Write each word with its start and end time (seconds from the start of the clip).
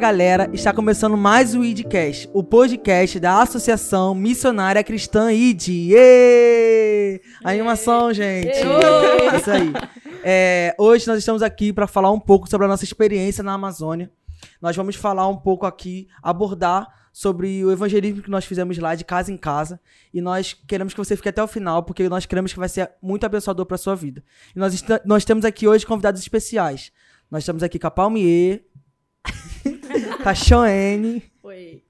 galera, 0.00 0.48
está 0.54 0.72
começando 0.72 1.14
mais 1.14 1.54
o 1.54 1.62
IDCast, 1.62 2.30
o 2.32 2.42
podcast 2.42 3.20
da 3.20 3.42
Associação 3.42 4.14
Missionária 4.14 4.82
Cristã 4.82 5.30
ID. 5.30 5.92
Animação, 7.44 8.10
gente! 8.10 8.48
Êêê! 8.48 9.36
Isso 9.36 9.50
aí. 9.50 9.72
É, 10.24 10.74
hoje 10.78 11.06
nós 11.06 11.18
estamos 11.18 11.42
aqui 11.42 11.70
para 11.70 11.86
falar 11.86 12.10
um 12.10 12.18
pouco 12.18 12.48
sobre 12.48 12.64
a 12.64 12.68
nossa 12.68 12.82
experiência 12.82 13.44
na 13.44 13.52
Amazônia. 13.52 14.10
Nós 14.58 14.74
vamos 14.74 14.96
falar 14.96 15.28
um 15.28 15.36
pouco 15.36 15.66
aqui, 15.66 16.08
abordar 16.22 16.88
sobre 17.12 17.62
o 17.62 17.70
evangelismo 17.70 18.22
que 18.22 18.30
nós 18.30 18.46
fizemos 18.46 18.78
lá 18.78 18.94
de 18.94 19.04
casa 19.04 19.30
em 19.30 19.36
casa. 19.36 19.78
E 20.14 20.22
nós 20.22 20.56
queremos 20.66 20.94
que 20.94 20.98
você 20.98 21.14
fique 21.14 21.28
até 21.28 21.42
o 21.42 21.46
final, 21.46 21.82
porque 21.82 22.08
nós 22.08 22.24
queremos 22.24 22.54
que 22.54 22.58
vai 22.58 22.70
ser 22.70 22.90
muito 23.02 23.26
abençoador 23.26 23.66
para 23.66 23.76
sua 23.76 23.94
vida. 23.94 24.24
E 24.56 24.58
nós, 24.58 24.82
nós 25.04 25.26
temos 25.26 25.44
aqui 25.44 25.68
hoje 25.68 25.84
convidados 25.84 26.22
especiais. 26.22 26.90
Nós 27.30 27.42
estamos 27.42 27.62
aqui 27.62 27.78
com 27.78 27.86
a 27.86 27.90
Palmier, 27.90 28.64
com 30.22 30.28
a 30.28 30.34
Joane 30.34 31.22
Oi. 31.42 31.82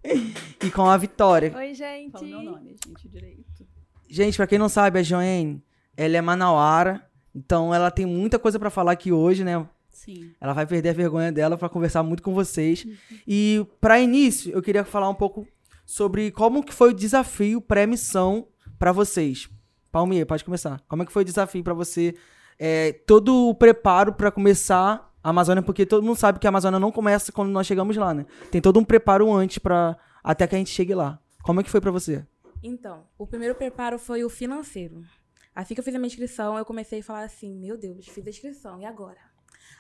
e 0.65 0.71
com 0.71 0.87
a 0.87 0.97
Vitória. 0.97 1.53
Oi, 1.57 1.75
gente. 1.75 2.13
Fala 2.13 2.27
meu 2.27 2.43
nome, 2.43 2.77
gente, 2.85 3.09
direito. 3.09 3.67
Gente, 4.09 4.37
pra 4.37 4.47
quem 4.47 4.59
não 4.59 4.69
sabe, 4.69 4.99
a 4.99 5.03
Joane, 5.03 5.63
ela 5.97 6.17
é 6.17 6.21
manauara, 6.21 7.05
então 7.35 7.75
ela 7.75 7.91
tem 7.91 8.07
muita 8.07 8.39
coisa 8.39 8.59
pra 8.59 8.71
falar 8.71 8.93
aqui 8.93 9.13
hoje, 9.13 9.45
né? 9.45 9.67
Sim. 9.91 10.33
Ela 10.41 10.53
vai 10.53 10.67
perder 10.67 10.91
a 10.91 10.95
vergonha 10.95 11.31
dela 11.31 11.57
pra 11.57 11.69
conversar 11.69 12.03
muito 12.03 12.23
com 12.23 12.33
vocês. 12.33 12.87
E 13.27 13.67
pra 13.81 14.01
início, 14.01 14.53
eu 14.53 14.63
queria 14.63 14.85
falar 14.85 15.09
um 15.09 15.15
pouco 15.15 15.47
sobre 15.85 16.31
como 16.31 16.63
que 16.63 16.73
foi 16.73 16.91
o 16.91 16.95
desafio 16.95 17.61
pré-missão 17.61 18.49
pra 18.79 18.93
vocês. 18.93 19.49
Palmier, 19.93 20.25
pode 20.25 20.45
começar. 20.45 20.81
Como 20.89 21.03
é 21.03 21.07
que 21.07 21.13
foi 21.13 21.23
o 21.23 21.25
desafio 21.25 21.63
pra 21.63 21.75
você? 21.75 22.15
É, 22.59 22.93
todo 23.07 23.49
o 23.49 23.55
preparo 23.55 24.13
pra 24.13 24.31
começar 24.31 25.10
a 25.23 25.31
Amazônia, 25.31 25.63
porque 25.63 25.85
todo 25.87 26.03
mundo 26.03 26.17
sabe 26.17 26.39
que 26.39 26.47
a 26.47 26.51
Amazônia 26.51 26.79
não 26.79 26.93
começa 26.93 27.33
quando 27.33 27.51
nós 27.51 27.67
chegamos 27.67 27.97
lá, 27.97 28.15
né? 28.15 28.27
Tem 28.51 28.61
todo 28.61 28.79
um 28.79 28.85
preparo 28.85 29.33
antes 29.33 29.59
para 29.59 29.97
até 30.23 30.47
que 30.47 30.55
a 30.55 30.59
gente 30.59 30.71
chegue 30.71 30.95
lá. 30.95 31.19
Como 31.43 31.61
é 31.61 31.63
que 31.63 31.71
foi 31.71 31.81
pra 31.81 31.91
você? 31.91 32.27
Então, 32.63 33.05
o 33.19 33.27
primeiro 33.27 33.55
preparo 33.55 33.99
foi 33.99 34.23
o 34.25 34.29
financeiro. 34.31 35.03
Assim 35.55 35.75
que 35.75 35.81
eu 35.81 35.85
fiz 35.85 35.95
a 35.95 35.99
minha 35.99 36.07
inscrição, 36.07 36.57
eu 36.57 36.65
comecei 36.65 37.01
a 37.01 37.03
falar 37.03 37.25
assim: 37.25 37.55
meu 37.55 37.77
Deus, 37.77 38.07
fiz 38.07 38.27
a 38.27 38.31
inscrição, 38.31 38.81
e 38.81 38.85
agora? 38.85 39.19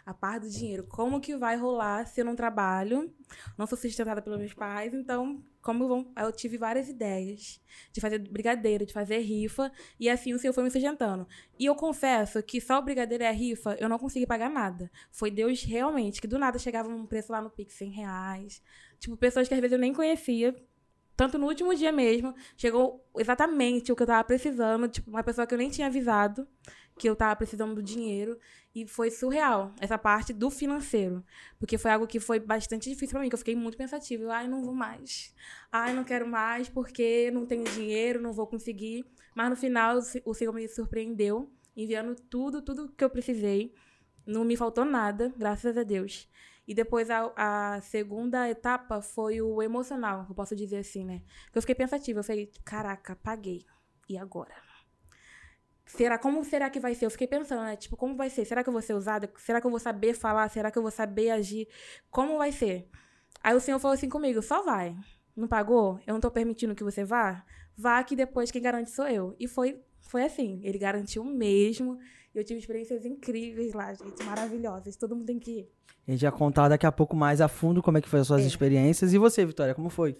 A 0.04 0.14
parte 0.14 0.42
do 0.42 0.50
dinheiro, 0.50 0.84
como 0.84 1.20
que 1.20 1.36
vai 1.36 1.56
rolar 1.56 2.06
se 2.06 2.20
eu 2.20 2.24
não 2.24 2.34
trabalho? 2.34 3.12
Não 3.56 3.66
sou 3.66 3.76
sustentada 3.78 4.22
pelos 4.22 4.38
meus 4.38 4.54
pais, 4.54 4.92
então, 4.94 5.42
como 5.62 5.86
vão? 5.86 6.12
Eu 6.16 6.32
tive 6.32 6.56
várias 6.56 6.88
ideias 6.88 7.60
de 7.92 8.00
fazer 8.00 8.18
brigadeiro, 8.18 8.86
de 8.86 8.92
fazer 8.92 9.18
rifa, 9.18 9.70
e 9.98 10.08
assim 10.08 10.32
o 10.32 10.38
Senhor 10.38 10.52
foi 10.52 10.64
me 10.64 10.70
sustentando. 10.70 11.26
E 11.58 11.66
eu 11.66 11.74
confesso 11.74 12.42
que 12.42 12.60
só 12.60 12.78
o 12.78 12.82
brigadeiro 12.82 13.24
e 13.24 13.26
a 13.26 13.32
rifa 13.32 13.76
eu 13.78 13.88
não 13.88 13.98
consegui 13.98 14.26
pagar 14.26 14.50
nada. 14.50 14.90
Foi 15.10 15.30
Deus 15.30 15.62
realmente, 15.62 16.20
que 16.20 16.26
do 16.26 16.38
nada 16.38 16.58
chegava 16.58 16.88
um 16.88 17.06
preço 17.06 17.32
lá 17.32 17.40
no 17.40 17.50
Pix 17.50 17.74
100 17.74 17.90
reais. 17.90 18.62
Tipo, 18.98 19.16
pessoas 19.16 19.48
que 19.48 19.54
às 19.54 19.60
vezes 19.60 19.72
eu 19.72 19.78
nem 19.78 19.92
conhecia, 19.92 20.54
tanto 21.16 21.36
no 21.36 21.46
último 21.46 21.74
dia 21.74 21.92
mesmo, 21.92 22.34
chegou 22.56 23.06
exatamente 23.18 23.92
o 23.92 23.96
que 23.96 24.02
eu 24.02 24.06
tava 24.06 24.24
precisando. 24.24 24.88
Tipo, 24.88 25.10
uma 25.10 25.22
pessoa 25.22 25.46
que 25.46 25.52
eu 25.52 25.58
nem 25.58 25.68
tinha 25.68 25.86
avisado 25.86 26.48
que 27.00 27.08
eu 27.08 27.16
tava 27.16 27.34
precisando 27.34 27.74
do 27.74 27.82
dinheiro. 27.82 28.38
E 28.74 28.86
foi 28.86 29.10
surreal, 29.10 29.74
essa 29.80 29.96
parte 29.98 30.32
do 30.32 30.50
financeiro. 30.50 31.24
Porque 31.58 31.78
foi 31.78 31.90
algo 31.90 32.06
que 32.06 32.20
foi 32.20 32.38
bastante 32.38 32.88
difícil 32.90 33.10
pra 33.14 33.20
mim, 33.20 33.28
que 33.30 33.34
eu 33.34 33.38
fiquei 33.38 33.56
muito 33.56 33.76
pensativa. 33.78 34.22
Eu, 34.22 34.30
ai, 34.30 34.46
não 34.46 34.62
vou 34.62 34.74
mais. 34.74 35.34
Ai, 35.72 35.92
não 35.94 36.04
quero 36.04 36.26
mais 36.28 36.68
porque 36.68 37.30
não 37.32 37.46
tenho 37.46 37.64
dinheiro, 37.64 38.20
não 38.20 38.32
vou 38.32 38.46
conseguir. 38.46 39.04
Mas 39.34 39.48
no 39.50 39.56
final, 39.56 39.96
o 39.96 40.02
Se- 40.02 40.22
o 40.26 40.34
Senhor 40.34 40.52
me 40.52 40.68
surpreendeu, 40.68 41.50
enviando 41.74 42.14
tudo, 42.14 42.60
tudo 42.62 42.88
que 42.96 43.02
eu 43.02 43.10
precisei. 43.10 43.72
Não 44.26 44.44
me 44.44 44.56
faltou 44.56 44.84
nada, 44.84 45.32
graças 45.36 45.76
a 45.78 45.82
Deus. 45.82 46.28
E 46.68 46.74
depois 46.74 47.08
a, 47.10 47.32
a 47.36 47.80
segunda 47.80 48.48
etapa 48.48 49.00
foi 49.00 49.40
o 49.42 49.60
emocional, 49.62 50.26
eu 50.28 50.34
posso 50.34 50.54
dizer 50.54 50.76
assim, 50.78 51.04
né? 51.04 51.22
Eu 51.54 51.60
fiquei 51.62 51.74
pensativa, 51.74 52.20
eu 52.20 52.24
falei, 52.24 52.52
caraca, 52.64 53.16
paguei. 53.16 53.64
E 54.08 54.16
agora? 54.18 54.54
Será, 55.96 56.18
como 56.18 56.44
será 56.44 56.70
que 56.70 56.78
vai 56.80 56.94
ser? 56.94 57.06
Eu 57.06 57.10
fiquei 57.10 57.26
pensando, 57.26 57.62
né? 57.62 57.76
Tipo, 57.76 57.96
como 57.96 58.16
vai 58.16 58.30
ser? 58.30 58.44
Será 58.44 58.62
que 58.62 58.68
eu 58.68 58.72
vou 58.72 58.82
ser 58.82 58.94
usada? 58.94 59.30
Será 59.38 59.60
que 59.60 59.66
eu 59.66 59.70
vou 59.70 59.80
saber 59.80 60.14
falar? 60.14 60.48
Será 60.48 60.70
que 60.70 60.78
eu 60.78 60.82
vou 60.82 60.90
saber 60.90 61.30
agir? 61.30 61.68
Como 62.10 62.38
vai 62.38 62.52
ser? 62.52 62.88
Aí 63.42 63.54
o 63.54 63.60
senhor 63.60 63.78
falou 63.78 63.94
assim 63.94 64.08
comigo, 64.08 64.40
só 64.42 64.62
vai. 64.62 64.94
Não 65.36 65.48
pagou? 65.48 65.98
Eu 66.06 66.14
não 66.14 66.20
tô 66.20 66.30
permitindo 66.30 66.74
que 66.74 66.84
você 66.84 67.04
vá? 67.04 67.44
Vá 67.76 68.02
que 68.04 68.14
depois 68.14 68.50
quem 68.50 68.60
garante 68.62 68.90
sou 68.90 69.06
eu. 69.08 69.34
E 69.38 69.48
foi, 69.48 69.80
foi 70.00 70.22
assim, 70.24 70.60
ele 70.62 70.78
garantiu 70.78 71.24
mesmo. 71.24 71.98
Eu 72.34 72.44
tive 72.44 72.60
experiências 72.60 73.04
incríveis 73.04 73.72
lá, 73.72 73.92
gente, 73.92 74.22
maravilhosas. 74.24 74.96
Todo 74.96 75.16
mundo 75.16 75.26
tem 75.26 75.38
que 75.38 75.50
ir. 75.60 75.68
A 76.06 76.10
gente 76.12 76.22
vai 76.22 76.32
contar 76.32 76.68
daqui 76.68 76.86
a 76.86 76.92
pouco 76.92 77.16
mais 77.16 77.40
a 77.40 77.48
fundo 77.48 77.82
como 77.82 77.98
é 77.98 78.00
que 78.00 78.08
foi 78.08 78.20
as 78.20 78.26
suas 78.26 78.42
É. 78.42 78.46
experiências. 78.46 79.12
E 79.12 79.18
você, 79.18 79.44
Vitória, 79.44 79.74
como 79.74 79.88
foi? 79.90 80.16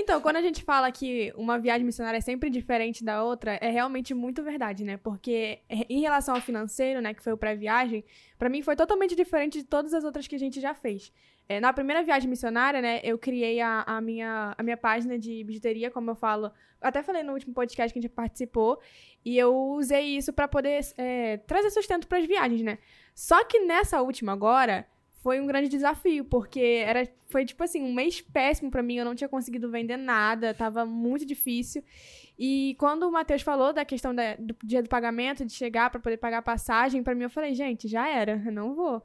Então, 0.00 0.20
quando 0.20 0.36
a 0.36 0.40
gente 0.40 0.62
fala 0.62 0.92
que 0.92 1.32
uma 1.36 1.58
viagem 1.58 1.84
missionária 1.84 2.18
é 2.18 2.20
sempre 2.20 2.48
diferente 2.48 3.02
da 3.02 3.24
outra, 3.24 3.58
é 3.60 3.68
realmente 3.68 4.14
muito 4.14 4.44
verdade, 4.44 4.84
né? 4.84 4.96
Porque 4.96 5.58
eh, 5.68 5.86
em 5.90 6.00
relação 6.00 6.36
ao 6.36 6.40
financeiro, 6.40 7.00
né, 7.00 7.12
que 7.12 7.20
foi 7.20 7.32
o 7.32 7.36
pré-viagem, 7.36 8.04
pra 8.38 8.48
mim 8.48 8.62
foi 8.62 8.76
totalmente 8.76 9.16
diferente 9.16 9.58
de 9.58 9.64
todas 9.64 9.92
as 9.92 10.04
outras 10.04 10.28
que 10.28 10.36
a 10.36 10.38
gente 10.38 10.60
já 10.60 10.72
fez. 10.72 11.12
Eh, 11.48 11.58
na 11.58 11.72
primeira 11.72 12.04
viagem 12.04 12.30
missionária, 12.30 12.80
né, 12.80 13.00
eu 13.02 13.18
criei 13.18 13.60
a, 13.60 13.82
a 13.82 14.00
minha, 14.00 14.54
a 14.56 14.62
minha 14.62 14.76
página 14.76 15.18
de 15.18 15.42
bijuteria, 15.42 15.90
como 15.90 16.12
eu 16.12 16.14
falo, 16.14 16.52
até 16.80 17.02
falei 17.02 17.24
no 17.24 17.32
último 17.32 17.52
podcast 17.52 17.92
que 17.92 17.98
a 17.98 18.02
gente 18.02 18.12
participou, 18.12 18.78
e 19.24 19.36
eu 19.36 19.52
usei 19.52 20.16
isso 20.16 20.32
pra 20.32 20.46
poder 20.46 20.78
eh, 20.96 21.38
trazer 21.38 21.70
sustento 21.70 22.06
pras 22.06 22.24
viagens, 22.24 22.62
né? 22.62 22.78
Só 23.16 23.44
que 23.44 23.58
nessa 23.58 24.00
última 24.00 24.32
agora, 24.32 24.86
foi 25.22 25.40
um 25.40 25.46
grande 25.46 25.68
desafio, 25.68 26.24
porque 26.24 26.60
era, 26.60 27.08
foi 27.28 27.44
tipo 27.44 27.62
assim, 27.64 27.82
um 27.82 27.92
mês 27.92 28.20
péssimo 28.20 28.70
pra 28.70 28.82
mim, 28.82 28.96
eu 28.96 29.04
não 29.04 29.14
tinha 29.14 29.28
conseguido 29.28 29.70
vender 29.70 29.96
nada, 29.96 30.54
tava 30.54 30.84
muito 30.86 31.26
difícil. 31.26 31.82
E 32.38 32.76
quando 32.78 33.02
o 33.02 33.10
Matheus 33.12 33.42
falou 33.42 33.72
da 33.72 33.84
questão 33.84 34.14
da- 34.14 34.36
do 34.36 34.54
dia 34.62 34.82
do 34.82 34.88
pagamento, 34.88 35.44
de 35.44 35.52
chegar 35.52 35.90
pra 35.90 36.00
poder 36.00 36.16
pagar 36.18 36.38
a 36.38 36.42
passagem, 36.42 37.02
pra 37.02 37.14
mim 37.14 37.24
eu 37.24 37.30
falei, 37.30 37.54
gente, 37.54 37.88
já 37.88 38.08
era, 38.08 38.40
eu 38.46 38.52
não 38.52 38.74
vou. 38.74 39.02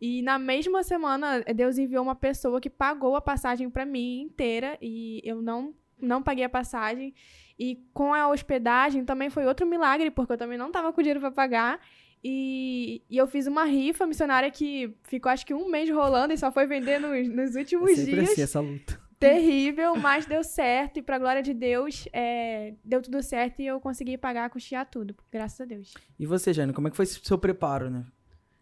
E 0.00 0.22
na 0.22 0.38
mesma 0.38 0.82
semana, 0.82 1.40
Deus 1.54 1.76
enviou 1.76 2.02
uma 2.02 2.14
pessoa 2.14 2.58
que 2.58 2.70
pagou 2.70 3.14
a 3.16 3.20
passagem 3.20 3.68
pra 3.68 3.84
mim 3.84 4.22
inteira 4.22 4.78
e 4.80 5.20
eu 5.24 5.42
não 5.42 5.74
não 6.02 6.22
paguei 6.22 6.44
a 6.44 6.48
passagem. 6.48 7.12
E 7.58 7.76
com 7.92 8.14
a 8.14 8.26
hospedagem 8.30 9.04
também 9.04 9.28
foi 9.28 9.44
outro 9.44 9.66
milagre, 9.66 10.10
porque 10.10 10.32
eu 10.32 10.38
também 10.38 10.56
não 10.56 10.72
tava 10.72 10.90
com 10.94 11.02
dinheiro 11.02 11.20
pra 11.20 11.30
pagar. 11.30 11.78
E, 12.22 13.02
e 13.08 13.16
eu 13.16 13.26
fiz 13.26 13.46
uma 13.46 13.64
rifa 13.64 14.06
missionária 14.06 14.50
que 14.50 14.94
ficou 15.04 15.30
acho 15.32 15.46
que 15.46 15.54
um 15.54 15.70
mês 15.70 15.88
rolando 15.90 16.34
e 16.34 16.38
só 16.38 16.52
foi 16.52 16.66
vender 16.66 16.98
nos, 17.00 17.28
nos 17.28 17.56
É 17.56 17.58
últimos 17.60 17.92
sempre 17.96 18.12
dias. 18.16 18.30
assim, 18.30 18.42
essa 18.42 18.60
luta. 18.60 19.00
Terrível, 19.18 19.96
mas 19.96 20.24
deu 20.26 20.42
certo. 20.44 20.98
E 20.98 21.02
pra 21.02 21.18
glória 21.18 21.42
de 21.42 21.52
Deus, 21.54 22.06
é, 22.12 22.74
deu 22.84 23.02
tudo 23.02 23.22
certo 23.22 23.60
e 23.60 23.66
eu 23.66 23.80
consegui 23.80 24.16
pagar, 24.18 24.48
custear 24.50 24.88
tudo. 24.90 25.14
Graças 25.30 25.60
a 25.60 25.64
Deus. 25.64 25.92
E 26.18 26.26
você, 26.26 26.52
Jane, 26.52 26.72
como 26.72 26.88
é 26.88 26.90
que 26.90 26.96
foi 26.96 27.06
seu 27.06 27.38
preparo, 27.38 27.90
né? 27.90 28.06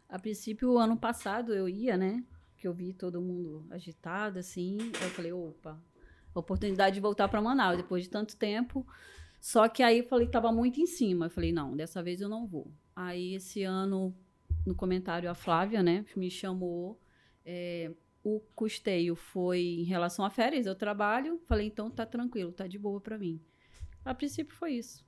A 0.09 0.19
princípio, 0.19 0.79
ano 0.79 0.97
passado 0.97 1.55
eu 1.55 1.69
ia, 1.69 1.97
né? 1.97 2.25
Que 2.57 2.67
eu 2.67 2.73
vi 2.73 2.93
todo 2.93 3.21
mundo 3.21 3.67
agitado, 3.71 4.39
assim. 4.39 4.79
Eu 5.01 5.11
falei, 5.11 5.33
opa, 5.33 5.81
oportunidade 6.35 6.95
de 6.95 7.01
voltar 7.01 7.29
para 7.29 7.41
Manaus 7.43 7.77
depois 7.77 8.03
de 8.05 8.11
tanto 8.11 8.37
tempo. 8.37 8.87
Só 9.41 9.69
que 9.69 9.83
aí 9.83 9.99
eu 9.99 10.05
falei 10.09 10.27
que 10.27 10.33
tava 10.33 10.51
muito 10.51 10.81
em 10.81 10.87
cima. 10.87 11.27
Eu 11.27 11.31
falei, 11.31 11.53
não, 11.53 11.77
dessa 11.77 12.03
vez 12.03 12.21
eu 12.21 12.29
não 12.29 12.47
vou. 12.47 12.73
Aí 13.01 13.37
esse 13.37 13.63
ano, 13.63 14.13
no 14.67 14.75
comentário, 14.75 15.31
a 15.31 15.35
Flávia, 15.35 15.85
né, 15.85 16.05
me 16.17 16.29
chamou. 16.29 17.01
é, 17.47 17.93
o 18.25 18.41
custeio 18.57 19.15
foi 19.15 19.61
em 19.61 19.85
relação 19.85 20.25
a 20.25 20.31
férias, 20.31 20.67
eu 20.67 20.75
trabalho. 20.75 21.41
Falei, 21.47 21.69
então 21.69 21.89
tá 21.89 22.05
tranquilo, 22.05 22.51
tá 22.51 22.67
de 22.67 22.77
boa 22.77 23.01
para 23.01 23.17
mim. 23.17 23.41
A 24.05 24.13
princípio 24.13 24.57
foi 24.57 24.73
isso. 24.73 25.07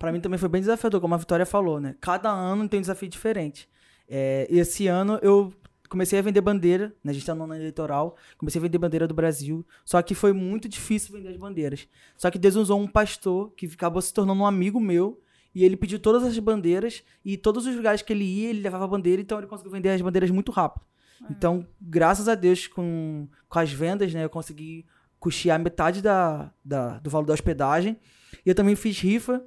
Pra 0.00 0.10
mim 0.10 0.20
também 0.20 0.36
foi 0.36 0.48
bem 0.48 0.60
desafiador, 0.60 1.00
como 1.00 1.14
a 1.14 1.16
Vitória 1.16 1.46
falou, 1.46 1.78
né? 1.80 1.94
Cada 2.00 2.28
ano 2.28 2.68
tem 2.68 2.78
um 2.78 2.80
desafio 2.80 3.08
diferente. 3.08 3.68
É, 4.08 4.48
esse 4.50 4.88
ano 4.88 5.20
eu 5.22 5.54
comecei 5.88 6.18
a 6.18 6.22
vender 6.22 6.40
bandeira, 6.40 6.92
né? 7.04 7.12
A 7.12 7.14
gente 7.14 7.24
tá 7.24 7.36
no 7.36 7.44
ano 7.44 7.54
eleitoral, 7.54 8.16
comecei 8.36 8.58
a 8.58 8.62
vender 8.62 8.78
bandeira 8.78 9.06
do 9.06 9.14
Brasil, 9.14 9.64
só 9.84 10.02
que 10.02 10.12
foi 10.12 10.32
muito 10.32 10.68
difícil 10.68 11.14
vender 11.14 11.28
as 11.28 11.36
bandeiras. 11.36 11.86
Só 12.16 12.32
que 12.32 12.38
Deus 12.38 12.56
usou 12.56 12.80
um 12.80 12.88
pastor 12.88 13.52
que 13.52 13.66
acabou 13.66 14.02
se 14.02 14.12
tornando 14.12 14.42
um 14.42 14.46
amigo 14.46 14.80
meu, 14.80 15.22
e 15.54 15.64
ele 15.64 15.76
pediu 15.76 15.98
todas 15.98 16.22
as 16.22 16.38
bandeiras, 16.38 17.02
e 17.24 17.36
todos 17.36 17.66
os 17.66 17.74
lugares 17.76 18.02
que 18.02 18.12
ele 18.12 18.24
ia, 18.24 18.50
ele 18.50 18.60
levava 18.62 18.84
a 18.84 18.88
bandeira, 18.88 19.20
então 19.20 19.38
ele 19.38 19.46
conseguiu 19.46 19.72
vender 19.72 19.90
as 19.90 20.00
bandeiras 20.00 20.30
muito 20.30 20.50
rápido. 20.52 20.84
Então, 21.30 21.66
graças 21.80 22.26
a 22.28 22.34
Deus, 22.34 22.66
com, 22.66 23.28
com 23.48 23.58
as 23.58 23.72
vendas, 23.72 24.12
né, 24.12 24.24
eu 24.24 24.30
consegui 24.30 24.84
custear 25.20 25.58
metade 25.60 26.02
da, 26.02 26.50
da- 26.64 26.98
do 26.98 27.08
valor 27.08 27.26
da 27.26 27.34
hospedagem. 27.34 27.96
E 28.44 28.48
eu 28.48 28.54
também 28.56 28.74
fiz 28.74 28.98
rifa, 28.98 29.40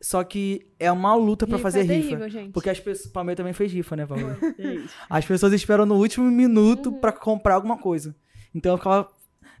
só 0.00 0.24
que 0.24 0.70
é 0.78 0.90
uma 0.90 1.14
luta 1.14 1.46
pra 1.46 1.56
Rifa 1.56 1.62
fazer 1.70 1.80
é 1.80 1.82
rifa. 1.82 2.02
terrível, 2.08 2.28
gente. 2.30 2.52
Porque 2.52 2.70
as 2.70 2.80
pessoas. 2.80 3.12
Palmeiras 3.12 3.36
também 3.36 3.52
fez 3.52 3.70
rifa, 3.70 3.94
né, 3.96 4.06
Palmeiras? 4.06 4.38
As 5.10 5.26
pessoas 5.26 5.52
esperam 5.52 5.84
no 5.84 5.96
último 5.96 6.24
minuto 6.30 6.92
pra 6.92 7.12
comprar 7.12 7.56
alguma 7.56 7.76
coisa. 7.76 8.14
Então 8.54 8.72
eu 8.72 8.78
ficava 8.78 9.08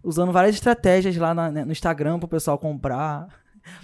usando 0.02 0.32
várias 0.32 0.54
estratégias 0.54 1.16
lá 1.16 1.34
na- 1.34 1.50
né, 1.50 1.64
no 1.66 1.72
Instagram 1.72 2.18
pro 2.18 2.28
pessoal 2.28 2.56
comprar. 2.56 3.26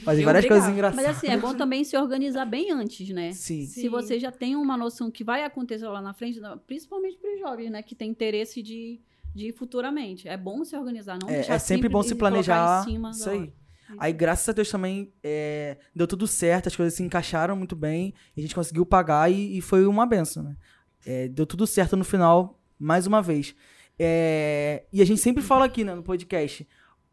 Fazer 0.04 0.22
Eu 0.22 0.26
várias 0.26 0.46
coisas 0.46 0.68
engraçadas. 0.68 1.04
Mas 1.04 1.16
assim, 1.16 1.28
é 1.28 1.36
bom 1.36 1.54
também 1.54 1.84
se 1.84 1.96
organizar 1.96 2.44
bem 2.44 2.70
antes, 2.70 3.08
né? 3.10 3.32
Sim. 3.32 3.66
Se 3.66 3.88
você 3.88 4.18
já 4.18 4.30
tem 4.30 4.56
uma 4.56 4.76
noção 4.76 5.10
que 5.10 5.24
vai 5.24 5.44
acontecer 5.44 5.86
lá 5.86 6.02
na 6.02 6.12
frente, 6.12 6.40
principalmente 6.66 7.16
para 7.18 7.34
os 7.34 7.40
jovens, 7.40 7.70
né? 7.70 7.82
Que 7.82 7.94
tem 7.94 8.10
interesse 8.10 8.62
de, 8.62 9.00
de 9.34 9.48
ir 9.48 9.52
futuramente. 9.52 10.28
É 10.28 10.36
bom 10.36 10.64
se 10.64 10.76
organizar, 10.76 11.18
não 11.20 11.28
É, 11.28 11.36
deixar 11.36 11.54
é 11.54 11.58
sempre 11.58 11.88
bom 11.88 12.02
se 12.02 12.14
planejar. 12.14 12.82
Em 12.82 12.92
cima 12.92 13.10
Isso 13.10 13.24
da 13.26 13.32
aí. 13.32 13.52
Aí, 13.98 14.12
graças 14.12 14.48
a 14.48 14.52
Deus, 14.52 14.70
também 14.70 15.12
é, 15.22 15.76
deu 15.94 16.06
tudo 16.06 16.26
certo, 16.26 16.68
as 16.68 16.76
coisas 16.76 16.94
se 16.94 17.02
encaixaram 17.02 17.54
muito 17.54 17.76
bem, 17.76 18.14
a 18.36 18.40
gente 18.40 18.54
conseguiu 18.54 18.84
pagar 18.84 19.30
e, 19.30 19.58
e 19.58 19.60
foi 19.60 19.86
uma 19.86 20.06
benção, 20.06 20.42
né? 20.42 20.56
É, 21.06 21.28
deu 21.28 21.46
tudo 21.46 21.66
certo 21.66 21.96
no 21.96 22.04
final, 22.04 22.58
mais 22.78 23.06
uma 23.06 23.20
vez. 23.20 23.54
É, 23.98 24.84
e 24.92 25.02
a 25.02 25.04
gente 25.04 25.20
sempre 25.20 25.42
fala 25.42 25.66
aqui 25.66 25.84
né, 25.84 25.94
no 25.94 26.02
podcast, 26.02 26.66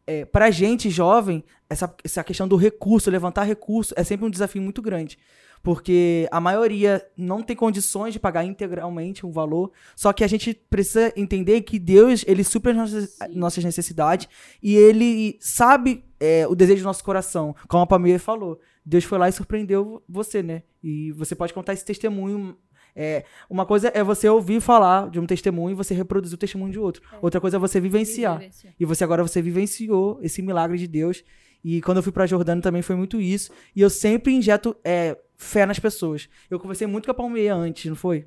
é, 0.06 0.24
pra 0.24 0.50
gente 0.50 0.90
jovem, 0.90 1.44
essa, 1.68 1.94
essa 2.04 2.24
questão 2.24 2.48
do 2.48 2.56
recurso, 2.56 3.10
levantar 3.10 3.44
recurso, 3.44 3.94
é 3.96 4.04
sempre 4.04 4.26
um 4.26 4.30
desafio 4.30 4.62
muito 4.62 4.82
grande. 4.82 5.18
Porque 5.62 6.28
a 6.32 6.40
maioria 6.40 7.06
não 7.16 7.40
tem 7.40 7.54
condições 7.54 8.12
de 8.12 8.18
pagar 8.18 8.44
integralmente 8.44 9.24
um 9.24 9.30
valor. 9.30 9.70
Só 9.94 10.12
que 10.12 10.24
a 10.24 10.26
gente 10.26 10.52
precisa 10.68 11.12
entender 11.16 11.60
que 11.62 11.78
Deus, 11.78 12.24
ele 12.26 12.42
supre 12.42 12.72
as 12.72 12.76
nossas, 12.76 13.18
nossas 13.30 13.64
necessidades 13.64 14.28
e 14.60 14.74
ele 14.74 15.38
sabe 15.40 16.04
é, 16.18 16.48
o 16.48 16.56
desejo 16.56 16.82
do 16.82 16.86
nosso 16.86 17.04
coração. 17.04 17.54
Como 17.68 17.84
a 17.84 17.86
Pamela 17.86 18.18
falou, 18.18 18.58
Deus 18.84 19.04
foi 19.04 19.18
lá 19.18 19.28
e 19.28 19.32
surpreendeu 19.32 20.02
você, 20.08 20.42
né? 20.42 20.64
E 20.82 21.12
você 21.12 21.36
pode 21.36 21.54
contar 21.54 21.74
esse 21.74 21.84
testemunho. 21.84 22.56
É, 22.94 23.24
uma 23.48 23.64
coisa 23.64 23.90
é 23.94 24.02
você 24.02 24.28
ouvir 24.28 24.60
falar 24.60 25.10
de 25.10 25.18
um 25.18 25.26
testemunho 25.26 25.72
e 25.72 25.74
você 25.74 25.94
reproduzir 25.94 26.34
o 26.34 26.38
testemunho 26.38 26.72
de 26.72 26.78
outro. 26.78 27.02
Outra 27.20 27.40
coisa 27.40 27.56
é 27.56 27.60
você 27.60 27.80
vivenciar. 27.80 28.38
Vivenciar. 28.38 28.74
E 28.78 28.84
você 28.84 29.04
agora 29.04 29.22
você 29.22 29.40
vivenciou 29.40 30.18
esse 30.22 30.42
milagre 30.42 30.78
de 30.78 30.86
Deus. 30.86 31.24
E 31.64 31.80
quando 31.80 31.98
eu 31.98 32.02
fui 32.02 32.12
pra 32.12 32.26
Jordânia 32.26 32.62
também 32.62 32.82
foi 32.82 32.96
muito 32.96 33.20
isso. 33.20 33.50
E 33.74 33.80
eu 33.80 33.88
sempre 33.88 34.32
injeto 34.32 34.76
é, 34.84 35.16
fé 35.36 35.64
nas 35.64 35.78
pessoas. 35.78 36.28
Eu 36.50 36.58
conversei 36.58 36.86
muito 36.86 37.06
com 37.06 37.12
a 37.12 37.14
Palmeia 37.14 37.54
antes, 37.54 37.86
não 37.86 37.96
foi? 37.96 38.26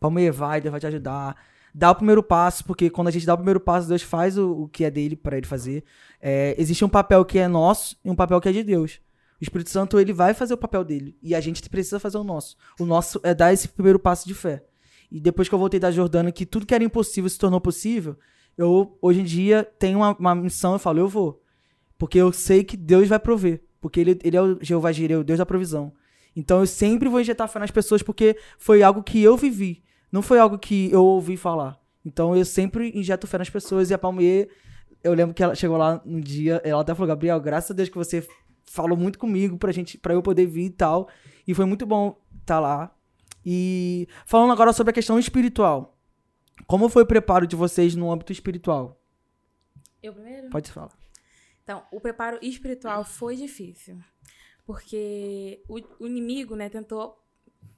Palmeia, 0.00 0.32
vai, 0.32 0.60
Deus 0.60 0.70
vai 0.70 0.80
te 0.80 0.86
ajudar. 0.86 1.36
Dá 1.74 1.90
o 1.90 1.94
primeiro 1.94 2.22
passo, 2.22 2.64
porque 2.64 2.88
quando 2.88 3.08
a 3.08 3.10
gente 3.10 3.26
dá 3.26 3.34
o 3.34 3.36
primeiro 3.36 3.60
passo, 3.60 3.88
Deus 3.88 4.02
faz 4.02 4.38
o, 4.38 4.62
o 4.62 4.68
que 4.68 4.84
é 4.84 4.90
dele 4.90 5.14
para 5.14 5.36
ele 5.36 5.46
fazer. 5.46 5.84
É, 6.20 6.54
existe 6.58 6.84
um 6.84 6.88
papel 6.88 7.24
que 7.24 7.38
é 7.38 7.46
nosso 7.46 7.96
e 8.02 8.10
um 8.10 8.14
papel 8.14 8.40
que 8.40 8.48
é 8.48 8.52
de 8.52 8.62
Deus. 8.62 9.00
O 9.40 9.44
Espírito 9.44 9.70
Santo, 9.70 9.98
ele 9.98 10.12
vai 10.12 10.34
fazer 10.34 10.54
o 10.54 10.58
papel 10.58 10.82
dele. 10.84 11.16
E 11.22 11.34
a 11.34 11.40
gente 11.40 11.68
precisa 11.68 12.00
fazer 12.00 12.18
o 12.18 12.24
nosso. 12.24 12.56
O 12.80 12.86
nosso 12.86 13.20
é 13.22 13.34
dar 13.34 13.52
esse 13.52 13.68
primeiro 13.68 13.98
passo 13.98 14.26
de 14.26 14.34
fé. 14.34 14.64
E 15.10 15.20
depois 15.20 15.48
que 15.48 15.54
eu 15.54 15.58
voltei 15.58 15.78
da 15.78 15.90
Jordânia, 15.90 16.32
que 16.32 16.46
tudo 16.46 16.66
que 16.66 16.74
era 16.74 16.82
impossível 16.82 17.28
se 17.28 17.38
tornou 17.38 17.60
possível, 17.60 18.16
eu, 18.56 18.96
hoje 19.00 19.20
em 19.20 19.24
dia, 19.24 19.68
tenho 19.78 19.98
uma, 19.98 20.16
uma 20.16 20.34
missão, 20.34 20.72
eu 20.72 20.78
falo, 20.78 20.98
eu 20.98 21.08
vou. 21.08 21.42
Porque 21.98 22.18
eu 22.18 22.32
sei 22.32 22.64
que 22.64 22.76
Deus 22.76 23.08
vai 23.08 23.18
prover. 23.18 23.62
Porque 23.80 24.00
ele, 24.00 24.18
ele 24.24 24.36
é 24.36 24.42
o 24.42 24.58
Jeová 24.60 24.90
Jireh, 24.92 25.20
o 25.20 25.24
Deus 25.24 25.38
da 25.38 25.46
provisão. 25.46 25.92
Então 26.34 26.60
eu 26.60 26.66
sempre 26.66 27.08
vou 27.08 27.20
injetar 27.20 27.48
fé 27.48 27.58
nas 27.58 27.70
pessoas 27.70 28.02
porque 28.02 28.36
foi 28.58 28.82
algo 28.82 29.02
que 29.02 29.22
eu 29.22 29.36
vivi. 29.36 29.82
Não 30.12 30.20
foi 30.20 30.38
algo 30.38 30.58
que 30.58 30.90
eu 30.92 31.02
ouvi 31.04 31.36
falar. 31.36 31.78
Então 32.04 32.36
eu 32.36 32.44
sempre 32.44 32.92
injeto 32.94 33.26
fé 33.26 33.38
nas 33.38 33.48
pessoas. 33.48 33.90
E 33.90 33.94
a 33.94 33.98
Palmier, 33.98 34.48
eu 35.02 35.14
lembro 35.14 35.34
que 35.34 35.42
ela 35.42 35.54
chegou 35.54 35.76
lá 35.76 36.02
um 36.04 36.20
dia, 36.20 36.60
ela 36.62 36.82
até 36.82 36.94
falou, 36.94 37.08
Gabriel, 37.08 37.40
graças 37.40 37.70
a 37.70 37.74
Deus 37.74 37.88
que 37.88 37.96
você 37.96 38.26
falou 38.66 38.96
muito 38.96 39.18
comigo 39.18 39.58
pra, 39.58 39.72
gente, 39.72 39.98
pra 39.98 40.14
eu 40.14 40.22
poder 40.22 40.46
vir 40.46 40.66
e 40.66 40.70
tal. 40.70 41.08
E 41.46 41.54
foi 41.54 41.64
muito 41.64 41.86
bom 41.86 42.20
estar 42.40 42.60
lá. 42.60 42.94
E 43.44 44.08
falando 44.26 44.52
agora 44.52 44.72
sobre 44.72 44.90
a 44.90 44.94
questão 44.94 45.18
espiritual. 45.18 45.96
Como 46.66 46.88
foi 46.88 47.02
o 47.02 47.06
preparo 47.06 47.46
de 47.46 47.54
vocês 47.54 47.94
no 47.94 48.10
âmbito 48.10 48.32
espiritual? 48.32 49.00
Eu 50.02 50.12
primeiro? 50.12 50.50
Pode 50.50 50.70
falar. 50.70 50.96
Então, 51.62 51.82
o 51.92 52.00
preparo 52.00 52.38
espiritual 52.42 53.04
foi 53.04 53.36
difícil. 53.36 53.98
Porque 54.64 55.62
o, 55.68 55.80
o 56.00 56.06
inimigo, 56.06 56.56
né, 56.56 56.68
tentou 56.68 57.16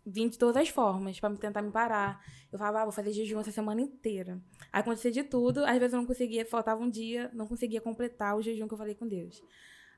vir 0.07 0.29
de 0.31 0.39
todas 0.39 0.57
as 0.57 0.69
formas 0.69 1.21
me 1.21 1.37
tentar 1.37 1.63
me 1.63 1.71
parar. 1.71 2.25
Eu 2.51 2.59
falava, 2.59 2.81
ah, 2.81 2.85
vou 2.85 2.93
fazer 2.93 3.13
jejum 3.13 3.41
essa 3.41 3.53
semana 3.53 3.81
inteira. 3.81 4.41
Aí 4.73 4.81
acontecia 4.81 5.11
de 5.11 5.23
tudo, 5.23 5.65
às 5.65 5.79
vezes 5.79 5.93
eu 5.93 6.01
não 6.01 6.07
conseguia, 6.07 6.47
faltava 6.47 6.83
um 6.83 6.89
dia, 6.89 7.31
não 7.35 7.47
conseguia 7.47 7.81
completar 7.81 8.37
o 8.37 8.43
jejum 8.43 8.67
que 8.67 8.75
eu 8.75 8.79
falei 8.79 8.95
com 8.95 9.07
Deus. 9.07 9.43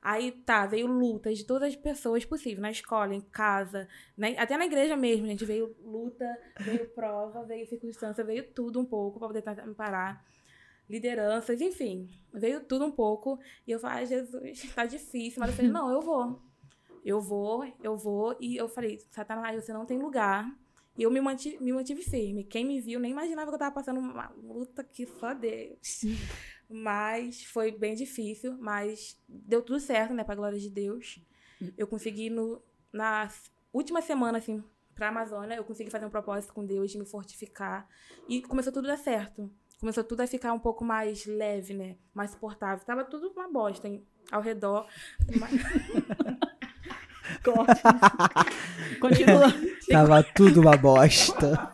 Aí 0.03 0.33
tá, 0.33 0.67
veio 0.67 0.87
lutas 0.87 1.37
de 1.39 1.45
todas 1.45 1.69
as 1.69 1.77
pessoas 1.77 2.25
possíveis, 2.25 2.59
na 2.59 2.71
escola, 2.71 3.15
em 3.15 3.21
casa, 3.21 3.87
né? 4.17 4.35
até 4.39 4.57
na 4.57 4.65
igreja 4.65 4.97
mesmo, 4.97 5.27
gente. 5.27 5.45
Veio 5.45 5.77
luta, 5.83 6.27
veio 6.61 6.89
prova, 6.95 7.45
veio 7.45 7.67
circunstância, 7.67 8.25
veio 8.25 8.45
tudo 8.53 8.81
um 8.81 8.85
pouco 8.85 9.19
pra 9.19 9.29
poder 9.29 9.43
tentar 9.43 9.67
me 9.67 9.75
parar 9.75 10.25
lideranças, 10.89 11.61
enfim, 11.61 12.09
veio 12.33 12.65
tudo 12.65 12.85
um 12.85 12.91
pouco. 12.91 13.39
E 13.67 13.71
eu 13.71 13.79
falei, 13.79 13.99
ai, 13.99 14.07
Jesus, 14.07 14.75
tá 14.75 14.87
difícil. 14.87 15.39
Mas 15.39 15.51
eu 15.51 15.57
falei, 15.57 15.71
não, 15.71 15.91
eu 15.91 16.01
vou. 16.01 16.43
Eu 17.05 17.21
vou, 17.21 17.65
eu 17.83 17.97
vou. 17.97 18.37
E 18.41 18.57
eu 18.57 18.69
falei, 18.69 18.99
Satanás, 19.11 19.63
você 19.63 19.73
não 19.73 19.87
tem 19.87 19.99
lugar. 19.99 20.51
E 20.99 21.03
eu 21.03 21.11
me 21.11 21.21
mantive, 21.21 21.63
me 21.63 21.73
mantive 21.73 22.03
firme. 22.03 22.45
Quem 22.45 22.65
me 22.65 22.81
viu 22.81 22.99
nem 22.99 23.13
imaginava 23.13 23.51
que 23.51 23.55
eu 23.55 23.59
tava 23.59 23.75
passando 23.75 24.01
uma 24.01 24.31
luta 24.37 24.83
que 24.83 25.07
só 25.07 25.33
Deus. 25.33 26.03
Mas 26.71 27.43
foi 27.43 27.73
bem 27.73 27.97
difícil, 27.97 28.57
mas 28.61 29.21
deu 29.29 29.61
tudo 29.61 29.81
certo, 29.81 30.15
né, 30.15 30.23
pra 30.23 30.37
glória 30.37 30.59
de 30.59 30.71
Deus. 30.71 31.21
Eu 31.77 31.87
consegui 31.87 32.31
no, 32.31 32.63
na 32.93 33.29
última 33.73 34.01
semana, 34.01 34.39
assim, 34.39 34.63
pra 34.95 35.09
Amazônia, 35.09 35.57
eu 35.57 35.65
consegui 35.65 35.91
fazer 35.91 36.07
um 36.07 36.11
propósito 36.11 36.53
com 36.53 36.65
Deus 36.65 36.91
de 36.91 36.99
me 36.99 37.05
fortificar. 37.05 37.89
E 38.29 38.41
começou 38.43 38.73
tudo 38.73 38.87
a 38.87 38.93
dar 38.93 38.99
certo. 38.99 39.51
Começou 39.81 40.05
tudo 40.05 40.21
a 40.21 40.27
ficar 40.27 40.53
um 40.53 40.59
pouco 40.59 40.85
mais 40.85 41.25
leve, 41.25 41.75
né? 41.75 41.97
Mais 42.13 42.33
suportável. 42.33 42.85
Tava 42.85 43.03
tudo 43.03 43.29
uma 43.29 43.51
bosta 43.51 43.89
hein, 43.89 44.07
ao 44.31 44.43
redor. 44.43 44.87
Mas... 45.39 45.51
Continua. 49.01 49.47
Tava 49.91 50.23
tudo 50.23 50.61
uma 50.61 50.77
bosta. 50.77 51.73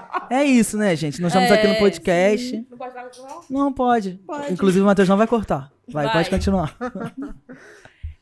é 0.30 0.44
isso, 0.44 0.76
né, 0.78 0.94
gente? 0.96 1.20
Nós 1.20 1.32
estamos 1.32 1.50
aqui 1.50 1.66
no 1.66 1.74
É, 1.74 1.78
podcast. 1.78 2.66
Não 2.70 2.78
pode 2.78 2.94
isso, 3.10 3.22
não? 3.22 3.44
Não 3.50 3.72
pode. 3.72 4.12
Pode. 4.26 4.52
Inclusive, 4.52 4.82
o 4.82 4.86
Matheus 4.86 5.08
não 5.08 5.16
vai 5.16 5.26
cortar. 5.26 5.72
Vai, 5.88 6.04
Vai. 6.06 6.14
pode 6.14 6.30
continuar. 6.30 6.76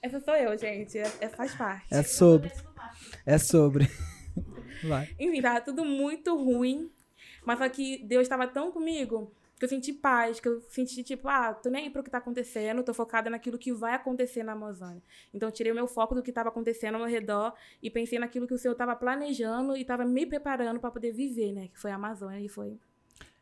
Essa 0.02 0.20
sou 0.20 0.34
eu, 0.34 0.56
gente. 0.58 0.98
É, 0.98 1.10
é- 1.20 1.28
faz 1.28 1.54
parte. 1.54 1.86
É 1.90 2.02
sobre. 2.02 2.50
É 3.26 3.36
sobre. 3.38 3.90
Vai. 4.84 5.08
Enfim, 5.18 5.42
tava 5.42 5.60
tudo 5.60 5.84
muito 5.84 6.36
ruim. 6.36 6.90
Mas 7.44 7.58
só 7.58 7.68
que 7.68 8.04
Deus 8.06 8.22
estava 8.22 8.46
tão 8.46 8.70
comigo 8.70 9.32
que 9.58 9.64
eu 9.64 9.68
senti 9.68 9.92
paz, 9.92 10.38
que 10.38 10.48
eu 10.48 10.60
senti, 10.68 11.02
tipo, 11.02 11.28
ah, 11.28 11.52
tô 11.52 11.68
nem 11.68 11.84
aí 11.84 11.90
pro 11.90 12.02
que 12.02 12.10
tá 12.10 12.18
acontecendo, 12.18 12.82
tô 12.82 12.94
focada 12.94 13.28
naquilo 13.28 13.58
que 13.58 13.72
vai 13.72 13.94
acontecer 13.94 14.42
na 14.42 14.52
Amazônia. 14.52 15.02
Então, 15.34 15.50
tirei 15.50 15.72
o 15.72 15.74
meu 15.74 15.86
foco 15.86 16.14
do 16.14 16.22
que 16.22 16.30
estava 16.30 16.48
acontecendo 16.48 16.94
ao 16.94 17.00
meu 17.00 17.10
redor 17.10 17.52
e 17.82 17.90
pensei 17.90 18.18
naquilo 18.18 18.46
que 18.46 18.54
o 18.54 18.58
Senhor 18.58 18.72
estava 18.72 18.94
planejando 18.94 19.76
e 19.76 19.82
estava 19.82 20.04
me 20.04 20.24
preparando 20.24 20.78
para 20.78 20.90
poder 20.90 21.12
viver, 21.12 21.52
né? 21.52 21.68
Que 21.68 21.78
foi 21.78 21.90
a 21.90 21.96
Amazônia 21.96 22.40
e 22.40 22.48
foi. 22.48 22.78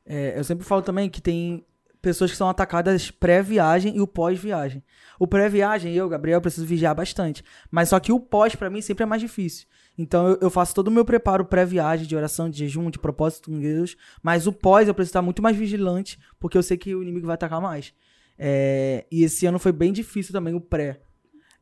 É, 0.04 0.38
eu 0.38 0.44
sempre 0.44 0.64
falo 0.64 0.82
também 0.82 1.10
que 1.10 1.20
tem 1.20 1.66
pessoas 2.00 2.30
que 2.30 2.36
são 2.36 2.48
atacadas 2.48 3.10
pré-viagem 3.10 3.96
e 3.96 4.00
o 4.00 4.06
pós-viagem. 4.06 4.82
O 5.18 5.26
pré-viagem, 5.26 5.92
eu, 5.92 6.08
Gabriel, 6.08 6.40
preciso 6.40 6.64
vigiar 6.64 6.94
bastante. 6.94 7.42
Mas 7.70 7.88
só 7.88 7.98
que 7.98 8.12
o 8.12 8.20
pós, 8.20 8.54
pra 8.54 8.70
mim, 8.70 8.80
sempre 8.80 9.02
é 9.02 9.06
mais 9.06 9.20
difícil. 9.20 9.66
Então 9.98 10.28
eu, 10.28 10.38
eu 10.42 10.50
faço 10.50 10.74
todo 10.74 10.88
o 10.88 10.90
meu 10.90 11.04
preparo 11.04 11.44
pré-viagem, 11.44 12.06
de 12.06 12.16
oração, 12.16 12.50
de 12.50 12.58
jejum, 12.58 12.90
de 12.90 12.98
propósito 12.98 13.50
com 13.50 13.58
Deus. 13.58 13.96
Mas 14.22 14.46
o 14.46 14.52
pós 14.52 14.88
eu 14.88 14.94
preciso 14.94 15.10
estar 15.10 15.22
muito 15.22 15.42
mais 15.42 15.56
vigilante, 15.56 16.18
porque 16.38 16.56
eu 16.58 16.62
sei 16.62 16.76
que 16.76 16.94
o 16.94 17.02
inimigo 17.02 17.26
vai 17.26 17.34
atacar 17.34 17.60
mais. 17.60 17.94
É, 18.38 19.06
e 19.10 19.24
esse 19.24 19.46
ano 19.46 19.58
foi 19.58 19.72
bem 19.72 19.92
difícil 19.92 20.32
também, 20.32 20.54
o 20.54 20.60
pré. 20.60 21.00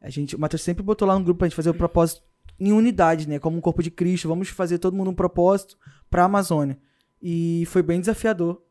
A 0.01 0.11
gente, 0.11 0.37
o 0.37 0.39
Matheus 0.41 0.63
sempre 0.63 0.83
botou 0.83 1.07
lá 1.07 1.19
no 1.19 1.25
grupo 1.25 1.39
pra 1.39 1.49
gente 1.49 1.57
fazer 1.57 1.71
o 1.71 1.75
propósito 1.75 2.23
em 2.59 2.73
unidade, 2.73 3.29
né? 3.29 3.39
Como 3.39 3.57
um 3.57 3.61
corpo 3.61 3.83
de 3.83 3.91
Cristo. 3.91 4.29
Vamos 4.29 4.49
fazer 4.49 4.79
todo 4.79 4.97
mundo 4.97 5.11
um 5.11 5.15
propósito 5.15 5.79
pra 6.11 6.25
Amazônia. 6.25 6.79
E 7.23 7.65
foi 7.67 7.83
bem 7.83 8.01
desafiador. 8.01 8.63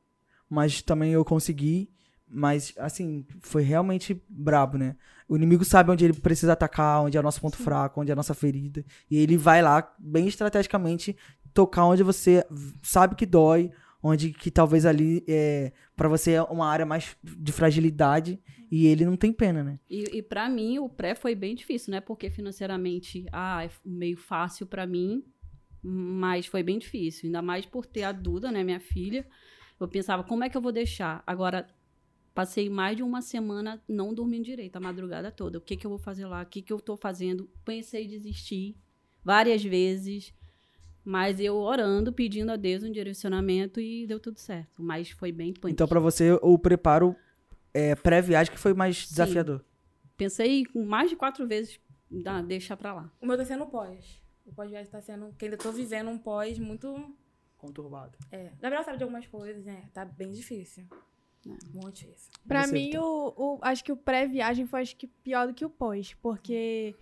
Mas 0.49 0.81
também 0.81 1.11
eu 1.11 1.25
consegui. 1.25 1.89
Mas, 2.33 2.73
assim, 2.77 3.25
foi 3.41 3.61
realmente 3.61 4.19
brabo, 4.27 4.77
né? 4.77 4.95
O 5.27 5.35
inimigo 5.35 5.63
sabe 5.63 5.91
onde 5.91 6.03
ele 6.03 6.13
precisa 6.13 6.53
atacar, 6.53 7.01
onde 7.01 7.15
é 7.15 7.19
o 7.19 7.23
nosso 7.23 7.39
ponto 7.39 7.57
fraco, 7.57 8.01
onde 8.01 8.11
é 8.11 8.13
a 8.13 8.15
nossa 8.15 8.33
ferida. 8.33 8.83
E 9.09 9.17
ele 9.17 9.37
vai 9.37 9.61
lá, 9.61 9.93
bem 9.99 10.27
estrategicamente, 10.27 11.15
tocar 11.53 11.85
onde 11.85 12.01
você 12.03 12.45
sabe 12.81 13.15
que 13.15 13.25
dói, 13.25 13.71
onde 14.01 14.33
que 14.33 14.51
talvez 14.51 14.85
ali 14.85 15.23
é, 15.27 15.71
para 15.95 16.09
você 16.09 16.31
é 16.31 16.43
uma 16.43 16.67
área 16.67 16.85
mais 16.85 17.15
de 17.23 17.51
fragilidade. 17.51 18.39
E 18.69 18.87
ele 18.87 19.05
não 19.05 19.15
tem 19.15 19.31
pena, 19.31 19.63
né? 19.63 19.79
E, 19.87 20.17
e 20.17 20.21
para 20.23 20.49
mim, 20.49 20.79
o 20.79 20.89
pré 20.89 21.13
foi 21.13 21.35
bem 21.35 21.53
difícil, 21.53 21.91
né? 21.91 22.01
Porque 22.01 22.29
financeiramente, 22.31 23.25
ah, 23.31 23.63
é 23.63 23.69
meio 23.85 24.17
fácil 24.17 24.65
para 24.65 24.87
mim, 24.87 25.23
mas 25.83 26.47
foi 26.47 26.63
bem 26.63 26.79
difícil. 26.79 27.27
Ainda 27.27 27.41
mais 27.41 27.65
por 27.65 27.85
ter 27.85 28.03
a 28.03 28.11
Duda, 28.11 28.51
né, 28.51 28.63
minha 28.63 28.79
filha. 28.79 29.25
Eu 29.79 29.87
pensava, 29.87 30.23
como 30.23 30.43
é 30.43 30.49
que 30.49 30.57
eu 30.57 30.61
vou 30.61 30.71
deixar? 30.71 31.21
Agora, 31.27 31.67
passei 32.33 32.69
mais 32.69 32.97
de 32.97 33.03
uma 33.03 33.21
semana 33.21 33.81
não 33.87 34.13
dormindo 34.13 34.45
direito, 34.45 34.75
a 34.75 34.79
madrugada 34.79 35.31
toda. 35.31 35.57
O 35.57 35.61
que, 35.61 35.77
que 35.77 35.85
eu 35.85 35.89
vou 35.89 35.99
fazer 35.99 36.25
lá? 36.25 36.41
O 36.41 36.45
que, 36.45 36.61
que 36.61 36.73
eu 36.73 36.79
tô 36.79 36.97
fazendo? 36.97 37.49
Pensei 37.63 38.05
em 38.05 38.07
desistir 38.07 38.75
várias 39.23 39.63
vezes. 39.63 40.33
Mas 41.05 41.39
eu 41.39 41.55
orando, 41.57 42.13
pedindo 42.13 42.51
a 42.51 42.55
Deus 42.55 42.81
um 42.81 42.91
direcionamento 42.91 43.79
e 43.79 44.07
deu 44.07 44.19
tudo 44.19 44.39
certo. 44.39 44.81
Mas 44.81 45.09
foi 45.09 45.31
bem 45.31 45.53
punk. 45.53 45.71
Então, 45.71 45.87
pra 45.87 45.99
você, 45.99 46.31
o 46.41 46.57
preparo 46.57 47.15
é, 47.73 47.93
pré-viagem 47.93 48.53
que 48.53 48.59
foi 48.59 48.73
mais 48.73 49.07
desafiador. 49.07 49.63
Pensei 50.15 50.65
com 50.65 50.85
mais 50.85 51.09
de 51.09 51.17
quatro 51.17 51.45
vezes, 51.45 51.79
ah, 52.25 52.41
deixa 52.41 52.77
pra 52.77 52.93
lá. 52.93 53.11
O 53.19 53.25
meu 53.25 53.35
tá 53.35 53.43
sendo 53.43 53.65
pós. 53.65 54.21
O 54.45 54.53
pós-viagem 54.53 54.89
tá 54.89 55.01
sendo. 55.01 55.33
Que 55.37 55.45
ainda 55.45 55.57
tô 55.57 55.71
vivendo 55.71 56.09
um 56.09 56.17
pós 56.17 56.57
muito. 56.57 57.13
Conturbado. 57.57 58.17
É. 58.29 58.51
Gabriel 58.61 58.83
sabe 58.83 58.97
de 58.97 59.03
algumas 59.03 59.25
coisas, 59.25 59.63
né? 59.65 59.89
Tá 59.93 60.03
bem 60.05 60.31
difícil. 60.31 60.85
Muito 61.45 61.95
difícil. 61.95 62.31
Pra 62.47 62.61
Você, 62.61 62.75
mim, 62.75 62.89
Vitor? 62.91 63.03
o, 63.03 63.55
o- 63.55 63.59
acho 63.61 63.83
que 63.83 63.91
o 63.91 63.97
pré-viagem 63.97 64.65
foi 64.65 64.81
acho 64.81 64.95
que 64.95 65.07
pior 65.07 65.47
do 65.47 65.53
que 65.53 65.65
o 65.65 65.69
pós, 65.69 66.13
porque 66.21 66.93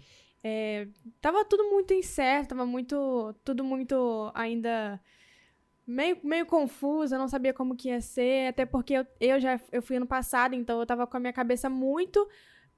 é, 0.44 0.88
tava 1.20 1.44
tudo 1.46 1.64
muito 1.70 1.94
incerto, 1.94 2.50
tava 2.50 2.66
muito, 2.66 3.34
tudo 3.44 3.64
muito 3.64 4.32
ainda 4.36 5.00
meio, 5.86 6.20
meio 6.24 6.46
confuso, 6.46 7.16
eu 7.16 7.20
não 7.20 7.28
sabia 7.28 7.54
como 7.54 7.76
que 7.76 7.90
ia 7.90 8.02
ser, 8.02 8.50
até 8.50 8.66
porque 8.66 8.94
eu, 8.94 9.08
eu 9.20 9.40
já 9.40 9.60
eu 9.72 9.82
fui 9.82 9.98
ano 9.98 10.08
passado, 10.08 10.54
então 10.56 10.80
eu 10.80 10.86
tava 10.86 11.08
com 11.08 11.18
a 11.18 11.20
minha 11.20 11.34
cabeça 11.34 11.70
muito 11.70 12.28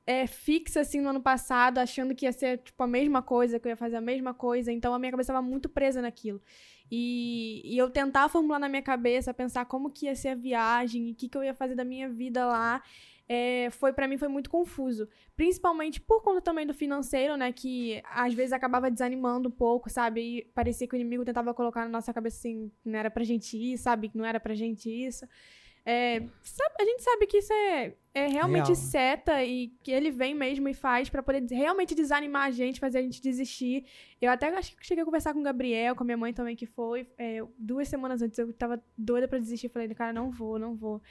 é, 0.06 0.28
fixa 0.28 0.82
assim 0.82 1.02
no 1.02 1.10
ano 1.10 1.22
passado, 1.22 1.80
achando 1.80 2.16
que 2.16 2.26
ia 2.26 2.32
ser 2.34 2.60
tipo 2.60 2.82
a 2.84 2.88
mesma 2.88 3.22
coisa, 3.22 3.60
que 3.60 3.68
eu 3.68 3.72
ia 3.72 3.78
fazer 3.78 3.98
a 3.98 4.02
mesma 4.02 4.34
coisa, 4.34 4.72
então 4.72 4.94
a 4.94 5.00
minha 5.00 5.12
cabeça 5.12 5.34
tava 5.34 5.46
muito 5.46 5.70
presa 5.70 6.02
naquilo. 6.02 6.42
E, 6.92 7.62
e 7.66 7.78
eu 7.78 7.90
tentar 7.90 8.30
formular 8.30 8.60
na 8.60 8.70
minha 8.70 8.82
cabeça, 8.82 9.34
pensar 9.34 9.66
como 9.66 9.90
que 9.90 10.06
ia 10.06 10.16
ser 10.16 10.30
a 10.30 10.36
viagem, 10.36 11.10
e 11.10 11.12
o 11.12 11.16
que, 11.16 11.28
que 11.28 11.38
eu 11.38 11.44
ia 11.44 11.54
fazer 11.54 11.76
da 11.76 11.84
minha 11.84 12.08
vida 12.10 12.46
lá, 12.46 12.84
é, 13.28 13.70
foi 13.72 13.94
para 13.94 14.08
mim 14.08 14.18
foi 14.18 14.28
muito 14.28 14.50
confuso. 14.50 15.08
Principalmente 15.36 16.00
por 16.00 16.22
conta 16.22 16.42
também 16.42 16.68
do 16.68 16.74
financeiro, 16.74 17.38
né? 17.38 17.52
Que 17.52 18.02
às 18.06 18.34
vezes 18.34 18.54
acabava 18.54 18.92
desanimando 18.92 19.50
um 19.50 19.52
pouco, 19.52 19.90
sabe? 19.90 20.22
E 20.22 20.44
parecia 20.54 20.88
que 20.88 20.96
o 20.96 20.98
inimigo 20.98 21.26
tentava 21.26 21.54
colocar 21.54 21.82
na 21.82 21.90
nossa 21.90 22.14
cabeça 22.14 22.38
assim, 22.38 22.72
não 22.86 23.00
era 23.00 23.10
pra 23.10 23.24
gente 23.24 23.58
ir, 23.58 23.78
sabe? 23.78 24.10
Que 24.10 24.18
não 24.18 24.26
era 24.26 24.40
pra 24.40 24.54
gente 24.54 24.90
isso. 24.90 25.26
É, 25.86 26.20
sabe- 26.42 26.76
a 26.80 26.86
gente 26.86 27.04
sabe 27.04 27.28
que 27.28 27.38
isso 27.40 27.52
é, 27.52 27.94
é 28.14 28.28
realmente 28.28 28.68
Real, 28.68 28.76
seta 28.76 29.44
e 29.44 29.68
que 29.84 29.92
ele 29.92 30.12
vem 30.12 30.34
mesmo 30.34 30.70
e 30.70 30.74
faz 30.74 31.10
pra 31.10 31.22
poder 31.22 31.44
realmente 31.54 31.94
desanimar 31.94 32.44
a 32.44 32.52
gente, 32.52 32.80
fazer 32.80 33.00
a 33.00 33.02
gente 33.02 33.22
desistir. 33.22 33.84
Eu 34.22 34.32
até 34.32 34.48
acho 34.56 34.78
que 34.78 34.86
cheguei 34.88 35.02
a 35.02 35.06
conversar 35.06 35.34
com 35.34 35.42
o 35.42 35.44
Gabriel, 35.44 35.94
com 35.96 36.04
a 36.04 36.06
minha 36.06 36.18
mãe 36.18 36.34
também, 36.34 36.56
que 36.56 36.66
foi. 36.66 37.08
é, 37.18 37.44
duas 37.60 37.88
semanas 37.90 38.22
antes 38.22 38.40
eu 38.40 38.54
tava 38.54 38.82
doida 38.98 39.28
pra 39.28 39.38
desistir. 39.40 39.68
Falei, 39.70 39.90
cara, 39.90 40.14
não 40.14 40.32
vou, 40.32 40.58
não 40.58 40.74
vou. 40.74 41.02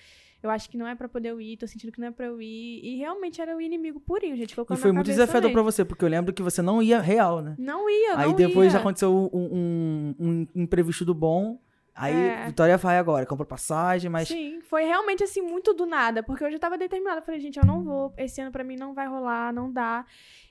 Eu 0.43 0.51
acho 0.51 0.69
que 0.71 0.77
não 0.79 0.89
é 0.89 0.95
pra 0.95 1.09
poder 1.09 1.29
eu 1.29 1.41
ir, 1.41 1.57
tô 1.57 1.67
sentindo 1.69 1.93
que 1.93 2.01
não 2.01 2.09
é 2.09 2.11
pra 2.11 2.27
eu 2.27 2.41
ir. 2.43 2.81
E 2.83 2.97
realmente 2.97 3.41
era 3.41 3.55
o 3.57 3.61
inimigo 3.61 4.01
purinho, 4.01 4.35
gente. 4.37 4.53
E 4.53 4.77
foi 4.77 4.91
muito 4.91 5.07
desafiador 5.07 5.53
pra 5.53 5.63
você, 5.63 5.85
porque 5.85 6.05
eu 6.05 6.09
lembro 6.09 6.33
que 6.33 6.43
você 6.43 6.61
não 6.63 6.83
ia 6.83 6.99
real, 7.01 7.41
né? 7.43 7.55
Não 7.59 7.89
ia, 7.89 8.17
Aí 8.17 8.29
não 8.29 8.35
depois 8.35 8.73
ia. 8.73 8.81
aconteceu 8.81 9.13
um, 9.13 9.29
um, 9.33 10.15
um 10.19 10.47
imprevisto 10.63 11.05
do 11.05 11.15
bom. 11.15 11.61
Aí 11.95 12.15
É. 12.15 12.47
Vitória 12.47 12.77
vai 12.79 12.97
agora, 12.99 13.27
comprou 13.27 13.47
passagem, 13.47 14.11
mas 14.11 14.29
Sim, 14.29 14.61
foi 14.63 14.85
realmente 14.85 15.23
assim, 15.23 15.43
muito 15.43 15.75
do 15.75 15.85
nada, 15.85 16.23
porque 16.23 16.43
eu 16.43 16.51
já 16.51 16.59
tava 16.59 16.79
determinada. 16.79 17.21
Falei, 17.21 17.41
gente, 17.41 17.59
eu 17.59 17.67
não 17.67 17.85
vou, 17.85 18.15
esse 18.17 18.41
ano 18.41 18.51
pra 18.51 18.65
mim 18.65 18.77
não 18.77 18.95
vai 18.95 19.07
rolar, 19.07 19.53
não 19.53 19.71
dá. 19.71 20.07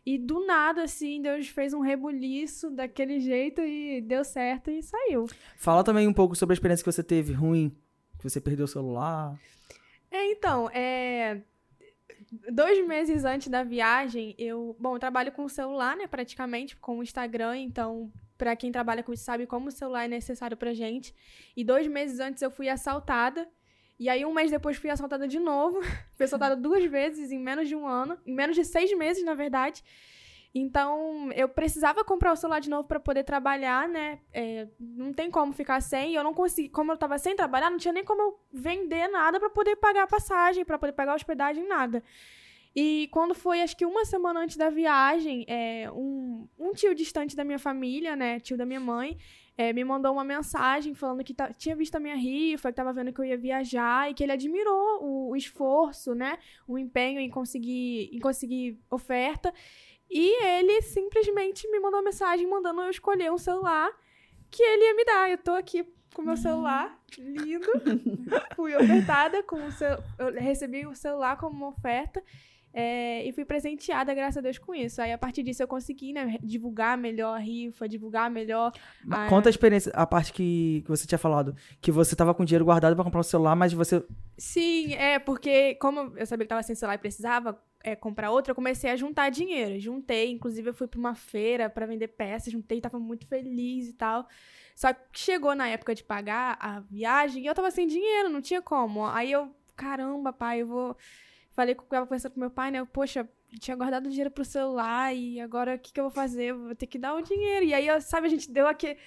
E 0.05 0.17
do 0.17 0.45
nada, 0.45 0.83
assim, 0.83 1.21
Deus 1.21 1.47
fez 1.47 1.73
um 1.73 1.79
rebuliço 1.79 2.69
daquele 2.71 3.19
jeito 3.19 3.61
e 3.61 4.01
deu 4.01 4.23
certo 4.23 4.69
e 4.69 4.81
saiu. 4.81 5.27
fala 5.57 5.83
também 5.83 6.07
um 6.07 6.13
pouco 6.13 6.35
sobre 6.35 6.53
a 6.53 6.55
experiência 6.55 6.83
que 6.83 6.91
você 6.91 7.03
teve 7.03 7.33
ruim, 7.33 7.75
que 8.17 8.29
você 8.29 8.39
perdeu 8.39 8.65
o 8.65 8.67
celular. 8.67 9.35
É, 10.11 10.31
então, 10.31 10.69
é. 10.69 11.41
Dois 12.51 12.85
meses 12.87 13.25
antes 13.25 13.47
da 13.47 13.63
viagem, 13.63 14.35
eu. 14.37 14.75
Bom, 14.79 14.95
eu 14.95 14.99
trabalho 14.99 15.31
com 15.31 15.43
o 15.43 15.49
celular, 15.49 15.95
né? 15.95 16.07
Praticamente, 16.07 16.75
com 16.77 16.99
o 16.99 17.03
Instagram, 17.03 17.57
então. 17.57 18.11
Pra 18.37 18.55
quem 18.55 18.71
trabalha 18.71 19.03
com 19.03 19.13
isso, 19.13 19.23
sabe 19.23 19.45
como 19.45 19.67
o 19.67 19.71
celular 19.71 20.05
é 20.05 20.07
necessário 20.07 20.57
pra 20.57 20.73
gente. 20.73 21.13
E 21.55 21.63
dois 21.63 21.85
meses 21.87 22.19
antes 22.19 22.41
eu 22.41 22.49
fui 22.49 22.69
assaltada. 22.69 23.47
E 23.99 24.09
aí, 24.09 24.25
um 24.25 24.33
mês 24.33 24.49
depois, 24.49 24.77
fui 24.77 24.89
assaltada 24.89 25.27
de 25.27 25.39
novo. 25.39 25.79
fui 26.17 26.25
assaltada 26.25 26.55
duas 26.55 26.83
vezes 26.85 27.31
em 27.31 27.39
menos 27.39 27.67
de 27.67 27.75
um 27.75 27.85
ano. 27.85 28.17
Em 28.25 28.33
menos 28.33 28.55
de 28.55 28.65
seis 28.65 28.91
meses, 28.97 29.23
na 29.23 29.35
verdade. 29.35 29.83
Então, 30.53 31.31
eu 31.31 31.47
precisava 31.47 32.03
comprar 32.03 32.33
o 32.33 32.35
celular 32.35 32.59
de 32.59 32.69
novo 32.69 32.85
pra 32.85 32.99
poder 32.99 33.23
trabalhar, 33.23 33.87
né? 33.87 34.19
É, 34.33 34.67
não 34.79 35.13
tem 35.13 35.31
como 35.31 35.53
ficar 35.53 35.81
sem. 35.81 36.13
Eu 36.13 36.23
não 36.23 36.33
consegui. 36.33 36.67
Como 36.67 36.91
eu 36.91 36.97
tava 36.97 37.17
sem 37.17 37.35
trabalhar, 37.35 37.69
não 37.69 37.77
tinha 37.77 37.93
nem 37.93 38.03
como 38.03 38.21
eu 38.21 38.39
vender 38.51 39.07
nada 39.07 39.39
pra 39.39 39.49
poder 39.49 39.77
pagar 39.77 40.03
a 40.03 40.07
passagem, 40.07 40.65
pra 40.65 40.77
poder 40.77 40.91
pagar 40.91 41.13
a 41.13 41.15
hospedagem, 41.15 41.65
nada. 41.65 42.03
E 42.75 43.09
quando 43.11 43.33
foi, 43.33 43.61
acho 43.61 43.75
que 43.75 43.85
uma 43.85 44.05
semana 44.05 44.41
antes 44.41 44.55
da 44.57 44.69
viagem, 44.69 45.45
é, 45.47 45.89
um, 45.91 46.47
um 46.57 46.73
tio 46.73 46.95
distante 46.95 47.35
da 47.35 47.43
minha 47.43 47.59
família, 47.59 48.15
né? 48.15 48.39
Tio 48.39 48.57
da 48.57 48.65
minha 48.65 48.79
mãe, 48.79 49.17
é, 49.57 49.73
me 49.73 49.83
mandou 49.83 50.13
uma 50.13 50.23
mensagem 50.23 50.93
falando 50.93 51.23
que 51.23 51.35
tinha 51.57 51.75
visto 51.75 51.95
a 51.95 51.99
minha 51.99 52.15
rifa, 52.15 52.69
que 52.69 52.75
tava 52.75 52.93
vendo 52.93 53.11
que 53.11 53.19
eu 53.19 53.25
ia 53.25 53.37
viajar 53.37 54.09
e 54.09 54.13
que 54.13 54.23
ele 54.23 54.31
admirou 54.31 55.03
o, 55.03 55.29
o 55.31 55.35
esforço, 55.35 56.15
né? 56.15 56.37
O 56.65 56.77
empenho 56.77 57.19
em 57.19 57.29
conseguir, 57.29 58.09
em 58.13 58.19
conseguir 58.19 58.79
oferta. 58.89 59.53
E 60.11 60.43
ele 60.45 60.81
simplesmente 60.81 61.65
me 61.71 61.79
mandou 61.79 61.99
uma 61.99 62.05
mensagem 62.05 62.45
mandando 62.45 62.81
eu 62.81 62.89
escolher 62.89 63.31
um 63.31 63.37
celular 63.37 63.89
que 64.49 64.61
ele 64.61 64.83
ia 64.83 64.93
me 64.93 65.05
dar. 65.05 65.31
Eu 65.31 65.37
tô 65.37 65.51
aqui 65.51 65.85
com 66.13 66.21
meu 66.21 66.35
celular, 66.35 66.99
lindo. 67.17 67.65
Fui 68.55 68.75
ofertada 68.75 69.41
com 69.43 69.65
o 69.65 69.71
cel... 69.71 70.03
Eu 70.19 70.33
recebi 70.33 70.85
o 70.85 70.93
celular 70.93 71.37
como 71.37 71.55
uma 71.55 71.69
oferta. 71.69 72.21
é, 72.73 73.25
e 73.25 73.31
fui 73.31 73.45
presenteada, 73.45 74.13
graças 74.13 74.37
a 74.37 74.41
Deus, 74.41 74.57
com 74.57 74.75
isso. 74.75 75.01
Aí, 75.01 75.11
a 75.13 75.17
partir 75.17 75.43
disso, 75.43 75.63
eu 75.63 75.67
consegui, 75.67 76.11
né, 76.11 76.37
divulgar 76.43 76.97
melhor 76.97 77.35
a 77.35 77.39
rifa, 77.39 77.87
divulgar 77.87 78.29
melhor. 78.29 78.73
Ah, 79.09 79.27
Conta 79.27 79.47
a 79.47 79.51
experiência, 79.51 79.91
a 79.93 80.05
parte 80.05 80.33
que, 80.33 80.81
que 80.83 80.89
você 80.89 81.07
tinha 81.07 81.17
falado, 81.17 81.55
que 81.81 81.91
você 81.91 82.15
tava 82.15 82.33
com 82.33 82.43
dinheiro 82.45 82.65
guardado 82.65 82.95
pra 82.95 83.03
comprar 83.05 83.21
um 83.21 83.23
celular, 83.23 83.55
mas 83.55 83.71
você 83.71 84.03
Sim, 84.37 84.93
é, 84.95 85.19
porque 85.19 85.75
como 85.75 86.13
eu 86.17 86.25
sabia 86.25 86.45
que 86.45 86.49
tava 86.49 86.63
sem 86.63 86.75
celular 86.75 86.95
e 86.95 86.97
precisava 86.97 87.57
é, 87.83 87.95
comprar 87.95 88.31
outro, 88.31 88.51
eu 88.51 88.55
comecei 88.55 88.89
a 88.91 88.95
juntar 88.95 89.29
dinheiro. 89.29 89.79
Juntei, 89.79 90.31
inclusive 90.31 90.69
eu 90.69 90.73
fui 90.73 90.87
pra 90.87 90.99
uma 90.99 91.15
feira 91.15 91.69
pra 91.69 91.85
vender 91.85 92.09
peças, 92.09 92.51
juntei, 92.51 92.81
tava 92.81 92.99
muito 92.99 93.27
feliz 93.27 93.89
e 93.89 93.93
tal. 93.93 94.27
Só 94.75 94.93
que 94.93 95.19
chegou 95.19 95.53
na 95.55 95.67
época 95.67 95.93
de 95.93 96.03
pagar 96.03 96.57
a 96.59 96.79
viagem 96.79 97.43
e 97.43 97.45
eu 97.45 97.53
tava 97.53 97.71
sem 97.71 97.87
dinheiro, 97.87 98.29
não 98.29 98.41
tinha 98.41 98.61
como. 98.61 99.05
Aí 99.05 99.31
eu, 99.31 99.53
caramba, 99.75 100.33
pai, 100.33 100.61
eu 100.61 100.67
vou. 100.67 100.97
Falei 101.51 101.75
com 101.75 101.83
tava 101.85 102.05
conversando 102.07 102.33
com 102.33 102.39
meu 102.39 102.49
pai, 102.49 102.71
né? 102.71 102.79
Eu, 102.79 102.85
Poxa, 102.85 103.27
eu 103.51 103.59
tinha 103.59 103.75
guardado 103.75 104.09
dinheiro 104.09 104.31
pro 104.31 104.45
celular 104.45 105.13
e 105.13 105.39
agora 105.39 105.75
o 105.75 105.79
que, 105.79 105.91
que 105.91 105.99
eu 105.99 106.05
vou 106.05 106.11
fazer? 106.11 106.45
Eu 106.45 106.59
vou 106.59 106.75
ter 106.75 106.87
que 106.87 106.97
dar 106.97 107.13
o 107.13 107.21
dinheiro. 107.21 107.65
E 107.65 107.73
aí, 107.73 107.87
eu, 107.87 107.99
sabe, 108.01 108.27
a 108.27 108.29
gente 108.29 108.49
deu 108.51 108.67
aquele. 108.67 108.97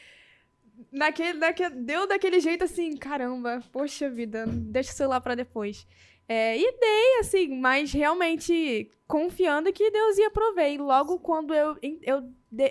Naquele, 0.92 1.38
naquele, 1.38 1.74
deu 1.76 2.06
daquele 2.06 2.40
jeito 2.40 2.64
assim, 2.64 2.96
caramba, 2.96 3.62
poxa 3.72 4.10
vida, 4.10 4.44
deixa 4.46 4.90
o 4.90 4.94
celular 4.94 5.20
pra 5.20 5.34
depois. 5.36 5.86
É, 6.28 6.56
e 6.58 6.72
dei, 6.80 7.18
assim, 7.20 7.48
mas 7.60 7.92
realmente 7.92 8.90
confiando 9.06 9.72
que 9.72 9.90
Deus 9.90 10.16
ia 10.18 10.30
prover. 10.30 10.72
E 10.72 10.78
logo 10.78 11.18
quando 11.18 11.52
eu, 11.54 11.76
eu, 12.02 12.22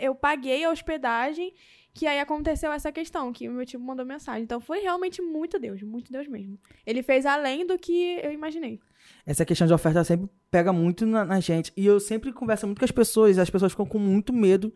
eu 0.01 0.15
paguei 0.15 0.63
a 0.63 0.72
hospedagem, 0.72 1.53
que 1.93 2.07
aí 2.07 2.19
aconteceu 2.19 2.72
essa 2.72 2.91
questão, 2.91 3.31
que 3.31 3.48
o 3.48 3.51
meu 3.51 3.65
tio 3.65 3.79
mandou 3.79 4.03
mensagem. 4.05 4.43
Então 4.43 4.60
foi 4.60 4.79
realmente 4.79 5.22
muito 5.22 5.60
Deus, 5.60 5.83
muito 5.83 6.12
Deus 6.12 6.27
mesmo. 6.27 6.57
Ele 6.86 7.03
fez 7.03 7.25
além 7.27 7.65
do 7.67 7.77
que 7.77 8.19
eu 8.24 8.31
imaginei. 8.31 8.79
essa 9.25 9.45
questão 9.45 9.67
de 9.67 9.74
oferta 9.74 10.03
sempre 10.03 10.27
pega 10.50 10.74
muito 10.74 11.05
na, 11.05 11.24
na 11.24 11.39
gente. 11.39 11.72
E 11.77 11.86
eu 11.86 12.00
sempre 12.00 12.33
converso 12.33 12.65
muito 12.65 12.79
com 12.79 12.86
as 12.86 12.91
pessoas, 12.91 13.38
as 13.38 13.50
pessoas 13.51 13.72
ficam 13.74 13.86
com 13.86 14.00
muito 14.00 14.33
medo. 14.33 14.74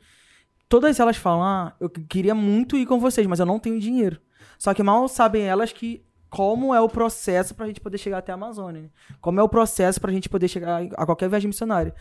Todas 0.70 1.00
elas 1.00 1.18
falam: 1.18 1.42
"Ah, 1.44 1.76
eu 1.80 1.90
que- 1.90 2.04
queria 2.04 2.36
muito 2.36 2.78
ir 2.78 2.86
com 2.86 3.00
vocês, 3.00 3.26
mas 3.26 3.40
eu 3.40 3.46
não 3.46 3.58
tenho 3.60 3.80
dinheiro". 3.80 4.22
Só 4.60 4.74
que 4.74 4.84
mal 4.84 5.08
sabem 5.08 5.44
elas 5.44 5.72
que 5.72 6.04
como 6.30 6.74
é 6.74 6.82
o 6.82 6.90
processo 6.90 7.56
pra 7.56 7.68
gente 7.68 7.80
poder 7.80 7.98
chegar 7.98 8.18
até 8.20 8.32
a 8.32 8.36
Amazônia. 8.36 8.82
né? 8.84 8.90
Como 9.22 9.40
é 9.40 9.44
o 9.44 9.50
processo 9.50 10.00
pra 10.02 10.12
gente 10.12 10.28
poder 10.30 10.48
chegar 10.48 10.82
a 10.96 11.06
qualquer 11.06 11.30
viagem 11.30 11.48
missionária. 11.48 11.94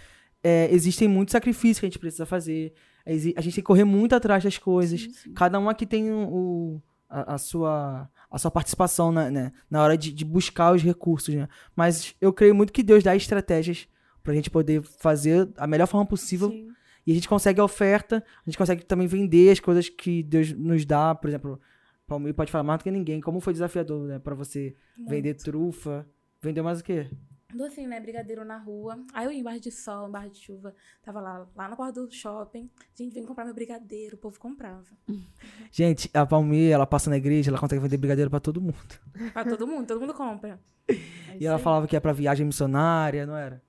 É, 0.42 0.68
existem 0.72 1.08
muitos 1.08 1.32
sacrifícios 1.32 1.80
que 1.80 1.86
a 1.86 1.88
gente 1.88 1.98
precisa 1.98 2.26
fazer. 2.26 2.72
Exi- 3.04 3.34
A 3.36 3.40
gente 3.40 3.54
tem 3.54 3.62
que 3.62 3.66
correr 3.66 3.84
muito 3.84 4.14
atrás 4.14 4.42
das 4.44 4.58
coisas. 4.58 5.08
Cada 5.34 5.58
um 5.58 5.68
aqui 5.68 5.86
tem 5.86 6.10
o, 6.12 6.80
a, 7.08 7.34
a 7.34 7.38
sua, 7.38 8.08
a 8.30 8.38
sua 8.38 8.50
participação 8.50 9.10
na, 9.12 9.30
né, 9.30 9.52
na 9.70 9.82
hora 9.82 9.96
de, 9.96 10.12
de 10.12 10.24
buscar 10.24 10.72
os 10.74 10.82
recursos. 10.82 11.34
Né? 11.34 11.48
Mas 11.74 12.14
eu 12.20 12.32
creio 12.32 12.54
muito 12.54 12.72
que 12.72 12.82
Deus 12.82 13.02
dá 13.02 13.14
estratégias 13.16 13.88
pra 14.22 14.34
gente 14.34 14.50
poder 14.50 14.82
fazer 14.82 15.48
a 15.56 15.66
melhor 15.66 15.86
forma 15.86 16.04
possível. 16.06 16.50
Sim. 16.50 16.68
E 17.06 17.12
a 17.12 17.14
gente 17.14 17.28
consegue 17.28 17.60
a 17.60 17.64
oferta, 17.64 18.16
a 18.44 18.50
gente 18.50 18.58
consegue 18.58 18.84
também 18.84 19.06
vender 19.06 19.50
as 19.52 19.60
coisas 19.60 19.88
que 19.88 20.24
Deus 20.24 20.52
nos 20.52 20.84
dá. 20.84 21.14
Por 21.14 21.28
exemplo, 21.28 21.60
Palmeiro 22.06 22.36
pode 22.36 22.52
falar 22.52 22.64
mais 22.64 22.78
do 22.78 22.84
que 22.84 22.90
ninguém. 22.90 23.20
Como 23.20 23.40
foi 23.40 23.52
desafiador, 23.52 24.06
né? 24.06 24.18
Pra 24.18 24.34
você 24.34 24.76
vender 25.08 25.34
trufa. 25.34 26.06
Vender 26.40 26.62
mais 26.62 26.80
o 26.80 26.84
quê? 26.84 27.10
Docinho, 27.54 27.88
né? 27.88 28.00
Brigadeiro 28.00 28.44
na 28.44 28.58
rua. 28.58 28.98
Aí 29.12 29.24
eu 29.24 29.32
ia 29.32 29.40
embaixo 29.40 29.60
de 29.60 29.70
sol, 29.70 30.08
embaixo 30.08 30.30
de 30.30 30.40
chuva. 30.40 30.74
Tava 31.02 31.20
lá, 31.20 31.48
lá 31.54 31.68
na 31.68 31.76
porta 31.76 32.00
do 32.00 32.12
shopping. 32.12 32.70
Gente, 32.94 33.14
vem 33.14 33.24
comprar 33.24 33.44
meu 33.44 33.54
brigadeiro. 33.54 34.16
O 34.16 34.18
povo 34.18 34.38
comprava. 34.38 34.84
Gente, 35.72 36.10
a 36.12 36.26
Palmeira, 36.26 36.74
ela 36.74 36.86
passa 36.86 37.08
na 37.08 37.16
igreja, 37.16 37.50
ela 37.50 37.58
consegue 37.58 37.80
vender 37.80 37.96
brigadeiro 37.96 38.30
pra 38.30 38.40
todo 38.40 38.60
mundo. 38.60 38.76
Pra 39.32 39.44
todo 39.44 39.66
mundo, 39.66 39.86
todo 39.86 40.00
mundo 40.00 40.12
compra. 40.12 40.60
E 41.40 41.46
ela 41.46 41.58
falava 41.58 41.86
que 41.86 41.96
é 41.96 42.00
pra 42.00 42.12
viagem 42.12 42.46
missionária, 42.46 43.26
não 43.26 43.36
era? 43.36 43.62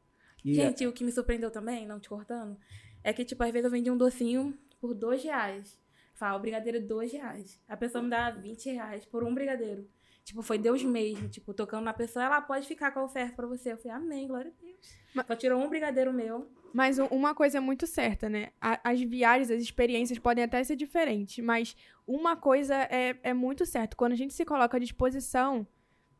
E 0.44 0.54
Gente, 0.54 0.86
o 0.86 0.92
que 0.92 1.04
me 1.04 1.12
surpreendeu 1.12 1.50
também, 1.50 1.88
não 1.88 2.00
te 2.00 2.10
cortando, 2.10 2.58
é 3.04 3.14
que, 3.14 3.24
tipo, 3.24 3.42
às 3.44 3.52
vezes 3.52 3.66
eu 3.66 3.72
vendia 3.72 3.94
um 3.94 3.98
docinho 3.98 4.58
por 4.80 4.94
dois 4.94 5.24
reais. 5.24 5.80
Fala, 6.18 6.36
o 6.38 6.42
brigadeiro 6.42 6.82
dois 6.82 7.12
reais. 7.12 7.62
A 7.70 7.78
pessoa 7.78 8.04
me 8.04 8.10
dá 8.10 8.32
20 8.32 8.72
reais 8.72 9.06
por 9.06 9.24
um 9.24 9.34
brigadeiro. 9.34 9.88
Tipo, 10.26 10.42
foi 10.42 10.58
Deus 10.58 10.84
mesmo, 10.84 11.30
tipo, 11.30 11.54
tocando 11.54 11.86
na 11.86 11.94
pessoa, 11.94 12.26
ela 12.26 12.42
pode 12.42 12.68
ficar 12.68 12.92
com 12.92 13.00
a 13.00 13.04
oferta 13.06 13.34
pra 13.36 13.46
você. 13.48 13.72
Eu 13.72 13.78
falei, 13.78 13.96
amém, 13.96 14.28
glória 14.28 14.52
a 14.52 14.62
Deus. 14.62 14.78
Mas- 15.14 15.26
Só 15.28 15.36
tirou 15.36 15.62
um 15.62 15.70
brigadeiro 15.70 16.12
meu. 16.12 16.52
Mas 16.74 16.98
uma 17.00 17.34
coisa 17.34 17.60
é 17.60 17.62
muito 17.62 17.88
certa, 17.88 18.28
né? 18.28 18.50
As 18.60 19.00
viagens, 19.02 19.50
as 19.50 19.62
experiências 19.62 20.20
podem 20.20 20.44
até 20.44 20.62
ser 20.64 20.76
diferentes, 20.76 21.44
mas 21.44 21.76
uma 22.06 22.36
coisa 22.36 22.76
é, 22.76 23.16
é 23.24 23.34
muito 23.34 23.66
certa. 23.66 23.96
Quando 23.96 24.12
a 24.12 24.16
gente 24.18 24.34
se 24.34 24.44
coloca 24.44 24.76
à 24.76 24.80
disposição, 24.80 25.66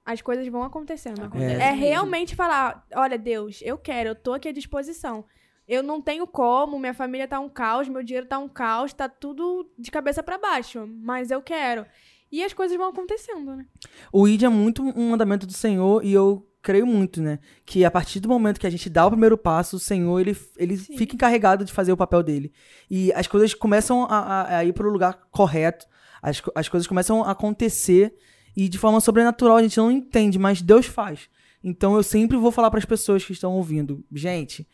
as 0.06 0.22
coisas 0.22 0.48
vão 0.48 0.64
acontecendo. 0.64 1.24
Acontece 1.24 1.56
É 1.62 1.72
mesmo. 1.72 1.80
realmente 1.82 2.34
falar, 2.36 2.88
olha, 2.96 3.18
Deus, 3.18 3.62
eu 3.62 3.78
quero, 3.78 4.10
eu 4.12 4.16
tô 4.16 4.34
aqui 4.34 4.48
à 4.48 4.52
disposição. 4.54 5.26
Eu 5.68 5.84
não 5.84 6.02
tenho 6.02 6.26
como, 6.26 6.80
minha 6.80 6.94
família 6.94 7.28
tá 7.28 7.40
um 7.40 7.50
caos, 7.50 7.90
meu 7.90 8.02
dinheiro 8.02 8.26
tá 8.26 8.40
um 8.40 8.48
caos, 8.48 8.94
tá 8.94 9.10
tudo 9.10 9.70
de 9.78 9.92
cabeça 9.92 10.24
pra 10.24 10.38
baixo, 10.38 10.88
mas 10.88 11.30
eu 11.30 11.42
quero. 11.42 11.86
E 12.32 12.44
as 12.44 12.54
coisas 12.54 12.78
vão 12.78 12.90
acontecendo, 12.90 13.56
né? 13.56 13.66
O 14.12 14.28
ID 14.28 14.44
é 14.44 14.50
muito 14.50 14.82
um 14.82 15.10
mandamento 15.12 15.46
do 15.46 15.54
Senhor 15.54 16.04
e 16.04 16.14
eu 16.14 16.48
creio 16.62 16.86
muito, 16.86 17.22
né? 17.22 17.40
Que 17.66 17.86
a 17.86 17.92
partir 17.92 18.20
do 18.20 18.28
momento 18.28 18.60
que 18.60 18.68
a 18.68 18.70
gente 18.70 18.90
dá 18.90 19.06
o 19.06 19.12
primeiro 19.12 19.38
passo, 19.38 19.78
o 19.78 19.80
Senhor, 19.80 20.20
ele, 20.20 20.38
ele 20.58 20.78
Sim. 20.78 20.98
fica 20.98 21.16
encarregado 21.16 21.64
de 21.64 21.72
fazer 21.72 21.92
o 21.92 21.98
papel 21.98 22.24
dele. 22.24 22.52
E 22.90 23.12
as 23.14 23.28
coisas 23.28 23.54
começam 23.54 24.04
a, 24.04 24.18
a, 24.18 24.58
a 24.58 24.66
ir 24.66 24.74
pro 24.74 24.90
lugar 24.90 25.28
correto, 25.32 25.86
as, 26.22 26.42
as 26.56 26.68
coisas 26.68 26.88
começam 26.88 27.24
a 27.24 27.32
acontecer 27.32 28.14
e 28.56 28.68
de 28.68 28.78
forma 28.78 29.00
sobrenatural 29.00 29.58
a 29.58 29.62
gente 29.62 29.78
não 29.78 29.92
entende, 29.92 30.38
mas 30.38 30.62
Deus 30.62 30.86
faz. 30.86 31.30
Então 31.64 31.96
eu 31.96 32.04
sempre 32.04 32.38
vou 32.38 32.52
falar 32.52 32.70
para 32.70 32.80
as 32.80 32.86
pessoas 32.86 33.24
que 33.24 33.32
estão 33.32 33.54
ouvindo, 33.54 34.04
gente, 34.12 34.68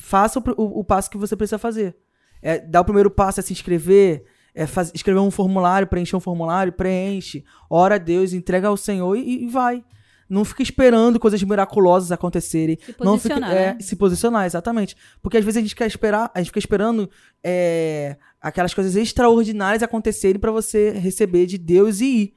faça 0.00 0.38
o, 0.38 0.42
o- 0.56 0.80
o 0.80 0.84
passo 0.84 1.10
que 1.10 1.18
você 1.18 1.34
precisa 1.36 1.58
fazer. 1.58 1.96
É, 2.40 2.58
dar 2.58 2.80
o 2.82 2.84
primeiro 2.84 3.10
passo 3.10 3.40
é 3.40 3.42
se 3.42 3.52
inscrever, 3.52 4.24
é 4.54 4.66
faz- 4.66 4.92
escrever 4.94 5.18
um 5.20 5.30
formulário, 5.30 5.88
preencher 5.88 6.14
um 6.16 6.20
formulário, 6.20 6.72
preenche, 6.72 7.44
ora 7.68 7.96
a 7.96 7.98
Deus, 7.98 8.32
entrega 8.32 8.68
ao 8.68 8.76
Senhor 8.76 9.16
e, 9.16 9.44
e 9.44 9.48
vai. 9.48 9.84
Não 10.30 10.44
fica 10.44 10.62
esperando 10.62 11.18
coisas 11.18 11.42
miraculosas 11.42 12.12
acontecerem. 12.12 12.78
Se 12.84 12.94
não 13.00 13.18
fica, 13.18 13.34
posicionar, 13.36 13.50
é, 13.52 13.66
né? 13.74 13.76
se 13.80 13.96
posicionar, 13.96 14.44
exatamente. 14.46 14.94
Porque 15.22 15.38
às 15.38 15.44
vezes 15.44 15.56
a 15.56 15.60
gente 15.62 15.74
quer 15.74 15.86
esperar, 15.86 16.30
a 16.34 16.38
gente 16.38 16.48
fica 16.48 16.58
esperando 16.58 17.10
é, 17.42 18.16
aquelas 18.40 18.74
coisas 18.74 18.94
extraordinárias 18.94 19.82
acontecerem 19.82 20.38
para 20.38 20.52
você 20.52 20.90
receber 20.90 21.46
de 21.46 21.56
Deus 21.56 22.00
e 22.00 22.04
ir. 22.04 22.34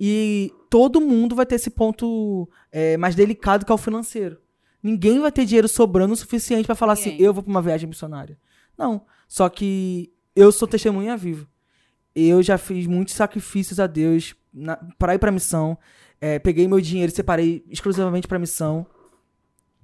E 0.00 0.52
todo 0.70 1.00
mundo 1.00 1.34
vai 1.34 1.44
ter 1.44 1.56
esse 1.56 1.68
ponto 1.68 2.48
é, 2.70 2.96
mais 2.96 3.14
delicado 3.16 3.66
que 3.66 3.72
é 3.72 3.74
o 3.74 3.78
financeiro. 3.78 4.38
Ninguém 4.82 5.20
vai 5.20 5.30
ter 5.30 5.44
dinheiro 5.44 5.68
sobrando 5.68 6.12
o 6.12 6.16
suficiente 6.16 6.66
para 6.66 6.74
falar 6.74 6.94
assim, 6.94 7.10
Ninguém. 7.10 7.26
eu 7.26 7.34
vou 7.34 7.42
para 7.42 7.50
uma 7.50 7.62
viagem 7.62 7.88
missionária. 7.88 8.38
Não. 8.76 9.06
Só 9.28 9.48
que 9.48 10.12
eu 10.34 10.50
sou 10.50 10.66
testemunha 10.66 11.16
viva. 11.16 11.46
Eu 12.14 12.42
já 12.42 12.58
fiz 12.58 12.86
muitos 12.86 13.14
sacrifícios 13.14 13.78
a 13.78 13.86
Deus 13.86 14.34
para 14.98 15.14
ir 15.14 15.18
para 15.18 15.30
missão. 15.30 15.78
É, 16.20 16.38
peguei 16.38 16.66
meu 16.68 16.80
dinheiro 16.80 17.12
e 17.12 17.14
separei 17.14 17.64
exclusivamente 17.68 18.26
para 18.26 18.38
missão. 18.38 18.86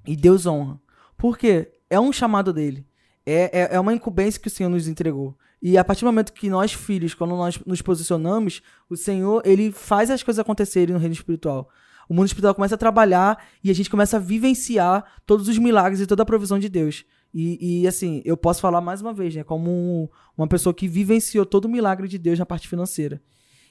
E 0.06 0.16
Deus 0.16 0.46
honra. 0.46 0.80
Por 1.16 1.38
quê? 1.38 1.72
É 1.88 1.98
um 1.98 2.12
chamado 2.12 2.52
dele. 2.52 2.86
É, 3.24 3.60
é, 3.60 3.68
é 3.76 3.80
uma 3.80 3.94
incumbência 3.94 4.40
que 4.40 4.48
o 4.48 4.50
Senhor 4.50 4.68
nos 4.68 4.88
entregou. 4.88 5.36
E 5.60 5.76
a 5.76 5.84
partir 5.84 6.00
do 6.00 6.06
momento 6.06 6.32
que 6.32 6.48
nós, 6.48 6.72
filhos, 6.72 7.14
quando 7.14 7.30
nós 7.30 7.58
nos 7.66 7.82
posicionamos, 7.82 8.62
o 8.88 8.96
Senhor, 8.96 9.42
ele 9.44 9.72
faz 9.72 10.10
as 10.10 10.22
coisas 10.22 10.38
acontecerem 10.38 10.94
no 10.94 11.00
reino 11.00 11.14
espiritual. 11.14 11.68
O 12.08 12.14
mundo 12.14 12.26
espiritual 12.26 12.54
começa 12.54 12.74
a 12.74 12.78
trabalhar 12.78 13.46
e 13.62 13.70
a 13.70 13.74
gente 13.74 13.90
começa 13.90 14.16
a 14.16 14.20
vivenciar 14.20 15.20
todos 15.26 15.46
os 15.48 15.58
milagres 15.58 16.00
e 16.00 16.06
toda 16.06 16.22
a 16.22 16.26
provisão 16.26 16.58
de 16.58 16.68
Deus. 16.68 17.04
E, 17.34 17.82
e, 17.82 17.86
assim, 17.86 18.22
eu 18.24 18.36
posso 18.36 18.60
falar 18.60 18.80
mais 18.80 19.02
uma 19.02 19.12
vez, 19.12 19.34
né? 19.36 19.44
Como 19.44 19.70
um- 19.70 20.08
uma 20.36 20.48
pessoa 20.48 20.72
que 20.72 20.88
vivenciou 20.88 21.44
todo 21.44 21.66
o 21.66 21.68
milagre 21.68 22.08
de 22.08 22.16
Deus 22.18 22.38
na 22.38 22.46
parte 22.46 22.66
financeira. 22.66 23.22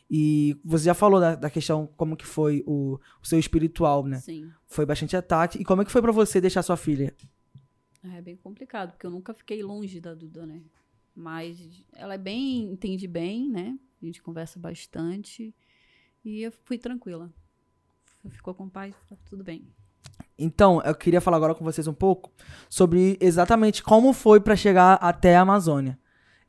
E 0.09 0.55
você 0.63 0.85
já 0.85 0.93
falou 0.93 1.19
da, 1.19 1.35
da 1.35 1.49
questão 1.49 1.87
como 1.97 2.15
que 2.15 2.25
foi 2.25 2.63
o, 2.67 2.99
o 3.21 3.27
seu 3.27 3.39
espiritual, 3.39 4.05
né? 4.05 4.19
Sim. 4.19 4.49
Foi 4.67 4.85
bastante 4.85 5.17
ataque. 5.17 5.59
E 5.59 5.65
como 5.65 5.81
é 5.81 5.85
que 5.85 5.91
foi 5.91 6.01
pra 6.01 6.11
você 6.11 6.39
deixar 6.39 6.61
sua 6.61 6.77
filha? 6.77 7.13
É 8.13 8.21
bem 8.21 8.37
complicado, 8.37 8.91
porque 8.91 9.05
eu 9.05 9.11
nunca 9.11 9.33
fiquei 9.33 9.61
longe 9.63 9.99
da 9.99 10.13
Duda, 10.13 10.45
né? 10.45 10.61
Mas 11.15 11.59
ela 11.93 12.13
é 12.13 12.17
bem, 12.17 12.71
entende 12.71 13.07
bem, 13.07 13.49
né? 13.49 13.77
A 14.01 14.05
gente 14.05 14.21
conversa 14.21 14.59
bastante. 14.59 15.53
E 16.23 16.43
eu 16.43 16.51
fui 16.63 16.77
tranquila. 16.77 17.33
Ficou 18.31 18.53
com 18.53 18.65
o 18.65 18.69
pai, 18.69 18.93
tá 19.09 19.15
tudo 19.29 19.43
bem. 19.43 19.67
Então, 20.37 20.81
eu 20.83 20.93
queria 20.95 21.19
falar 21.19 21.37
agora 21.37 21.55
com 21.55 21.63
vocês 21.63 21.87
um 21.87 21.93
pouco 21.93 22.31
sobre 22.69 23.17
exatamente 23.19 23.81
como 23.83 24.13
foi 24.13 24.39
pra 24.39 24.55
chegar 24.55 24.93
até 24.95 25.35
a 25.35 25.41
Amazônia. 25.41 25.97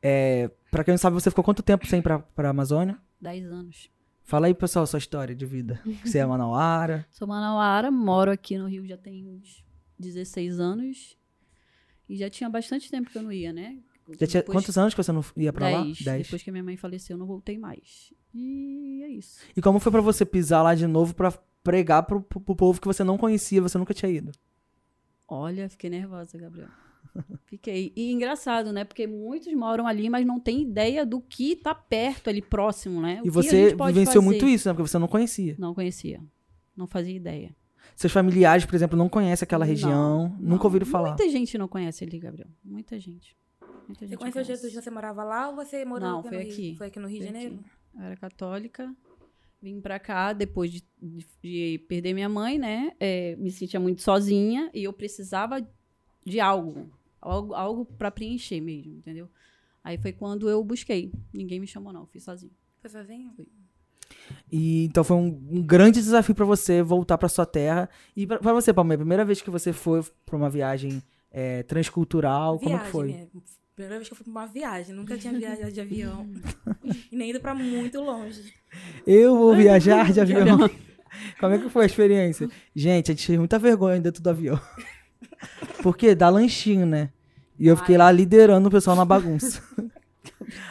É, 0.03 0.51
para 0.71 0.85
quem 0.85 0.93
não 0.93 0.99
sabe, 0.99 1.14
você 1.14 1.31
ficou 1.31 1.43
quanto 1.45 1.62
tempo 1.62 1.87
sem 1.87 2.01
ir 2.01 2.03
pra, 2.03 2.19
pra 2.19 2.51
Amazônia? 2.51 2.99
Dez 3.21 3.47
anos. 3.51 3.91
Fala 4.23 4.47
aí, 4.47 4.55
pessoal, 4.55 4.87
sua 4.87 4.99
história 4.99 5.35
de 5.35 5.47
vida. 5.47 5.81
Você 6.05 6.19
é 6.19 6.27
manauara. 6.27 7.07
Sou 7.11 7.27
manauara, 7.27 7.91
moro 7.91 8.31
aqui 8.31 8.59
no 8.59 8.67
Rio 8.69 8.87
já 8.87 8.97
tem 8.97 9.27
uns 9.27 9.64
16 9.99 10.61
anos. 10.61 11.17
E 12.07 12.17
já 12.17 12.29
tinha 12.29 12.49
bastante 12.49 12.91
tempo 12.91 13.11
que 13.11 13.17
eu 13.17 13.23
não 13.23 13.33
ia, 13.33 13.53
né? 13.53 13.79
Já 14.21 14.27
tinha 14.27 14.43
Depois- 14.43 14.59
quantos 14.59 14.77
anos 14.79 14.95
que 14.95 15.03
você 15.03 15.12
não 15.12 15.25
ia 15.37 15.53
pra 15.53 15.69
lá? 15.71 15.83
Dez. 15.83 16.01
Dez. 16.03 16.23
Depois 16.25 16.43
que 16.43 16.51
a 16.51 16.53
minha 16.53 16.64
mãe 16.64 16.77
faleceu, 16.77 17.14
eu 17.14 17.19
não 17.19 17.27
voltei 17.27 17.59
mais. 17.59 18.12
E 18.35 19.03
é 19.03 19.09
isso. 19.09 19.41
E 19.57 19.61
como 19.62 19.79
foi 19.81 19.91
pra 19.91 20.01
você 20.03 20.25
pisar 20.27 20.62
lá 20.62 20.75
de 20.75 20.87
novo 20.87 21.14
pra 21.14 21.33
pregar 21.62 22.03
pro, 22.05 22.21
pro, 22.21 22.40
povo 22.40 22.81
que 22.81 22.87
você 22.87 23.05
não 23.05 23.18
conhecia, 23.18 23.61
você 23.62 23.79
nunca 23.79 23.94
tinha 23.94 24.11
ido? 24.11 24.33
Olha, 25.27 25.68
fiquei 25.68 25.90
nervosa, 25.90 26.38
Gabriel. 26.38 26.68
Fiquei. 27.47 27.92
E 27.97 28.12
engraçado, 28.12 28.73
né? 28.73 28.85
Porque 28.85 29.07
muitos 29.07 29.53
moram 29.55 29.87
ali, 29.87 30.09
mas 30.09 30.27
não 30.27 30.38
tem 30.38 30.62
ideia 30.62 31.05
do 31.05 31.21
que 31.21 31.57
tá 31.57 31.75
perto 31.75 32.29
ali 32.31 32.40
próximo, 32.40 33.01
né? 33.01 33.21
O 33.23 33.27
e 33.27 33.31
você 33.31 33.75
vivenciou 33.75 34.07
fazer. 34.07 34.21
muito 34.21 34.47
isso, 34.47 34.68
né? 34.68 34.75
Porque 34.75 34.88
você 34.88 34.99
não 34.99 35.09
conhecia. 35.09 35.55
Não 35.59 35.75
conhecia. 35.75 36.23
Não 36.77 36.87
fazia 36.87 37.14
ideia. 37.14 37.55
Seus 37.97 38.12
familiares, 38.12 38.64
por 38.64 38.75
exemplo, 38.75 38.97
não 38.97 39.09
conhecem 39.09 39.44
aquela 39.44 39.64
Não, 39.64 39.71
região, 39.71 40.37
não. 40.38 40.51
nunca 40.51 40.64
ouviram 40.64 40.87
falar. 40.87 41.09
Muita 41.09 41.29
gente 41.29 41.59
não 41.59 41.66
conhece 41.66 42.05
ali, 42.05 42.18
Gabriel. 42.18 42.49
Muita 42.64 42.99
gente. 43.01 43.37
Muita 43.88 44.07
gente 44.07 44.11
Você 44.11 44.14
não 44.14 44.18
conheceu 44.18 44.44
conhece. 44.44 44.62
Jesus, 44.62 44.85
você 44.85 44.90
morava 44.90 45.25
lá 45.25 45.49
ou 45.49 45.57
você 45.57 45.85
morou 45.85 46.09
Não, 46.09 46.18
aqui 46.21 46.29
foi 46.29 46.37
no 46.37 46.42
Rio? 46.44 46.53
aqui. 46.53 46.75
Foi 46.77 46.87
aqui 46.87 47.01
no 47.01 47.09
Rio 47.09 47.21
de 47.21 47.27
Janeiro? 47.27 47.55
aqui. 47.55 47.64
Eu 47.97 48.03
era 48.05 48.16
católica. 48.16 48.94
Vim 49.61 49.81
pra 49.81 49.99
cá 49.99 50.33
depois 50.33 50.71
de, 50.71 50.85
de- 51.03 51.27
de 51.42 51.79
perder 51.88 52.14
minha 52.14 52.29
mãe, 52.29 52.59
né? 52.59 52.92
É, 53.01 53.35
me 53.37 53.51
sentia 53.51 53.81
muito 53.81 54.03
sozinha 54.03 54.71
e 54.73 54.85
eu 54.85 54.92
precisava 54.92 55.66
de 56.25 56.38
algo. 56.40 56.88
Algo, 57.21 57.55
algo 57.55 57.85
para 57.85 58.11
preencher 58.11 58.61
mesmo, 58.61 58.94
entendeu? 58.94 59.29
Aí 59.83 59.99
foi 59.99 60.12
quando 60.12 60.49
eu 60.49 60.62
busquei. 60.62 61.11
Ninguém 61.33 61.59
me 61.59 61.66
chamou, 61.66 61.92
não. 61.92 62.07
Fui 62.07 62.21
sozinha. 62.21 62.53
Foi 62.81 62.88
sozinho? 62.90 63.33
E 64.51 64.85
então 64.85 65.03
foi 65.03 65.16
um, 65.16 65.27
um 65.51 65.62
grande 65.62 66.01
desafio 66.01 66.35
pra 66.35 66.44
você 66.44 66.83
voltar 66.83 67.18
pra 67.18 67.29
sua 67.29 67.44
terra. 67.47 67.88
E 68.16 68.27
pra 68.27 68.38
pra 68.38 68.53
você, 68.53 68.73
Palmeira, 68.73 69.03
a 69.03 69.05
primeira 69.05 69.25
vez 69.25 69.40
que 69.42 69.51
você 69.51 69.73
foi 69.73 70.03
pra 70.25 70.37
uma 70.37 70.49
viagem 70.49 71.03
é, 71.31 71.62
transcultural, 71.64 72.59
como 72.59 72.71
que 72.71 72.77
Viagem, 72.77 72.92
foi? 72.92 73.09
né? 73.12 73.29
Primeira 73.79 73.99
vez 73.99 74.09
que 74.09 74.12
eu 74.12 74.17
fui 74.17 74.25
pra 74.25 74.31
uma 74.33 74.47
viagem. 74.49 74.93
Nunca 74.93 75.17
tinha 75.17 75.33
viajado 75.33 75.71
de 75.71 75.81
avião. 75.81 76.29
e 77.12 77.17
nem 77.17 77.31
ido 77.31 77.38
pra 77.38 77.55
muito 77.55 78.01
longe. 78.01 78.53
Eu 79.07 79.38
vou 79.38 79.55
viajar 79.55 80.12
de 80.12 80.19
avião. 80.21 80.69
Como 81.38 81.55
é 81.55 81.59
que 81.59 81.71
foi 81.71 81.85
a 81.85 81.87
experiência? 81.87 82.49
Gente, 82.75 83.12
a 83.12 83.14
gente 83.14 83.25
teve 83.25 83.38
muita 83.38 83.57
vergonha 83.57 84.01
dentro 84.01 84.21
do 84.21 84.29
avião. 84.29 84.61
Porque 85.81 86.12
dá 86.12 86.29
lanchinho, 86.29 86.85
né? 86.87 87.11
E 87.57 87.69
eu 87.69 87.77
fiquei 87.77 87.97
lá 87.97 88.11
liderando 88.11 88.67
o 88.67 88.71
pessoal 88.73 88.97
na 88.97 89.05
bagunça. 89.05 89.62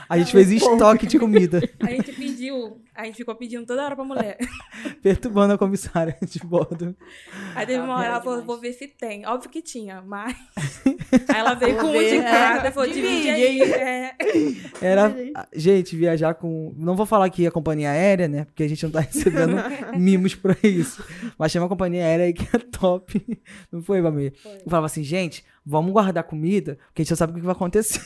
A 0.10 0.18
gente 0.18 0.34
fez 0.34 0.52
estoque 0.52 1.06
de 1.06 1.18
comida, 1.20 1.62
A 1.80 1.90
gente 1.92 2.12
pediu, 2.12 2.82
a 2.98 3.06
gente 3.06 3.18
ficou 3.18 3.36
pedindo 3.36 3.64
toda 3.64 3.86
hora 3.86 3.96
pra 3.96 4.04
mulher. 4.04 4.38
perturbando 5.04 5.54
a 5.54 5.58
comissária 5.58 6.18
de 6.20 6.40
bordo. 6.40 6.96
Aí 7.54 7.66
teve 7.66 7.80
uma 7.80 7.94
Ah, 7.94 7.98
hora, 7.98 8.08
ela 8.08 8.18
é 8.18 8.22
falou, 8.24 8.44
vou 8.44 8.60
ver 8.60 8.74
se 8.74 8.88
tem. 8.88 9.24
Óbvio 9.26 9.52
que 9.52 9.62
tinha, 9.62 10.02
mas... 10.02 10.36
Aí 11.30 11.40
ela 11.40 11.54
veio 11.54 11.76
Vou 11.76 11.92
com 11.92 11.98
um 11.98 12.00
de 12.00 12.18
é. 12.18 12.24
cada, 12.24 12.72
falou, 12.72 12.92
divide 12.92 13.30
aí. 13.30 13.62
É. 13.62 14.16
Era, 14.82 15.16
gente, 15.54 15.96
viajar 15.96 16.34
com. 16.34 16.74
Não 16.76 16.96
vou 16.96 17.06
falar 17.06 17.26
aqui 17.26 17.46
a 17.48 17.52
companhia 17.52 17.92
aérea, 17.92 18.28
né? 18.28 18.46
Porque 18.46 18.64
a 18.64 18.68
gente 18.68 18.84
não 18.84 18.92
tá 18.92 19.00
recebendo 19.02 19.56
mimos 19.98 20.36
pra 20.36 20.56
isso. 20.64 21.04
Mas 21.38 21.52
tinha 21.52 21.62
uma 21.62 21.70
companhia 21.70 22.04
aérea 22.04 22.26
aí 22.26 22.34
que 22.34 22.44
é 22.54 22.60
top. 22.60 23.40
Não 23.72 23.82
foi, 23.82 24.02
Bamê? 24.02 24.34
Eu 24.44 24.70
falava 24.70 24.88
assim, 24.88 25.04
gente, 25.04 25.46
vamos 25.66 25.94
guardar 25.94 26.24
comida, 26.24 26.78
porque 26.88 27.02
a 27.02 27.04
gente 27.04 27.12
já 27.12 27.16
sabe 27.16 27.34
o 27.34 27.36
que 27.36 27.42
vai 27.42 27.56
acontecer. 27.56 28.02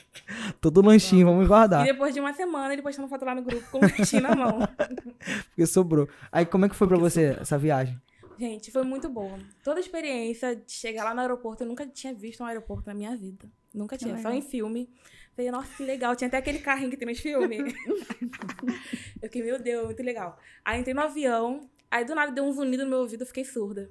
Todo 0.60 0.84
lanchinho, 0.84 1.26
vamos 1.26 1.44
E 1.44 1.48
guardar. 1.48 1.84
depois 1.84 2.14
de 2.14 2.20
uma 2.20 2.32
semana, 2.32 2.72
ele 2.72 2.82
postando 2.82 3.08
foto 3.08 3.24
lá 3.24 3.34
no 3.34 3.42
grupo 3.42 3.70
com 3.70 3.78
o 3.78 3.80
lanchinho 3.82 4.22
na 4.22 4.34
mão. 4.34 4.58
Porque 5.48 5.66
sobrou. 5.66 6.08
Aí, 6.30 6.46
como 6.46 6.64
é 6.64 6.68
que 6.68 6.74
foi 6.74 6.88
pra 6.88 6.98
você 6.98 7.36
essa 7.40 7.58
viagem? 7.58 8.00
Gente, 8.38 8.72
foi 8.72 8.82
muito 8.82 9.08
boa. 9.08 9.38
Toda 9.62 9.78
a 9.78 9.80
experiência 9.80 10.56
de 10.56 10.72
chegar 10.72 11.04
lá 11.04 11.14
no 11.14 11.20
aeroporto, 11.20 11.62
eu 11.62 11.68
nunca 11.68 11.86
tinha 11.86 12.12
visto 12.12 12.42
um 12.42 12.46
aeroporto 12.46 12.88
na 12.88 12.94
minha 12.94 13.16
vida. 13.16 13.48
Nunca 13.72 13.96
tinha, 13.96 14.18
só 14.20 14.30
em 14.30 14.42
filme. 14.42 14.90
Falei, 15.36 15.50
nossa, 15.50 15.74
que 15.76 15.82
legal. 15.84 16.14
Tinha 16.16 16.28
até 16.28 16.38
aquele 16.38 16.58
carrinho 16.58 16.90
que 16.90 16.96
tem 16.96 17.08
nos 17.08 17.20
filmes. 17.20 17.72
eu 19.22 19.28
fiquei, 19.28 19.42
meu 19.42 19.58
Deus, 19.58 19.86
muito 19.86 20.02
legal. 20.02 20.38
Aí 20.64 20.80
entrei 20.80 20.94
no 20.94 21.00
avião, 21.02 21.70
aí 21.90 22.04
do 22.04 22.14
nada 22.14 22.32
deu 22.32 22.44
um 22.44 22.52
zunido 22.52 22.84
no 22.84 22.90
meu 22.90 22.98
ouvido, 23.00 23.22
eu 23.22 23.26
fiquei 23.26 23.44
surda. 23.44 23.90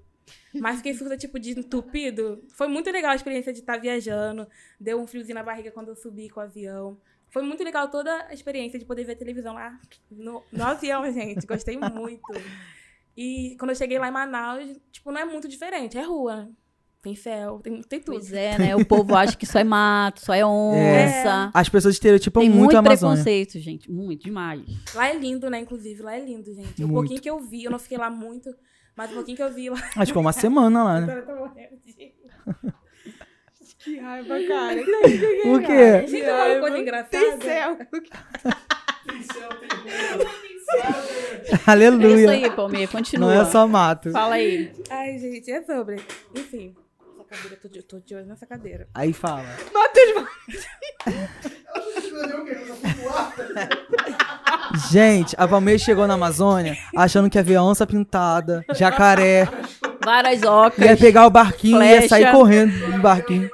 Mas 0.55 0.77
fiquei 0.77 0.93
surda, 0.93 1.17
tipo, 1.17 1.39
de 1.39 1.57
entupido. 1.59 2.43
Foi 2.49 2.67
muito 2.67 2.89
legal 2.91 3.11
a 3.11 3.15
experiência 3.15 3.53
de 3.53 3.59
estar 3.59 3.77
viajando. 3.77 4.47
Deu 4.79 4.99
um 4.99 5.07
friozinho 5.07 5.35
na 5.35 5.43
barriga 5.43 5.71
quando 5.71 5.89
eu 5.89 5.95
subi 5.95 6.29
com 6.29 6.39
o 6.39 6.43
avião. 6.43 6.97
Foi 7.29 7.41
muito 7.41 7.63
legal 7.63 7.89
toda 7.89 8.27
a 8.27 8.33
experiência 8.33 8.77
de 8.77 8.85
poder 8.85 9.05
ver 9.05 9.15
televisão 9.15 9.53
lá 9.53 9.79
no, 10.09 10.43
no 10.51 10.63
avião, 10.65 11.03
gente. 11.13 11.45
Gostei 11.47 11.77
muito. 11.77 12.21
E 13.15 13.55
quando 13.57 13.71
eu 13.71 13.75
cheguei 13.75 13.97
lá 13.99 14.07
em 14.09 14.11
Manaus, 14.11 14.65
tipo, 14.91 15.11
não 15.11 15.21
é 15.21 15.25
muito 15.25 15.47
diferente, 15.47 15.97
é 15.97 16.01
rua. 16.01 16.49
tem 17.01 17.15
céu, 17.15 17.59
tem, 17.63 17.81
tem 17.83 17.99
tudo. 17.99 18.15
Pois 18.15 18.31
é, 18.33 18.57
né? 18.57 18.75
O 18.75 18.85
povo 18.85 19.15
acha 19.15 19.35
que 19.35 19.45
só 19.45 19.59
é 19.59 19.63
mato, 19.63 20.19
só 20.21 20.33
é 20.33 20.45
onça. 20.45 21.51
As 21.53 21.69
pessoas 21.69 21.95
estereotipam 21.95 22.41
Tem 22.41 22.49
muito, 22.49 22.63
muito 22.63 22.75
a 22.75 22.79
Amazônia. 22.79 23.15
preconceito, 23.15 23.59
gente. 23.59 23.89
Muito, 23.91 24.23
demais. 24.23 24.61
Lá 24.93 25.07
é 25.09 25.17
lindo, 25.17 25.49
né? 25.49 25.59
Inclusive, 25.59 26.01
lá 26.01 26.15
é 26.15 26.19
lindo, 26.23 26.53
gente. 26.53 26.83
O 26.83 26.87
Muito. 26.87 26.93
pouquinho 26.93 27.21
que 27.21 27.29
eu 27.29 27.39
vi, 27.39 27.63
eu 27.63 27.71
não 27.71 27.79
fiquei 27.79 27.97
lá 27.97 28.09
muito, 28.09 28.53
mas 28.95 29.11
o 29.11 29.13
pouquinho 29.15 29.37
que 29.37 29.43
eu 29.43 29.51
vi 29.53 29.69
lá. 29.69 29.77
Acho 29.77 29.93
que 29.99 30.05
ficou 30.07 30.21
uma 30.21 30.33
semana 30.33 30.83
lá, 30.83 30.99
né? 31.01 31.03
Agora 31.13 31.19
eu 31.19 31.25
tô 31.25 31.35
morrendo 31.35 31.77
de- 31.85 32.13
Que 33.83 33.97
raiva, 33.99 34.35
cara. 34.47 34.79
O 34.79 35.59
quê? 35.59 36.07
Gente, 36.07 36.21
eu 36.23 36.37
falo 36.37 36.59
coisa 36.59 36.77
engraçada. 36.77 37.09
Tem 37.09 37.41
céu. 37.41 37.77
É 41.43 41.53
isso 41.53 41.69
Aleluia. 41.69 42.29
aí, 42.31 42.49
Palmeira, 42.51 42.91
continua. 42.91 43.33
Não 43.33 43.41
é 43.41 43.45
só 43.45 43.67
mato. 43.67 44.11
Fala 44.11 44.35
aí. 44.35 44.71
Ai, 44.89 45.17
gente, 45.17 45.51
é 45.51 45.61
sobre. 45.63 45.95
Enfim. 46.35 46.75
Cadeira, 47.31 47.55
tô 47.61 47.67
de, 47.69 47.81
tô 47.81 47.99
de 47.99 48.13
olho 48.13 48.25
nessa 48.25 48.45
cadeira. 48.45 48.89
Aí 48.93 49.13
fala. 49.13 49.45
Gente, 54.91 55.33
a 55.37 55.47
Palmeiras 55.47 55.81
chegou 55.81 56.05
na 56.07 56.15
Amazônia 56.15 56.77
achando 56.93 57.29
que 57.29 57.39
havia 57.39 57.63
onça 57.63 57.87
pintada, 57.87 58.65
jacaré, 58.75 59.47
Várias 60.03 60.43
ocas. 60.43 60.83
ia 60.85 60.97
pegar 60.97 61.25
o 61.25 61.29
barquinho 61.29 61.81
e 61.81 61.85
ia 61.85 61.97
Flecha. 61.99 62.09
sair 62.09 62.31
correndo 62.33 62.91
do 62.91 63.01
barquinho. 63.01 63.49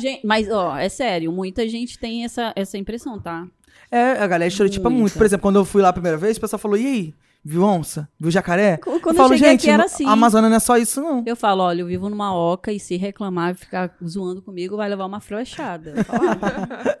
Gente, 0.00 0.26
mas, 0.26 0.50
ó, 0.50 0.76
é 0.76 0.88
sério, 0.88 1.30
muita 1.30 1.68
gente 1.68 1.96
tem 1.96 2.24
essa, 2.24 2.52
essa 2.56 2.76
impressão, 2.76 3.20
tá? 3.20 3.46
É, 3.88 4.12
a 4.12 4.26
galera 4.26 4.48
estereotipa 4.48 4.90
muito. 4.90 5.16
Por 5.16 5.24
exemplo, 5.24 5.42
quando 5.42 5.56
eu 5.60 5.64
fui 5.64 5.80
lá 5.80 5.90
a 5.90 5.92
primeira 5.92 6.16
vez, 6.16 6.36
o 6.36 6.40
pessoal 6.40 6.58
falou: 6.58 6.76
e 6.76 6.86
aí? 6.86 7.14
Viu 7.44 7.62
onça? 7.62 8.08
Viu 8.18 8.30
jacaré? 8.30 8.76
Quando 8.78 9.00
eu 9.00 9.10
eu 9.10 9.14
falo, 9.14 9.28
cheguei 9.34 9.50
gente, 9.50 9.60
aqui 9.60 9.70
era 9.70 9.84
assim. 9.84 10.04
a 10.06 10.10
Amazônia 10.12 10.50
não 10.50 10.56
é 10.56 10.60
só 10.60 10.76
isso, 10.76 11.00
não. 11.00 11.22
Eu 11.26 11.36
falo, 11.36 11.62
olha, 11.62 11.80
eu 11.82 11.86
vivo 11.86 12.08
numa 12.08 12.34
oca 12.34 12.72
e 12.72 12.80
se 12.80 12.96
reclamar 12.96 13.52
e 13.52 13.54
ficar 13.54 13.96
zoando 14.06 14.42
comigo, 14.42 14.76
vai 14.76 14.88
levar 14.88 15.06
uma 15.06 15.20
flechada. 15.20 15.94
Eu 15.96 16.04
Falava. 16.04 16.98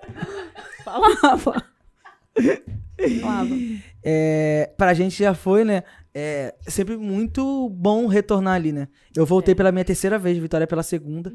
Falava. 0.84 1.64
Falava. 3.20 3.54
É, 4.02 4.70
pra 4.76 4.94
gente 4.94 5.18
já 5.18 5.34
foi, 5.34 5.64
né? 5.64 5.82
É 6.14 6.54
sempre 6.66 6.96
muito 6.96 7.68
bom 7.70 8.06
retornar 8.06 8.54
ali, 8.54 8.72
né? 8.72 8.88
Eu 9.14 9.26
voltei 9.26 9.54
pela 9.54 9.70
minha 9.70 9.84
terceira 9.84 10.18
vez, 10.18 10.38
Vitória 10.38 10.66
pela 10.66 10.82
segunda. 10.82 11.32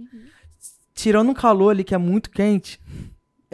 Tirando 0.95 1.29
um 1.29 1.33
calor 1.33 1.69
ali 1.69 1.83
que 1.83 1.93
é 1.93 1.97
muito 1.97 2.29
quente, 2.29 2.79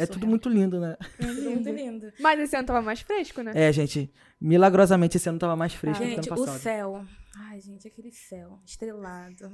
é 0.03 0.05
tudo 0.05 0.13
Surreal. 0.15 0.29
muito 0.29 0.49
lindo, 0.49 0.79
né? 0.79 0.97
Tudo 1.19 1.41
muito 1.51 1.69
lindo. 1.69 2.11
Mas 2.19 2.39
esse 2.39 2.55
ano 2.55 2.67
tava 2.67 2.81
mais 2.81 3.01
fresco, 3.01 3.41
né? 3.41 3.51
É, 3.55 3.71
gente, 3.71 4.11
milagrosamente 4.39 5.17
esse 5.17 5.27
ano 5.29 5.39
tava 5.39 5.55
mais 5.55 5.73
fresco 5.73 6.03
do 6.03 6.09
que 6.09 6.15
Gente, 6.15 6.29
ano 6.29 6.41
o 6.41 6.45
passado. 6.45 6.61
céu. 6.61 7.05
Ai, 7.37 7.59
gente, 7.61 7.87
aquele 7.87 8.11
céu 8.11 8.59
estrelado. 8.65 9.51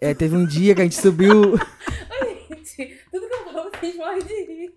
É, 0.00 0.14
teve 0.14 0.36
um 0.36 0.46
dia 0.46 0.74
que 0.74 0.80
a 0.80 0.84
gente 0.84 0.96
subiu. 0.96 1.56
Gente, 2.48 3.00
tudo 3.10 3.26
que 3.26 3.34
eu 3.34 3.44
falo, 3.52 3.70
vocês 3.70 3.96
morrem 3.96 4.22
de 4.22 4.34
rir. 4.44 4.74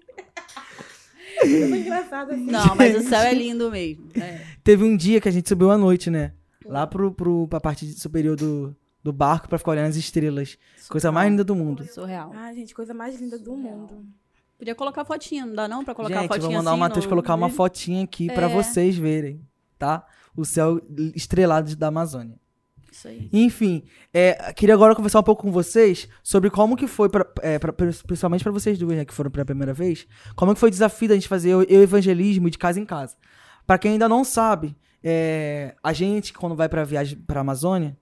É 1.42 1.46
engraçado 1.78 2.32
assim. 2.32 2.46
Não, 2.46 2.76
mas 2.76 2.96
o 2.96 3.08
céu 3.08 3.20
é 3.20 3.34
lindo 3.34 3.70
mesmo. 3.72 4.10
É. 4.16 4.46
Teve 4.64 4.84
um 4.84 4.96
dia 4.98 5.22
que 5.22 5.28
a 5.30 5.32
gente 5.32 5.48
subiu 5.48 5.70
à 5.72 5.78
noite, 5.78 6.10
né? 6.10 6.34
Lá 6.66 6.86
pro, 6.88 7.12
pro, 7.12 7.48
pra 7.48 7.60
parte 7.60 7.86
superior 7.94 8.36
do, 8.36 8.76
do 9.04 9.12
barco 9.14 9.48
pra 9.50 9.58
ficar 9.58 9.72
olhando 9.72 9.90
as 9.90 9.96
estrelas. 9.96 10.58
Coisa 10.88 11.12
mais 11.12 11.30
linda 11.30 11.44
do 11.44 11.56
mundo. 11.56 11.84
Surreal. 11.86 12.32
Ai, 12.36 12.56
gente, 12.56 12.74
coisa 12.74 12.94
mais 12.94 13.20
linda 13.20 13.38
do 13.38 13.56
mundo. 13.56 14.06
Podia 14.60 14.76
colocar 14.76 15.04
fotinha, 15.06 15.46
não 15.46 15.56
dá 15.56 15.68
não 15.68 15.84
pra 15.86 15.96
colocar 15.96 16.20
gente, 16.20 16.28
fotinha 16.28 16.42
vou 16.48 16.52
mandar 16.58 16.72
assim 16.72 16.78
o 16.78 16.80
Matheus 16.80 17.06
no- 17.06 17.10
colocar 17.10 17.34
uma 17.34 17.50
fotinha 17.50 18.04
aqui 18.04 18.28
pra 18.28 18.48
É. 18.50 18.54
vocês 18.54 18.98
verem, 18.98 19.42
tá? 19.78 20.06
O 20.36 20.44
céu 20.46 20.80
estrelado 21.16 21.74
da 21.78 21.88
Amazônia. 21.88 22.38
Isso 22.92 23.08
aí. 23.08 23.30
Enfim, 23.32 23.84
é, 24.14 24.52
queria 24.54 24.76
agora 24.76 24.94
conversar 24.96 25.20
um 25.20 25.24
pouco 25.24 25.44
com 25.44 25.52
vocês 25.52 26.10
sobre 26.22 26.50
como 26.50 26.76
que 26.76 26.88
foi, 26.88 27.08
pra, 27.08 27.26
é, 27.42 27.58
pra- 27.58 27.72
principalmente 27.72 28.44
pra 28.44 28.52
vocês 28.52 28.78
duas, 28.78 28.98
né, 28.98 29.06
que 29.06 29.14
foram 29.14 29.32
pela 29.32 29.46
primeira 29.46 29.74
vez, 29.74 30.06
como 30.36 30.54
que 30.54 30.60
foi 30.60 30.68
o 30.68 30.72
desafio 30.72 31.08
da 31.08 31.16
gente 31.16 31.28
fazer 31.28 31.56
o, 31.56 31.60
o 31.60 31.64
evangelismo 31.64 32.50
de 32.50 32.58
casa 32.58 32.80
em 32.80 32.86
casa. 32.86 33.16
Pra 33.66 33.78
quem 33.78 33.94
ainda 33.94 34.10
não 34.10 34.24
sabe, 34.26 34.76
é, 35.04 35.74
a 35.82 35.94
gente, 35.94 36.34
quando 36.34 36.56
vai 36.56 36.68
pra 36.68 36.84
viagem 36.84 37.18
pra 37.20 37.42
Amazônia, 37.42 37.96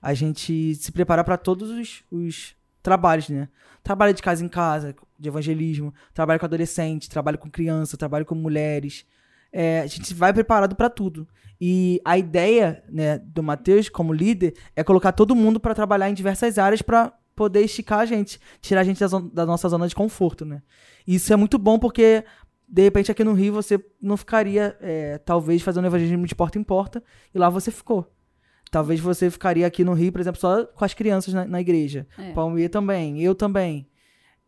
a 0.00 0.14
gente 0.14 0.74
se 0.76 0.92
prepara 0.92 1.24
pra 1.24 1.36
todos 1.38 1.70
os, 1.70 2.04
os 2.10 2.54
trabalhos, 2.84 3.28
né? 3.30 3.48
Trabalho 3.82 4.14
de 4.14 4.22
casa 4.22 4.44
em 4.44 4.48
casa, 4.48 4.94
de 5.18 5.28
evangelismo, 5.28 5.92
trabalho 6.12 6.38
com 6.38 6.46
adolescente, 6.46 7.08
trabalho 7.10 7.38
com 7.38 7.50
criança, 7.50 7.96
trabalho 7.96 8.24
com 8.24 8.34
mulheres. 8.36 9.04
É, 9.52 9.80
a 9.80 9.86
gente 9.86 10.12
vai 10.14 10.32
preparado 10.32 10.76
pra 10.76 10.88
tudo. 10.90 11.26
E 11.60 12.00
a 12.04 12.18
ideia 12.18 12.84
né, 12.88 13.18
do 13.18 13.42
Matheus, 13.42 13.88
como 13.88 14.12
líder, 14.12 14.54
é 14.76 14.84
colocar 14.84 15.12
todo 15.12 15.34
mundo 15.34 15.58
pra 15.58 15.74
trabalhar 15.74 16.10
em 16.10 16.14
diversas 16.14 16.58
áreas 16.58 16.82
pra 16.82 17.12
poder 17.34 17.62
esticar 17.62 18.00
a 18.00 18.06
gente, 18.06 18.38
tirar 18.60 18.82
a 18.82 18.84
gente 18.84 19.00
da, 19.00 19.06
zona- 19.06 19.30
da 19.32 19.46
nossa 19.46 19.68
zona 19.68 19.88
de 19.88 19.94
conforto, 19.94 20.44
né? 20.44 20.62
E 21.06 21.14
isso 21.14 21.32
é 21.32 21.36
muito 21.36 21.58
bom 21.58 21.78
porque, 21.78 22.24
de 22.68 22.82
repente, 22.82 23.10
aqui 23.10 23.24
no 23.24 23.32
Rio 23.32 23.52
você 23.54 23.82
não 24.00 24.16
ficaria, 24.16 24.76
é, 24.80 25.18
talvez, 25.18 25.62
fazendo 25.62 25.86
evangelismo 25.86 26.26
de 26.26 26.34
porta 26.34 26.58
em 26.58 26.62
porta, 26.62 27.02
e 27.34 27.38
lá 27.38 27.48
você 27.48 27.70
ficou. 27.70 28.13
Talvez 28.74 28.98
você 28.98 29.30
ficaria 29.30 29.64
aqui 29.64 29.84
no 29.84 29.92
Rio, 29.92 30.10
por 30.10 30.20
exemplo, 30.20 30.40
só 30.40 30.66
com 30.66 30.84
as 30.84 30.92
crianças 30.92 31.32
na, 31.32 31.44
na 31.44 31.60
igreja. 31.60 32.08
É. 32.18 32.32
Palmeira 32.32 32.68
também, 32.68 33.22
eu 33.22 33.32
também. 33.32 33.88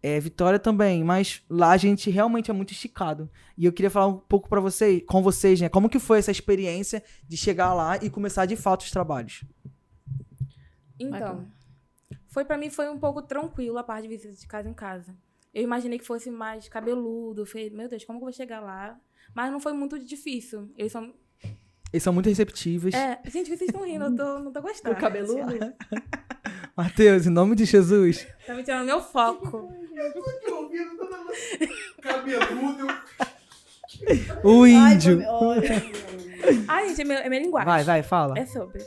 É, 0.02 0.18
Vitória 0.18 0.58
também, 0.58 1.04
mas 1.04 1.44
lá 1.48 1.70
a 1.70 1.76
gente 1.76 2.10
realmente 2.10 2.50
é 2.50 2.54
muito 2.54 2.72
esticado. 2.72 3.30
E 3.56 3.64
eu 3.64 3.72
queria 3.72 3.88
falar 3.88 4.08
um 4.08 4.16
pouco 4.16 4.48
para 4.48 4.60
vocês, 4.60 5.00
com 5.06 5.22
vocês, 5.22 5.60
né? 5.60 5.68
Como 5.68 5.88
que 5.88 6.00
foi 6.00 6.18
essa 6.18 6.32
experiência 6.32 7.04
de 7.28 7.36
chegar 7.36 7.72
lá 7.72 7.98
e 7.98 8.10
começar 8.10 8.46
de 8.46 8.56
fato 8.56 8.80
os 8.80 8.90
trabalhos? 8.90 9.44
Então, 10.98 11.46
foi 12.26 12.44
pra 12.44 12.58
mim 12.58 12.68
foi 12.68 12.88
um 12.88 12.98
pouco 12.98 13.22
tranquilo 13.22 13.78
a 13.78 13.84
parte 13.84 14.02
de 14.02 14.08
visita 14.08 14.34
de 14.34 14.46
casa 14.48 14.68
em 14.68 14.74
casa. 14.74 15.16
Eu 15.54 15.62
imaginei 15.62 16.00
que 16.00 16.04
fosse 16.04 16.32
mais 16.32 16.68
cabeludo, 16.68 17.46
falei, 17.46 17.70
meu 17.70 17.88
Deus, 17.88 18.04
como 18.04 18.18
que 18.18 18.24
eu 18.24 18.26
vou 18.26 18.32
chegar 18.32 18.58
lá? 18.58 18.98
Mas 19.32 19.52
não 19.52 19.60
foi 19.60 19.72
muito 19.72 20.00
difícil. 20.00 20.68
Eles 20.76 20.90
são. 20.90 21.14
Eles 21.92 22.02
são 22.02 22.12
muito 22.12 22.28
receptivos. 22.28 22.94
É, 22.94 23.18
gente, 23.26 23.48
vocês 23.48 23.62
estão 23.62 23.84
rindo, 23.84 24.04
eu 24.04 24.16
tô, 24.16 24.38
não 24.40 24.52
tô 24.52 24.60
gostando. 24.60 24.96
Matheus, 26.76 27.26
em 27.26 27.30
nome 27.30 27.54
de 27.56 27.64
Jesus. 27.64 28.26
Tá 28.46 28.54
me 28.54 28.62
tirando 28.62 28.84
meu 28.84 29.00
foco. 29.00 29.72
Cabeludo. 32.02 32.86
O 34.44 34.66
índio. 34.66 35.22
Ai, 36.68 36.88
gente, 36.88 37.00
é, 37.00 37.04
meu, 37.04 37.16
é 37.16 37.28
minha 37.28 37.42
linguagem. 37.42 37.66
Vai, 37.66 37.84
vai, 37.84 38.02
fala. 38.02 38.38
É 38.38 38.44
sobre. 38.44 38.82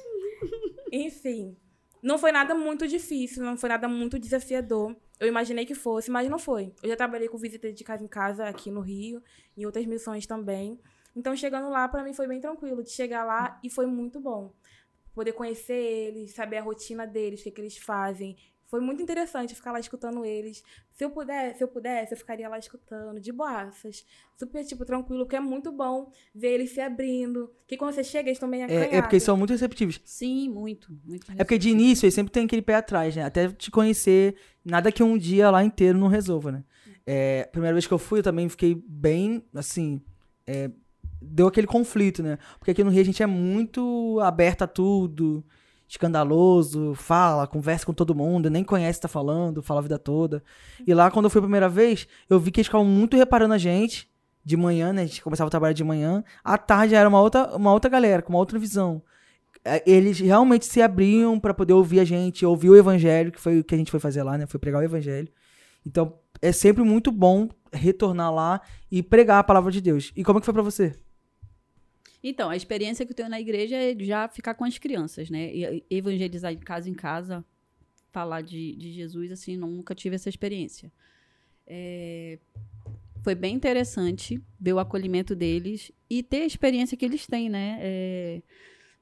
Enfim. 0.92 1.56
Não 2.02 2.18
foi 2.18 2.32
nada 2.32 2.56
muito 2.56 2.88
difícil, 2.88 3.44
não 3.44 3.58
foi 3.58 3.70
nada 3.70 3.88
muito 3.88 4.18
desafiador. 4.18 4.96
Eu 5.20 5.28
imaginei 5.28 5.66
que 5.66 5.76
fosse, 5.76 6.10
mas 6.10 6.30
não 6.30 6.40
foi. 6.40 6.74
Eu 6.82 6.90
já 6.90 6.96
trabalhei 6.96 7.28
com 7.28 7.38
visita 7.38 7.72
de 7.74 7.84
casa 7.84 8.04
em 8.04 8.08
casa 8.08 8.46
aqui 8.46 8.72
no 8.72 8.80
Rio, 8.80 9.22
em 9.58 9.66
outras 9.66 9.86
missões 9.86 10.26
também. 10.26 10.80
Então, 11.16 11.36
chegando 11.36 11.70
lá, 11.70 11.88
pra 11.88 12.04
mim 12.04 12.14
foi 12.14 12.28
bem 12.28 12.40
tranquilo 12.40 12.84
de 12.84 12.92
chegar 12.92 13.24
lá 13.24 13.60
e 13.64 13.70
foi 13.70 13.86
muito 13.86 14.20
bom. 14.20 14.54
Poder 15.14 15.34
conhecer 15.34 15.74
eles, 15.74 16.32
saber 16.32 16.58
a 16.58 16.62
rotina 16.62 17.06
deles, 17.06 17.42
o 17.42 17.44
que, 17.44 17.52
que 17.52 17.62
eles 17.62 17.78
fazem. 17.78 18.38
Foi 18.68 18.80
muito 18.80 19.02
interessante 19.02 19.56
ficar 19.56 19.72
lá 19.72 19.80
escutando 19.80 20.24
eles. 20.24 20.64
Se 20.94 21.04
eu 21.04 21.10
pudesse, 21.10 21.58
se 21.58 21.64
eu 21.64 21.68
pudesse, 21.68 22.14
eu 22.14 22.18
ficaria 22.18 22.48
lá 22.48 22.60
escutando, 22.60 23.20
de 23.20 23.32
boaças. 23.32 24.06
Super, 24.38 24.64
tipo, 24.64 24.86
tranquilo, 24.86 25.24
porque 25.26 25.36
é 25.36 25.40
muito 25.40 25.72
bom 25.72 26.12
ver 26.36 26.54
eles 26.54 26.70
se 26.70 26.80
abrindo. 26.80 27.52
Que 27.66 27.76
quando 27.76 27.94
você 27.94 28.04
chega, 28.04 28.30
eles 28.30 28.38
estão 28.38 28.48
bem 28.50 28.62
É, 28.62 28.66
é 28.66 28.68
porque 28.68 28.76
eles 28.78 28.94
acanhados. 28.94 29.24
são 29.24 29.36
muito 29.36 29.50
receptivos. 29.50 30.00
Sim, 30.06 30.50
muito. 30.50 30.96
muito 31.04 31.32
É 31.32 31.38
porque 31.38 31.58
de 31.58 31.70
início 31.70 32.06
eles 32.06 32.14
sempre 32.14 32.32
tem 32.32 32.46
aquele 32.46 32.62
pé 32.62 32.76
atrás, 32.76 33.16
né? 33.16 33.24
Até 33.24 33.50
te 33.50 33.72
conhecer, 33.72 34.36
nada 34.64 34.92
que 34.92 35.02
um 35.02 35.18
dia 35.18 35.50
lá 35.50 35.64
inteiro 35.64 35.98
não 35.98 36.08
resolva, 36.08 36.52
né? 36.52 36.64
É, 37.08 37.46
primeira 37.46 37.74
vez 37.74 37.88
que 37.88 37.94
eu 37.94 37.98
fui, 37.98 38.20
eu 38.20 38.24
também 38.24 38.48
fiquei 38.48 38.76
bem, 38.88 39.44
assim, 39.56 40.00
é, 40.46 40.70
deu 41.22 41.48
aquele 41.48 41.68
conflito, 41.68 42.24
né? 42.24 42.38
Porque 42.58 42.72
aqui 42.72 42.84
no 42.84 42.90
Rio 42.90 43.02
a 43.02 43.06
gente 43.06 43.24
é 43.24 43.28
muito 43.28 44.20
aberto 44.22 44.64
a 44.64 44.68
tudo, 44.68 45.44
escandaloso, 45.88 46.94
fala, 46.96 47.48
conversa 47.48 47.86
com 47.86 47.94
todo 47.94 48.16
mundo, 48.16 48.50
nem 48.50 48.64
conhece 48.64 49.02
tá 49.02 49.08
falando, 49.08 49.62
fala 49.62 49.80
a 49.80 49.84
vida 49.84 50.00
toda. 50.00 50.44
E 50.86 50.94
lá, 50.94 51.10
quando 51.10 51.26
eu 51.26 51.30
fui 51.30 51.40
a 51.40 51.44
primeira 51.44 51.70
vez, 51.70 52.08
eu 52.30 52.40
vi 52.40 52.52
que 52.52 52.60
eles 52.60 52.68
ficavam 52.68 52.86
muito 52.86 53.18
reparando 53.18 53.54
a 53.54 53.58
gente, 53.58 54.10
de 54.44 54.56
manhã, 54.56 54.94
né? 54.94 55.04
A 55.04 55.06
gente 55.06 55.22
começava 55.22 55.48
a 55.48 55.52
trabalhar 55.52 55.74
de 55.74 55.84
manhã, 55.84 56.24
à 56.44 56.58
tarde 56.58 56.96
era 56.96 57.08
uma 57.08 57.22
outra, 57.22 57.56
uma 57.56 57.74
outra 57.74 57.90
galera, 57.90 58.22
com 58.22 58.34
uma 58.34 58.40
outra 58.40 58.58
visão 58.58 59.02
é, 59.64 59.84
eles 59.86 60.20
realmente 60.20 60.66
se 60.66 60.82
abriam 60.82 61.40
pra 61.40 61.54
poder 61.54 61.74
ouvir 61.74 62.00
a 62.00 62.06
gente, 62.06 62.46
ouvir 62.46 62.70
o 62.70 62.76
evangelho, 62.76 63.32
que 63.32 63.40
foi 63.40 63.60
o 63.60 63.64
que 63.64 63.76
a 63.76 63.78
gente 63.78 63.92
foi 63.92 64.00
fazer 64.00 64.24
lá, 64.24 64.38
né? 64.38 64.46
Foi 64.46 64.60
pregar 64.60 64.82
o 64.82 64.86
evangelho. 64.86 65.28
Então, 65.86 66.14
é 66.42 66.52
sempre 66.52 66.84
muito 66.84 67.12
bom 67.12 67.50
retornar 67.72 68.34
lá 68.34 68.62
e 68.92 69.04
pregar 69.04 69.40
a 69.40 69.44
palavra 69.44 69.72
de 69.72 69.82
Deus. 69.82 70.12
E 70.16 70.24
como 70.24 70.40
é 70.40 70.42
que 70.42 70.46
foi 70.46 70.54
pra 70.54 70.64
você? 70.64 70.96
Então, 72.24 72.50
a 72.50 72.56
experiência 72.56 73.06
que 73.06 73.12
eu 73.12 73.16
tenho 73.16 73.30
na 73.30 73.40
igreja 73.40 73.76
é 73.78 73.96
já 74.00 74.28
ficar 74.28 74.54
com 74.54 74.66
as 74.66 74.78
crianças, 74.78 75.30
né? 75.30 75.54
E 75.54 75.84
evangelizar 75.90 76.54
de 76.54 76.64
casa 76.64 76.90
em 76.90 76.94
casa, 76.94 77.46
falar 78.12 78.42
de, 78.42 78.76
de 78.76 78.92
Jesus, 78.92 79.32
assim, 79.32 79.56
nunca 79.56 79.96
tive 79.96 80.16
essa 80.16 80.28
experiência. 80.28 80.92
É, 81.66 82.38
foi 83.24 83.36
bem 83.36 83.56
interessante 83.56 84.42
ver 84.60 84.74
o 84.74 84.80
acolhimento 84.80 85.36
deles 85.36 85.92
e 86.10 86.22
ter 86.24 86.42
a 86.42 86.46
experiência 86.46 86.98
que 86.98 87.06
eles 87.06 87.26
têm, 87.26 87.48
né? 87.50 87.78
É, 87.82 88.42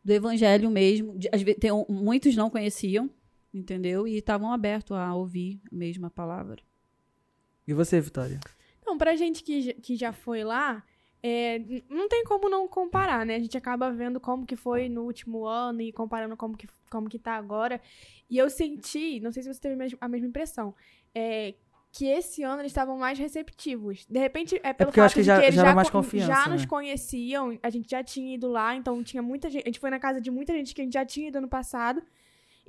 do 0.04 0.12
evangelho 0.14 0.70
mesmo. 0.70 1.18
De- 1.18 1.30
às 1.32 1.42
vezes, 1.42 1.60
tem 1.60 1.72
um- 1.72 1.86
muitos 1.90 2.36
não 2.36 2.50
conheciam, 2.50 3.10
entendeu? 3.54 4.08
E 4.08 4.18
estavam 4.18 4.52
abertos 4.52 4.96
a 4.96 5.14
ouvir 5.16 5.60
a 5.72 5.76
mesma 5.76 6.10
palavra. 6.10 6.62
E 7.68 7.74
você, 7.74 8.00
Vitória? 8.00 8.40
Então, 8.82 8.98
pra 8.98 9.16
gente 9.16 9.44
que, 9.44 9.74
que 9.74 9.96
já 9.96 10.14
foi 10.14 10.44
lá, 10.44 10.84
é, 11.30 11.60
não 11.90 12.08
tem 12.08 12.24
como 12.24 12.48
não 12.50 12.68
comparar, 12.68 13.26
né? 13.26 13.36
A 13.36 13.40
gente 13.40 13.58
acaba 13.58 13.92
vendo 13.92 14.20
como 14.20 14.46
que 14.46 14.56
foi 14.56 14.88
no 14.88 15.04
último 15.04 15.46
ano 15.46 15.82
e 15.82 15.92
comparando 15.92 16.38
como 16.38 16.56
que, 16.56 16.68
como 16.90 17.10
que 17.10 17.20
tá 17.20 17.34
agora. 17.34 17.82
E 18.30 18.38
eu 18.38 18.50
senti, 18.50 19.20
não 19.20 19.32
sei 19.32 19.44
se 19.44 19.54
você 19.54 19.60
teve 19.60 19.74
a 19.76 19.78
mes- 19.78 19.96
a 20.00 20.08
mesma 20.08 20.28
impressão, 20.28 20.74
é, 21.14 21.54
que 21.92 22.06
esse 22.06 22.44
ano 22.44 22.62
eles 22.62 22.72
estavam 22.72 22.98
mais 22.98 23.18
receptivos. 23.18 24.06
De 24.06 24.20
repente, 24.20 24.60
é 24.64 24.72
pelo 24.74 24.90
porque 24.90 25.00
eu 25.00 25.04
acho 25.06 25.16
fato 25.16 25.20
que 25.20 25.22
de 25.22 25.28
já- 25.28 25.40
que 25.40 25.46
eles 25.46 25.56
já 25.56 25.62
era 25.62 25.70
já, 25.72 25.76
mais 25.76 25.90
con- 25.90 26.00
confiança, 26.04 26.28
já 26.28 26.48
nos 26.50 26.62
né? 26.62 26.68
conheciam, 26.68 27.58
a 27.64 27.70
gente 27.70 27.90
já 27.90 28.04
tinha 28.04 28.36
ido 28.36 28.48
lá, 28.48 28.76
então 28.76 29.04
tinha 29.04 29.22
muita 29.24 29.50
gente. 29.50 29.64
A 29.64 29.68
gente 29.70 29.80
foi 29.80 29.90
na 29.90 30.00
casa 30.00 30.22
de 30.22 30.30
muita 30.32 30.54
gente 30.54 30.74
que 30.76 30.82
a 30.82 30.84
gente 30.84 30.94
já 30.94 31.06
tinha 31.06 31.28
ido 31.30 31.38
ano 31.40 31.48
passado. 31.50 32.02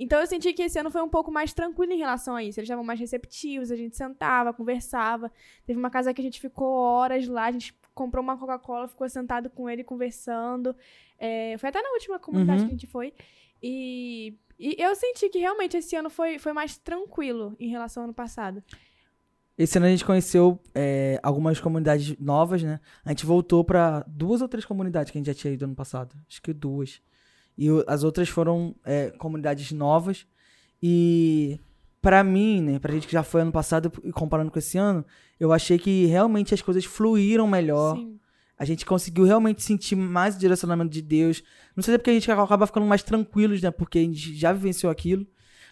Então 0.01 0.19
eu 0.19 0.25
senti 0.27 0.53
que 0.53 0.63
esse 0.63 0.79
ano 0.79 0.89
foi 0.89 1.01
um 1.01 1.09
pouco 1.09 1.29
mais 1.29 1.53
tranquilo 1.53 1.91
em 1.91 1.97
relação 1.97 2.33
a 2.35 2.41
isso. 2.43 2.57
Eles 2.59 2.67
estavam 2.67 2.85
mais 2.85 2.99
receptivos, 2.99 3.69
a 3.69 3.75
gente 3.75 3.95
sentava, 3.97 4.53
conversava. 4.53 5.29
Teve 5.65 5.77
uma 5.77 5.89
casa 5.89 6.13
que 6.13 6.21
a 6.21 6.23
gente 6.23 6.39
ficou 6.39 6.69
horas 6.73 7.27
lá, 7.27 7.45
a 7.47 7.51
gente 7.51 7.73
comprou 7.99 8.23
uma 8.23 8.37
Coca-Cola, 8.37 8.87
ficou 8.87 9.07
sentado 9.09 9.49
com 9.49 9.69
ele 9.69 9.83
conversando. 9.83 10.73
É, 11.17 11.57
foi 11.57 11.67
até 11.69 11.81
na 11.81 11.89
última 11.91 12.17
comunidade 12.17 12.61
Uhum. 12.61 12.67
que 12.67 12.73
a 12.73 12.77
gente 12.77 12.87
foi. 12.87 13.13
E, 13.61 14.37
e 14.57 14.75
eu 14.81 14.95
senti 14.95 15.27
que 15.27 15.37
realmente 15.39 15.75
esse 15.75 15.93
ano 15.97 16.09
foi, 16.09 16.39
foi 16.39 16.53
mais 16.53 16.77
tranquilo 16.77 17.55
em 17.59 17.67
relação 17.69 18.03
ao 18.03 18.05
ano 18.05 18.13
passado. 18.13 18.63
Esse 19.57 19.77
ano 19.77 19.87
a 19.87 19.89
gente 19.89 20.05
conheceu 20.05 20.57
é, 20.73 21.19
algumas 21.21 21.59
comunidades 21.59 22.17
novas, 22.17 22.63
né? 22.63 22.79
A 23.03 23.09
gente 23.09 23.25
voltou 23.25 23.61
pra 23.65 24.05
duas 24.07 24.41
ou 24.41 24.47
três 24.47 24.65
comunidades 24.65 25.11
que 25.11 25.17
a 25.17 25.19
gente 25.19 25.27
já 25.27 25.33
tinha 25.33 25.53
ido 25.53 25.65
ano 25.65 25.75
passado. 25.75 26.15
Acho 26.29 26.41
que 26.41 26.53
duas. 26.53 27.01
E 27.57 27.67
as 27.85 28.05
outras 28.05 28.29
foram 28.29 28.73
é, 28.85 29.09
comunidades 29.17 29.69
novas. 29.73 30.25
E 30.81 31.59
pra 32.01 32.23
mim, 32.23 32.61
né? 32.61 32.79
Pra 32.79 32.93
gente 32.93 33.07
que 33.07 33.13
já 33.13 33.23
foi 33.23 33.41
ano 33.41 33.51
passado 33.51 33.91
e 34.03 34.11
comparando 34.11 34.51
com 34.51 34.59
esse 34.59 34.77
ano, 34.77 35.05
eu 35.39 35.51
achei 35.51 35.77
que 35.77 36.05
realmente 36.05 36.53
as 36.53 36.61
coisas 36.61 36.85
fluíram 36.85 37.47
melhor. 37.47 37.95
Sim. 37.95 38.19
A 38.57 38.65
gente 38.65 38.85
conseguiu 38.85 39.23
realmente 39.23 39.63
sentir 39.63 39.95
mais 39.95 40.35
o 40.35 40.39
direcionamento 40.39 40.91
de 40.91 41.01
Deus. 41.01 41.41
Não 41.75 41.81
sei 41.81 41.93
se 41.93 41.95
é 41.95 41.97
porque 41.97 42.09
a 42.09 42.13
gente 42.13 42.29
acaba 42.29 42.67
ficando 42.67 42.85
mais 42.85 43.01
tranquilos, 43.01 43.61
né? 43.61 43.71
Porque 43.71 43.99
a 43.99 44.01
gente 44.01 44.35
já 44.35 44.51
vivenciou 44.51 44.91
aquilo. 44.91 45.25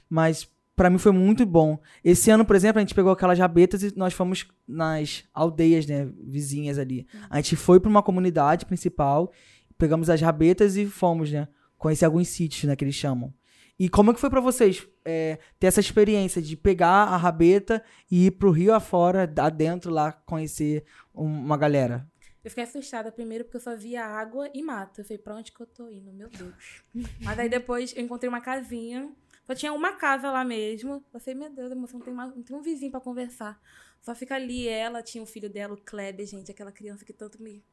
Mas 0.09 0.49
pra 0.73 0.89
mim 0.89 0.97
foi 0.97 1.11
muito 1.11 1.45
bom. 1.45 1.77
Esse 2.01 2.31
ano, 2.31 2.45
por 2.45 2.55
exemplo, 2.55 2.79
a 2.79 2.81
gente 2.81 2.95
pegou 2.95 3.11
aquelas 3.11 3.37
rabetas 3.37 3.83
e 3.83 3.93
nós 3.97 4.13
fomos 4.13 4.47
nas 4.65 5.25
aldeias, 5.33 5.85
né? 5.85 6.07
Vizinhas 6.23 6.77
ali. 6.77 7.05
A 7.29 7.37
gente 7.41 7.57
foi 7.57 7.77
pra 7.77 7.89
uma 7.89 8.01
comunidade 8.01 8.65
principal, 8.65 9.33
pegamos 9.77 10.09
as 10.09 10.21
rabetas 10.21 10.77
e 10.77 10.85
fomos, 10.85 11.29
né? 11.29 11.49
Conhecer 11.77 12.05
alguns 12.05 12.29
sítios, 12.29 12.63
né? 12.63 12.75
Que 12.75 12.85
eles 12.85 12.95
chamam. 12.95 13.33
E 13.79 13.87
como 13.89 14.09
é 14.09 14.13
que 14.13 14.19
foi 14.19 14.29
pra 14.29 14.41
vocês 14.41 14.87
é, 15.05 15.37
ter 15.59 15.67
essa 15.67 15.79
experiência 15.79 16.41
de 16.41 16.57
pegar 16.57 17.03
a 17.05 17.17
rabeta 17.17 17.83
e 18.09 18.25
ir 18.27 18.31
pro 18.31 18.49
rio 18.51 18.73
afora, 18.73 19.31
adentro 19.37 19.91
lá, 19.91 20.11
conhecer 20.11 20.83
um- 21.13 21.25
uma 21.25 21.55
galera? 21.57 22.07
Eu 22.43 22.49
fiquei 22.49 22.63
assustada 22.63 23.11
primeiro 23.11 23.43
porque 23.43 23.57
eu 23.57 23.61
só 23.61 23.75
via 23.75 24.05
água 24.05 24.49
e 24.53 24.63
mato. 24.63 25.01
Eu 25.01 25.05
falei, 25.05 25.17
pra 25.17 25.35
onde 25.35 25.51
que 25.51 25.59
eu 25.61 25.67
tô 25.67 25.89
indo? 25.89 26.11
Meu 26.13 26.29
Deus. 26.29 26.81
Mas 27.21 27.37
aí 27.37 27.49
depois 27.49 27.93
eu 27.95 28.01
encontrei 28.03 28.27
uma 28.29 28.41
casinha. 28.41 29.11
Só 29.45 29.53
tinha 29.53 29.71
uma 29.73 29.93
casa 29.93 30.31
lá 30.31 30.43
mesmo. 30.43 31.03
Eu 31.13 31.19
falei, 31.19 31.35
meu 31.39 31.49
Deus, 31.49 31.71
emoção, 31.71 31.99
não 31.99 32.05
tem, 32.05 32.13
não 32.15 32.43
tem 32.43 32.55
um 32.55 32.61
vizinho 32.61 32.89
pra 32.91 32.99
conversar. 33.01 33.61
Só 34.01 34.15
fica 34.15 34.35
ali 34.35 34.67
ela, 34.67 35.03
tinha 35.03 35.21
o 35.23 35.27
filho 35.27 35.49
dela, 35.49 35.73
o 35.73 35.77
Kleber, 35.77 36.25
gente, 36.25 36.49
aquela 36.49 36.71
criança 36.71 37.03
que 37.03 37.11
tanto 37.13 37.41
me 37.41 37.63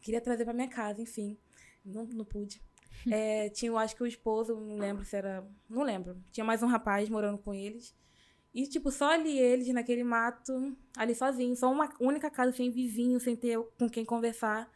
queria 0.00 0.20
trazer 0.20 0.44
pra 0.44 0.54
minha 0.54 0.68
casa, 0.68 1.02
enfim. 1.02 1.36
Não, 1.84 2.04
não 2.06 2.24
pude. 2.24 2.60
É, 3.10 3.48
tinha, 3.50 3.70
eu 3.70 3.78
acho 3.78 3.94
que 3.94 4.02
o 4.02 4.06
esposo, 4.06 4.54
não 4.54 4.78
lembro 4.78 5.04
se 5.04 5.16
era. 5.16 5.46
Não 5.68 5.82
lembro. 5.82 6.16
Tinha 6.32 6.44
mais 6.44 6.62
um 6.62 6.66
rapaz 6.66 7.08
morando 7.08 7.38
com 7.38 7.52
eles. 7.52 7.94
E, 8.54 8.66
tipo, 8.68 8.90
só 8.90 9.10
ali 9.10 9.36
eles, 9.36 9.68
naquele 9.68 10.04
mato, 10.04 10.76
ali 10.96 11.14
sozinhos. 11.14 11.58
Só 11.58 11.70
uma 11.72 11.92
única 12.00 12.30
casa 12.30 12.52
sem 12.52 12.70
vizinho, 12.70 13.18
sem 13.18 13.34
ter 13.34 13.58
com 13.78 13.90
quem 13.90 14.04
conversar. 14.04 14.70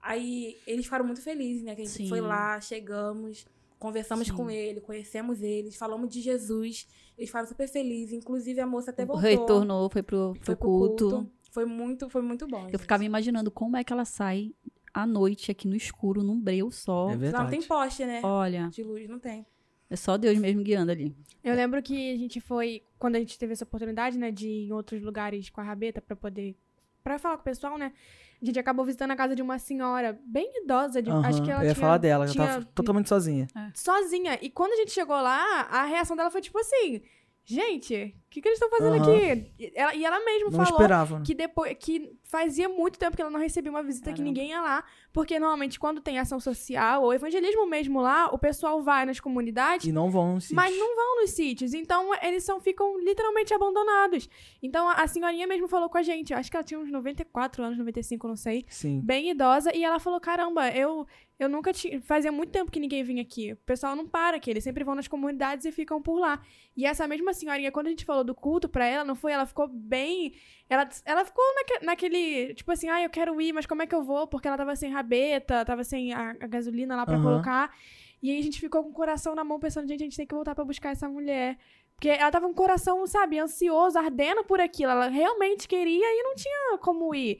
Aí 0.00 0.58
eles 0.66 0.84
ficaram 0.84 1.04
muito 1.04 1.22
felizes, 1.22 1.62
né? 1.62 1.74
Que 1.74 1.82
a 1.82 1.84
gente 1.84 1.96
Sim. 1.96 2.08
foi 2.08 2.20
lá, 2.20 2.60
chegamos, 2.60 3.46
conversamos 3.78 4.28
Sim. 4.28 4.34
com 4.34 4.50
ele, 4.50 4.80
conhecemos 4.80 5.40
eles, 5.42 5.76
falamos 5.76 6.10
de 6.10 6.20
Jesus. 6.20 6.86
Eles 7.16 7.30
ficaram 7.30 7.48
super 7.48 7.68
felizes. 7.68 8.12
Inclusive, 8.12 8.60
a 8.60 8.66
moça 8.66 8.90
até 8.90 9.06
voltou. 9.06 9.22
Retornou, 9.22 9.88
foi 9.88 10.02
pro, 10.02 10.34
foi 10.40 10.54
pro 10.54 10.68
culto. 10.68 11.30
Foi 11.50 11.64
muito, 11.64 12.08
foi 12.10 12.22
muito 12.22 12.46
bom. 12.46 12.64
Eu 12.64 12.70
gente. 12.70 12.78
ficava 12.78 13.04
imaginando 13.04 13.50
como 13.50 13.76
é 13.76 13.84
que 13.84 13.92
ela 13.92 14.04
sai 14.04 14.54
à 14.94 15.06
noite 15.06 15.50
aqui 15.50 15.66
no 15.68 15.74
escuro, 15.76 16.22
num 16.22 16.40
breu 16.40 16.70
só. 16.70 17.10
É 17.10 17.16
verdade. 17.16 17.44
não 17.44 17.50
tem 17.50 17.62
poste, 17.62 18.04
né? 18.04 18.20
Olha, 18.22 18.68
De 18.68 18.82
luz, 18.82 19.08
não 19.08 19.18
tem. 19.18 19.46
é 19.90 19.96
só 19.96 20.16
Deus 20.16 20.38
mesmo 20.38 20.62
guiando 20.62 20.90
ali. 20.92 21.14
Eu 21.42 21.54
lembro 21.54 21.82
que 21.82 22.12
a 22.12 22.16
gente 22.16 22.40
foi, 22.40 22.82
quando 22.98 23.16
a 23.16 23.18
gente 23.18 23.38
teve 23.38 23.52
essa 23.52 23.64
oportunidade, 23.64 24.16
né, 24.18 24.30
de 24.30 24.46
ir 24.48 24.68
em 24.68 24.72
outros 24.72 25.02
lugares 25.02 25.50
com 25.50 25.60
a 25.60 25.64
rabeta 25.64 26.00
pra 26.00 26.14
poder. 26.16 26.54
pra 27.02 27.18
falar 27.18 27.36
com 27.36 27.40
o 27.42 27.44
pessoal, 27.44 27.76
né? 27.76 27.92
A 28.40 28.44
gente 28.44 28.58
acabou 28.58 28.84
visitando 28.84 29.10
a 29.12 29.16
casa 29.16 29.34
de 29.36 29.42
uma 29.42 29.58
senhora 29.58 30.18
bem 30.26 30.50
idosa, 30.64 31.00
de, 31.00 31.10
Aham, 31.10 31.26
acho 31.28 31.42
que 31.42 31.50
ela 31.50 31.62
eu 31.62 31.66
ia 31.68 31.74
tinha, 31.74 31.80
falar 31.80 31.98
dela, 31.98 32.24
ela 32.24 32.32
tinha 32.32 32.46
tava 32.46 32.64
totalmente 32.74 33.08
sozinha. 33.08 33.46
sozinha. 33.74 34.38
E 34.42 34.50
quando 34.50 34.72
a 34.72 34.76
gente 34.76 34.90
chegou 34.92 35.14
lá, 35.16 35.62
a 35.62 35.84
reação 35.84 36.16
dela 36.16 36.30
foi 36.30 36.40
tipo 36.40 36.58
assim: 36.58 37.02
gente, 37.44 37.94
o 38.26 38.30
que, 38.30 38.40
que 38.40 38.48
eles 38.48 38.60
estão 38.60 38.70
fazendo 38.70 38.94
Aham. 39.02 39.12
aqui? 39.12 39.52
E 39.58 39.72
ela, 39.74 39.94
e 39.94 40.04
ela 40.04 40.24
mesma 40.24 40.50
Não 40.50 40.56
falou 40.64 40.80
esperava. 40.80 41.18
né? 41.18 41.24
que 41.26 41.34
depois 41.34 41.76
que 41.78 42.16
fazia 42.24 42.68
muito 42.68 42.98
tempo 42.98 43.14
que 43.14 43.20
ela 43.20 43.30
não 43.30 43.38
recebia 43.40 43.70
uma 43.70 43.82
visita 43.82 44.06
que 44.06 44.16
Caramba. 44.16 44.24
ninguém 44.24 44.50
ia 44.50 44.60
lá, 44.62 44.82
porque 45.12 45.38
normalmente 45.38 45.78
quando 45.78 46.00
tem 46.00 46.18
ação 46.18 46.40
social 46.40 47.02
ou 47.02 47.12
evangelismo 47.12 47.66
mesmo 47.66 48.00
lá, 48.00 48.26
o 48.32 48.38
pessoal 48.38 48.82
vai 48.82 49.04
nas 49.04 49.20
comunidades 49.20 49.86
E 49.86 49.92
não 49.92 50.10
vão 50.10 50.40
se 50.40 50.54
mas 50.54 50.74
não 50.78 50.96
vão 50.96 51.20
nos 51.20 51.30
sítios. 51.30 51.74
Então, 51.74 52.10
eles 52.22 52.42
são, 52.44 52.58
ficam 52.60 52.98
literalmente 52.98 53.52
abandonados. 53.52 54.28
Então, 54.62 54.88
a 54.88 55.02
a 55.02 55.06
senhorinha 55.08 55.46
mesmo 55.48 55.66
falou 55.66 55.88
com 55.90 55.98
a 55.98 56.02
gente. 56.02 56.32
Acho 56.32 56.48
que 56.50 56.56
ela 56.56 56.62
tinha 56.64 56.78
uns 56.78 56.88
94 56.90 57.64
anos, 57.64 57.76
95, 57.76 58.28
não 58.28 58.36
sei. 58.36 58.64
Sim. 58.68 59.00
Bem 59.04 59.30
idosa. 59.30 59.74
E 59.76 59.84
ela 59.84 59.98
falou, 59.98 60.20
caramba, 60.20 60.70
eu, 60.70 61.04
eu 61.42 61.48
nunca 61.48 61.72
tinha... 61.72 62.00
Fazia 62.02 62.30
muito 62.30 62.50
tempo 62.50 62.70
que 62.70 62.80
ninguém 62.80 63.02
vinha 63.02 63.22
aqui. 63.22 63.52
O 63.52 63.56
pessoal 63.56 63.94
não 63.96 64.06
para 64.06 64.36
aqui. 64.36 64.50
Eles 64.50 64.64
sempre 64.64 64.84
vão 64.84 64.94
nas 64.94 65.08
comunidades 65.08 65.64
e 65.64 65.72
ficam 65.72 66.00
por 66.00 66.18
lá. 66.18 66.40
E 66.76 66.86
essa 66.86 67.06
mesma 67.06 67.32
senhorinha, 67.32 67.72
quando 67.72 67.88
a 67.88 67.90
gente 67.90 68.04
falou 68.04 68.24
do 68.24 68.34
culto 68.34 68.68
pra 68.68 68.84
ela, 68.86 69.04
não 69.04 69.14
foi? 69.14 69.32
Ela 69.32 69.46
ficou 69.46 69.68
bem... 69.68 70.32
Ela, 70.68 70.88
ela 71.04 71.24
ficou 71.24 71.44
naque- 71.54 71.84
naquele... 71.84 72.54
Tipo 72.54 72.72
assim, 72.72 72.88
ah, 72.88 73.02
eu 73.02 73.10
quero 73.10 73.40
ir, 73.40 73.52
mas 73.52 73.66
como 73.66 73.82
é 73.82 73.86
que 73.86 73.94
eu 73.94 74.02
vou? 74.02 74.26
Porque 74.26 74.48
ela 74.48 74.56
tava 74.56 74.74
sem 74.76 74.90
rabeta, 74.90 75.64
tava 75.64 75.84
sem 75.84 76.12
a, 76.12 76.30
a 76.30 76.46
gasolina 76.46 76.96
lá 76.96 77.04
pra 77.04 77.16
Aham. 77.16 77.22
colocar. 77.24 77.74
E 78.22 78.30
aí 78.30 78.38
a 78.38 78.42
gente 78.42 78.60
ficou 78.60 78.84
com 78.84 78.90
o 78.90 78.94
coração 78.94 79.34
na 79.34 79.42
mão 79.42 79.58
pensando, 79.58 79.88
gente, 79.88 80.00
a 80.00 80.04
gente 80.04 80.16
tem 80.16 80.26
que 80.26 80.34
voltar 80.34 80.54
pra 80.54 80.64
buscar 80.64 80.90
essa 80.90 81.08
mulher. 81.08 81.58
Porque 82.02 82.20
ela 82.20 82.32
tava 82.32 82.46
com 82.46 82.50
o 82.50 82.54
coração, 82.56 83.06
sabe, 83.06 83.38
ansioso, 83.38 83.96
ardendo 83.96 84.42
por 84.42 84.60
aquilo. 84.60 84.90
Ela 84.90 85.06
realmente 85.06 85.68
queria 85.68 86.04
e 86.04 86.22
não 86.24 86.34
tinha 86.34 86.76
como 86.78 87.14
ir. 87.14 87.38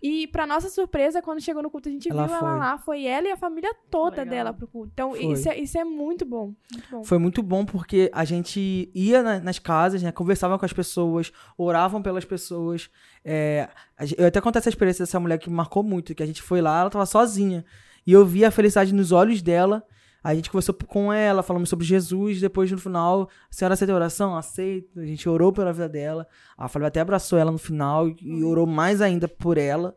E 0.00 0.28
pra 0.28 0.46
nossa 0.46 0.68
surpresa, 0.68 1.20
quando 1.20 1.40
chegou 1.40 1.60
no 1.60 1.68
culto, 1.68 1.88
a 1.88 1.92
gente 1.92 2.08
Ela 2.08 2.28
viu 2.28 2.36
foi. 2.38 2.48
ela 2.48 2.56
lá. 2.56 2.78
Foi 2.78 3.04
ela 3.04 3.26
e 3.26 3.32
a 3.32 3.36
família 3.36 3.74
toda 3.90 4.18
Legal. 4.18 4.26
dela 4.26 4.52
pro 4.52 4.68
culto. 4.68 4.90
Então, 4.94 5.16
isso 5.16 5.48
é, 5.48 5.58
isso 5.58 5.76
é 5.76 5.82
muito 5.82 6.24
bom. 6.24 6.54
Muito 6.72 6.88
bom. 6.92 7.02
Foi 7.02 7.18
muito 7.18 7.42
bom 7.42 7.64
porque 7.66 8.08
a 8.14 8.24
gente 8.24 8.88
ia 8.94 9.20
na- 9.20 9.40
nas 9.40 9.58
casas, 9.58 10.00
né? 10.00 10.12
Conversava 10.12 10.56
com 10.60 10.64
as 10.64 10.72
pessoas, 10.72 11.32
oravam 11.58 12.00
pelas 12.00 12.24
pessoas. 12.24 12.88
É, 13.24 13.68
eu 14.16 14.28
até 14.28 14.40
contei 14.40 14.60
essa 14.60 14.68
experiência 14.68 15.04
dessa 15.04 15.18
mulher 15.18 15.38
que 15.38 15.50
me 15.50 15.56
marcou 15.56 15.82
muito, 15.82 16.14
que 16.14 16.22
a 16.22 16.26
gente 16.26 16.40
foi 16.40 16.60
lá, 16.60 16.82
ela 16.82 16.90
tava 16.90 17.04
sozinha. 17.04 17.64
E 18.06 18.12
eu 18.12 18.24
vi 18.24 18.44
a 18.44 18.52
felicidade 18.52 18.94
nos 18.94 19.10
olhos 19.10 19.42
dela. 19.42 19.84
A 20.24 20.34
gente 20.34 20.50
conversou 20.50 20.74
com 20.74 21.12
ela, 21.12 21.42
falamos 21.42 21.68
sobre 21.68 21.84
Jesus. 21.84 22.40
Depois, 22.40 22.72
no 22.72 22.78
final, 22.78 23.28
a 23.50 23.54
senhora 23.54 23.74
aceita 23.74 23.92
a 23.92 23.96
oração? 23.96 24.34
Aceita. 24.34 24.98
A 25.02 25.04
gente 25.04 25.28
orou 25.28 25.52
pela 25.52 25.70
vida 25.70 25.86
dela. 25.86 26.26
A 26.56 26.66
Flávia 26.66 26.88
até 26.88 27.00
abraçou 27.00 27.38
ela 27.38 27.52
no 27.52 27.58
final 27.58 28.08
e, 28.08 28.42
orou 28.42 28.66
mais 28.66 29.02
ainda 29.02 29.28
por 29.28 29.58
ela. 29.58 29.94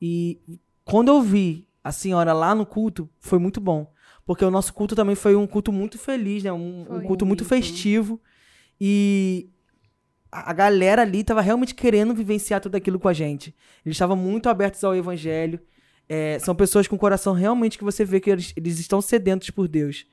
E 0.00 0.40
quando 0.82 1.08
eu 1.08 1.20
vi 1.20 1.68
a 1.84 1.92
senhora 1.92 2.32
lá 2.32 2.54
no 2.54 2.64
culto, 2.64 3.06
foi 3.20 3.38
muito 3.38 3.60
bom. 3.60 3.92
Porque 4.24 4.46
o 4.46 4.50
nosso 4.50 4.72
culto 4.72 4.96
também 4.96 5.14
foi 5.14 5.36
um 5.36 5.46
culto 5.46 5.70
muito 5.70 5.98
feliz, 5.98 6.42
né? 6.42 6.50
Um, 6.50 6.86
um 6.88 7.00
culto 7.02 7.26
muito 7.26 7.44
festivo. 7.44 8.18
E 8.80 9.50
a 10.32 10.54
galera 10.54 11.02
ali 11.02 11.22
tava 11.22 11.42
realmente 11.42 11.74
querendo 11.74 12.14
vivenciar 12.14 12.62
tudo 12.62 12.76
aquilo 12.76 12.98
com 12.98 13.08
a 13.08 13.12
gente. 13.12 13.54
Eles 13.84 13.94
estavam 13.94 14.16
muito 14.16 14.48
abertos 14.48 14.82
ao 14.82 14.96
evangelho. 14.96 15.60
É, 16.08 16.38
são 16.38 16.54
pessoas 16.54 16.86
com 16.86 16.96
coração 16.96 17.32
realmente 17.34 17.76
que 17.78 17.84
você 17.84 18.04
vê 18.04 18.20
que 18.20 18.30
eles, 18.30 18.52
eles 18.56 18.78
estão 18.78 19.00
sedentos 19.00 19.50
por 19.50 19.66
Deus. 19.66 20.06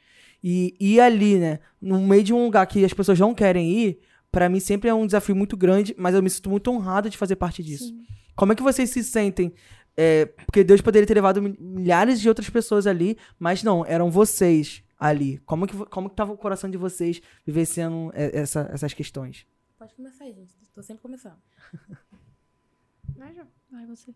E 0.43 0.75
ir 0.79 0.99
ali, 0.99 1.37
né, 1.37 1.59
no 1.81 2.01
meio 2.01 2.23
de 2.23 2.33
um 2.33 2.43
lugar 2.45 2.65
que 2.67 2.83
as 2.83 2.93
pessoas 2.93 3.19
não 3.19 3.33
querem 3.33 3.71
ir, 3.71 3.99
pra 4.31 4.49
mim 4.49 4.59
sempre 4.59 4.89
é 4.89 4.93
um 4.93 5.05
desafio 5.05 5.35
muito 5.35 5.55
grande, 5.55 5.95
mas 5.97 6.15
eu 6.15 6.21
me 6.23 6.29
sinto 6.29 6.49
muito 6.49 6.69
honrado 6.71 7.09
de 7.09 7.17
fazer 7.17 7.35
parte 7.35 7.63
disso. 7.63 7.85
Sim. 7.87 8.03
Como 8.35 8.51
é 8.51 8.55
que 8.55 8.63
vocês 8.63 8.89
se 8.89 9.03
sentem? 9.03 9.53
É, 9.95 10.25
porque 10.45 10.63
Deus 10.63 10.81
poderia 10.81 11.05
ter 11.05 11.13
levado 11.13 11.41
mi- 11.41 11.55
milhares 11.59 12.19
de 12.19 12.27
outras 12.27 12.49
pessoas 12.49 12.87
ali, 12.87 13.15
mas 13.39 13.61
não, 13.63 13.85
eram 13.85 14.09
vocês 14.09 14.83
ali. 14.99 15.37
Como 15.45 15.67
que, 15.67 15.77
como 15.85 16.09
que 16.09 16.15
tava 16.15 16.33
o 16.33 16.37
coração 16.37 16.67
de 16.69 16.77
vocês 16.77 17.21
vivenciando 17.45 18.11
é, 18.15 18.39
essa- 18.39 18.67
essas 18.73 18.93
questões? 18.93 19.45
Pode 19.77 19.93
começar, 19.93 20.25
gente. 20.25 20.51
Tô 20.73 20.81
sempre 20.81 21.03
começando. 21.03 21.37
Vai, 23.15 23.33
Ju. 23.35 23.41
Vai 23.71 23.85
você. 23.85 24.13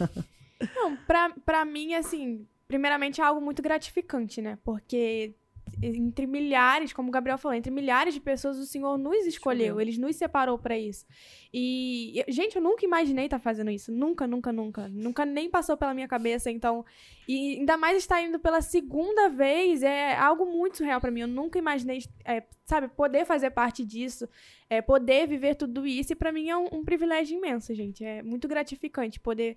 Não, 0.74 0.96
pra, 0.96 1.30
pra 1.44 1.64
mim, 1.64 1.94
assim, 1.94 2.46
primeiramente 2.66 3.20
é 3.20 3.24
algo 3.24 3.40
muito 3.40 3.62
gratificante, 3.62 4.42
né? 4.42 4.58
Porque 4.64 5.34
entre 5.82 6.26
milhares, 6.26 6.92
como 6.92 7.08
o 7.08 7.12
Gabriel 7.12 7.38
falou, 7.38 7.56
entre 7.56 7.70
milhares 7.70 8.14
de 8.14 8.20
pessoas, 8.20 8.58
o 8.58 8.66
Senhor 8.66 8.96
nos 8.98 9.26
escolheu, 9.26 9.80
Ele 9.80 9.96
nos 9.98 10.16
separou 10.16 10.58
para 10.58 10.76
isso. 10.78 11.06
E, 11.52 12.22
gente, 12.28 12.56
eu 12.56 12.62
nunca 12.62 12.84
imaginei 12.84 13.24
estar 13.24 13.38
tá 13.38 13.42
fazendo 13.42 13.70
isso. 13.70 13.90
Nunca, 13.90 14.26
nunca, 14.26 14.52
nunca. 14.52 14.88
Nunca 14.88 15.24
nem 15.24 15.48
passou 15.48 15.76
pela 15.76 15.94
minha 15.94 16.06
cabeça. 16.08 16.50
Então, 16.50 16.84
e 17.26 17.58
ainda 17.58 17.76
mais 17.76 17.96
estar 17.98 18.22
indo 18.22 18.38
pela 18.38 18.60
segunda 18.60 19.28
vez 19.30 19.82
é 19.82 20.14
algo 20.16 20.44
muito 20.44 20.76
surreal 20.78 21.00
para 21.00 21.10
mim. 21.10 21.20
Eu 21.20 21.28
nunca 21.28 21.58
imaginei, 21.58 22.00
é, 22.24 22.42
sabe, 22.66 22.88
poder 22.88 23.24
fazer 23.24 23.50
parte 23.50 23.82
disso, 23.82 24.28
é, 24.68 24.82
poder 24.82 25.26
viver 25.26 25.54
tudo 25.54 25.86
isso. 25.86 26.12
E 26.12 26.16
para 26.16 26.30
mim 26.30 26.50
é 26.50 26.56
um, 26.56 26.68
um, 26.70 26.84
privilégio 26.84 27.38
imenso, 27.38 27.74
gente. 27.74 28.04
É 28.04 28.22
muito 28.22 28.46
gratificante 28.46 29.18
poder 29.18 29.56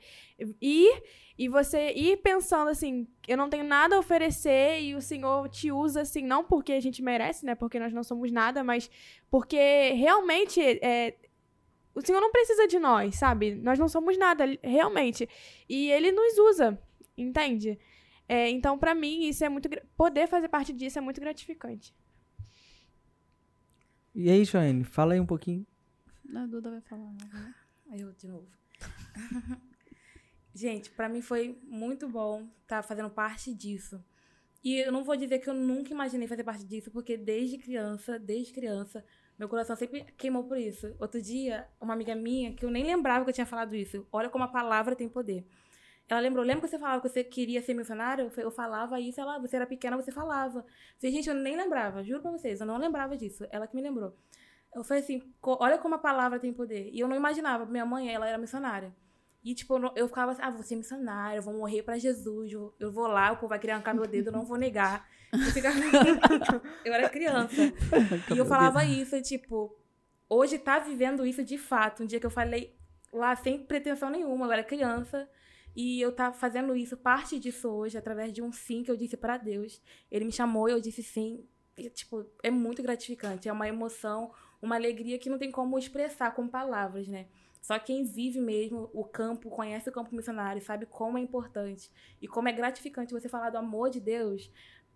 ir 0.62 1.04
e 1.38 1.50
você 1.50 1.92
ir 1.92 2.18
pensando 2.18 2.70
assim: 2.70 3.06
eu 3.28 3.36
não 3.36 3.50
tenho 3.50 3.66
nada 3.66 3.98
a 3.98 4.00
oferecer 4.00 4.82
e 4.82 4.96
o 4.96 5.02
Senhor 5.02 5.50
te 5.50 5.74
usa 5.74 6.02
assim, 6.02 6.24
não 6.24 6.42
porque 6.42 6.72
a 6.72 6.80
gente 6.80 7.02
merece, 7.02 7.46
né? 7.46 7.54
Porque 7.54 7.80
nós 7.80 7.92
não 7.92 8.04
somos 8.04 8.32
nada, 8.32 8.64
mas 8.64 8.90
porque 9.30 9.92
realmente 9.92 10.62
é, 10.62 11.16
o 11.94 12.02
Senhor 12.02 12.22
não 12.22 12.32
precisa 12.32 12.68
de 12.68 12.80
nós, 12.80 13.16
sabe? 13.16 13.56
Nós 13.56 13.78
não 13.78 13.88
somos 13.88 14.18
nada, 14.18 14.46
realmente. 14.64 15.28
E 15.68 15.92
Ele 15.92 16.12
nos 16.12 16.38
usa, 16.38 16.82
entende? 17.18 17.78
É, 18.28 18.50
então, 18.50 18.78
para 18.80 18.96
mim, 18.96 19.28
isso 19.28 19.44
é 19.44 19.50
muito. 19.50 19.70
Poder 19.98 20.28
fazer 20.28 20.48
parte 20.48 20.72
disso 20.72 20.98
é 20.98 21.02
muito 21.02 21.20
gratificante. 21.20 21.94
E 24.16 24.30
aí, 24.30 24.46
Joane, 24.46 24.84
fala 24.84 25.14
aí 25.14 25.20
um 25.20 25.26
pouquinho. 25.26 25.66
A 26.34 26.46
Duda 26.46 26.72
vai 26.72 26.82
falar. 26.82 27.12
Né? 27.12 27.56
Aí 27.90 28.02
eu 28.02 28.14
de 28.14 28.28
novo. 28.28 28.48
Gente, 30.54 30.90
para 30.92 31.10
mim 31.10 31.22
foi 31.22 31.60
muito 31.64 32.08
bom 32.08 32.44
estar 32.62 32.82
tá 32.82 32.84
fazendo 32.84 33.10
parte 33.10 33.54
disso. 33.54 34.04
E 34.64 34.78
eu 34.78 34.92
não 34.92 35.04
vou 35.04 35.16
dizer 35.18 35.40
que 35.40 35.50
eu 35.50 35.54
nunca 35.54 35.92
imaginei 35.92 36.28
fazer 36.28 36.44
parte 36.44 36.64
disso, 36.64 36.92
porque 36.92 37.18
desde 37.18 37.58
criança, 37.58 38.20
desde 38.20 38.54
criança, 38.54 39.04
meu 39.42 39.50
coração 39.50 39.76
sempre 39.76 40.04
queimou 40.20 40.44
por 40.44 40.56
isso. 40.56 40.96
Outro 41.00 41.20
dia, 41.20 41.68
uma 41.82 41.94
amiga 41.94 42.14
minha, 42.14 42.54
que 42.54 42.64
eu 42.64 42.70
nem 42.70 42.84
lembrava 42.84 43.26
que 43.26 43.32
eu 43.32 43.34
tinha 43.34 43.46
falado 43.48 43.76
isso, 43.76 44.06
olha 44.12 44.30
como 44.30 44.44
a 44.44 44.48
palavra 44.48 44.96
tem 44.96 45.10
poder. 45.10 45.48
Ela 46.08 46.20
lembrou, 46.20 46.46
lembra 46.46 46.62
que 46.62 46.68
você 46.68 46.78
falava 46.78 47.02
que 47.02 47.10
você 47.10 47.24
queria 47.24 47.60
ser 47.60 47.74
missionário? 47.74 48.32
Eu 48.38 48.52
falava 48.52 49.00
isso, 49.00 49.20
ela, 49.20 49.40
você 49.40 49.56
era 49.56 49.66
pequena, 49.66 49.98
você 49.98 50.12
falava. 50.12 50.64
Eu 51.02 51.12
gente, 51.12 51.28
eu 51.28 51.34
nem 51.34 51.56
lembrava, 51.58 52.04
juro 52.04 52.22
pra 52.22 52.30
vocês, 52.30 52.62
eu 52.62 52.68
não 52.68 52.78
lembrava 52.78 53.18
disso. 53.18 53.48
Ela 53.50 53.66
que 53.66 53.76
me 53.76 53.82
lembrou. 53.82 54.16
Eu 54.76 54.84
falei 54.84 55.02
assim, 55.02 55.24
olha 55.42 55.80
como 55.80 55.96
a 55.96 55.98
palavra 55.98 56.38
tem 56.40 56.54
poder. 56.54 56.92
E 56.94 57.00
eu 57.00 57.08
não 57.08 57.16
imaginava, 57.16 57.66
minha 57.66 57.86
mãe, 57.86 58.14
ela 58.14 58.28
era 58.28 58.38
missionária. 58.38 58.94
E, 59.44 59.56
tipo, 59.56 59.76
eu 59.96 60.08
ficava 60.08 60.32
assim, 60.32 60.42
ah, 60.44 60.52
vou 60.52 60.62
ser 60.62 60.76
missionária, 60.76 61.38
eu 61.38 61.42
vou 61.42 61.54
morrer 61.54 61.82
pra 61.82 61.98
Jesus, 61.98 62.52
eu 62.52 62.92
vou 62.92 63.08
lá, 63.08 63.32
o 63.32 63.38
povo 63.38 63.50
vai 63.50 63.60
querer 63.60 63.74
arrancar 63.74 63.94
meu 63.94 64.06
dedo, 64.06 64.28
eu 64.28 64.34
não 64.34 64.46
vou 64.46 64.58
negar. 64.58 65.10
Eu, 65.34 65.40
ficava... 65.52 65.76
eu 66.86 66.94
era 66.94 67.10
criança. 67.10 67.56
e 68.34 68.38
eu 68.38 68.46
falava 68.46 68.86
isso, 68.86 69.20
tipo, 69.22 69.76
hoje 70.30 70.60
tá 70.60 70.78
vivendo 70.78 71.26
isso 71.26 71.44
de 71.44 71.58
fato. 71.58 72.04
Um 72.04 72.06
dia 72.06 72.20
que 72.20 72.26
eu 72.26 72.32
falei 72.32 72.76
lá 73.12 73.36
sem 73.36 73.64
pretensão 73.64 74.10
nenhuma, 74.10 74.46
eu 74.46 74.52
era 74.52 74.64
criança. 74.64 75.28
E 75.76 76.02
eu 76.02 76.12
tá 76.12 76.34
fazendo 76.34 76.76
isso, 76.76 76.98
parte 76.98 77.40
disso 77.40 77.70
hoje, 77.70 77.98
através 77.98 78.34
de 78.34 78.42
um 78.42 78.52
sim 78.52 78.84
que 78.84 78.92
eu 78.92 78.98
disse 78.98 79.16
para 79.16 79.38
Deus. 79.38 79.82
Ele 80.12 80.26
me 80.26 80.32
chamou 80.32 80.68
e 80.68 80.74
eu 80.74 80.82
disse 80.82 81.02
sim. 81.02 81.46
E, 81.78 81.90
tipo, 81.90 82.26
é 82.44 82.52
muito 82.52 82.84
gratificante. 82.84 83.48
É 83.48 83.54
uma 83.54 83.68
emoção, 83.68 84.32
uma 84.62 84.76
alegria 84.76 85.18
que 85.18 85.30
não 85.30 85.38
tem 85.38 85.50
como 85.50 85.80
expressar 85.80 86.36
com 86.36 86.48
palavras, 86.48 87.08
né? 87.08 87.28
Só 87.62 87.78
quem 87.78 88.04
vive 88.04 88.42
mesmo 88.42 88.90
o 88.92 89.04
campo, 89.06 89.50
conhece 89.50 89.88
o 89.88 89.92
campo 89.92 90.16
missionário, 90.16 90.62
sabe 90.62 90.88
como 90.88 91.18
é 91.18 91.22
importante 91.22 91.92
e 92.20 92.28
como 92.28 92.50
é 92.50 92.52
gratificante 92.52 93.14
você 93.14 93.30
falar 93.30 93.52
do 93.52 93.58
amor 93.58 93.90
de 93.90 94.00
Deus. 94.00 94.52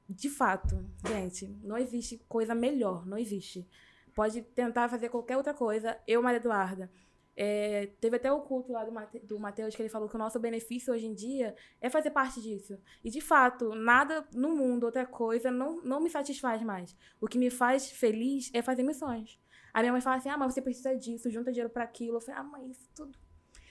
De 0.10 0.30
fato, 0.30 0.84
gente, 1.08 1.48
não 1.64 1.78
existe 1.78 2.18
coisa 2.28 2.56
melhor, 2.56 3.06
não 3.06 3.18
existe. 3.18 3.68
Pode 4.14 4.42
tentar 4.42 4.90
fazer 4.90 5.10
qualquer 5.10 5.38
outra 5.38 5.54
coisa. 5.54 5.98
Eu, 6.08 6.22
Maria 6.22 6.40
Eduarda, 6.40 6.90
é, 7.38 7.88
teve 8.00 8.16
até 8.16 8.32
o 8.32 8.42
culto 8.42 8.72
lá 8.72 8.86
do, 8.86 8.92
Mate, 8.92 9.20
do 9.20 9.38
Mateus 9.38 9.76
que 9.76 9.82
ele 9.82 9.90
falou 9.90 10.08
que 10.08 10.16
o 10.16 10.20
nosso 10.20 10.40
benefício 10.40 10.94
hoje 10.94 11.06
em 11.06 11.14
dia 11.14 11.56
é 11.82 11.90
fazer 11.90 12.12
parte 12.12 12.42
disso. 12.42 12.80
E 13.04 13.10
de 13.10 13.20
fato, 13.20 13.76
nada 13.76 14.26
no 14.34 14.56
mundo, 14.56 14.86
outra 14.86 15.06
coisa, 15.06 15.52
não, 15.52 15.82
não 15.84 16.00
me 16.00 16.10
satisfaz 16.10 16.64
mais. 16.64 16.96
O 17.20 17.28
que 17.28 17.38
me 17.38 17.50
faz 17.50 17.92
feliz 17.92 18.50
é 18.54 18.62
fazer 18.62 18.84
missões. 18.84 19.38
A 19.76 19.82
minha 19.82 19.92
mãe 19.92 20.00
fala 20.00 20.16
assim: 20.16 20.30
ah, 20.30 20.38
mas 20.38 20.54
você 20.54 20.62
precisa 20.62 20.96
disso, 20.96 21.30
junta 21.30 21.52
dinheiro 21.52 21.70
para 21.70 21.84
aquilo. 21.84 22.16
Eu 22.16 22.22
falei: 22.22 22.40
ah, 22.40 22.44
mãe, 22.44 22.72
isso 22.72 22.90
tudo 22.96 23.18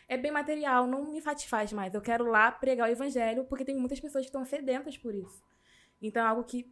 é 0.07 0.19
bem 0.19 0.31
material, 0.31 0.87
não 0.87 1.11
me 1.11 1.19
satisfaz 1.23 1.73
mais. 1.73 1.95
Eu 1.95 2.03
quero 2.03 2.27
lá 2.31 2.53
pregar 2.53 2.87
o 2.87 2.93
evangelho, 2.93 3.45
porque 3.45 3.65
tem 3.65 3.75
muitas 3.75 3.99
pessoas 3.99 4.25
que 4.25 4.29
estão 4.29 4.45
sedentas 4.45 4.99
por 4.99 5.15
isso. 5.15 5.43
Então 6.03 6.23
é 6.23 6.27
algo 6.27 6.45
que 6.45 6.67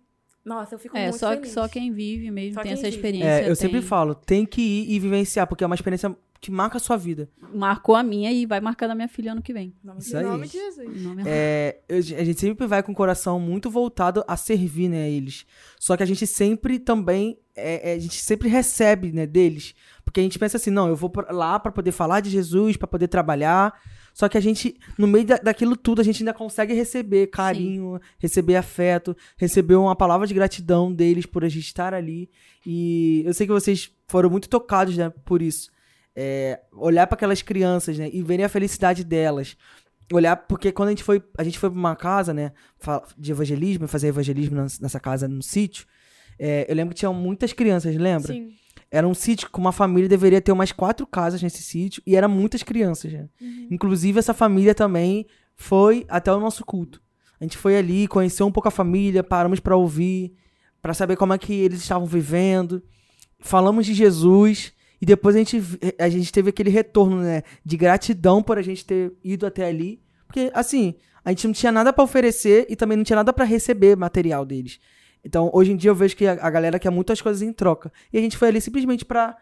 nossa, 0.45 0.75
eu 0.75 0.79
fico 0.79 0.97
é, 0.97 1.05
muito 1.05 1.19
só, 1.19 1.31
feliz. 1.31 1.49
É, 1.49 1.55
só 1.55 1.67
quem 1.67 1.91
vive 1.93 2.31
mesmo 2.31 2.55
só 2.55 2.63
tem 2.63 2.73
essa 2.73 2.83
vive. 2.83 2.97
experiência. 2.97 3.29
É, 3.29 3.43
eu 3.43 3.47
tem... 3.47 3.55
sempre 3.55 3.81
falo, 3.81 4.15
tem 4.15 4.45
que 4.45 4.61
ir 4.61 4.93
e 4.93 4.99
vivenciar, 4.99 5.47
porque 5.47 5.65
é 5.65 5.67
uma 5.67 5.77
experiência 5.77 6.15
que 6.43 6.51
marca 6.51 6.77
a 6.77 6.81
sua 6.81 6.97
vida. 6.97 7.31
Marcou 7.55 7.95
a 7.95 8.03
minha 8.03 8.33
e 8.33 8.45
vai 8.45 8.61
marcar 8.61 8.89
da 8.89 8.95
minha 8.97 9.07
filha 9.07 9.31
ano 9.31 9.41
que 9.41 9.53
vem. 9.53 9.73
Isso 9.99 10.17
aí. 10.17 10.25
Em 10.25 10.27
nome 10.27 10.47
de 10.49 10.53
Jesus. 10.55 11.01
Nome 11.01 11.23
é, 11.25 11.81
a 11.89 12.25
gente 12.25 12.41
sempre 12.41 12.67
vai 12.67 12.83
com 12.83 12.91
o 12.91 12.95
coração 12.95 13.39
muito 13.39 13.71
voltado 13.71 14.25
a 14.27 14.37
servir, 14.37 14.89
né, 14.89 15.09
eles. 15.09 15.47
Só 15.79 15.97
que 15.97 16.03
a 16.03 16.07
gente 16.07 16.27
sempre 16.27 16.81
também, 16.81 17.39
é, 17.55 17.91
é, 17.91 17.95
a 17.95 17.99
gente 17.99 18.21
sempre 18.21 18.49
recebe, 18.49 19.13
né, 19.13 19.27
deles. 19.27 19.75
Porque 20.05 20.21
a 20.21 20.23
gente 20.23 20.39
pensa 20.39 20.57
assim, 20.57 20.71
não, 20.71 20.89
eu 20.89 20.97
vou 20.97 21.13
lá 21.31 21.59
para 21.59 21.73
poder 21.73 21.93
falar 21.93 22.21
de 22.21 22.31
Jesus, 22.31 22.77
para 22.77 22.89
poder 22.89 23.09
trabalhar. 23.09 23.73
Só 24.15 24.29
que 24.29 24.37
a 24.37 24.41
gente, 24.41 24.77
no 24.99 25.07
meio 25.07 25.25
da, 25.25 25.37
daquilo 25.37 25.77
tudo, 25.77 26.01
a 26.01 26.05
gente 26.05 26.23
ainda 26.23 26.35
consegue 26.35 26.75
receber 26.75 27.29
carinho, 27.29 27.95
Sim. 27.95 28.09
receber 28.19 28.57
afeto, 28.57 29.17
receber 29.37 29.75
uma 29.77 29.97
palavra 29.97 30.27
de 30.27 30.35
gratidão 30.35 30.93
deles 30.93 31.27
por 31.27 31.45
a 31.45 31.49
gente 31.49 31.67
estar 31.67 31.95
ali. 31.95 32.31
E 32.67 33.23
eu 33.25 33.33
sei 33.33 33.47
que 33.47 33.53
vocês 33.53 33.91
foram 34.07 34.29
muito 34.29 34.49
tocados, 34.49 34.97
né, 34.97 35.11
por 35.25 35.41
isso 35.41 35.71
é, 36.15 36.61
olhar 36.73 37.07
para 37.07 37.17
aquelas 37.17 37.43
crianças, 37.43 37.99
né, 37.99 38.11
e 38.13 38.23
verem 38.23 38.45
a 38.45 38.49
felicidade 38.49 39.05
delas. 39.05 39.57
Olhar, 40.13 40.37
porque 40.37 40.71
quando 40.73 40.89
a 40.89 40.93
gente 40.93 41.05
foi, 41.05 41.23
a 41.39 41.45
gente 41.45 41.59
foi 41.59 41.71
pra 41.71 41.79
uma 41.79 41.97
casa, 41.97 42.35
né, 42.35 42.53
de 43.17 43.33
evangelismo, 43.33 43.89
fazer 43.89 44.09
evangelismo 44.09 44.57
nessa 44.81 45.01
casa 45.01 45.27
no 45.27 45.43
sítio, 45.43 45.87
é, 46.39 46.67
eu 46.69 46.75
lembro 46.75 46.95
que 46.95 47.01
tinham 47.01 47.15
muitas 47.15 47.53
crianças, 47.53 47.97
lembra? 47.97 48.33
Sim. 48.33 48.53
Era 48.91 49.09
um 49.09 49.15
sítio 49.15 49.51
com 49.51 49.61
uma 49.61 49.73
família 49.73 50.09
deveria 50.09 50.41
ter 50.41 50.53
umas 50.53 50.71
quatro 50.71 51.07
casas 51.07 51.43
nesse 51.43 51.63
sítio 51.63 52.03
e 52.07 52.15
eram 52.15 52.29
muitas 52.29 52.63
crianças. 52.63 53.13
Né? 53.13 53.29
Uhum. 53.41 53.69
Inclusive, 53.71 54.19
essa 54.19 54.35
família 54.35 54.75
também 54.75 55.27
foi 55.57 56.05
até 56.09 56.31
o 56.33 56.39
nosso 56.39 56.65
culto. 56.65 57.01
A 57.41 57.45
gente 57.45 57.57
foi 57.57 57.77
ali, 57.77 58.07
conheceu 58.07 58.47
um 58.47 58.53
pouco 58.53 58.69
a 58.69 58.71
família, 58.71 59.25
paramos 59.25 59.61
para 59.61 59.77
ouvir, 59.77 60.35
para 60.83 60.93
saber 60.93 61.17
como 61.17 61.33
é 61.33 61.39
que 61.39 61.55
eles 61.55 61.81
estavam 61.81 62.07
vivendo. 62.07 62.83
Falamos 63.41 63.87
de 63.87 63.95
Jesus 63.95 64.73
e 65.01 65.07
depois 65.07 65.35
a 65.35 65.39
gente, 65.39 65.61
a 65.99 66.09
gente 66.09 66.31
teve 66.31 66.51
aquele 66.51 66.71
retorno, 66.71 67.23
né? 67.23 67.43
De 67.65 67.77
gratidão 67.77 68.43
por 68.43 68.59
a 68.59 68.63
gente 68.63 68.85
ter 68.85 69.13
ido 69.25 69.47
até 69.47 69.67
ali. 69.67 70.01
Porque, 70.27 70.51
assim, 70.55 70.95
a 71.25 71.31
gente 71.31 71.47
não 71.47 71.55
tinha 71.55 71.73
nada 71.73 71.93
para 71.93 72.05
oferecer 72.05 72.67
e 72.69 72.77
também 72.77 72.97
não 72.97 73.05
tinha 73.05 73.17
nada 73.17 73.33
para 73.33 73.45
receber 73.45 73.97
material 73.97 74.45
deles. 74.45 74.79
Então, 75.25 75.51
hoje 75.53 75.73
em 75.73 75.77
dia 75.77 75.91
eu 75.91 75.95
vejo 75.95 76.17
que 76.17 76.27
a, 76.27 76.51
galera 76.51 76.79
quer 76.79 76.91
muitas 76.91 77.21
coisas 77.21 77.43
em 77.43 77.53
troca. 77.53 77.93
E 78.13 78.19
a 78.19 78.21
gente 78.21 78.37
foi 78.37 78.49
ali 78.49 78.61
simplesmente 78.61 79.05
para 79.05 79.37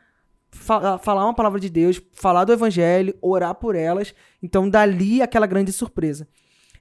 fa 0.50 0.98
falar 0.98 1.24
uma 1.24 1.34
palavra 1.34 1.60
de 1.60 1.70
Deus, 1.70 2.00
falar 2.12 2.44
do 2.44 2.52
evangelho, 2.52 3.14
orar 3.22 3.54
por 3.54 3.74
elas. 3.74 4.14
Então, 4.42 4.68
dali 4.68 5.22
aquela 5.22 5.46
grande 5.46 5.72
surpresa. 5.72 6.28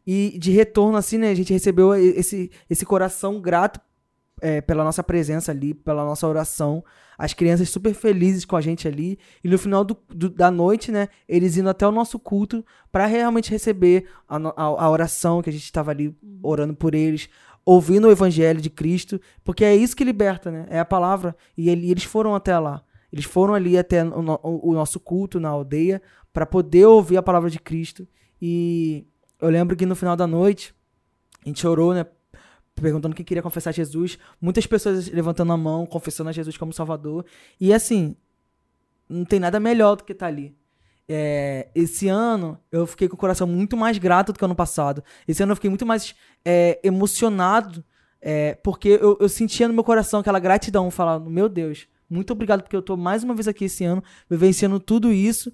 E 0.05 0.37
de 0.39 0.51
retorno, 0.51 0.97
assim, 0.97 1.17
né? 1.17 1.29
A 1.29 1.35
gente 1.35 1.53
recebeu 1.53 1.93
esse, 1.95 2.51
esse 2.69 2.85
coração 2.85 3.39
grato 3.39 3.79
é, 4.41 4.61
pela 4.61 4.83
nossa 4.83 5.03
presença 5.03 5.51
ali, 5.51 5.73
pela 5.73 6.03
nossa 6.03 6.27
oração. 6.27 6.83
As 7.17 7.33
crianças 7.33 7.69
super 7.69 7.93
felizes 7.93 8.45
com 8.45 8.55
a 8.55 8.61
gente 8.61 8.87
ali. 8.87 9.19
E 9.43 9.49
no 9.49 9.57
final 9.57 9.83
do, 9.83 9.97
do, 10.09 10.29
da 10.29 10.49
noite, 10.49 10.91
né? 10.91 11.09
Eles 11.27 11.57
indo 11.57 11.69
até 11.69 11.85
o 11.85 11.91
nosso 11.91 12.17
culto 12.17 12.65
para 12.91 13.05
realmente 13.05 13.51
receber 13.51 14.07
a, 14.27 14.37
a, 14.37 14.63
a, 14.63 14.89
oração 14.89 15.41
que 15.41 15.49
a 15.49 15.53
gente 15.53 15.65
estava 15.65 15.91
ali 15.91 16.15
orando 16.41 16.73
por 16.73 16.95
eles, 16.95 17.29
ouvindo 17.65 18.07
o 18.07 18.11
evangelho 18.11 18.61
de 18.61 18.69
Cristo. 18.69 19.19
Porque 19.43 19.63
é 19.63 19.75
isso 19.75 19.95
que 19.95 20.03
liberta, 20.03 20.51
né? 20.51 20.65
É 20.69 20.79
a 20.79 20.85
palavra. 20.85 21.35
E 21.57 21.69
ele, 21.69 21.89
eles 21.89 22.03
foram 22.03 22.35
até 22.35 22.57
lá. 22.57 22.83
Eles 23.11 23.25
foram 23.25 23.53
ali 23.53 23.77
até 23.77 24.03
o, 24.03 24.73
nosso 24.73 24.99
culto 24.99 25.39
na 25.39 25.49
aldeia 25.49 26.01
para 26.31 26.45
poder 26.45 26.85
ouvir 26.85 27.17
a 27.17 27.23
palavra 27.23 27.49
de 27.49 27.59
Cristo. 27.59 28.07
E 28.41 29.07
eu 29.41 29.49
lembro 29.49 29.75
que 29.75 29.85
no 29.85 29.95
final 29.95 30.15
da 30.15 30.27
noite, 30.27 30.73
a 31.43 31.49
gente 31.49 31.65
orou, 31.65 31.93
né? 31.93 32.05
perguntando 32.79 33.15
quem 33.15 33.25
queria 33.25 33.43
confessar 33.43 33.73
Jesus. 33.73 34.17
Muitas 34.39 34.65
pessoas 34.65 35.09
levantando 35.09 35.51
a 35.51 35.57
mão, 35.57 35.85
confessando 35.85 36.29
a 36.29 36.33
Jesus 36.33 36.57
como 36.57 36.73
Salvador. 36.73 37.25
E 37.59 37.73
assim, 37.73 38.15
não 39.07 39.25
tem 39.25 39.39
nada 39.39 39.59
melhor 39.59 39.95
do 39.95 40.03
que 40.03 40.13
estar 40.13 40.27
tá 40.27 40.31
ali. 40.31 40.55
É, 41.11 41.69
esse 41.73 42.07
ano 42.07 42.59
eu 42.71 42.85
fiquei 42.85 43.07
com 43.07 43.15
o 43.15 43.17
coração 43.17 43.47
muito 43.47 43.75
mais 43.75 43.97
grato 43.97 44.31
do 44.31 44.37
que 44.37 44.45
ano 44.45 44.55
passado. 44.55 45.03
Esse 45.27 45.41
ano 45.41 45.53
eu 45.53 45.55
fiquei 45.55 45.69
muito 45.69 45.85
mais 45.85 46.13
é, 46.45 46.79
emocionado, 46.83 47.83
é, 48.21 48.53
porque 48.63 48.89
eu, 48.89 49.17
eu, 49.19 49.27
sentia 49.27 49.67
no 49.67 49.73
meu 49.73 49.83
coração 49.83 50.19
aquela 50.19 50.39
gratidão, 50.39 50.91
falando: 50.91 51.27
Meu 51.27 51.49
Deus, 51.49 51.87
muito 52.07 52.31
obrigado 52.31 52.61
porque 52.61 52.75
eu 52.75 52.81
tô 52.81 52.95
mais 52.95 53.23
uma 53.23 53.33
vez 53.33 53.47
aqui 53.47 53.65
esse 53.65 53.83
ano, 53.83 54.03
vivenciando 54.29 54.79
tudo 54.79 55.11
isso. 55.11 55.51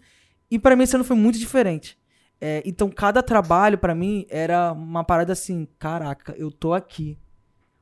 E 0.52 0.60
para 0.60 0.76
mim 0.76 0.84
esse 0.84 0.96
ano 0.96 1.06
foi 1.06 1.16
muito 1.16 1.40
diferente. 1.40 1.98
É, 2.42 2.62
então, 2.66 2.90
cada 2.90 3.24
trabalho 3.24 3.78
para 3.78 3.96
mim 3.96 4.26
era 4.30 4.74
uma 4.74 5.06
parada 5.06 5.32
assim: 5.32 5.68
caraca, 5.80 6.36
eu 6.38 6.52
tô 6.52 6.74
aqui. 6.74 7.18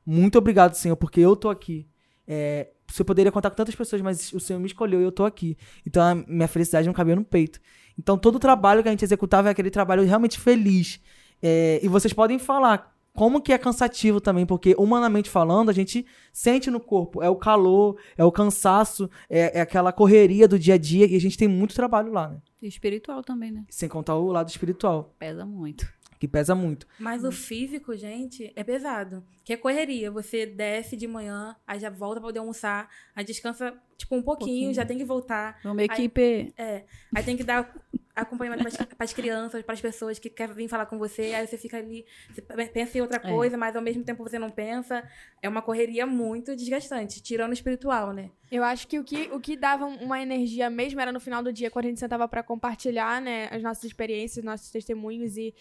Muito 0.06 0.38
obrigado, 0.38 0.74
Senhor, 0.74 0.96
porque 0.96 1.20
eu 1.20 1.34
tô 1.34 1.50
aqui. 1.50 1.88
É, 2.26 2.68
você 2.86 3.04
poderia 3.04 3.32
contar 3.32 3.50
com 3.50 3.56
tantas 3.56 3.74
pessoas, 3.74 4.02
mas 4.02 4.32
o 4.32 4.40
Senhor 4.40 4.58
me 4.58 4.66
escolheu 4.66 5.00
e 5.00 5.04
eu 5.04 5.12
tô 5.12 5.24
aqui. 5.24 5.56
Então 5.86 6.02
a 6.02 6.14
minha 6.14 6.48
felicidade 6.48 6.86
não 6.86 6.94
cabia 6.94 7.16
no 7.16 7.24
peito. 7.24 7.60
Então 7.98 8.18
todo 8.18 8.36
o 8.36 8.40
trabalho 8.40 8.82
que 8.82 8.88
a 8.88 8.92
gente 8.92 9.04
executava 9.04 9.48
é 9.48 9.52
aquele 9.52 9.70
trabalho 9.70 10.04
realmente 10.04 10.38
feliz. 10.38 11.00
É, 11.42 11.80
e 11.82 11.88
vocês 11.88 12.12
podem 12.12 12.38
falar 12.38 12.94
como 13.14 13.40
que 13.40 13.52
é 13.52 13.58
cansativo 13.58 14.20
também, 14.20 14.44
porque 14.44 14.74
humanamente 14.76 15.30
falando, 15.30 15.70
a 15.70 15.72
gente 15.72 16.04
sente 16.32 16.70
no 16.70 16.80
corpo. 16.80 17.22
É 17.22 17.30
o 17.30 17.36
calor, 17.36 17.96
é 18.16 18.24
o 18.24 18.32
cansaço, 18.32 19.08
é, 19.30 19.58
é 19.58 19.60
aquela 19.60 19.92
correria 19.92 20.48
do 20.48 20.58
dia 20.58 20.74
a 20.74 20.78
dia 20.78 21.06
e 21.06 21.14
a 21.14 21.20
gente 21.20 21.38
tem 21.38 21.46
muito 21.46 21.74
trabalho 21.74 22.12
lá, 22.12 22.28
né? 22.28 22.38
E 22.60 22.66
espiritual 22.66 23.22
também, 23.22 23.52
né? 23.52 23.64
Sem 23.68 23.88
contar 23.88 24.16
o 24.16 24.32
lado 24.32 24.48
espiritual, 24.48 25.14
Pesa 25.18 25.46
muito. 25.46 25.86
Que 26.18 26.26
pesa 26.28 26.54
muito. 26.54 26.86
Mas 26.98 27.24
o 27.24 27.30
físico, 27.32 27.96
gente, 27.96 28.52
é 28.54 28.62
pesado. 28.64 29.24
Que 29.44 29.52
é 29.52 29.56
correria. 29.56 30.10
Você 30.10 30.46
desce 30.46 30.96
de 30.96 31.06
manhã, 31.06 31.54
aí 31.66 31.78
já 31.78 31.90
volta 31.90 32.20
pra 32.20 32.28
poder 32.28 32.38
almoçar, 32.38 32.88
aí 33.14 33.24
descansa, 33.24 33.74
tipo, 33.96 34.14
um 34.14 34.22
pouquinho, 34.22 34.46
Pouquinho. 34.48 34.74
já 34.74 34.84
tem 34.86 34.96
que 34.98 35.04
voltar. 35.04 35.58
É 35.64 35.68
uma 35.68 35.82
equipe. 35.82 36.52
É. 36.56 36.84
Aí 37.14 37.22
tem 37.22 37.36
que 37.36 37.44
dar 37.44 37.74
acompanhamento 38.16 38.62
para 38.62 39.04
as 39.04 39.12
crianças, 39.12 39.62
para 39.62 39.74
as 39.74 39.80
pessoas 39.80 40.20
que 40.20 40.30
querem 40.30 40.54
vir 40.54 40.68
falar 40.68 40.86
com 40.86 40.96
você. 40.98 41.34
Aí 41.34 41.46
você 41.46 41.58
fica 41.58 41.78
ali, 41.78 42.06
você 42.32 42.40
pensa 42.68 42.96
em 42.96 43.00
outra 43.00 43.16
É. 43.22 43.28
coisa, 43.30 43.56
mas 43.58 43.74
ao 43.74 43.82
mesmo 43.82 44.04
tempo 44.04 44.22
você 44.22 44.38
não 44.38 44.50
pensa. 44.50 45.02
É 45.42 45.48
uma 45.48 45.60
correria 45.60 46.06
muito 46.06 46.54
desgastante, 46.54 47.20
tirando 47.20 47.50
o 47.50 47.54
espiritual, 47.54 48.12
né? 48.12 48.30
Eu 48.52 48.62
acho 48.62 48.86
que 48.86 48.98
o 49.00 49.04
que, 49.04 49.28
o 49.32 49.40
que 49.40 49.56
dava 49.56 49.84
uma 49.84 50.22
energia 50.22 50.70
mesmo 50.70 51.00
era 51.00 51.10
no 51.10 51.18
final 51.18 51.42
do 51.42 51.52
dia, 51.52 51.70
quando 51.72 51.86
a 51.86 51.88
gente 51.88 51.98
sentava 52.00 52.28
pra 52.28 52.40
compartilhar, 52.42 53.20
né, 53.20 53.48
as 53.50 53.60
nossas 53.62 53.82
experiências, 53.84 54.44
nossos 54.44 54.70
testemunhos 54.70 55.36
e 55.36 55.52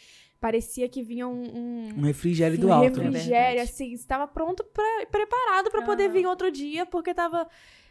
parecia 0.44 0.90
que 0.90 1.02
vinha 1.02 1.26
um, 1.26 1.42
um, 1.42 1.94
Um 2.00 2.02
refrigério 2.02 2.58
do 2.58 2.68
um 2.68 2.74
alto. 2.74 2.98
né? 3.00 3.06
refrigério, 3.06 3.48
verdade. 3.56 3.60
assim, 3.72 3.94
estava 3.94 4.28
pronto 4.28 4.62
pra, 4.62 4.84
preparado 5.10 5.72
pra 5.72 5.84
poder 5.84 6.10
vir 6.10 6.26
outro 6.28 6.52
dia, 6.52 6.86
porque 6.86 7.14
tava 7.14 7.48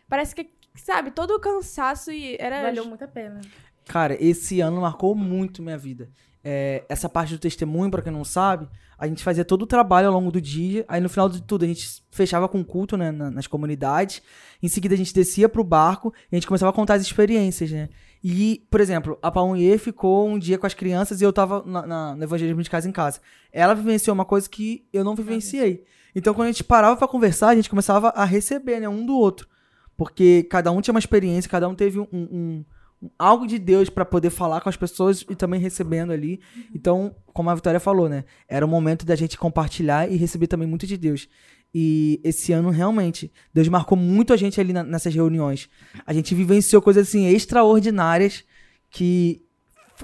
parece 0.06 0.34
que, 0.34 0.50
sabe, 0.74 1.10
todo 1.10 1.30
o 1.30 1.40
cansaço 1.40 2.12
e 2.12 2.36
era 2.38 2.60
Valeu 2.60 2.84
muito 2.84 3.02
a 3.04 3.08
pena. 3.08 3.40
Cara, 3.86 4.14
esse 4.22 4.60
ano 4.60 4.82
marcou 4.82 5.14
muito 5.14 5.62
minha 5.62 5.78
vida. 5.78 6.10
É, 6.44 6.84
essa 6.90 7.08
parte 7.08 7.32
do 7.32 7.38
testemunho, 7.38 7.90
pra 7.90 8.02
quem 8.02 8.12
não 8.12 8.22
sabe, 8.24 8.68
a 8.98 9.06
gente 9.06 9.22
fazia 9.24 9.44
todo 9.46 9.62
o 9.62 9.66
trabalho 9.66 10.08
ao 10.08 10.12
longo 10.12 10.30
do 10.30 10.40
dia. 10.40 10.84
Aí 10.88 11.00
no 11.00 11.08
final 11.08 11.30
de 11.30 11.40
tudo 11.42 11.64
a 11.64 11.68
gente 11.68 12.02
fechava 12.10 12.46
com 12.50 12.62
culto 12.62 12.98
né, 12.98 13.10
na- 13.10 13.30
nas 13.30 13.46
comunidades. 13.46 14.20
Em 14.62 14.68
seguida 14.68 14.94
a 14.94 14.98
gente 14.98 15.14
descia 15.14 15.48
pro 15.48 15.64
barco 15.64 16.12
e 16.30 16.34
a 16.34 16.36
gente 16.36 16.46
começava 16.46 16.68
a 16.68 16.74
contar 16.74 16.94
as 16.94 17.02
experiências, 17.02 17.70
né? 17.72 17.88
E, 18.24 18.64
por 18.70 18.80
exemplo, 18.80 19.18
a 19.20 19.30
Paunhê 19.30 19.76
ficou 19.78 20.28
um 20.28 20.38
dia 20.38 20.56
com 20.56 20.66
as 20.66 20.74
crianças 20.74 21.20
e 21.20 21.24
eu 21.24 21.32
tava 21.32 21.62
na- 21.66 21.86
na- 21.86 22.14
no 22.16 22.22
evangelismo 22.22 22.62
de 22.62 22.70
casa 22.70 22.88
em 22.88 22.92
casa. 22.92 23.20
Ela 23.52 23.74
vivenciou 23.74 24.14
uma 24.14 24.24
coisa 24.24 24.48
que 24.48 24.86
eu 24.92 25.02
não 25.02 25.14
vivenciei. 25.16 25.84
Então, 26.14 26.32
quando 26.34 26.48
a 26.48 26.52
gente 26.52 26.62
parava 26.62 26.96
pra 26.96 27.08
conversar, 27.08 27.48
a 27.48 27.54
gente 27.56 27.68
começava 27.70 28.10
a 28.10 28.24
receber, 28.24 28.78
né, 28.80 28.88
um 28.88 29.04
do 29.04 29.16
outro. 29.16 29.48
Porque 29.96 30.44
cada 30.50 30.70
um 30.70 30.80
tinha 30.80 30.92
uma 30.92 30.98
experiência, 31.00 31.50
cada 31.50 31.68
um 31.68 31.74
teve 31.74 31.98
um, 31.98 32.06
um- 32.12 32.64
um- 33.02 33.10
algo 33.18 33.46
de 33.46 33.58
Deus 33.58 33.90
pra 33.90 34.04
poder 34.04 34.30
falar 34.30 34.60
com 34.60 34.68
as 34.68 34.76
pessoas 34.76 35.22
e 35.28 35.34
também 35.34 35.58
recebendo 35.60 36.12
ali. 36.12 36.40
Então, 36.74 37.14
como 37.32 37.50
a 37.50 37.54
Vitória 37.54 37.80
falou, 37.80 38.08
né? 38.08 38.24
Era 38.48 38.64
o 38.64 38.68
momento 38.68 39.04
da 39.04 39.16
gente 39.16 39.36
compartilhar 39.36 40.08
e 40.10 40.16
receber 40.16 40.46
também 40.46 40.68
muito 40.68 40.86
de 40.86 40.96
Deus. 40.96 41.28
E 41.74 42.20
esse 42.22 42.52
ano, 42.52 42.68
realmente, 42.70 43.32
Deus 43.52 43.66
marcou 43.68 43.96
muito 43.96 44.32
a 44.32 44.36
gente 44.36 44.60
ali 44.60 44.72
na- 44.72 44.82
nessas 44.82 45.14
reuniões. 45.14 45.70
A 46.06 46.12
gente 46.12 46.34
vivenciou 46.34 46.82
coisas 46.82 47.08
assim 47.08 47.26
extraordinárias 47.28 48.44
que 48.90 49.42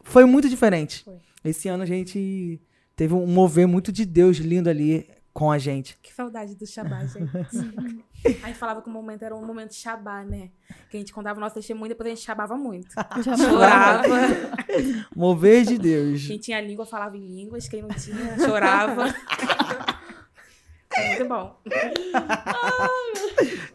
foi 0.05 0.25
muito 0.25 0.49
diferente. 0.49 1.05
Foi. 1.05 1.16
Esse 1.45 1.69
ano 1.69 1.83
a 1.83 1.87
gente 1.87 2.61
teve 2.97 3.12
um 3.14 3.27
mover 3.27 3.66
muito 3.69 3.93
de 3.93 4.05
Deus 4.07 4.39
lindo 4.39 4.69
ali 4.71 5.07
com 5.33 5.53
a 5.53 5.59
gente. 5.59 5.97
Que 6.03 6.12
saudade 6.12 6.57
do 6.57 6.66
Shabá, 6.66 7.05
gente. 7.05 7.31
a 8.43 8.47
gente 8.49 8.59
falava 8.59 8.83
que 8.83 8.89
o 8.89 8.93
momento 8.93 9.23
era 9.23 9.37
um 9.37 9.45
momento 9.47 9.69
de 9.71 9.77
Shabá, 9.77 10.25
né? 10.25 10.51
Que 10.91 10.97
a 10.97 11.01
gente 11.01 11.12
contava 11.12 11.39
o 11.39 11.41
nosso 11.41 11.55
testemunho 11.55 11.87
e 11.87 11.89
depois 11.91 12.07
a 12.07 12.14
gente 12.14 12.25
chabava 12.25 12.57
muito. 12.57 12.89
Chorava. 13.37 14.16
Mover 15.14 15.64
de 15.64 15.79
Deus. 15.79 16.27
Quem 16.27 16.39
tinha 16.39 16.61
língua 16.61 16.85
falava 16.87 17.16
em 17.16 17.27
línguas, 17.27 17.69
quem 17.69 17.83
não 17.83 17.91
tinha 17.91 18.37
chorava. 18.39 19.14
É 20.99 21.09
muito 21.09 21.24
bom. 21.26 21.57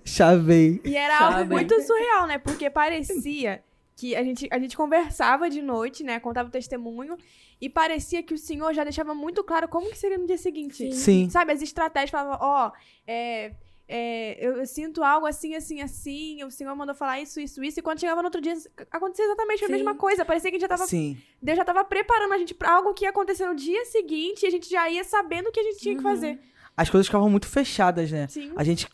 Chavei. 0.04 0.82
E 0.84 0.96
era 0.96 1.18
Sabe? 1.18 1.36
algo 1.36 1.54
muito 1.54 1.82
surreal, 1.82 2.28
né? 2.28 2.38
Porque 2.38 2.70
parecia 2.70 3.64
que 3.96 4.16
a 4.16 4.24
gente, 4.24 4.48
a 4.52 4.60
gente 4.60 4.76
conversava 4.76 5.50
de 5.50 5.62
noite, 5.62 6.04
né? 6.04 6.20
Contava 6.20 6.50
o 6.50 6.52
testemunho. 6.52 7.18
E 7.62 7.70
parecia 7.70 8.22
que 8.22 8.34
o 8.34 8.38
senhor 8.38 8.74
já 8.74 8.84
deixava 8.84 9.14
muito 9.14 9.44
claro 9.44 9.68
como 9.68 9.90
que 9.90 9.98
seria 9.98 10.18
no 10.18 10.28
dia 10.28 10.38
seguinte. 10.38 10.92
Sim. 10.94 11.30
Sabe, 11.30 11.54
as 11.54 11.62
estratégias 11.62 12.10
falavam, 12.10 12.38
ó, 12.42 12.72
é, 13.08 13.54
é, 13.88 14.46
eu, 14.46 14.58
eu 14.58 14.66
sinto 14.66 15.04
algo 15.04 15.26
assim, 15.26 15.56
assim, 15.56 15.82
assim. 15.82 16.44
O 16.44 16.52
senhor 16.52 16.76
mandou 16.76 16.96
falar 16.96 17.22
isso, 17.22 17.40
isso, 17.40 17.64
isso. 17.64 17.80
E 17.80 17.84
quando 17.84 18.00
chegava 18.00 18.22
no 18.22 18.28
outro 18.28 18.42
dia, 18.42 18.54
acontecia 18.92 19.26
exatamente 19.26 19.64
a 19.64 19.68
Sim. 19.68 19.74
mesma 19.74 19.96
coisa. 19.96 20.26
Parecia 20.26 20.50
que 20.50 20.58
a 20.58 20.60
gente 20.60 20.70
já 20.70 20.76
tava, 20.76 20.88
Sim. 20.88 21.18
Deus 21.42 21.58
já 21.58 21.66
tava 21.66 21.84
preparando 21.84 22.34
a 22.34 22.38
gente 22.38 22.54
pra 22.54 22.76
algo 22.76 22.94
que 22.94 23.06
ia 23.06 23.10
acontecer 23.10 23.46
no 23.46 23.56
dia 23.56 23.86
seguinte. 23.86 24.44
E 24.44 24.48
a 24.48 24.52
gente 24.52 24.70
já 24.70 24.90
ia 24.90 25.04
sabendo 25.04 25.50
o 25.50 25.52
que 25.52 25.60
a 25.60 25.64
gente 25.64 25.80
tinha 25.80 25.96
que 25.96 26.04
fazer. 26.04 26.40
As 26.76 26.90
coisas 26.90 27.08
ficavam 27.08 27.30
muito 27.30 27.48
fechadas, 27.48 28.12
né? 28.12 28.28
Sim. 28.28 28.52
A 28.56 28.64
gente 28.64 28.88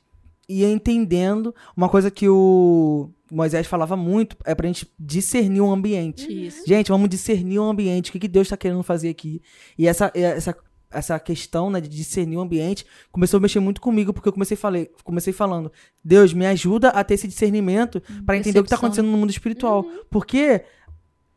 ia 0.49 0.69
entendendo. 0.69 1.53
Uma 1.77 1.87
coisa 1.87 2.09
que 2.09 2.27
o 2.27 3.09
Moisés 3.31 3.67
falava 3.67 3.95
muito 3.95 4.35
é 4.43 4.55
pra 4.55 4.67
gente 4.67 4.87
discernir 4.99 5.61
o 5.61 5.71
ambiente. 5.71 6.47
Isso. 6.47 6.63
Gente, 6.65 6.89
vamos 6.89 7.07
discernir 7.07 7.59
o 7.59 7.63
ambiente. 7.63 8.09
O 8.09 8.11
que, 8.11 8.19
que 8.19 8.27
Deus 8.27 8.49
tá 8.49 8.57
querendo 8.57 8.81
fazer 8.83 9.09
aqui? 9.09 9.41
E 9.77 9.87
essa, 9.87 10.11
essa, 10.15 10.57
essa 10.91 11.19
questão 11.19 11.69
né, 11.69 11.79
de 11.79 11.87
discernir 11.87 12.37
o 12.37 12.41
ambiente 12.41 12.85
começou 13.11 13.37
a 13.37 13.41
mexer 13.41 13.59
muito 13.59 13.79
comigo, 13.79 14.11
porque 14.11 14.27
eu 14.27 14.33
comecei, 14.33 14.57
falei, 14.57 14.89
comecei 15.03 15.31
falando: 15.31 15.71
Deus, 16.03 16.33
me 16.33 16.47
ajuda 16.47 16.89
a 16.89 17.03
ter 17.03 17.13
esse 17.13 17.27
discernimento 17.27 18.01
pra 18.25 18.35
entender 18.35 18.59
o 18.59 18.63
que 18.63 18.69
tá 18.69 18.75
acontecendo 18.75 19.07
no 19.07 19.17
mundo 19.17 19.29
espiritual. 19.29 19.85
Porque 20.09 20.63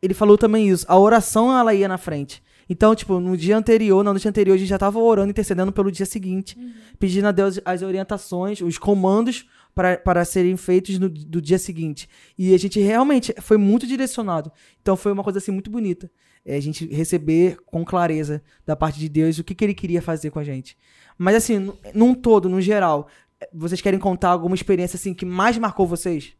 ele 0.01 0.13
falou 0.13 0.37
também 0.37 0.67
isso: 0.69 0.85
a 0.89 0.97
oração 0.97 1.55
ela 1.55 1.73
ia 1.73 1.87
na 1.87 1.97
frente. 1.97 2.41
Então, 2.69 2.95
tipo, 2.95 3.19
no 3.19 3.35
dia 3.35 3.57
anterior, 3.57 4.03
na 4.03 4.11
noite 4.11 4.27
anterior, 4.27 4.53
a 4.53 4.57
gente 4.57 4.69
já 4.69 4.77
tava 4.77 4.99
orando, 4.99 5.29
intercedendo 5.29 5.71
pelo 5.71 5.91
dia 5.91 6.05
seguinte, 6.05 6.57
pedindo 6.99 7.27
a 7.27 7.31
Deus 7.31 7.59
as 7.65 7.81
orientações, 7.81 8.61
os 8.61 8.77
comandos 8.77 9.45
para, 9.75 10.23
serem 10.25 10.55
feitos 10.55 10.99
no 10.99 11.09
do 11.09 11.41
dia 11.41 11.57
seguinte. 11.57 12.07
E 12.37 12.53
a 12.53 12.57
gente 12.59 12.79
realmente 12.79 13.33
foi 13.41 13.57
muito 13.57 13.85
direcionado. 13.87 14.51
Então 14.81 14.95
foi 14.95 15.11
uma 15.11 15.23
coisa 15.23 15.39
assim 15.39 15.51
muito 15.51 15.69
bonita. 15.69 16.09
É, 16.45 16.55
a 16.57 16.59
gente 16.61 16.85
receber 16.87 17.57
com 17.65 17.83
clareza 17.85 18.41
da 18.65 18.75
parte 18.75 18.99
de 18.99 19.07
Deus 19.09 19.39
o 19.39 19.43
que, 19.43 19.55
que 19.55 19.63
ele 19.63 19.73
queria 19.73 20.01
fazer 20.01 20.29
com 20.29 20.39
a 20.39 20.43
gente. 20.43 20.77
Mas 21.17 21.35
assim, 21.35 21.57
nu- 21.57 21.77
num 21.93 22.13
todo, 22.13 22.49
no 22.49 22.59
geral, 22.61 23.07
eh, 23.39 23.49
vocês 23.53 23.79
querem 23.81 23.99
contar 23.99 24.29
alguma 24.29 24.53
experiência 24.53 24.97
assim 24.97 25.13
que 25.13 25.25
mais 25.25 25.57
marcou 25.57 25.87
vocês? 25.87 26.33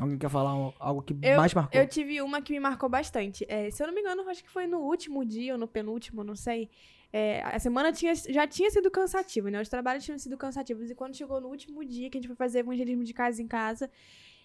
Alguém 0.00 0.18
quer 0.18 0.30
falar 0.30 0.54
um- 0.56 0.72
algo 0.78 1.02
que 1.02 1.14
Eu- 1.22 1.36
mais 1.36 1.52
marcou? 1.54 1.78
Eu 1.80 1.86
tive 1.88 2.20
uma 2.22 2.40
que 2.40 2.52
me 2.52 2.60
marcou 2.60 2.88
bastante. 2.88 3.44
É, 3.48 3.70
se 3.70 3.82
eu 3.82 3.86
não 3.86 3.94
me 3.94 4.00
engano, 4.00 4.28
acho 4.28 4.42
que 4.42 4.50
foi 4.50 4.66
no 4.66 4.78
último 4.80 5.24
dia 5.24 5.52
ou 5.52 5.58
no 5.58 5.68
penúltimo, 5.68 6.24
não 6.24 6.34
sei. 6.36 6.68
É, 7.12 7.42
a 7.42 7.58
semana 7.58 7.92
tinha, 7.92 8.14
já 8.14 8.46
tinha 8.46 8.70
sido 8.70 8.90
cansativa, 8.90 9.50
né? 9.50 9.60
Os 9.60 9.68
trabalhos 9.68 10.04
tinham 10.04 10.18
sido 10.18 10.36
cansativos. 10.36 10.90
E 10.90 10.94
quando 10.94 11.16
chegou 11.16 11.40
no 11.40 11.48
último 11.48 11.84
dia, 11.84 12.08
que 12.08 12.16
a 12.16 12.20
gente 12.20 12.28
foi 12.28 12.36
fazer 12.36 12.60
evangelismo 12.60 13.02
de 13.04 13.12
casa 13.12 13.42
em 13.42 13.48
casa, 13.48 13.90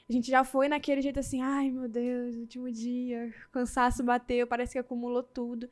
a 0.10 0.12
gente 0.12 0.30
já 0.30 0.44
foi 0.44 0.68
naquele 0.68 1.02
jeito 1.02 1.20
assim, 1.20 1.42
ai 1.42 1.70
meu 1.70 1.88
Deus, 1.88 2.36
último 2.36 2.72
dia, 2.72 3.34
cansaço 3.52 4.04
bateu, 4.04 4.46
parece 4.48 4.74
que 4.74 4.80
acumulou 4.80 5.22
tudo. 5.24 5.70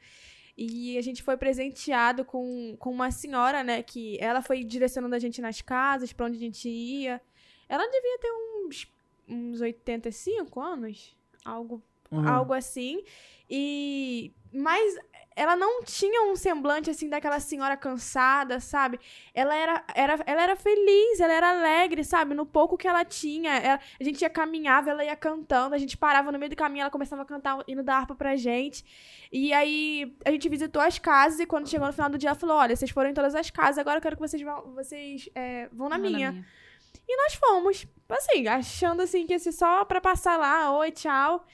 E 0.55 0.95
a 0.99 1.01
gente 1.01 1.23
foi 1.23 1.35
presenteado 1.35 2.23
com, 2.23 2.75
com 2.77 2.91
uma 2.91 3.09
senhora, 3.09 3.63
né? 3.63 3.81
Que 3.81 4.17
ela 4.19 4.41
foi 4.41 4.63
direcionando 4.63 5.15
a 5.15 5.19
gente 5.19 5.41
nas 5.41 5.61
casas, 5.61 6.13
pra 6.13 6.27
onde 6.27 6.37
a 6.37 6.39
gente 6.39 6.69
ia. 6.69 7.19
Ela 7.67 7.85
devia 7.89 8.19
ter 8.19 8.29
uns, 8.31 8.87
uns 9.27 9.61
85 9.61 10.59
anos, 10.59 11.15
algo 11.45 11.81
Uhum. 12.11 12.27
algo 12.29 12.53
assim. 12.53 13.03
E 13.49 14.31
mas 14.53 14.95
ela 15.35 15.55
não 15.55 15.81
tinha 15.83 16.31
um 16.31 16.35
semblante 16.35 16.87
assim 16.87 17.09
daquela 17.09 17.39
senhora 17.39 17.75
cansada, 17.75 18.59
sabe? 18.59 18.99
Ela 19.33 19.55
era, 19.55 19.83
era, 19.95 20.19
ela 20.27 20.43
era 20.43 20.55
feliz, 20.55 21.19
ela 21.19 21.33
era 21.33 21.49
alegre, 21.49 22.03
sabe? 22.03 22.35
No 22.35 22.45
pouco 22.45 22.77
que 22.77 22.87
ela 22.87 23.03
tinha, 23.03 23.51
ela- 23.57 23.79
a 23.99 24.03
gente 24.03 24.21
ia 24.21 24.29
caminhava, 24.29 24.91
ela 24.91 25.03
ia 25.03 25.15
cantando, 25.15 25.73
a 25.73 25.77
gente 25.79 25.97
parava 25.97 26.31
no 26.31 26.37
meio 26.37 26.51
do 26.51 26.55
caminho, 26.55 26.81
ela 26.83 26.91
começava 26.91 27.23
a 27.23 27.25
cantar 27.25 27.63
indo 27.67 27.81
dar 27.81 27.97
harpa 27.97 28.13
pra 28.13 28.35
gente. 28.35 28.85
E 29.31 29.51
aí 29.51 30.15
a 30.23 30.29
gente 30.29 30.47
visitou 30.47 30.79
as 30.79 30.99
casas 30.99 31.39
e 31.39 31.47
quando 31.47 31.67
chegou 31.67 31.87
no 31.87 31.93
final 31.93 32.11
do 32.11 32.17
dia 32.19 32.29
ela 32.29 32.37
falou: 32.37 32.57
"Olha, 32.57 32.75
vocês 32.75 32.91
foram 32.91 33.09
em 33.09 33.13
todas 33.15 33.33
as 33.33 33.49
casas, 33.49 33.79
agora 33.79 33.97
eu 33.97 34.01
quero 34.03 34.15
que 34.15 34.21
vocês 34.21 34.41
vão, 34.43 34.75
vocês 34.75 35.27
é, 35.33 35.67
vão 35.73 35.89
na 35.89 35.97
Não, 35.97 36.11
minha". 36.11 36.45
E 37.07 37.17
nós 37.17 37.33
fomos, 37.35 37.87
assim, 38.09 38.47
achando 38.47 39.01
assim 39.01 39.25
que 39.25 39.33
ia 39.33 39.39
ser 39.39 39.51
só 39.51 39.83
pra 39.85 39.99
passar 40.01 40.37
lá, 40.37 40.75
oi, 40.77 40.91
tchau. 40.91 41.45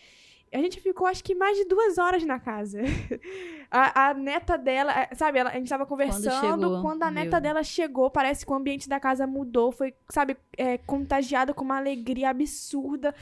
A 0.52 0.58
gente 0.58 0.82
ficou, 0.82 1.06
acho 1.06 1.24
que 1.24 1.36
mais 1.36 1.56
de 1.58 1.66
duas 1.66 2.00
horas 2.00 2.24
na 2.26 2.40
casa. 2.40 2.80
A, 3.72 4.08
a 4.10 4.14
neta 4.16 4.58
dela, 4.58 4.92
é, 4.92 5.14
sabe, 5.14 5.38
ela- 5.38 5.52
a 5.52 5.54
gente 5.54 5.70
tava 5.70 5.86
conversando. 5.86 6.24
Quando, 6.42 6.62
chegou, 6.64 7.04
a 7.04 7.12
neta 7.12 7.32
meu. 7.34 7.42
dela 7.42 7.64
chegou, 7.64 8.10
parece 8.10 8.44
que 8.44 8.52
o 8.52 8.56
ambiente 8.56 8.90
da 8.90 9.00
casa 9.00 9.28
mudou. 9.28 9.72
Foi, 9.72 9.94
sabe, 10.10 10.36
é, 10.58 10.80
contagiado 10.80 11.54
com 11.54 11.64
uma 11.64 11.78
alegria 11.78 12.32
absurda. 12.32 13.14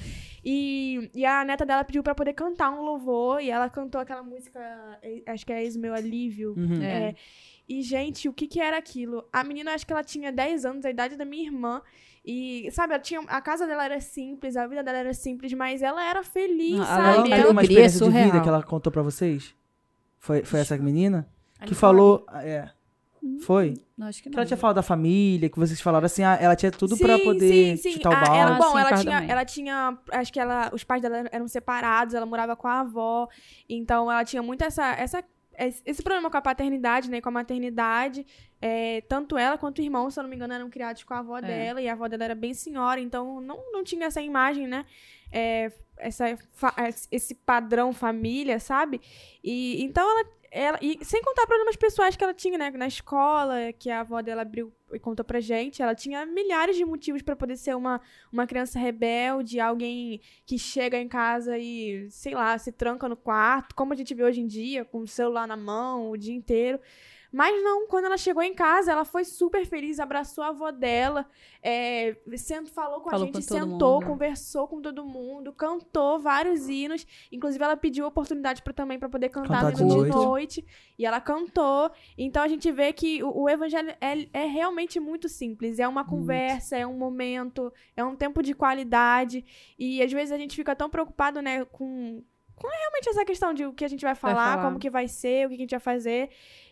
E, 0.45 1.11
e 1.13 1.25
a 1.25 1.43
neta 1.43 1.65
dela 1.65 1.83
pediu 1.83 2.01
pra 2.01 2.15
poder 2.15 2.31
cantar 2.31 2.69
um 2.71 2.81
louvor. 2.81 3.41
E 3.41 3.49
ela 3.49 3.69
cantou 3.69 3.99
aquela 3.99 4.23
música, 4.23 4.57
é, 5.01 5.21
acho 5.27 5.45
que 5.45 5.51
é 5.51 5.61
Eis 5.63 5.75
Meu 5.75 5.93
Alívio. 5.93 6.53
Uhum. 6.57 6.81
É. 6.81 7.09
É, 7.09 7.15
e, 7.67 7.81
gente, 7.81 8.29
o 8.29 8.33
que 8.33 8.47
que 8.47 8.61
era 8.61 8.77
aquilo? 8.77 9.27
A 9.33 9.43
menina, 9.43 9.73
acho 9.73 9.85
que 9.85 9.91
ela 9.91 10.03
tinha 10.05 10.31
10 10.31 10.63
anos, 10.63 10.85
a 10.85 10.89
idade 10.89 11.17
da 11.17 11.25
minha 11.25 11.43
irmã. 11.45 11.81
E, 12.29 12.69
sabe, 12.71 12.93
ela 12.93 13.01
tinha, 13.01 13.21
a 13.21 13.39
casa 13.41 13.65
dela 13.65 13.85
era 13.85 14.01
simples, 14.01 14.57
a 14.57 14.67
vida 14.67 14.83
dela 14.83 14.97
era 14.97 15.13
simples, 15.13 15.53
mas 15.53 15.81
ela 15.81 16.03
era 16.03 16.21
feliz, 16.23 16.77
Ah, 16.81 16.85
sabe? 16.85 17.01
Ela 17.07 17.13
não 17.15 17.19
a 17.21 17.23
teve 17.23 17.41
Ela- 17.41 17.51
uma 17.51 17.61
experiência 17.61 17.99
de 17.99 18.05
vida 18.11 18.19
surreal. 18.27 18.43
que 18.43 18.49
ela 18.49 18.63
contou 18.63 18.91
pra 18.91 19.01
vocês? 19.01 19.55
Foi, 20.19 20.43
foi 20.43 20.59
essa 20.59 20.77
menina? 20.77 21.25
Que 21.65 21.73
falou. 21.73 22.25
É. 22.33 22.69
Foi? 23.41 23.73
Não, 23.97 24.07
acho 24.07 24.21
que 24.21 24.29
Que 24.29 24.35
não. 24.35 24.39
ela 24.41 24.45
tinha 24.45 24.57
falado 24.57 24.75
da 24.75 24.83
família, 24.83 25.49
que 25.49 25.57
vocês 25.57 25.79
falaram 25.81 26.05
assim, 26.05 26.23
ah, 26.23 26.37
ela 26.39 26.55
tinha 26.55 26.71
tudo 26.71 26.97
pra 26.97 27.17
Sim, 27.17 27.23
poder 27.23 27.77
sim, 27.77 27.83
sim. 27.83 27.91
chutar 27.93 28.09
o 28.09 28.13
Ah, 28.13 28.19
balde. 28.21 28.37
ela, 28.39 28.55
Ah, 28.55 28.57
bom, 28.57 28.71
sim, 28.71 28.77
ela 28.79 28.97
tinha, 28.97 29.23
ela 29.27 29.45
tinha, 29.45 29.97
acho 30.11 30.33
que 30.33 30.39
ela, 30.39 30.69
os 30.73 30.83
pais 30.83 31.01
dela 31.01 31.25
eram 31.31 31.47
separados, 31.47 32.13
ela 32.13 32.25
morava 32.25 32.55
com 32.55 32.67
a 32.67 32.81
avó, 32.81 33.27
então 33.67 34.11
ela 34.11 34.23
tinha 34.23 34.41
muito 34.43 34.63
essa, 34.63 34.85
essa, 34.93 35.23
esse 35.57 36.03
problema 36.03 36.29
com 36.29 36.37
a 36.37 36.41
paternidade, 36.41 37.09
né, 37.09 37.19
com 37.19 37.29
a 37.29 37.31
maternidade. 37.31 38.25
É, 38.61 39.01
tanto 39.01 39.37
ela 39.37 39.57
quanto 39.57 39.79
o 39.79 39.81
irmão, 39.81 40.09
se 40.11 40.19
eu 40.19 40.23
não 40.23 40.29
me 40.29 40.35
engano, 40.35 40.53
eram 40.53 40.69
criados 40.69 41.03
com 41.03 41.13
a 41.13 41.19
avó 41.19 41.39
dela 41.47 41.81
e 41.81 41.89
a 41.89 41.93
avó 41.93 42.07
dela 42.07 42.23
era 42.25 42.35
bem 42.35 42.53
senhora, 42.53 42.99
então 42.99 43.41
não, 43.41 43.59
não 43.71 43.83
tinha 43.83 44.05
essa 44.07 44.21
imagem, 44.21 44.67
né? 44.67 44.85
É, 45.31 45.71
essa, 45.97 46.25
fa- 46.53 46.75
esse 47.11 47.33
padrão 47.35 47.91
família, 47.91 48.59
sabe? 48.59 49.01
E 49.43 49.83
então 49.83 50.07
ela, 50.09 50.29
ela 50.57 50.79
e 50.81 50.97
sem 51.03 51.21
contar 51.21 51.45
problemas 51.45 51.75
pessoais 51.75 52.15
que 52.15 52.23
ela 52.23 52.33
tinha, 52.33 52.57
né, 52.57 52.71
na 52.71 52.87
escola, 52.87 53.71
que 53.73 53.89
a 53.89 54.01
avó 54.01 54.21
dela 54.21 54.41
abriu 54.41 54.73
e 54.91 54.99
contou 54.99 55.23
pra 55.23 55.39
gente, 55.39 55.81
ela 55.81 55.93
tinha 55.93 56.25
milhares 56.25 56.75
de 56.75 56.85
motivos 56.85 57.21
pra 57.21 57.35
poder 57.35 57.57
ser 57.57 57.75
uma, 57.75 58.01
uma 58.31 58.47
criança 58.47 58.79
rebelde, 58.79 59.59
alguém 59.59 60.21
que 60.45 60.57
chega 60.57 60.97
em 60.97 61.07
casa 61.07 61.57
e, 61.57 62.09
sei 62.09 62.33
lá, 62.33 62.57
se 62.57 62.71
tranca 62.71 63.07
no 63.07 63.17
quarto, 63.17 63.75
como 63.75 63.93
a 63.93 63.95
gente 63.95 64.15
vê 64.15 64.23
hoje 64.23 64.41
em 64.41 64.47
dia, 64.47 64.85
com 64.85 64.99
o 64.99 65.07
celular 65.07 65.47
na 65.47 65.57
mão 65.57 66.09
o 66.09 66.17
dia 66.17 66.33
inteiro. 66.33 66.79
Mas 67.31 67.61
não, 67.63 67.87
quando 67.87 68.05
ela 68.05 68.17
chegou 68.17 68.41
em 68.41 68.53
casa, 68.53 68.91
ela 68.91 69.03
foi 69.05 69.23
super 69.23 69.65
feliz, 69.65 69.99
abraçou 69.99 70.43
a 70.43 70.47
avó 70.47 70.71
dela, 70.71 71.25
é, 71.61 72.15
sent, 72.37 72.69
falou 72.69 73.01
com 73.01 73.09
Falou 73.09 73.25
a 73.25 73.31
com 73.31 73.39
gente, 73.39 73.47
todo 73.47 73.59
sentou, 73.59 73.95
mundo. 73.95 74.05
conversou 74.07 74.67
com 74.67 74.81
todo 74.81 75.05
mundo, 75.05 75.51
cantou 75.53 76.19
vários 76.19 76.69
hinos. 76.69 77.05
Inclusive, 77.31 77.63
ela 77.63 77.75
pediu 77.77 78.05
oportunidade 78.05 78.61
pra, 78.61 78.73
também 78.73 78.97
para 78.97 79.09
poder 79.09 79.29
cantar 79.29 79.61
Cantar 79.61 79.71
no 79.71 79.77
de 79.77 79.83
noite. 79.83 80.15
noite. 80.15 80.65
E 80.97 81.05
ela 81.05 81.19
cantou. 81.21 81.91
Então 82.17 82.41
a 82.41 82.47
gente 82.47 82.71
vê 82.71 82.91
que 82.93 83.21
o, 83.23 83.43
o 83.43 83.49
evangelho 83.49 83.93
é, 84.01 84.27
é 84.33 84.45
realmente 84.45 84.99
muito 84.99 85.27
simples. 85.29 85.79
É 85.79 85.87
uma 85.87 86.05
conversa, 86.05 86.77
é 86.77 86.87
um 86.87 86.97
momento, 86.97 87.71
é 87.95 88.03
um 88.03 88.15
tempo 88.15 88.41
de 88.41 88.53
qualidade. 88.53 89.43
E 89.77 90.01
às 90.01 90.11
vezes 90.11 90.31
a 90.31 90.37
gente 90.37 90.55
fica 90.55 90.75
tão 90.75 90.89
preocupado, 90.89 91.41
né, 91.41 91.65
com, 91.65 92.23
com 92.55 92.67
realmente 92.67 93.09
essa 93.09 93.25
questão 93.25 93.53
de 93.53 93.65
o 93.65 93.73
que 93.73 93.85
a 93.85 93.87
gente 93.87 94.03
vai 94.05 94.15
falar, 94.15 94.51
falar. 94.55 94.63
como 94.63 94.79
que 94.79 94.89
vai 94.89 95.07
ser, 95.07 95.45
o 95.45 95.49
que 95.49 95.55
a 95.55 95.59
gente 95.59 95.71
vai 95.71 95.79
fazer. 95.79 96.29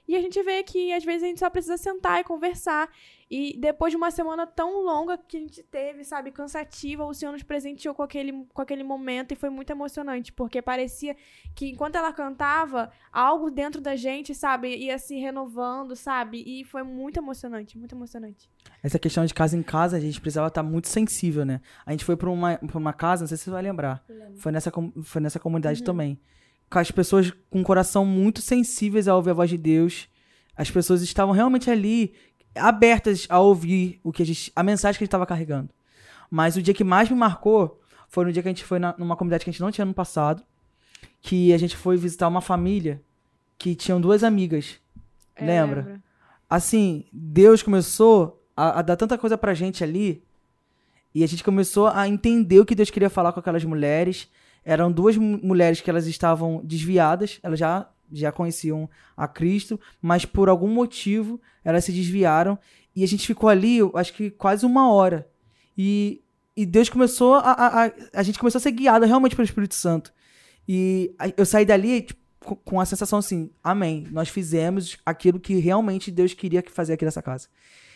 E 0.07 0.15
a 0.15 0.21
gente 0.21 0.41
vê 0.43 0.63
que 0.63 0.93
às 0.93 1.03
vezes 1.03 1.23
a 1.23 1.27
gente 1.27 1.39
só 1.39 1.49
precisa 1.49 1.77
sentar 1.77 2.21
e 2.21 2.23
conversar. 2.23 2.89
E 3.29 3.57
depois 3.59 3.91
de 3.91 3.97
uma 3.97 4.11
semana 4.11 4.45
tão 4.45 4.83
longa 4.83 5.17
que 5.17 5.37
a 5.37 5.39
gente 5.39 5.63
teve, 5.63 6.03
sabe, 6.03 6.31
cansativa, 6.31 7.03
o 7.03 7.13
Senhor 7.13 7.31
nos 7.31 7.41
presenteou 7.41 7.95
com 7.95 8.03
aquele, 8.03 8.45
com 8.53 8.61
aquele 8.61 8.83
momento 8.83 9.31
e 9.31 9.35
foi 9.35 9.49
muito 9.49 9.71
emocionante, 9.71 10.31
porque 10.31 10.61
parecia 10.61 11.15
que 11.55 11.71
enquanto 11.71 11.95
ela 11.95 12.13
cantava, 12.13 12.91
algo 13.11 13.49
dentro 13.49 13.81
da 13.81 13.95
gente, 13.95 14.35
sabe, 14.35 14.75
ia 14.75 14.99
se 14.99 15.17
renovando, 15.17 15.95
sabe? 15.95 16.43
E 16.45 16.63
foi 16.65 16.83
muito 16.83 17.17
emocionante, 17.17 17.77
muito 17.79 17.95
emocionante. 17.95 18.47
Essa 18.83 18.99
questão 18.99 19.25
de 19.25 19.33
casa 19.33 19.57
em 19.57 19.63
casa, 19.63 19.97
a 19.97 19.99
gente 19.99 20.21
precisava 20.21 20.47
estar 20.47 20.61
muito 20.61 20.87
sensível, 20.87 21.43
né? 21.43 21.61
A 21.83 21.91
gente 21.91 22.05
foi 22.05 22.15
pra 22.15 22.29
uma, 22.29 22.57
pra 22.57 22.77
uma 22.77 22.93
casa, 22.93 23.23
não 23.23 23.27
sei 23.27 23.37
se 23.37 23.45
você 23.45 23.49
vai 23.49 23.63
lembrar. 23.63 24.05
Foi 24.37 24.51
nessa, 24.51 24.71
foi 25.03 25.21
nessa 25.21 25.39
comunidade 25.39 25.81
também. 25.83 26.19
As 26.81 26.91
pessoas 26.91 27.31
com 27.49 27.63
coração 27.63 28.05
muito 28.05 28.41
sensíveis 28.41 29.07
a 29.07 29.15
ouvir 29.15 29.31
a 29.31 29.33
voz 29.33 29.49
de 29.49 29.57
Deus. 29.57 30.07
As 30.55 30.69
pessoas 30.71 31.01
estavam 31.01 31.33
realmente 31.33 31.69
ali 31.69 32.13
abertas 32.55 33.25
a 33.29 33.39
ouvir 33.39 33.99
o 34.03 34.11
que 34.11 34.23
a, 34.23 34.25
gente, 34.25 34.51
a 34.55 34.63
mensagem 34.63 34.97
que 34.97 35.03
a 35.03 35.05
gente 35.05 35.09
estava 35.09 35.25
carregando. 35.25 35.69
Mas 36.29 36.55
o 36.55 36.61
dia 36.61 36.73
que 36.73 36.83
mais 36.83 37.09
me 37.09 37.15
marcou 37.15 37.79
foi 38.07 38.25
no 38.25 38.31
dia 38.31 38.41
que 38.41 38.47
a 38.47 38.51
gente 38.51 38.63
foi 38.63 38.79
na- 38.79 38.95
numa 38.97 39.15
comunidade 39.15 39.43
que 39.43 39.49
a 39.49 39.53
gente 39.53 39.61
não 39.61 39.71
tinha 39.71 39.85
no 39.85 39.93
passado. 39.93 40.43
Que 41.21 41.51
a 41.53 41.57
gente 41.57 41.75
foi 41.75 41.97
visitar 41.97 42.27
uma 42.27 42.41
família 42.41 43.01
que 43.57 43.75
tinham 43.75 43.99
duas 43.99 44.23
amigas. 44.23 44.79
É, 45.35 45.45
Lembra? 45.45 45.81
lembra? 45.81 46.03
assim, 46.49 47.05
Deus 47.11 47.61
começou 47.63 48.41
a, 48.55 48.79
a 48.79 48.81
dar 48.81 48.95
tanta 48.95 49.17
coisa 49.17 49.37
pra 49.37 49.53
gente 49.53 49.83
ali. 49.83 50.23
E 51.13 51.23
a 51.23 51.27
gente 51.27 51.43
começou 51.43 51.87
a 51.87 52.07
entender 52.07 52.59
o 52.59 52.65
que 52.65 52.75
Deus 52.75 52.89
queria 52.89 53.09
falar 53.09 53.31
com 53.33 53.39
aquelas 53.39 53.63
mulheres. 53.65 54.29
Eram 54.65 54.91
duas 54.91 55.15
mu- 55.15 55.39
mulheres 55.43 55.79
que 55.79 55.89
elas 55.89 56.07
estavam 56.07 56.59
desviadas, 56.63 57.39
elas 57.43 57.59
já, 57.59 57.87
já 58.11 58.31
conheciam 58.31 58.89
a 59.15 59.27
Cristo, 59.27 59.79
mas 60.01 60.25
por 60.25 60.49
algum 60.49 60.67
motivo 60.67 61.39
elas 61.63 61.85
se 61.85 61.91
desviaram. 61.91 62.57
E 62.95 63.03
a 63.03 63.07
gente 63.07 63.27
ficou 63.27 63.47
ali, 63.49 63.77
acho 63.93 64.13
que 64.13 64.31
quase 64.31 64.65
uma 64.65 64.91
hora. 64.91 65.29
E, 65.77 66.21
e 66.57 66.65
Deus 66.65 66.89
começou 66.89 67.35
a, 67.35 67.39
a, 67.51 67.85
a. 67.85 67.91
A 68.13 68.23
gente 68.23 68.39
começou 68.39 68.57
a 68.57 68.61
ser 68.61 68.71
guiado 68.71 69.05
realmente 69.05 69.35
pelo 69.35 69.45
Espírito 69.45 69.75
Santo. 69.75 70.11
E 70.67 71.13
eu 71.37 71.45
saí 71.45 71.65
dali 71.65 72.01
tipo, 72.01 72.21
com- 72.63 72.79
a 72.79 72.85
sensação 72.85 73.19
assim: 73.19 73.51
Amém. 73.63 74.07
Nós 74.11 74.29
fizemos 74.29 74.97
aquilo 75.05 75.39
que 75.39 75.55
realmente 75.59 76.09
Deus 76.09 76.33
queria 76.33 76.61
que 76.61 76.71
fazer 76.71 76.93
aqui 76.93 77.05
nessa 77.05 77.21
casa. 77.21 77.47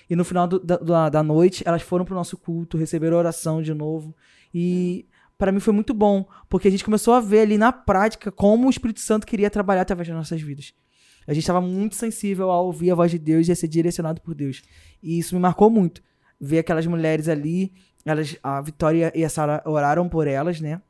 E 0.09 0.15
no 0.15 0.25
final 0.25 0.47
do- 0.47 0.59
da, 0.59 1.09
da, 1.09 1.23
noite, 1.23 1.63
elas 1.65 1.81
foram 1.81 2.03
pro 2.03 2.15
nosso 2.15 2.35
culto, 2.37 2.77
receberam 2.77 3.17
oração 3.17 3.61
de 3.61 3.73
novo. 3.73 4.13
E 4.53 5.05
para 5.39 5.53
mim 5.53 5.61
foi 5.61 5.73
muito 5.73 5.93
bom, 5.93 6.27
porque 6.49 6.67
a 6.67 6.71
gente 6.71 6.83
começou 6.83 7.13
a 7.13 7.21
ver 7.21 7.39
ali 7.39 7.57
na 7.57 7.71
prática 7.71 8.29
como 8.29 8.67
o 8.67 8.69
Espírito 8.69 8.99
Santo 8.99 9.25
queria 9.25 9.49
trabalhar 9.49 9.83
através 9.83 10.09
das 10.09 10.17
nossas 10.17 10.41
vidas. 10.41 10.73
A 11.25 11.33
gente 11.33 11.43
estava 11.43 11.61
muito 11.61 11.95
sensível 11.95 12.51
a 12.51 12.59
ouvir 12.59 12.91
a 12.91 12.95
voz 12.95 13.09
de 13.09 13.17
Deus 13.17 13.47
e 13.47 13.51
a 13.53 13.55
ser 13.55 13.69
direcionado 13.69 14.19
por 14.19 14.35
Deus. 14.35 14.61
E 15.01 15.17
isso 15.17 15.33
me 15.33 15.41
marcou 15.41 15.69
muito. 15.69 16.01
Ver 16.41 16.59
aquelas 16.59 16.85
mulheres 16.85 17.29
ali, 17.29 17.71
elas, 18.03 18.37
a 18.43 18.59
Vitória 18.59 19.13
e 19.15 19.23
a 19.23 19.29
Sara 19.29 19.63
oraram 19.65 20.09
por 20.09 20.27
elas, 20.27 20.59
né? 20.59 20.81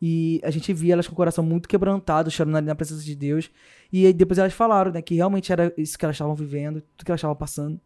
E 0.00 0.40
a 0.42 0.50
gente 0.50 0.72
via 0.72 0.94
elas 0.94 1.06
com 1.06 1.12
o 1.12 1.16
coração 1.16 1.44
muito 1.44 1.68
quebrantado, 1.68 2.30
chorando 2.30 2.56
ali 2.56 2.66
na 2.66 2.74
presença 2.74 3.02
de 3.02 3.14
Deus. 3.14 3.50
E 3.92 4.10
depois 4.14 4.38
elas 4.38 4.54
falaram, 4.54 4.90
né, 4.90 5.02
que 5.02 5.16
realmente 5.16 5.52
era 5.52 5.70
isso 5.76 5.98
que 5.98 6.04
elas 6.04 6.14
estavam 6.14 6.34
vivendo, 6.34 6.80
tudo 6.96 7.04
que 7.04 7.10
elas 7.10 7.18
estavam 7.18 7.36
passando. 7.36 7.78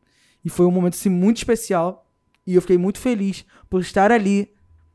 E 0.45 0.51
foi 0.51 0.67
um 0.67 0.71
momento 0.71 0.95
assim, 0.95 1.09
muito 1.09 1.39
especial. 1.39 2.07
E 2.47 2.55
eu 2.55 2.61
fiquei 2.61 2.79
muito 2.79 3.01
feliz 3.01 3.45
por 3.69 3.81
estar 3.81 4.13
ali 4.13 4.53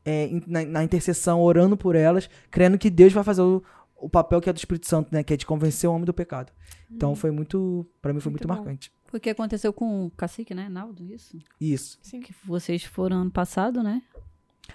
é, 0.08 0.30
na, 0.46 0.64
na 0.64 0.84
intercessão, 0.84 1.40
orando 1.40 1.76
por 1.76 1.94
elas, 1.94 2.28
crendo 2.50 2.78
que 2.78 2.88
Deus 2.90 3.12
vai 3.12 3.22
fazer 3.24 3.42
o, 3.42 3.62
o 3.96 4.08
papel 4.08 4.40
que 4.40 4.48
é 4.48 4.52
do 4.52 4.56
Espírito 4.58 4.86
Santo, 4.86 5.08
né? 5.12 5.22
Que 5.22 5.34
é 5.34 5.36
de 5.36 5.44
convencer 5.46 5.88
o 5.88 5.92
homem 5.92 6.04
do 6.04 6.14
pecado. 6.14 6.52
Então 6.90 7.14
foi 7.14 7.30
muito. 7.30 7.86
Pra 8.00 8.12
mim 8.12 8.20
foi 8.20 8.30
muito, 8.30 8.48
Muito 8.48 8.58
marcante. 8.58 8.90
Foi 9.06 9.18
o 9.18 9.20
que 9.20 9.30
aconteceu 9.30 9.72
com 9.72 10.06
o 10.06 10.10
cacique, 10.10 10.54
né, 10.54 10.68
Naldo? 10.68 11.02
Isso? 11.04 11.36
Isso. 11.60 11.98
Sim. 12.02 12.20
Que 12.20 12.32
vocês 12.46 12.84
foram 12.84 13.22
ano 13.22 13.30
passado, 13.30 13.82
né? 13.82 14.02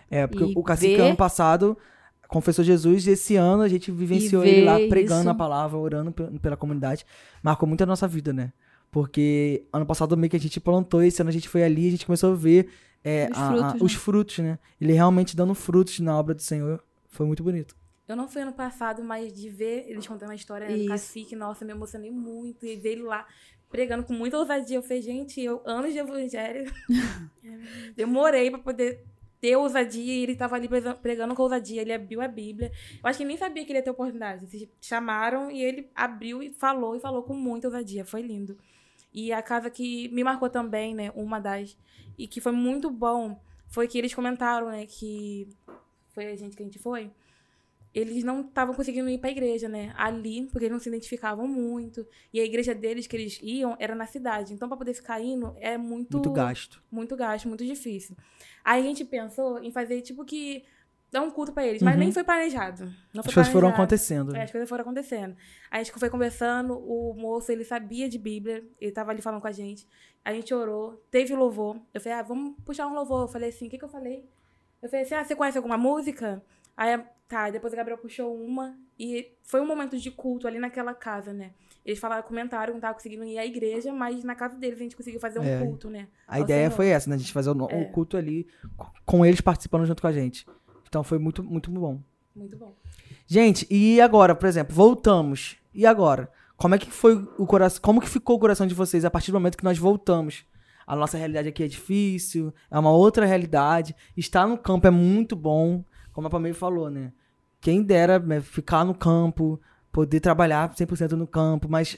É, 0.10 0.26
porque 0.28 0.44
E 0.46 0.54
o 0.56 0.64
cacique 0.64 0.96
ver- 0.98 1.02
ano 1.04 1.16
passado 1.16 1.78
confessou 2.28 2.64
Jesus 2.66 3.06
e 3.06 3.12
esse 3.12 3.36
ano 3.36 3.62
a 3.62 3.68
gente 3.68 3.92
vivenciou 3.92 4.44
ele 4.44 4.66
lá 4.66 4.78
pregando 4.90 5.22
isso. 5.22 5.30
a 5.30 5.36
palavra, 5.36 5.78
orando 5.78 6.12
pe- 6.12 6.40
pela 6.40 6.58
comunidade. 6.58 7.06
Marcou 7.44 7.68
muito 7.68 7.82
a 7.84 7.86
nossa 7.86 8.08
vida, 8.08 8.34
né? 8.34 8.52
Porque 8.92 9.66
ano 9.72 9.86
passado 9.86 10.16
meio 10.18 10.30
que 10.32 10.36
a 10.38 10.40
gente 10.40 10.60
plantou, 10.60 11.02
esse 11.04 11.22
ano 11.22 11.30
a 11.30 11.34
gente 11.34 11.48
foi 11.50 11.64
ali, 11.64 11.88
a 11.88 11.92
gente 11.92 12.06
começou 12.06 12.32
a 12.34 12.36
ver 12.36 12.70
é, 13.04 13.30
Os 13.32 13.38
a- 13.38 13.42
a- 13.42 13.52
frutos, 13.52 13.82
os 13.82 13.94
né? 13.94 14.00
frutos, 14.00 14.40
né? 14.40 14.60
Ele 14.80 14.94
realmente 14.94 15.36
dando 15.36 15.54
frutos 15.54 16.00
na 16.00 16.18
obra 16.18 16.34
do 16.34 16.42
Senhor. 16.42 16.84
Foi 17.08 17.26
muito 17.26 17.44
bonito. 17.44 17.76
Eu 18.08 18.16
não 18.16 18.28
fui 18.28 18.42
ano 18.42 18.54
passado, 18.54 19.04
mas 19.04 19.32
de 19.34 19.50
ver 19.50 19.86
eles 19.88 20.06
contando 20.06 20.32
a 20.32 20.36
história 20.36 20.68
né, 20.68 20.76
do 20.78 20.86
cacique, 20.88 21.36
nossa, 21.36 21.64
me 21.64 21.72
emocionei 21.72 22.12
muito. 22.12 22.66
E 22.66 22.76
ver 22.76 22.94
ele 22.94 23.04
lá 23.04 23.26
pregando 23.70 24.04
com 24.04 24.14
muita 24.14 24.38
ousadia. 24.38 24.78
Eu 24.78 24.84
falei, 24.84 25.02
gente, 25.02 25.40
eu, 25.42 25.62
anos 25.66 25.94
de 25.94 26.00
evangelho, 26.00 26.70
demorei 27.96 28.50
pra 28.50 28.60
poder 28.60 29.04
ter 29.40 29.56
ousadia. 29.56 30.14
E 30.14 30.24
ele 30.24 30.36
tava 30.36 30.56
ali 30.56 30.68
pregando 31.02 31.34
com 31.36 31.44
ousadia. 31.44 31.82
Ele 31.82 31.94
abriu 31.94 32.22
a 32.22 32.28
Bíblia. 32.28 32.72
Eu 33.02 33.10
acho 33.10 33.18
que 33.18 33.24
ele 33.24 33.30
nem 33.30 33.38
sabia 33.38 33.64
que 33.66 33.72
ele 33.72 33.80
ia 33.80 33.84
ter 33.84 33.90
oportunidade. 33.92 34.46
Eles 34.54 34.70
chamaram 34.82 35.50
e 35.52 35.62
ele 35.62 35.90
abriu 35.96 36.42
e 36.44 36.54
falou, 36.54 36.96
e 36.96 37.00
falou 37.00 37.24
com 37.24 37.34
muita 37.34 37.68
ousadia. 37.68 38.06
Foi 38.06 38.22
lindo. 38.22 38.58
E 39.14 39.32
a 39.32 39.42
casa 39.42 39.70
que 39.70 40.10
me 40.10 40.24
marcou 40.24 40.50
também, 40.50 40.96
né, 40.96 41.12
uma 41.16 41.40
das, 41.40 41.78
e 42.18 42.28
que 42.28 42.42
foi 42.42 42.52
muito 42.52 42.90
bom, 42.90 43.40
foi 43.68 43.88
que 43.88 43.98
eles 43.98 44.14
comentaram, 44.14 44.68
né, 44.68 44.86
que 44.86 45.48
foi 46.14 46.28
a 46.28 46.36
gente 46.36 46.56
que 46.56 46.64
a 46.64 46.66
gente 46.66 46.80
foi, 46.80 47.12
eles 47.94 48.24
não 48.24 48.42
estavam 48.42 48.74
conseguindo 48.74 49.08
ir 49.08 49.20
pra 49.20 49.30
igreja, 49.30 49.70
né? 49.70 49.94
Ali, 49.96 50.48
porque 50.48 50.66
eles 50.66 50.72
não 50.72 50.80
se 50.80 50.90
identificavam 50.90 51.48
muito. 51.48 52.06
E 52.34 52.40
a 52.40 52.44
igreja 52.44 52.74
deles 52.74 53.06
que 53.06 53.16
eles 53.16 53.40
iam 53.44 53.78
era 53.80 53.94
na 53.94 54.08
cidade. 54.08 54.52
Então, 54.52 54.68
pra 54.68 54.76
poder 54.76 54.96
ficar 54.96 55.22
indo, 55.22 55.56
é 55.60 55.78
muito. 55.78 56.18
Muito 56.18 56.32
gasto. 56.32 56.84
Muito 56.90 57.16
gasto, 57.16 57.48
muito 57.48 57.64
difícil. 57.64 58.18
Aí 58.64 58.82
a 58.82 58.86
gente 58.86 59.06
pensou 59.06 59.62
em 59.62 59.72
fazer, 59.72 60.02
tipo, 60.02 60.26
que 60.26 60.64
dar 61.14 61.22
um 61.22 61.32
culto 61.32 61.54
pra 61.54 61.66
eles. 61.66 61.82
Mas 61.82 61.94
Uhum. 61.94 62.00
nem 62.02 62.12
foi 62.12 62.24
planejado. 62.24 62.86
Não 63.14 63.20
As 63.22 63.26
foi 63.26 63.34
coisas 63.36 63.52
foram 63.54 63.70
acontecendo. 63.70 64.36
É, 64.36 64.44
as 64.44 64.52
coisas 64.52 64.68
foram 64.68 64.82
acontecendo. 64.82 65.36
Aí 65.72 65.80
a 65.82 65.84
gente 65.84 65.98
foi 65.98 66.10
conversando, 66.10 66.74
o 66.78 67.14
moço, 67.14 67.52
ele 67.52 67.64
sabia 67.64 68.10
de 68.10 68.18
Bíblia, 68.18 68.64
ele 68.82 68.92
tava 68.92 69.12
ali 69.12 69.22
falando 69.22 69.40
com 69.42 69.48
a 69.48 69.52
gente. 69.52 69.88
A 70.26 70.34
gente 70.34 70.54
orou, 70.54 71.02
teve 71.12 71.34
louvor. 71.36 71.80
Eu 71.94 72.02
falei, 72.02 72.18
ah, 72.18 72.22
vamos 72.24 72.56
puxar 72.66 72.88
um 72.88 72.94
louvor. 72.94 73.22
Eu 73.24 73.28
falei 73.28 73.50
assim, 73.50 73.68
o 73.68 73.70
que 73.70 73.78
que 73.78 73.86
eu 73.86 73.90
falei? 73.90 74.26
Eu 74.82 74.90
falei 74.90 75.06
assim, 75.06 75.16
ah, 75.16 75.24
você 75.24 75.36
conhece 75.36 75.58
alguma 75.58 75.78
música? 75.78 76.44
Aí, 76.76 77.00
tá, 77.28 77.50
depois 77.50 77.72
a 77.74 77.78
Gabriel 77.78 77.98
puxou 77.98 78.36
uma 78.36 78.76
e 79.00 79.32
foi 79.44 79.62
um 79.62 79.68
momento 79.68 79.98
de 79.98 80.10
culto 80.12 80.48
ali 80.48 80.60
naquela 80.60 80.94
casa, 80.94 81.32
né? 81.32 81.52
Eles 81.86 82.00
falaram, 82.00 82.24
comentaram, 82.24 82.68
que 82.68 82.74
não 82.74 82.80
tava 82.80 82.94
conseguindo 82.94 83.26
ir 83.26 83.38
à 83.38 83.46
igreja, 83.46 83.92
mas 83.92 84.24
na 84.24 84.34
casa 84.36 84.56
deles 84.56 84.80
a 84.80 84.84
gente 84.84 84.96
conseguiu 84.96 85.20
fazer 85.20 85.40
um 85.40 85.44
É. 85.44 85.60
culto, 85.60 85.90
né? 85.90 86.08
A 86.28 86.40
ideia 86.40 86.68
Senhor. 86.68 86.76
foi 86.76 86.88
essa, 86.88 87.10
né? 87.10 87.16
A 87.18 87.20
gente 87.20 87.34
fazer 87.34 87.50
o, 87.50 87.54
no- 87.54 87.66
o 87.66 87.70
É. 87.72 87.86
culto 87.86 88.16
ali 88.16 88.48
co- 88.78 88.92
com 89.06 89.26
eles 89.26 89.42
participando 89.42 89.86
junto 89.86 90.02
com 90.02 90.08
a 90.08 90.12
gente. 90.12 90.46
Então 90.94 91.04
foi 91.04 91.18
muito, 91.18 91.44
muito 91.44 91.72
bom. 91.72 92.00
Muito 92.36 92.56
bom. 92.56 92.76
Gente, 93.26 93.66
e 93.68 94.00
agora, 94.00 94.36
por 94.36 94.48
exemplo, 94.48 94.76
voltamos. 94.76 95.58
E 95.74 95.88
agora? 95.88 96.30
Como 96.56 96.76
é 96.76 96.78
que 96.78 96.86
foi 96.86 97.16
o 97.36 97.48
coração? 97.48 97.82
Como 97.82 98.00
que 98.00 98.08
ficou 98.08 98.36
o 98.36 98.40
coração 98.40 98.68
de 98.68 98.76
vocês 98.76 99.04
a 99.04 99.10
partir 99.10 99.32
do 99.32 99.40
momento 99.40 99.58
que 99.58 99.64
nós 99.64 99.80
voltamos? 99.80 100.46
A 100.86 100.96
nossa 100.96 101.18
realidade 101.18 101.50
aqui 101.50 101.64
é 101.64 101.68
difícil, 101.68 102.54
é 102.70 102.78
uma 102.78 102.92
outra 102.92 103.26
realidade. 103.26 103.96
Estar 104.16 104.46
no 104.46 104.56
campo 104.56 104.86
é 104.86 104.92
muito 104.92 105.36
bom, 105.36 105.84
como 106.12 106.28
a 106.28 106.30
Pamela 106.30 106.54
falou, 106.54 106.92
né? 106.92 107.12
Quem 107.60 107.82
dera 107.82 108.20
né, 108.20 108.40
ficar 108.40 108.86
no 108.86 108.94
campo, 108.94 109.60
poder 109.92 110.20
trabalhar 110.20 110.76
100% 110.76 111.14
no 111.14 111.26
campo, 111.26 111.68
mas 111.68 111.98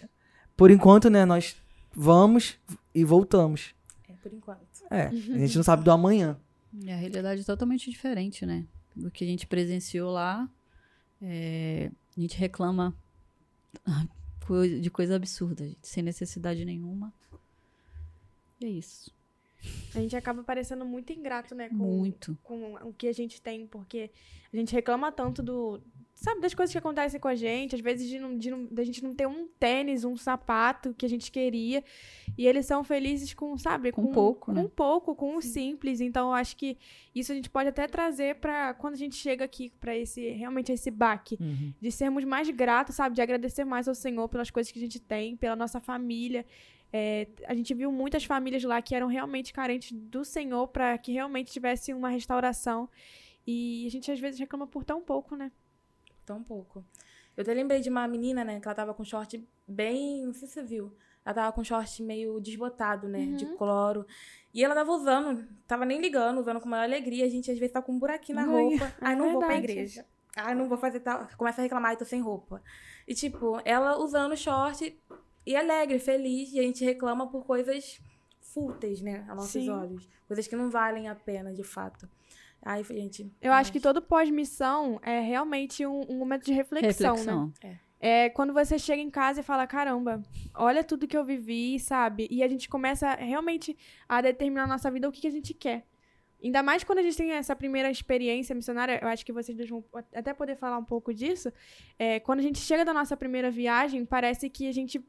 por 0.56 0.72
enquanto, 0.72 1.10
né, 1.10 1.26
nós 1.26 1.58
vamos 1.94 2.58
e 2.94 3.04
voltamos. 3.04 3.76
É, 4.08 4.14
por 4.14 4.32
enquanto. 4.32 4.62
É, 4.90 5.08
a 5.08 5.38
gente 5.40 5.58
não 5.58 5.64
sabe 5.66 5.84
do 5.84 5.92
amanhã. 5.92 6.38
E 6.74 6.90
a 6.90 6.96
realidade 6.96 7.42
é 7.42 7.44
totalmente 7.44 7.90
diferente, 7.90 8.46
né? 8.46 8.66
Do 8.96 9.12
que 9.12 9.24
a 9.24 9.28
gente 9.28 9.46
presenciou 9.48 10.12
lá. 10.12 10.50
É, 11.22 11.92
a 12.16 12.20
gente 12.20 12.38
reclama 12.38 12.96
de 14.82 14.90
coisa 14.90 15.16
absurda, 15.16 15.66
gente, 15.66 15.88
sem 15.88 16.04
necessidade 16.04 16.64
nenhuma. 16.64 17.14
E 18.62 18.66
é 18.66 18.70
isso. 18.70 19.14
A 19.96 20.00
gente 20.00 20.16
acaba 20.16 20.44
parecendo 20.44 20.86
muito 20.86 21.12
ingrato, 21.12 21.56
né? 21.56 21.70
Com, 21.70 21.76
Muito. 21.76 22.38
com 22.44 22.76
o 22.76 22.94
que 22.94 23.08
a 23.08 23.14
gente 23.14 23.42
tem, 23.42 23.66
porque 23.66 24.12
a 24.54 24.56
gente 24.56 24.74
reclama 24.74 25.12
tanto 25.12 25.42
do. 25.42 25.82
Sabe, 26.16 26.40
das 26.40 26.54
coisas 26.54 26.72
que 26.72 26.78
acontecem 26.78 27.20
com 27.20 27.28
a 27.28 27.36
gente, 27.36 27.76
às 27.76 27.82
vezes 27.82 28.08
de, 28.08 28.18
não, 28.18 28.38
de 28.38 28.50
não, 28.50 28.66
da 28.68 28.86
gente 28.86 29.04
não 29.04 29.14
ter 29.14 29.28
um 29.28 29.50
tênis, 29.60 30.06
um 30.06 30.16
sapato 30.16 30.94
que 30.94 31.06
a 31.06 31.10
gente 31.10 31.30
queria. 31.30 31.84
E 32.38 32.48
eles 32.48 32.66
são 32.66 32.86
felizes 32.86 33.34
com, 33.34 33.58
sabe, 33.58 33.92
Com 33.92 34.08
pouco, 34.14 34.46
com 34.46 34.54
né? 34.54 34.72
pouco, 34.74 35.14
com 35.14 35.36
o 35.36 35.42
simples. 35.42 36.00
Então, 36.00 36.30
eu 36.30 36.34
acho 36.34 36.56
que 36.56 36.78
isso 37.14 37.34
a 37.34 37.36
gente 37.36 37.50
pode 37.50 37.68
até 37.68 37.86
trazer 37.86 38.36
pra 38.36 38.74
quando 38.74 38.94
a 38.94 38.98
gente 38.98 39.16
chega 39.16 39.44
aqui 39.44 39.74
pra 39.78 39.94
esse, 39.94 40.30
realmente 40.30 40.72
esse 40.72 40.90
baque. 40.90 41.38
Uhum. 41.38 41.74
De 41.82 41.92
sermos 41.92 42.24
mais 42.24 42.50
gratos, 42.50 42.96
sabe? 42.96 43.14
De 43.14 43.22
agradecer 43.22 43.66
mais 43.66 43.86
ao 43.90 43.94
Senhor 43.94 44.30
pelas 44.30 44.50
coisas 44.50 44.72
que 44.72 44.80
a 44.80 44.82
gente 44.82 45.02
tem, 45.02 45.36
pela 45.36 45.56
nossa 45.56 45.82
família. 45.82 46.46
É, 46.94 47.28
a 47.46 47.54
gente 47.54 47.74
viu 47.74 47.92
muitas 47.92 48.24
famílias 48.24 48.64
lá 48.64 48.82
que 48.82 48.96
eram 48.96 49.08
realmente 49.08 49.52
carentes 49.52 49.92
do 49.92 50.24
Senhor 50.24 50.66
para 50.70 50.98
que 50.98 51.12
realmente 51.12 51.52
tivesse 51.52 51.94
uma 51.94 52.08
restauração. 52.08 52.90
E 53.46 53.86
a 53.86 53.92
gente 53.92 54.10
às 54.10 54.20
vezes 54.20 54.40
reclama 54.40 54.66
por 54.66 54.86
tão 54.86 55.02
pouco, 55.02 55.36
né? 55.36 55.52
Tão 56.26 56.44
pouco. 56.44 56.84
Eu 57.38 57.42
até 57.42 57.54
lembrei 57.54 57.82
de 57.82 57.90
uma 57.90 58.08
menina, 58.08 58.44
né, 58.44 58.60
que 58.60 58.68
ela 58.68 58.76
tava 58.76 58.94
com 58.94 59.04
short 59.04 59.46
bem. 59.68 60.26
Não 60.26 60.34
sei 60.34 60.48
se 60.48 60.54
você 60.56 60.64
viu. 60.64 60.96
Ela 61.26 61.34
tava 61.36 61.52
com 61.52 61.64
short 61.64 62.04
meio 62.04 62.40
desbotado, 62.40 63.08
né? 63.08 63.26
De 63.36 63.46
cloro. 63.58 64.06
E 64.54 64.64
ela 64.64 64.76
tava 64.76 64.92
usando, 64.92 65.46
tava 65.68 65.84
nem 65.86 66.00
ligando, 66.00 66.40
usando 66.40 66.62
com 66.62 66.70
maior 66.70 66.84
alegria. 66.84 67.26
A 67.26 67.30
gente 67.30 67.50
às 67.52 67.58
vezes 67.58 67.74
tá 67.74 67.82
com 67.82 67.92
um 67.92 68.00
buraquinho 68.00 68.38
na 68.38 68.44
Ai, 68.44 68.48
roupa. 68.64 68.86
é 68.86 68.94
Ai, 69.02 69.16
não 69.16 69.32
vou 69.32 69.40
pra 69.40 69.48
verdade. 69.50 69.72
igreja. 69.72 70.06
Ai, 70.38 70.54
não 70.56 70.70
vou 70.70 70.78
fazer 70.78 71.00
tal. 71.00 71.28
Começa 71.38 71.62
a 71.62 71.64
reclamar, 71.64 71.92
ai, 71.92 71.98
tô 71.98 72.06
sem 72.06 72.22
roupa. 72.22 72.62
E 73.08 73.14
tipo, 73.16 73.60
ela 73.66 73.98
usando 73.98 74.36
short 74.38 74.98
e 75.46 75.56
alegre, 75.56 75.98
feliz. 76.00 76.54
E 76.54 76.60
a 76.60 76.64
gente 76.64 76.86
reclama 76.86 77.28
por 77.28 77.44
coisas 77.46 78.00
fúteis, 78.40 79.02
né? 79.02 79.26
A 79.28 79.34
nossos 79.36 79.52
Sim. 79.52 79.70
olhos. 79.70 80.08
Coisas 80.28 80.48
que 80.48 80.56
não 80.56 80.70
valem 80.70 81.10
a 81.10 81.16
pena, 81.16 81.52
de 81.54 81.64
fato. 81.64 82.08
Ai, 82.66 82.84
gente. 82.84 83.32
Eu 83.40 83.54
acho 83.54 83.72
que 83.72 83.80
todo 83.80 84.02
pós-missão 84.02 85.00
é 85.04 85.20
realmente 85.20 85.86
um, 85.86 86.02
um 86.10 86.18
momento 86.18 86.46
de 86.46 86.52
reflexão, 86.52 87.14
né? 87.14 87.20
Reflexão. 87.22 87.54
É 88.00 88.30
quando 88.30 88.54
você 88.54 88.80
chega 88.80 89.02
em 89.02 89.10
casa 89.10 89.42
e 89.42 89.44
fala, 89.44 89.68
caramba, 89.68 90.22
olha 90.56 90.84
tudo 90.84 91.08
que 91.08 91.16
eu 91.16 91.24
vivi, 91.24 91.80
sabe? 91.80 92.28
E 92.30 92.42
a 92.42 92.48
gente 92.48 92.68
começa 92.68 93.14
realmente 93.14 93.78
a 94.10 94.20
determinar 94.20 94.64
na 94.64 94.74
nossa 94.74 94.90
vida 94.90 95.08
o 95.08 95.12
que, 95.12 95.22
que 95.22 95.28
a 95.28 95.32
gente 95.32 95.54
quer. 95.54 95.86
Ainda 96.44 96.62
mais 96.62 96.84
quando 96.84 97.00
a 97.00 97.02
gente 97.04 97.16
tem 97.16 97.32
essa 97.32 97.56
primeira 97.56 97.90
experiência 97.90 98.54
missionária, 98.56 99.00
eu 99.02 99.08
acho 99.08 99.26
que 99.26 99.32
vocês 99.32 99.56
dois 99.56 99.70
vão 99.70 99.84
até 100.14 100.34
poder 100.34 100.56
falar 100.56 100.78
um 100.78 100.84
pouco 100.84 101.14
disso. 101.14 101.52
É, 101.98 102.20
quando 102.20 102.40
a 102.40 102.44
gente 102.44 102.60
chega 102.60 102.84
da 102.84 102.94
nossa 102.94 103.16
primeira 103.16 103.50
viagem, 103.50 104.06
parece 104.06 104.50
que 104.50 104.68
a 104.68 104.72
gente 104.72 105.04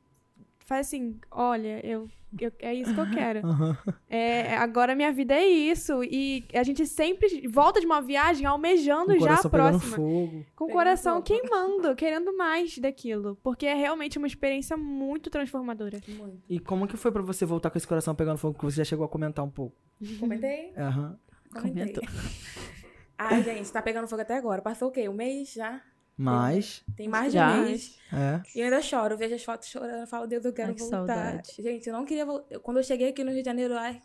faz 0.67 0.89
assim, 0.89 1.19
olha, 1.31 1.81
eu, 1.87 2.09
eu- 2.39 2.53
é 2.59 2.75
isso 2.75 2.93
que 2.93 3.01
eu 3.01 3.11
quero. 3.11 3.41
Aham. 3.47 3.79
É, 4.11 4.57
agora 4.57 4.95
minha 4.95 5.11
vida 5.12 5.33
é 5.35 5.47
isso. 5.47 6.03
E 6.05 6.45
a 6.53 6.62
gente 6.62 6.85
sempre 6.87 7.49
volta 7.49 7.81
de 7.81 7.87
uma 7.87 8.03
viagem 8.03 8.45
almejando 8.47 9.12
O 9.14 9.21
já 9.21 9.35
a 9.41 9.49
próxima. 9.49 9.97
fogo. 9.97 10.45
Com 10.55 10.64
o 10.67 10.69
coração 10.71 11.14
fogo. 11.23 11.25
queimando, 11.27 11.95
querendo 11.97 12.37
mais 12.37 12.77
daquilo. 12.79 13.39
Porque 13.43 13.64
é 13.64 13.75
realmente 13.75 14.19
uma 14.19 14.27
experiência 14.27 14.77
muito 14.77 15.31
transformadora. 15.31 16.01
Muito. 16.09 16.43
E 16.49 16.59
como 16.61 16.87
que 16.87 16.97
foi 16.97 17.11
pra 17.11 17.23
você 17.23 17.47
voltar 17.47 17.71
com 17.71 17.79
esse 17.79 17.87
coração 17.87 18.14
pegando 18.14 18.37
fogo 18.39 18.59
que 18.59 18.64
você 18.64 18.77
já 18.79 18.85
chegou 18.85 19.07
a 19.07 19.09
comentar 19.09 19.45
um 19.45 19.51
pouco? 19.51 19.75
Comentei? 20.21 20.73
Aham. 20.77 21.19
Comentei. 21.55 21.95
Comentou. 21.95 22.05
Ai, 23.19 23.43
gente, 23.43 23.73
tá 23.73 23.81
pegando 23.81 24.07
fogo 24.09 24.21
até 24.21 24.37
agora. 24.37 24.61
Passou 24.61 24.89
o 24.89 24.91
quê? 24.93 25.09
Um 25.09 25.14
mês 25.14 25.53
já? 25.55 25.81
Mas, 26.17 26.83
Tem 26.97 27.09
mais 27.09 27.31
de 27.31 27.39
um 27.39 27.62
mês. 27.64 27.99
é. 28.12 28.41
E 28.55 28.61
eu 28.61 28.64
ainda 28.64 28.81
choro. 28.81 29.14
Eu 29.14 29.19
vejo 29.19 29.35
as 29.35 29.45
fotos 29.45 29.69
chorando. 29.69 30.01
Eu 30.01 30.07
falo, 30.07 30.27
Deus, 30.27 30.45
eu 30.45 30.53
quero 30.53 30.69
Ai, 30.71 30.75
que 30.75 30.81
voltar. 30.81 30.97
saudade. 30.99 31.53
Gente, 31.59 31.87
eu 31.87 31.93
não 31.93 32.05
queria 32.07 32.25
voltar. 32.25 32.59
Quando 32.61 32.79
eu 32.79 32.83
cheguei 32.83 33.11
aqui 33.11 33.23
no 33.23 33.31
Rio 33.31 33.43
de 33.43 33.47
Janeiro, 33.47 33.75
ai, 33.77 34.01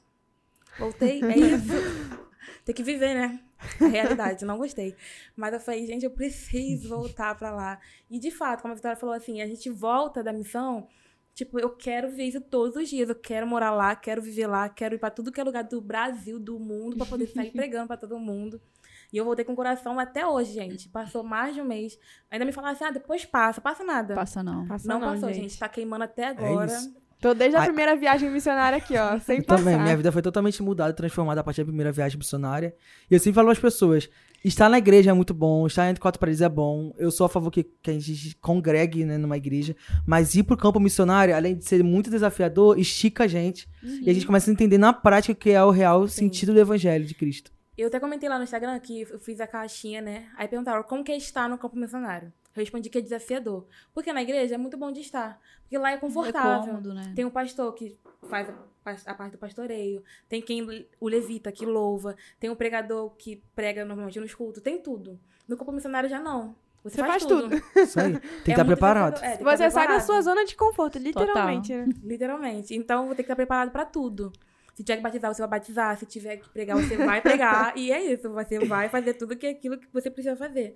voltei. 0.77 1.21
É 1.23 1.37
isso. 1.37 2.21
Tem 2.65 2.75
que 2.75 2.83
viver, 2.83 3.13
né? 3.13 3.39
A 3.79 3.87
realidade. 3.87 4.43
Não 4.45 4.57
gostei. 4.57 4.95
Mas 5.35 5.53
eu 5.53 5.59
falei, 5.59 5.85
gente, 5.85 6.03
eu 6.03 6.11
preciso 6.11 6.89
voltar 6.89 7.35
pra 7.35 7.51
lá. 7.51 7.79
E 8.09 8.19
de 8.19 8.29
fato, 8.31 8.61
como 8.61 8.73
a 8.73 8.75
Vitória 8.75 8.97
falou 8.97 9.15
assim, 9.15 9.41
a 9.41 9.47
gente 9.47 9.69
volta 9.69 10.23
da 10.23 10.33
missão. 10.33 10.87
Tipo, 11.33 11.59
eu 11.59 11.69
quero 11.69 12.09
ver 12.11 12.25
isso 12.25 12.41
todos 12.41 12.75
os 12.75 12.89
dias. 12.89 13.07
Eu 13.07 13.15
quero 13.15 13.47
morar 13.47 13.71
lá, 13.71 13.95
quero 13.95 14.21
viver 14.21 14.47
lá, 14.47 14.67
quero 14.67 14.95
ir 14.95 14.97
pra 14.97 15.09
tudo 15.09 15.31
que 15.31 15.39
é 15.39 15.43
lugar 15.43 15.63
do 15.63 15.79
Brasil, 15.79 16.37
do 16.39 16.59
mundo, 16.59 16.97
pra 16.97 17.05
poder 17.05 17.27
sair 17.27 17.51
pregando 17.53 17.87
pra 17.87 17.95
todo 17.97 18.19
mundo. 18.19 18.59
E 19.11 19.17
eu 19.17 19.25
voltei 19.25 19.43
com 19.43 19.53
o 19.53 19.55
coração 19.55 19.99
até 19.99 20.25
hoje, 20.25 20.53
gente. 20.53 20.87
Passou 20.89 21.23
mais 21.23 21.53
de 21.53 21.61
um 21.61 21.65
mês. 21.65 21.97
Ainda 22.29 22.45
me 22.45 22.51
falaram 22.51 22.75
assim, 22.75 22.85
ah, 22.85 22.91
depois 22.91 23.25
passa. 23.25 23.59
Passa 23.59 23.83
nada. 23.83 24.15
Passa 24.15 24.41
não. 24.41 24.65
Passa 24.67 24.87
Não, 24.87 24.99
passou, 25.01 25.33
gente. 25.33 25.57
Tá 25.59 25.67
queimando 25.67 26.03
até 26.05 26.27
agora. 26.27 26.71
isso. 26.71 26.95
Tô 27.19 27.35
desde 27.35 27.55
a 27.55 27.59
Ai. 27.59 27.67
primeira 27.67 27.95
viagem 27.95 28.31
missionária 28.31 28.79
aqui, 28.79 28.97
ó. 28.97 29.19
Sem 29.19 29.37
Eu 29.37 29.43
passar. 29.43 29.63
também, 29.63 29.79
minha 29.79 29.95
vida 29.95 30.11
foi 30.11 30.23
totalmente 30.23 30.63
mudada, 30.63 30.91
transformada 30.91 31.39
a 31.41 31.43
partir 31.43 31.61
da 31.61 31.65
primeira 31.65 31.91
viagem 31.91 32.17
missionária. 32.17 32.73
E 33.09 33.13
eu 33.13 33.19
sempre 33.19 33.35
falo 33.35 33.51
às 33.51 33.59
pessoas: 33.59 34.09
estar 34.43 34.67
na 34.67 34.79
igreja 34.79 35.11
é 35.11 35.13
muito 35.13 35.31
bom, 35.31 35.67
estar 35.67 35.87
entre 35.87 36.01
quatro 36.01 36.19
paredes 36.19 36.41
é 36.41 36.49
bom. 36.49 36.91
Eu 36.97 37.11
sou 37.11 37.25
a 37.27 37.29
favor 37.29 37.51
que, 37.51 37.63
que 37.63 37.91
a 37.91 37.99
gente 37.99 38.35
congregue 38.37 39.05
né, 39.05 39.19
numa 39.19 39.37
igreja, 39.37 39.75
mas 40.03 40.33
ir 40.33 40.41
pro 40.41 40.57
campo 40.57 40.79
missionário, 40.79 41.35
além 41.35 41.55
de 41.55 41.63
ser 41.63 41.83
muito 41.83 42.09
desafiador, 42.09 42.79
estica 42.79 43.25
a 43.25 43.27
gente. 43.27 43.69
E 43.83 44.09
a 44.09 44.13
gente 44.13 44.25
começa 44.25 44.49
a 44.49 44.53
entender 44.53 44.79
na 44.79 44.91
prática 44.91 45.33
o 45.33 45.35
que 45.35 45.51
é 45.51 45.63
o 45.63 45.69
real 45.69 46.07
sentido 46.07 46.53
do 46.53 46.59
evangelho 46.59 47.05
de 47.05 47.13
Cristo. 47.13 47.51
Eu 47.81 47.87
até 47.87 47.99
comentei 47.99 48.29
lá 48.29 48.37
no 48.37 48.43
Instagram 48.43 48.79
que 48.79 49.01
eu 49.01 49.19
fiz 49.19 49.39
a 49.41 49.47
caixinha, 49.47 50.01
né? 50.01 50.29
Aí 50.37 50.47
perguntaram 50.47 50.83
como 50.83 51.03
que 51.03 51.11
é 51.11 51.17
estar 51.17 51.49
no 51.49 51.57
campo 51.57 51.75
missionário. 51.77 52.31
Eu 52.55 52.59
respondi 52.59 52.89
que 52.89 52.97
é 52.97 53.01
desafiador. 53.01 53.65
Porque 53.93 54.11
na 54.13 54.21
igreja 54.21 54.55
é 54.55 54.57
muito 54.57 54.77
bom 54.77 54.91
de 54.91 54.99
estar. 54.99 55.39
Porque 55.63 55.77
lá 55.77 55.91
é 55.91 55.95
É 55.95 55.97
confortável. 55.97 56.65
cômodo, 56.67 56.93
né? 56.93 57.13
Tem 57.15 57.25
o 57.25 57.31
pastor 57.31 57.73
que 57.73 57.97
faz 58.23 58.47
a, 59.07 59.13
parte 59.15 59.31
do 59.31 59.37
pastoreio. 59.37 60.03
Tem 60.29 60.41
quem 60.41 60.85
o 60.99 61.07
levita 61.07 61.51
que 61.51 61.65
louva. 61.65 62.15
Tem 62.39 62.49
o 62.49 62.55
pregador 62.55 63.11
que 63.17 63.41
prega 63.55 63.83
normalmente 63.85 64.19
nos 64.19 64.33
cultos. 64.35 64.61
Tem 64.61 64.79
tudo. 64.79 65.19
No 65.47 65.57
campo 65.57 65.71
missionário 65.71 66.09
já 66.09 66.19
não. 66.19 66.55
Você, 66.83 66.97
Você 66.97 67.01
faz, 67.01 67.23
faz 67.23 67.25
tudo. 67.25 67.55
Isso 67.77 67.99
aí. 67.99 68.11
Tem 68.13 68.19
que 68.43 68.51
É 68.51 68.53
estar 68.53 68.65
preparado. 68.65 69.23
É, 69.23 69.37
que 69.37 69.43
Você 69.43 69.53
estar 69.65 69.71
sai 69.71 69.87
da 69.87 69.99
sua 69.99 70.21
zona 70.21 70.45
de 70.45 70.55
conforto, 70.55 70.97
literalmente. 70.99 71.73
né? 71.73 71.85
Literalmente. 72.03 72.75
Então, 72.75 73.05
vou 73.05 73.15
ter 73.15 73.23
que 73.23 73.27
estar 73.27 73.35
preparado 73.35 73.71
pra 73.71 73.85
tudo. 73.85 74.31
Se 74.73 74.83
tiver 74.83 74.97
que 74.97 75.03
batizar, 75.03 75.33
você 75.33 75.41
vai 75.41 75.49
batizar. 75.59 75.97
Se 75.97 76.05
tiver 76.05 76.37
que 76.37 76.49
pregar, 76.49 76.77
você 76.77 76.97
vai 76.97 77.21
pregar. 77.21 77.77
e 77.77 77.91
é 77.91 78.01
isso. 78.13 78.29
Você 78.29 78.59
vai 78.59 78.89
fazer 78.89 79.13
tudo 79.15 79.35
que 79.35 79.47
aquilo 79.47 79.77
que 79.77 79.87
você 79.91 80.09
precisa 80.09 80.35
fazer. 80.35 80.75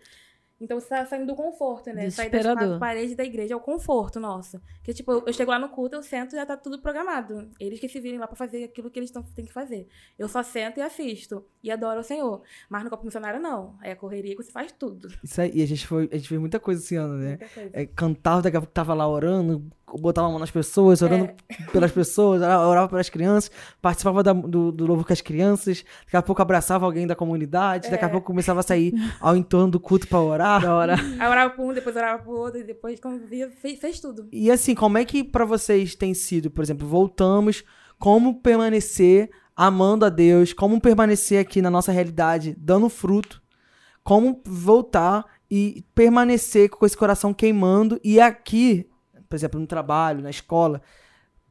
Então, 0.57 0.79
você 0.79 0.87
tá 0.87 1.05
saindo 1.05 1.25
do 1.27 1.35
conforto, 1.35 1.91
né? 1.91 2.09
Sair 2.09 2.29
das 2.29 2.41
quatro 2.45 2.79
paredes 2.79 3.13
da 3.13 3.25
igreja 3.25 3.53
é 3.53 3.57
o 3.57 3.59
conforto, 3.59 4.21
nossa. 4.21 4.61
Que, 4.81 4.93
tipo, 4.93 5.11
eu- 5.11 5.33
chego 5.33 5.51
lá 5.51 5.59
no 5.59 5.67
culto, 5.67 5.97
eu 5.97 6.01
sento 6.01 6.31
e 6.33 6.37
já 6.37 6.45
tá 6.45 6.55
tudo 6.55 6.79
programado. 6.79 7.49
Eles 7.59 7.77
que 7.77 7.89
se 7.89 7.99
virem 7.99 8.17
lá 8.17 8.25
pra 8.25 8.37
fazer 8.37 8.63
aquilo 8.63 8.89
que 8.89 8.97
eles 8.97 9.11
tão, 9.11 9.21
têm 9.21 9.43
que 9.43 9.51
fazer. 9.51 9.85
Eu 10.17 10.29
só 10.29 10.41
sento 10.41 10.77
e 10.77 10.81
assisto. 10.81 11.43
E 11.61 11.69
adoro 11.69 11.99
o 11.99 12.03
Senhor. 12.03 12.41
Mas 12.69 12.85
no 12.85 12.89
campo 12.89 13.03
missionário, 13.03 13.37
não. 13.37 13.75
É 13.83 13.91
a 13.91 13.95
correria 13.97 14.33
que 14.33 14.41
você 14.43 14.51
faz 14.51 14.71
tudo. 14.71 15.09
Isso 15.21 15.41
aí. 15.41 15.51
E 15.53 15.61
a 15.61 15.67
gente, 15.67 15.85
foi, 15.85 16.07
a 16.09 16.15
gente 16.15 16.29
fez 16.29 16.39
muita 16.39 16.57
coisa 16.57 16.81
esse 16.81 16.95
ano, 16.95 17.15
né? 17.17 17.27
Muita 17.31 17.47
coisa. 17.49 17.69
É, 17.73 17.85
cantava, 17.85 18.41
daqui 18.43 18.55
a 18.55 18.61
pouco 18.61 18.73
tava 18.73 18.93
lá 18.93 19.05
orando, 19.09 19.61
botava 19.99 20.27
a 20.27 20.29
mão 20.29 20.39
nas 20.39 20.51
pessoas, 20.51 21.01
orando 21.01 21.29
pelas 21.71 21.91
pessoas, 21.91 22.41
ora- 22.41 22.59
orava 22.67 22.89
pelas 22.89 23.09
crianças, 23.09 23.51
participava 23.81 24.23
da- 24.23 24.33
do, 24.33 24.71
do 24.71 24.86
louvor 24.86 25.05
com 25.05 25.13
as 25.13 25.21
crianças, 25.21 25.83
daqui 26.05 26.17
a 26.17 26.21
pouco 26.21 26.41
abraçava 26.41 26.86
alguém 26.86 27.05
da 27.07 27.15
comunidade, 27.15 27.89
daqui 27.89 28.03
a 28.05 28.09
pouco 28.09 28.27
começava 28.27 28.59
a 28.59 28.63
sair 28.63 28.93
ao 29.19 29.36
entorno 29.38 29.71
do 29.71 29.79
culto 29.79 30.07
pra 30.07 30.19
orar. 30.19 30.61
Da 30.61 30.75
hora. 30.75 30.95
Aí 31.19 31.27
orava 31.29 31.53
por 31.53 31.65
um, 31.69 31.73
depois 31.73 31.95
orava 31.95 32.21
por 32.23 32.36
outro, 32.38 32.59
e 32.59 32.63
depois 32.63 32.99
via, 33.29 33.49
fez, 33.51 33.79
fez 33.79 33.99
tudo. 33.99 34.27
E 34.31 34.49
assim, 34.51 34.73
como 34.75 34.97
é 34.97 35.05
que 35.05 35.23
pra 35.23 35.45
vocês 35.45 35.95
tem 35.95 36.13
sido, 36.13 36.49
por 36.49 36.63
exemplo, 36.63 36.88
voltamos, 36.88 37.63
como 37.99 38.41
permanecer 38.41 39.29
amando 39.55 40.03
a 40.05 40.09
Deus, 40.09 40.51
como 40.51 40.81
permanecer 40.81 41.39
aqui 41.39 41.61
na 41.61 41.69
nossa 41.69 41.91
realidade, 41.91 42.55
dando 42.59 42.89
fruto, 42.89 43.41
como 44.03 44.41
voltar 44.45 45.25
e 45.49 45.86
permanecer 45.95 46.69
com 46.69 46.86
esse 46.86 46.97
coração 46.97 47.33
queimando 47.33 47.99
e 48.03 48.19
aqui, 48.19 48.89
por 49.30 49.36
exemplo, 49.36 49.59
no 49.59 49.67
trabalho, 49.67 50.21
na 50.21 50.30
escola, 50.30 50.82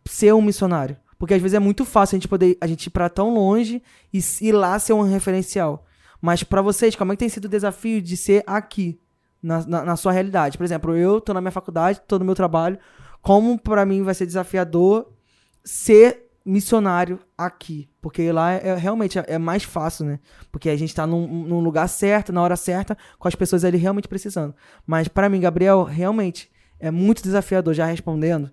ser 0.04 0.32
um 0.34 0.42
missionário. 0.42 0.96
Porque 1.18 1.34
às 1.34 1.40
vezes 1.40 1.54
é 1.54 1.58
muito 1.58 1.84
fácil 1.84 2.16
a 2.16 2.18
gente 2.18 2.28
poder 2.28 2.58
a 2.60 2.66
gente 2.66 2.86
ir 2.86 2.90
pra 2.90 3.08
tão 3.08 3.34
longe 3.34 3.82
e 4.12 4.20
ir 4.40 4.52
lá 4.52 4.78
ser 4.78 4.92
um 4.92 5.02
referencial. 5.02 5.86
Mas 6.20 6.42
pra 6.42 6.62
vocês, 6.62 6.96
como 6.96 7.12
é 7.12 7.16
que 7.16 7.20
tem 7.20 7.28
sido 7.28 7.46
o 7.46 7.48
desafio 7.48 8.00
de 8.00 8.16
ser 8.16 8.42
aqui, 8.46 8.98
na, 9.42 9.64
na, 9.66 9.84
na 9.84 9.96
sua 9.96 10.12
realidade? 10.12 10.56
Por 10.58 10.64
exemplo, 10.64 10.96
eu 10.96 11.20
tô 11.20 11.32
na 11.34 11.40
minha 11.40 11.52
faculdade, 11.52 12.00
tô 12.06 12.18
no 12.18 12.24
meu 12.24 12.34
trabalho, 12.34 12.78
como 13.22 13.58
pra 13.58 13.86
mim 13.86 14.02
vai 14.02 14.14
ser 14.14 14.26
desafiador 14.26 15.12
ser 15.64 16.30
missionário 16.44 17.18
aqui? 17.38 17.88
Porque 18.02 18.30
lá 18.30 18.52
é, 18.52 18.68
é- 18.68 18.74
realmente 18.76 19.18
é, 19.18 19.38
mais 19.38 19.62
fácil, 19.62 20.04
né? 20.04 20.20
Porque 20.52 20.68
a 20.68 20.76
gente 20.76 20.94
tá 20.94 21.06
num, 21.06 21.26
num 21.26 21.60
lugar 21.60 21.88
certo, 21.88 22.32
na 22.32 22.42
hora 22.42 22.56
certa, 22.56 22.96
com 23.18 23.26
as 23.26 23.34
pessoas 23.34 23.64
ali 23.64 23.78
realmente 23.78 24.08
precisando. 24.08 24.54
Mas 24.86 25.08
pra 25.08 25.28
mim, 25.28 25.40
Gabriel, 25.40 25.84
realmente 25.84 26.50
é 26.86 26.90
muito 26.90 27.22
desafiador, 27.22 27.72
já 27.74 27.86
respondendo, 27.86 28.50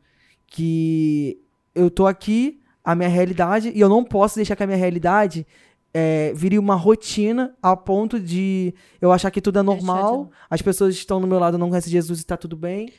que 0.48 1.38
eu 1.76 1.90
tô 1.90 2.08
aqui, 2.08 2.60
a 2.84 2.96
minha 2.96 3.10
realidade, 3.10 3.72
e 3.76 3.80
eu 3.80 3.90
não 3.90 4.04
posso 4.04 4.36
deixar 4.36 4.56
que 4.56 4.64
a 4.64 4.68
minha 4.68 4.78
realidade 4.78 5.46
é, 5.94 6.32
vire 6.34 6.58
uma 6.58 6.76
rotina 6.76 7.54
a 7.62 7.76
ponto 7.76 8.20
de 8.20 8.74
eu 9.02 9.12
achar 9.12 9.30
que 9.32 9.42
tudo 9.42 9.60
é 9.60 9.62
normal, 9.62 10.32
as 10.50 10.62
pessoas 10.62 10.96
estão 10.96 11.20
no 11.20 11.28
meu 11.28 11.40
lado, 11.40 11.58
não 11.58 11.70
conhecem 11.70 11.92
Jesus 11.92 12.22
e 12.22 12.26
tá 12.26 12.38
tudo 12.38 12.56
bem. 12.56 12.94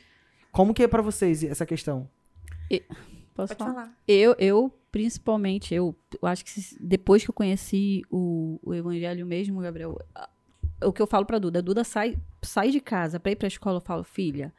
Como 0.51 0.73
que 0.73 0.83
é 0.83 0.87
pra 0.87 1.01
vocês 1.01 1.43
essa 1.43 1.65
questão? 1.65 2.07
Posso 3.33 3.55
Pode 3.55 3.57
falar? 3.57 3.73
falar. 3.73 3.97
Eu, 4.07 4.35
eu, 4.37 4.71
principalmente, 4.91 5.73
eu, 5.73 5.95
eu 6.21 6.27
acho 6.27 6.45
que 6.45 6.51
depois 6.79 7.23
que 7.23 7.29
eu 7.31 7.33
conheci 7.33 8.03
o, 8.11 8.59
o 8.63 8.73
evangelho 8.73 9.25
mesmo, 9.25 9.59
Gabriel, 9.61 9.97
a- 10.13 10.29
o 10.85 10.93
que 10.93 11.01
eu 11.01 11.07
falo 11.07 11.25
pra 11.25 11.39
Duda, 11.39 11.61
Duda 11.61 11.83
sai, 11.83 12.17
sai 12.43 12.69
de 12.69 12.79
casa 12.79 13.19
pra 13.19 13.31
ir 13.31 13.35
pra 13.35 13.47
escola, 13.47 13.77
eu 13.77 13.81
falo, 13.81 14.03
filha, 14.03 14.53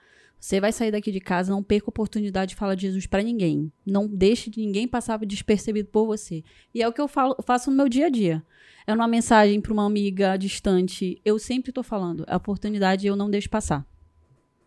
você 0.44 0.60
vai 0.60 0.72
sair 0.72 0.90
daqui 0.90 1.10
de 1.10 1.20
casa, 1.20 1.50
não 1.50 1.62
perca 1.62 1.86
a 1.86 1.88
oportunidade 1.88 2.50
de 2.50 2.54
falar 2.56 2.74
de 2.74 2.82
Jesus 2.82 3.06
pra 3.06 3.22
ninguém. 3.22 3.72
Não 3.86 4.06
deixe 4.06 4.50
de 4.50 4.60
ninguém 4.60 4.86
passar 4.86 5.18
despercebido 5.24 5.88
por 5.88 6.04
você. 6.04 6.44
E 6.74 6.82
é 6.82 6.86
o 6.86 6.92
que 6.92 7.00
eu 7.00 7.08
falo, 7.08 7.34
faço 7.46 7.70
no 7.70 7.76
meu 7.78 7.88
dia 7.88 8.06
a 8.06 8.10
dia. 8.10 8.44
É 8.86 8.92
uma 8.92 9.08
mensagem 9.08 9.58
pra 9.58 9.72
uma 9.72 9.86
amiga 9.86 10.36
distante, 10.36 11.18
eu 11.24 11.38
sempre 11.38 11.72
tô 11.72 11.82
falando, 11.82 12.26
a 12.28 12.36
oportunidade 12.36 13.06
eu 13.06 13.16
não 13.16 13.30
deixo 13.30 13.48
passar. 13.48 13.86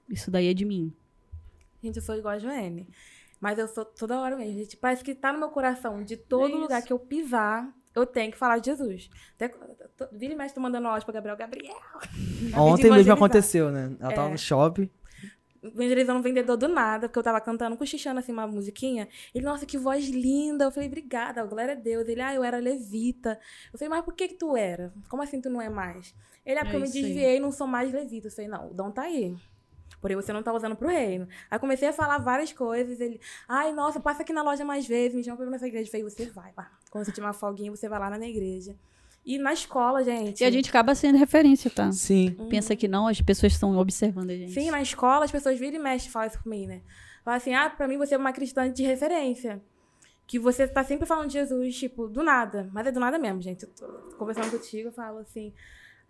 Isso 0.09 0.31
daí 0.31 0.47
é 0.47 0.53
de 0.55 0.65
mim. 0.65 0.91
Gente, 1.83 1.97
eu 1.97 2.01
sou 2.01 2.15
igual 2.15 2.33
a 2.33 2.39
Joane. 2.39 2.87
Mas 3.39 3.59
eu 3.59 3.67
sou 3.67 3.85
toda 3.85 4.19
hora 4.19 4.35
mesmo. 4.35 4.57
Gente, 4.57 4.75
parece 4.77 5.03
que 5.03 5.13
tá 5.13 5.31
no 5.31 5.37
meu 5.37 5.49
coração. 5.49 6.01
De 6.03 6.17
todo 6.17 6.55
É 6.55 6.57
lugar 6.57 6.81
que 6.81 6.91
eu 6.91 6.97
pisar, 6.97 7.71
eu 7.93 8.03
tenho 8.03 8.31
que 8.31 8.37
falar 8.37 8.57
de 8.57 8.65
Jesus. 8.71 9.11
Até, 9.35 9.49
tô- 9.95 10.07
vira 10.11 10.33
e 10.33 10.35
mexe, 10.35 10.55
tô 10.55 10.59
mandando 10.61 10.87
áudio 10.87 11.05
pra 11.05 11.13
Gabriel. 11.13 11.37
Gabriel! 11.37 11.75
Ontem 12.57 12.89
mesmo 12.89 13.13
aconteceu, 13.13 13.69
né? 13.71 13.95
Ela 13.99 14.11
tava 14.11 14.29
É. 14.29 14.31
no 14.31 14.37
shopping. 14.39 14.89
Evangelizando 15.63 16.19
um 16.19 16.21
vendedor 16.21 16.57
do 16.57 16.67
nada, 16.67 17.07
porque 17.07 17.19
eu 17.19 17.23
tava 17.23 17.39
cantando, 17.41 17.77
cochichando 17.77 18.19
assim 18.19 18.31
uma 18.31 18.47
musiquinha. 18.47 19.07
Ele, 19.33 19.45
nossa, 19.45 19.65
que 19.65 19.77
voz 19.77 20.07
linda. 20.07 20.65
Eu 20.65 20.71
falei, 20.71 20.87
obrigada, 20.87 21.43
glória 21.45 21.73
a 21.73 21.75
Deus. 21.75 22.07
Ele, 22.07 22.21
ah, 22.21 22.33
eu 22.33 22.43
era 22.43 22.57
levita. 22.57 23.39
Eu 23.71 23.79
falei, 23.79 23.89
mas 23.89 24.05
por 24.05 24.13
que 24.13 24.27
que 24.27 24.35
tu 24.35 24.55
era? 24.55 24.93
Como 25.09 25.21
assim 25.21 25.41
tu 25.41 25.49
não 25.49 25.61
é 25.61 25.69
mais? 25.69 26.15
Ele, 26.45 26.59
ah, 26.59 26.63
porque 26.63 26.75
É 26.75 26.79
eu 26.79 26.81
me 26.81 26.91
desviei 26.91 27.37
e 27.37 27.39
não 27.39 27.51
sou 27.51 27.67
mais 27.67 27.91
levita. 27.91 28.27
Eu 28.27 28.31
falei, 28.31 28.49
não, 28.49 28.71
o 28.71 28.73
dom 28.73 28.91
tá 28.91 29.03
aí. 29.03 29.35
Porém, 29.99 30.15
você 30.15 30.31
não 30.31 30.43
tá 30.43 30.53
usando 30.53 30.75
pro 30.75 30.87
reino. 30.87 31.27
Aí 31.49 31.59
comecei 31.59 31.87
a 31.87 31.93
falar 31.93 32.17
várias 32.19 32.53
coisas. 32.53 32.99
Ele, 33.01 33.19
ai, 33.47 33.73
nossa, 33.73 33.99
passa 33.99 34.21
aqui 34.21 34.31
na 34.31 34.43
loja 34.43 34.63
mais 34.63 34.87
vezes, 34.87 35.15
me 35.15 35.23
chama 35.23 35.37
pra 35.37 35.45
ir 35.45 35.49
nessa 35.49 35.67
igreja. 35.67 35.87
Eu 35.87 35.91
falei, 35.91 36.03
você 36.03 36.25
vai 36.27 36.53
lá. 36.55 36.71
Quando 36.91 37.05
você 37.05 37.11
tiver 37.11 37.25
uma 37.25 37.33
folguinha, 37.33 37.71
você 37.71 37.89
vai 37.89 37.99
lá 37.99 38.09
na 38.09 38.17
minha 38.17 38.29
igreja. 38.29 38.75
E 39.27 39.37
na 39.37 39.51
escola, 39.51 40.05
gente. 40.05 40.39
E 40.39 40.45
a 40.45 40.49
gente 40.49 40.69
acaba 40.69 40.95
sendo 40.95 41.17
referência, 41.17 41.69
tá? 41.69 41.91
Sim. 41.91 42.31
Pensa 42.49 42.77
que 42.77 42.87
não, 42.87 43.07
as 43.07 43.19
pessoas 43.19 43.51
estão 43.51 43.77
observando 43.77 44.29
a 44.29 44.33
gente. 44.33 44.53
Sim, 44.53 44.71
na 44.71 44.81
escola 44.81 45.25
as 45.25 45.31
pessoas 45.31 45.59
viram 45.59 45.75
e 45.75 45.79
mexem 45.79 46.07
e 46.07 46.11
falam 46.11 46.29
isso 46.29 46.41
comigo, 46.41 46.67
né? 46.67 46.81
Falam 47.25 47.37
assim, 47.37 47.53
ah, 47.53 47.69
pra 47.69 47.89
mim 47.89 47.97
você 47.97 48.15
é 48.15 48.17
uma 48.17 48.31
cristã 48.31 48.71
de 48.71 48.83
referência. 48.83 49.61
Que 50.25 50.39
você 50.39 50.65
tá 50.65 50.81
sempre 50.81 51.05
falando 51.05 51.27
de 51.27 51.33
Jesus, 51.33 51.77
tipo, 51.77 52.07
do 52.07 52.23
nada. 52.23 52.69
Mas 52.71 52.87
é 52.87 52.91
do 52.91 53.01
nada 53.01 53.19
mesmo, 53.19 53.41
gente. 53.41 53.63
Eu 53.63 53.69
tô 53.69 54.15
conversando 54.15 54.49
contigo, 54.49 54.87
eu 54.87 54.93
falo 54.93 55.17
assim, 55.19 55.53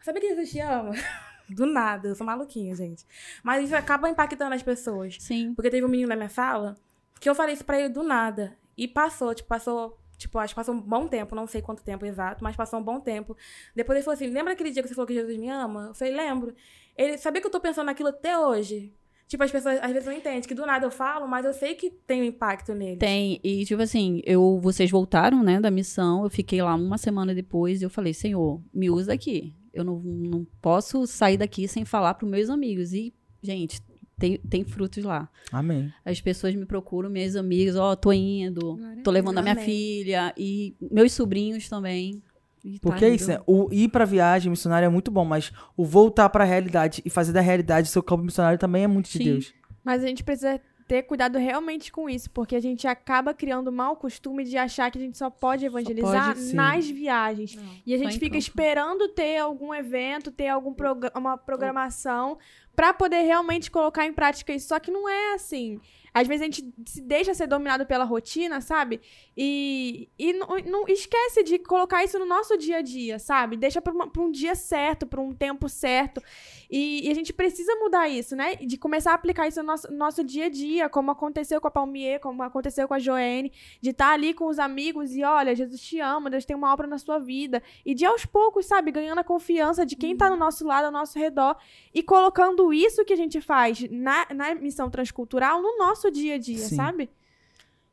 sabe 0.04 0.20
que 0.20 0.28
Jesus 0.28 0.52
te 0.52 0.60
ama? 0.60 0.92
do 1.50 1.66
nada, 1.66 2.10
eu 2.10 2.16
sou 2.16 2.26
maluquinha, 2.26 2.76
gente. 2.76 3.04
Mas 3.42 3.66
isso 3.66 3.76
acaba 3.76 4.08
impactando 4.08 4.54
as 4.54 4.62
pessoas. 4.62 5.18
Sim. 5.20 5.56
Porque 5.56 5.72
teve 5.72 5.84
um 5.84 5.90
menino 5.90 6.10
na 6.10 6.16
minha 6.16 6.30
sala 6.30 6.76
que 7.20 7.28
eu 7.28 7.34
falei 7.34 7.56
isso 7.56 7.66
pra 7.66 7.80
ele 7.80 7.90
do 7.90 8.04
nada. 8.04 8.56
E 8.78 8.88
passou, 8.88 9.34
tipo, 9.34 9.50
passou. 9.50 9.98
Tipo, 10.18 10.40
acho 10.40 10.54
que 10.54 10.56
passou 10.56 10.74
um 10.74 10.82
bom 10.82 11.08
tempo, 11.08 11.36
não 11.36 11.46
sei 11.46 11.62
quanto 11.62 11.84
tempo 11.84 12.06
exato, 12.06 12.44
mas 12.44 12.56
passou 12.56 12.80
um 12.80 12.84
bom 12.84 13.00
tempo. 13.00 13.38
Depois 13.76 13.98
ele 13.98 14.04
falou 14.04 14.16
assim: 14.16 14.28
lembra 14.28 14.54
aquele 14.54 14.72
dia 14.72 14.82
que 14.82 14.90
você 14.90 14.96
falou 14.96 15.08
que 15.08 15.14
Jesus 15.14 15.38
me 15.38 15.50
ama? 15.50 15.88
Eu 15.90 15.94
falei, 15.94 16.16
lembro. 16.16 16.54
Ele 16.98 17.18
sabia 17.18 17.40
que 17.40 17.46
eu 17.46 17.52
tô 17.52 17.60
pensando 17.60 17.86
naquilo 17.86 18.10
até 18.10 18.38
hoje. 18.40 18.92
Tipo, 19.28 19.44
as 19.44 19.52
pessoas 19.52 19.78
às 19.82 19.92
vezes 19.92 20.06
não 20.06 20.14
entendem 20.14 20.42
que 20.42 20.56
do 20.56 20.66
nada 20.66 20.86
eu 20.86 20.92
falo, 20.92 21.28
mas 21.28 21.46
eu 21.46 21.54
sei 21.54 21.76
que 21.76 21.92
tem 21.92 22.22
um 22.22 22.26
impacto 22.26 22.74
nele. 22.74 22.98
Tem, 22.98 23.40
e 23.44 23.66
tipo 23.66 23.82
assim, 23.82 24.22
eu, 24.26 24.58
vocês 24.62 24.90
voltaram, 24.90 25.44
né, 25.44 25.60
da 25.60 25.70
missão, 25.70 26.24
eu 26.24 26.30
fiquei 26.30 26.62
lá 26.62 26.74
uma 26.76 26.98
semana 26.98 27.36
depois 27.36 27.82
e 27.82 27.84
eu 27.84 27.90
falei, 27.90 28.14
Senhor, 28.14 28.62
me 28.74 28.90
usa 28.90 29.14
aqui. 29.14 29.54
Eu 29.74 29.84
não, 29.84 30.00
não 30.00 30.48
posso 30.62 31.06
sair 31.06 31.38
daqui 31.38 31.68
sem 31.68 31.84
falar 31.84 32.14
pros 32.14 32.32
meus 32.32 32.50
amigos. 32.50 32.94
E, 32.94 33.14
gente, 33.44 33.82
tem, 34.18 34.38
tem 34.38 34.64
frutos 34.64 35.04
lá. 35.04 35.30
Amém. 35.52 35.94
As 36.04 36.20
pessoas 36.20 36.56
me 36.56 36.66
procuram, 36.66 37.10
minhas 37.10 37.36
amigas, 37.36 37.76
ó, 37.76 37.96
tô 37.96 38.12
indo, 38.12 38.80
tô 39.04 39.12
levando 39.12 39.38
a 39.38 39.42
minha 39.42 39.54
Amém. 39.54 39.66
filha, 39.66 40.34
e 40.38 40.76
meus 40.92 41.14
sobrinhos 41.14 41.70
também. 41.70 42.22
E 42.64 42.80
tá 42.80 42.90
Porque 42.90 43.06
é 43.06 43.10
indo. 43.10 43.16
isso, 43.16 43.30
né? 43.30 43.40
O 43.46 43.70
ir 43.72 43.88
pra 43.90 44.04
viagem 44.06 44.50
missionária 44.50 44.88
é 44.88 44.90
muito 44.90 45.12
bom, 45.12 45.24
mas 45.24 45.52
o 45.76 45.86
voltar 45.86 46.30
pra 46.30 46.44
realidade 46.44 47.02
e 47.06 47.10
fazer 47.10 47.32
da 47.32 47.42
realidade 47.42 47.88
seu 47.88 48.04
campo 48.04 48.24
missionário 48.24 48.58
também 48.60 48.84
é 48.84 48.88
muito 48.88 49.10
de 49.10 49.18
Sim. 49.20 49.24
Deus. 49.24 49.54
Mas 49.84 50.04
a 50.04 50.08
gente 50.08 50.24
precisa 50.24 50.60
ter 50.88 51.04
cuidado 51.04 51.38
realmente 51.38 51.92
com 51.92 52.10
isso, 52.10 52.30
porque 52.32 52.56
a 52.56 52.60
gente 52.62 52.88
acaba 52.88 53.34
criando 53.34 53.68
o 53.68 53.72
mau 53.72 53.96
costume 53.98 54.44
de 54.46 54.58
achar 54.58 54.90
que 54.90 54.98
a 54.98 55.02
gente 55.02 55.18
só 55.18 55.30
pode 55.30 55.66
evangelizar 55.66 56.28
pode, 56.28 56.40
sim. 56.40 56.56
nas 56.56 56.88
viagens. 56.90 57.56
Não. 57.56 57.64
E 57.86 57.94
a 57.94 57.98
Só 57.98 58.04
gente 58.06 58.14
fica 58.14 58.28
campo. 58.28 58.38
esperando 58.38 59.10
ter 59.10 59.38
algum 59.38 59.74
evento, 59.74 60.32
ter 60.32 60.48
algum 60.48 60.74
progra- 60.74 61.12
uma 61.16 61.38
programação 61.38 62.38
pra 62.76 62.94
poder 62.94 63.22
realmente 63.24 63.70
colocar 63.70 64.06
em 64.06 64.14
prática 64.14 64.54
isso. 64.54 64.68
Só 64.70 64.80
que 64.80 64.90
não 64.92 65.10
é 65.10 65.34
assim. 65.34 65.80
Às 66.20 66.28
vezes 66.28 66.42
a 66.42 66.46
gente 66.46 66.74
se 66.86 67.02
deixa 67.02 67.34
ser 67.34 67.48
dominado 67.48 67.86
pela 67.86 68.04
rotina, 68.04 68.60
sabe? 68.60 69.00
E, 69.36 70.10
e 70.18 70.34
não, 70.34 70.48
não 70.66 70.88
esquece 70.88 71.44
de 71.44 71.60
colocar 71.60 72.04
isso 72.04 72.18
no 72.18 72.26
nosso 72.26 72.58
dia 72.58 72.78
a 72.78 72.82
dia, 72.82 73.20
sabe? 73.20 73.56
Deixa 73.56 73.80
pra 73.82 73.94
um 73.94 74.32
dia 74.32 74.56
certo, 74.56 75.06
pra 75.06 75.22
um 75.22 75.34
tempo 75.34 75.70
certo. 75.70 76.22
E, 76.70 77.08
e 77.08 77.12
a 77.12 77.14
gente 77.14 77.32
precisa 77.32 77.76
mudar 77.76 78.10
isso, 78.10 78.36
né? 78.36 78.56
De 78.56 78.78
começar 78.78 79.12
a 79.12 79.14
aplicar 79.14 79.48
isso 79.48 79.62
no 79.62 79.68
nosso, 79.68 79.92
no 79.92 79.98
nosso 79.98 80.24
dia 80.24 80.46
a 80.46 80.50
dia, 80.50 80.90
como 80.90 81.12
aconteceu 81.12 81.62
com 81.62 81.68
a 81.68 81.72
Palmier, 81.72 82.20
como 82.20 82.42
aconteceu 82.42 82.88
com 82.88 82.94
a 82.94 83.00
Joene, 83.00 83.52
de 83.80 83.92
estar 83.92 84.12
ali 84.12 84.34
com 84.34 84.48
os 84.48 84.58
amigos 84.58 85.16
e 85.16 85.24
olha, 85.24 85.56
Jesus 85.56 85.80
te 85.82 86.00
ama, 86.00 86.30
Deus 86.30 86.46
tem 86.46 86.56
uma 86.56 86.74
obra 86.74 86.88
na 86.88 86.98
sua 86.98 87.20
vida. 87.20 87.62
E 87.86 87.94
de 87.94 88.06
aos 88.06 88.26
poucos, 88.26 88.66
sabe, 88.66 88.92
ganhando 88.92 89.20
a 89.20 89.24
confiança 89.24 89.86
de 89.86 89.96
quem 89.96 90.18
tá 90.18 90.30
no 90.30 90.36
nosso 90.36 90.66
lado, 90.66 90.86
ao 90.86 90.92
nosso 90.92 91.18
redor, 91.20 91.56
e 91.94 92.02
colocando 92.02 92.74
isso 92.74 93.06
que 93.06 93.14
a 93.14 93.18
gente 93.18 93.40
faz 93.40 93.86
na, 93.92 94.28
na 94.34 94.56
missão 94.56 94.90
transcultural 94.90 95.62
no 95.62 95.78
nosso 95.78 96.07
dia 96.12 96.36
a 96.36 96.38
dia, 96.38 96.58
Sim. 96.58 96.76
sabe? 96.76 97.10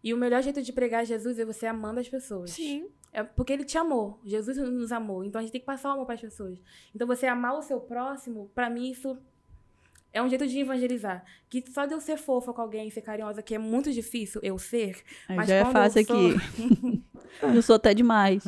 E 0.03 0.13
o 0.13 0.17
melhor 0.17 0.43
jeito 0.43 0.61
de 0.63 0.73
pregar 0.73 1.05
Jesus 1.07 1.39
é 1.39 1.45
você 1.45 1.67
amando 1.67 1.99
as 2.01 2.09
pessoas. 2.09 2.51
Sim. 2.51 2.87
É 3.13 3.23
porque 3.23 3.53
ele 3.53 3.65
te 3.65 3.79
amou. 3.79 4.19
Jesus 4.25 4.57
nos 4.57 4.93
amou. 4.93 5.25
Então 5.25 5.39
a 5.39 5.43
gente 5.43 5.53
tem 5.53 5.61
que 5.61 5.67
passar 5.67 5.91
o 5.91 5.93
amor 5.93 6.05
para 6.07 6.17
as 6.17 6.21
pessoas. 6.21 6.59
Então 6.95 7.07
você 7.07 7.27
amar 7.27 7.55
o 7.57 7.63
seu 7.63 7.81
próximo, 7.81 8.51
pra 8.55 8.69
mim 8.69 8.91
isso 8.91 9.17
é 10.13 10.21
um 10.23 10.29
jeito 10.29 10.47
de 10.47 10.59
evangelizar. 10.59 11.25
Que 11.49 11.65
só 11.71 11.87
de 11.87 11.95
eu 11.95 12.01
ser 12.01 12.17
fofa 12.19 12.53
com 12.53 12.61
alguém, 12.61 12.91
ser 12.91 13.01
carinhosa, 13.03 13.43
que 13.43 13.55
é 13.55 13.59
muito 13.59 13.93
difícil 13.93 14.41
eu 14.45 14.59
ser, 14.59 15.03
Aí 15.29 15.37
mas 15.37 15.49
já 15.49 15.55
é 15.55 15.65
fácil 15.65 16.01
eu 16.03 16.07
sou- 16.07 16.17
aqui. 16.29 17.03
eu 17.57 17.63
sou 17.63 17.77
até 17.77 17.95
demais. 17.95 18.45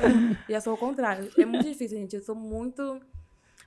já 0.48 0.60
sou 0.60 0.74
o 0.74 0.78
contrário. 0.78 1.30
É 1.36 1.44
muito 1.44 1.64
difícil, 1.64 1.98
gente. 1.98 2.14
Eu 2.16 2.22
sou 2.22 2.34
muito. 2.34 3.00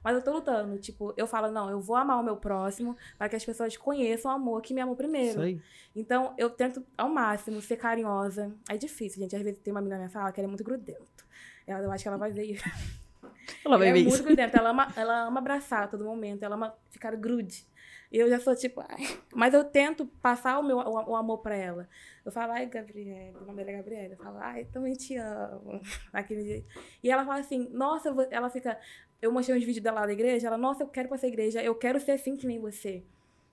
Mas 0.04 0.16
eu 0.16 0.22
tô 0.22 0.32
lutando. 0.34 0.78
Tipo, 0.80 1.14
eu 1.16 1.26
falo, 1.26 1.52
não, 1.52 1.70
eu 1.70 1.80
vou 1.80 1.96
amar 1.96 2.20
o 2.20 2.24
meu 2.24 2.38
próximo 2.38 2.98
para 3.18 3.30
que 3.30 3.36
as 3.36 3.46
pessoas 3.46 3.78
conheçam 3.78 4.32
o 4.32 4.34
amor 4.34 4.62
que 4.62 4.74
me 4.74 4.82
amou 4.82 4.96
primeiro. 4.96 5.32
Isso 5.32 5.42
aí. 5.42 5.62
Então, 5.96 6.34
eu 6.38 6.50
tento 6.50 6.84
ao 6.98 7.10
máximo 7.10 7.62
ser 7.62 7.78
carinhosa. 7.78 8.54
É 8.70 8.78
difícil, 8.78 9.22
gente. 9.22 9.36
Às 9.36 9.42
vezes 9.42 9.60
tem 9.60 9.72
uma 9.72 9.82
menina 9.82 9.96
na 9.96 10.02
minha 10.04 10.10
sala 10.10 10.32
que 10.32 10.40
ela 10.40 10.48
é 10.48 10.50
muito 10.50 10.64
grudenta. 10.64 11.24
Ela, 11.66 11.84
eu 11.84 11.92
acho 11.92 12.04
que 12.04 12.08
ela 12.08 12.18
vai 12.18 12.32
ver 12.32 12.44
isso. 12.44 12.64
Ela 13.66 13.78
vai 13.78 13.90
é 13.90 13.94
ver 13.94 14.04
muito 14.04 14.16
isso. 14.16 14.24
grudenta. 14.24 14.58
Ela 14.58 14.70
ama, 14.70 14.94
ela 14.96 15.28
ama 15.28 15.40
abraçar 15.40 15.84
a 15.84 15.88
todo 15.88 16.04
momento. 16.06 16.44
Ela 16.44 16.56
ama 16.56 16.74
ficar 16.90 17.16
grude. 17.16 17.66
E 18.14 18.20
eu 18.20 18.30
já 18.30 18.40
sou 18.40 18.56
tipo, 18.56 18.80
ai. 18.82 19.20
Mas 19.34 19.56
eu 19.56 19.64
tento 19.64 20.06
passar 20.22 20.60
o 20.60 20.64
meu 20.64 20.78
o, 20.78 21.12
o 21.12 21.16
amor 21.16 21.40
pra 21.40 21.56
ela. 21.56 21.90
Eu 22.24 22.32
falo, 22.32 22.54
ai, 22.54 22.68
Gabriela, 22.68 23.42
o 23.42 23.46
nome 23.46 23.58
dela 23.58 23.72
é 23.72 23.78
Gabriela. 23.78 24.14
Eu 24.14 24.18
falo, 24.18 24.38
ai, 24.38 24.66
também 24.66 24.94
te 24.94 25.18
amo. 25.18 25.82
Aquele 26.14 26.44
jeito. 26.44 26.68
E 27.02 27.10
ela 27.10 27.26
fala 27.26 27.40
assim, 27.40 27.68
nossa, 27.72 28.14
ela 28.30 28.52
fica. 28.52 28.80
Eu 29.24 29.32
mostrei 29.32 29.58
uns 29.58 29.64
vídeos 29.64 29.84
dela 29.84 30.02
lá 30.02 30.06
da 30.08 30.14
igreja. 30.14 30.48
Ela, 30.48 30.58
nossa, 30.58 30.84
eu 30.84 30.88
quero 30.88 31.08
pra 31.08 31.16
essa 31.16 31.28
igreja. 31.28 31.62
Eu 31.64 31.74
quero 31.76 32.00
ser 32.00 32.12
assim 32.12 32.36
que 32.36 32.46
nem 32.46 32.60
você. 32.60 33.04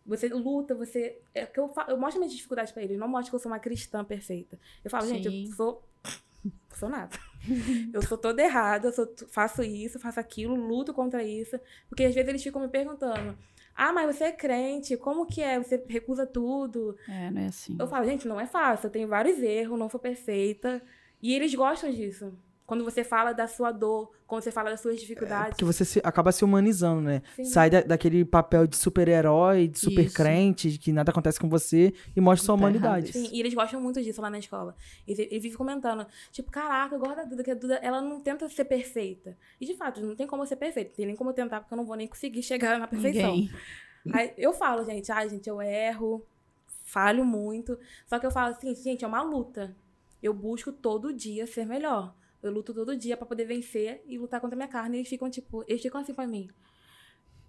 Você 0.04 0.28
luta, 0.28 0.74
você. 0.74 1.18
É 1.34 1.46
que 1.46 1.60
eu, 1.60 1.68
fa- 1.68 1.86
eu 1.88 1.96
mostro 1.96 2.18
minhas 2.20 2.34
dificuldades 2.34 2.72
pra 2.72 2.82
eles. 2.82 2.98
Não 2.98 3.06
mostro 3.08 3.30
que 3.30 3.36
eu 3.36 3.40
sou 3.40 3.52
uma 3.52 3.58
cristã 3.58 4.04
perfeita. 4.04 4.58
Eu 4.84 4.90
falo, 4.90 5.06
gente, 5.06 5.28
Sim. 5.30 5.46
eu 5.48 5.52
sou. 5.54 5.82
Sou 6.74 6.88
nada. 6.88 7.16
Eu 7.92 8.02
sou 8.02 8.16
toda 8.18 8.42
errada, 8.42 8.88
eu 8.88 8.92
sou, 8.92 9.10
faço 9.28 9.62
isso, 9.62 9.98
faço 9.98 10.20
aquilo, 10.20 10.54
luto 10.54 10.92
contra 10.92 11.22
isso. 11.24 11.58
Porque 11.88 12.04
às 12.04 12.14
vezes 12.14 12.28
eles 12.28 12.42
ficam 12.42 12.60
me 12.60 12.68
perguntando: 12.68 13.36
Ah, 13.74 13.92
mas 13.94 14.14
você 14.14 14.24
é 14.24 14.32
crente, 14.32 14.96
como 14.96 15.24
que 15.26 15.40
é? 15.42 15.58
Você 15.58 15.82
recusa 15.88 16.26
tudo. 16.26 16.96
É, 17.08 17.30
não 17.30 17.40
é 17.42 17.46
assim. 17.46 17.76
Eu 17.78 17.86
falo, 17.86 18.04
gente, 18.04 18.28
não 18.28 18.38
é 18.40 18.46
fácil, 18.46 18.86
eu 18.86 18.90
tenho 18.90 19.08
vários 19.08 19.38
erros, 19.42 19.78
não 19.78 19.88
sou 19.88 19.98
perfeita. 20.00 20.82
E 21.22 21.34
eles 21.34 21.54
gostam 21.54 21.90
disso. 21.90 22.32
Quando 22.70 22.84
você 22.84 23.02
fala 23.02 23.32
da 23.32 23.48
sua 23.48 23.72
dor, 23.72 24.12
quando 24.28 24.42
você 24.44 24.52
fala 24.52 24.70
das 24.70 24.78
suas 24.80 25.00
dificuldades. 25.00 25.48
Porque 25.50 25.64
você 25.64 25.84
se- 25.84 26.00
acaba 26.04 26.30
se 26.30 26.44
humanizando, 26.44 27.00
né? 27.00 27.20
Sim. 27.34 27.44
Sai 27.44 27.68
da- 27.68 27.80
daquele 27.80 28.24
papel 28.24 28.64
de 28.64 28.76
super-herói, 28.76 29.66
de 29.66 29.80
super 29.80 30.04
Isso. 30.04 30.14
crente, 30.14 30.70
de 30.70 30.78
que 30.78 30.92
nada 30.92 31.10
acontece 31.10 31.40
com 31.40 31.48
você 31.48 31.92
e 32.14 32.20
mostra 32.20 32.46
sua 32.46 32.54
Tá 32.54 32.60
humanidade. 32.60 33.12
Sim, 33.12 33.28
e 33.32 33.40
eles 33.40 33.52
gostam 33.54 33.80
muito 33.80 34.00
disso 34.00 34.22
lá 34.22 34.30
na 34.30 34.38
escola. 34.38 34.76
E 35.04 35.10
ele 35.20 35.40
vive 35.40 35.56
comentando, 35.56 36.06
tipo, 36.30 36.48
caraca, 36.48 36.94
eu 36.94 37.00
gosto 37.00 37.16
da 37.16 37.24
Duda, 37.24 37.42
que 37.42 37.50
a 37.50 37.54
Duda, 37.54 37.74
ela 37.82 38.00
não 38.00 38.20
tenta 38.20 38.48
ser 38.48 38.66
perfeita. 38.66 39.36
E 39.60 39.66
de 39.66 39.74
fato, 39.74 40.00
não 40.00 40.14
tem 40.14 40.28
como 40.28 40.44
eu 40.44 40.46
ser 40.46 40.54
perfeita, 40.54 40.90
não 40.90 40.96
tem 40.96 41.06
nem 41.06 41.16
como 41.16 41.30
eu 41.30 41.34
tentar, 41.34 41.58
porque 41.62 41.74
eu 41.74 41.76
não 41.76 41.84
vou 41.84 41.96
nem 41.96 42.06
conseguir 42.06 42.44
chegar 42.44 42.78
na 42.78 42.86
perfeição. 42.86 43.34
Ninguém. 43.34 43.50
Aí 44.12 44.32
eu 44.38 44.52
falo, 44.52 44.84
gente, 44.84 45.10
ai, 45.10 45.28
gente, 45.28 45.48
eu 45.48 45.60
erro, 45.60 46.24
falho 46.84 47.24
muito. 47.24 47.76
Só 48.06 48.16
que 48.20 48.26
eu 48.26 48.30
falo 48.30 48.54
assim, 48.54 48.72
gente, 48.76 49.04
é 49.04 49.08
uma 49.08 49.22
luta. 49.22 49.74
Eu 50.22 50.32
busco 50.32 50.70
todo 50.70 51.12
dia 51.12 51.48
ser 51.48 51.66
melhor. 51.66 52.14
Eu 52.42 52.50
luto 52.52 52.72
todo 52.72 52.96
dia 52.96 53.16
pra 53.16 53.26
poder 53.26 53.44
vencer 53.44 54.02
e 54.06 54.16
lutar 54.18 54.40
contra 54.40 54.56
a 54.56 54.58
minha 54.58 54.68
carne. 54.68 54.96
E 54.96 55.00
eles 55.00 55.08
ficam, 55.08 55.28
tipo, 55.28 55.64
eles 55.68 55.82
ficam 55.82 56.00
assim 56.00 56.14
pra 56.14 56.26
mim. 56.26 56.48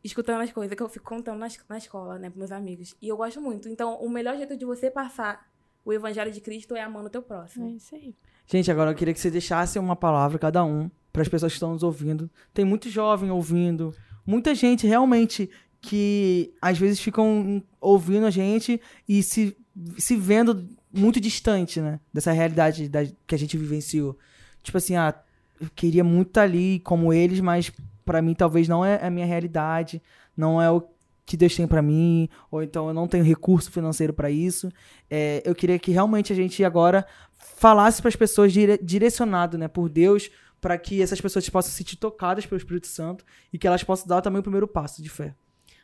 Escutando 0.04 0.42
as 0.42 0.52
coisas 0.52 0.76
que 0.76 0.82
eu 0.82 0.90
fico 0.90 1.06
contando 1.06 1.38
na, 1.40 1.48
na 1.70 1.78
escola, 1.78 2.18
né, 2.18 2.30
pros 2.30 2.40
meus 2.40 2.52
amigos. 2.52 2.96
E 3.02 3.08
eu 3.08 3.18
gosto 3.18 3.40
muito. 3.40 3.70
Então, 3.70 3.96
o 4.02 4.10
melhor 4.10 4.36
jeito 4.36 4.58
de 4.58 4.66
você 4.66 4.90
passar 4.90 5.50
o 5.86 5.94
evangelho 5.94 6.32
de 6.32 6.42
Cristo 6.42 6.76
é 6.76 6.82
amando 6.82 7.08
o 7.08 7.10
teu 7.10 7.22
É 7.22 7.24
próximo. 7.24 7.70
isso 7.70 7.96
aí. 7.96 8.16
Gente, 8.48 8.72
agora 8.72 8.92
eu 8.92 8.96
queria 8.96 9.14
que 9.14 9.20
você 9.20 9.32
deixasse 9.32 9.78
uma 9.80 9.96
palavra 9.96 10.38
cada 10.40 10.64
um 10.64 10.90
para 11.14 11.22
as 11.22 11.28
pessoas 11.28 11.52
que 11.52 11.56
estão 11.58 11.74
nos 11.74 11.84
ouvindo. 11.84 12.30
Tem 12.54 12.66
muito 12.66 12.90
jovem 12.90 13.30
ouvindo, 13.32 13.96
muita 14.26 14.54
gente 14.56 14.86
realmente 14.88 15.50
que 15.80 16.54
às 16.62 16.78
vezes 16.78 17.00
ficam 17.00 17.64
ouvindo 17.80 18.26
a 18.26 18.30
gente 18.30 18.80
e 19.08 19.24
se, 19.24 19.56
se 19.98 20.16
vendo 20.16 20.68
muito 20.94 21.20
distante, 21.20 21.80
né, 21.82 22.00
dessa 22.14 22.32
realidade 22.32 22.88
da, 22.90 23.00
que 23.26 23.34
a 23.34 23.38
gente 23.38 23.58
vivenciou. 23.58 24.18
Tipo 24.64 24.78
assim, 24.78 24.96
ah, 24.96 25.14
eu 25.60 25.70
queria 25.76 26.04
muito 26.04 26.30
estar 26.30 26.44
ali 26.44 26.80
como 26.80 27.14
eles, 27.14 27.40
mas 27.40 27.72
para 28.06 28.22
mim 28.22 28.34
talvez 28.34 28.68
não 28.68 28.84
é 28.84 29.06
a 29.06 29.10
minha 29.10 29.26
realidade, 29.26 30.02
não 30.36 30.62
é 30.62 30.70
o 30.70 30.84
que 31.26 31.38
Deus 31.38 31.56
tem 31.56 31.68
para 31.68 31.82
mim, 31.82 32.28
ou 32.50 32.62
então 32.62 32.88
eu 32.88 32.94
não 32.94 33.08
tenho 33.08 33.24
recurso 33.24 33.72
financeiro 33.72 34.14
para 34.14 34.30
isso. 34.30 34.70
É, 35.10 35.42
eu 35.46 35.56
queria 35.56 35.80
que 35.80 35.92
realmente 35.92 36.34
a 36.34 36.36
gente 36.36 36.64
agora 36.64 37.06
falasse 37.34 38.02
para 38.02 38.10
as 38.10 38.16
pessoas 38.16 38.52
dire- 38.52 38.80
direcionado, 38.82 39.58
né, 39.58 39.68
por 39.68 39.88
Deus, 39.88 40.30
para 40.60 40.78
que 40.78 41.02
essas 41.02 41.22
pessoas 41.22 41.48
possam 41.50 41.72
se 41.72 41.78
sentir 41.78 41.96
tocadas 41.96 42.46
pelo 42.46 42.58
Espírito 42.58 42.88
Santo 42.88 43.24
e 43.52 43.58
que 43.58 43.66
elas 43.68 43.84
possam 43.84 44.08
dar 44.08 44.22
também 44.22 44.40
o 44.40 44.44
primeiro 44.44 44.68
passo 44.68 45.02
de 45.02 45.10
fé. 45.10 45.34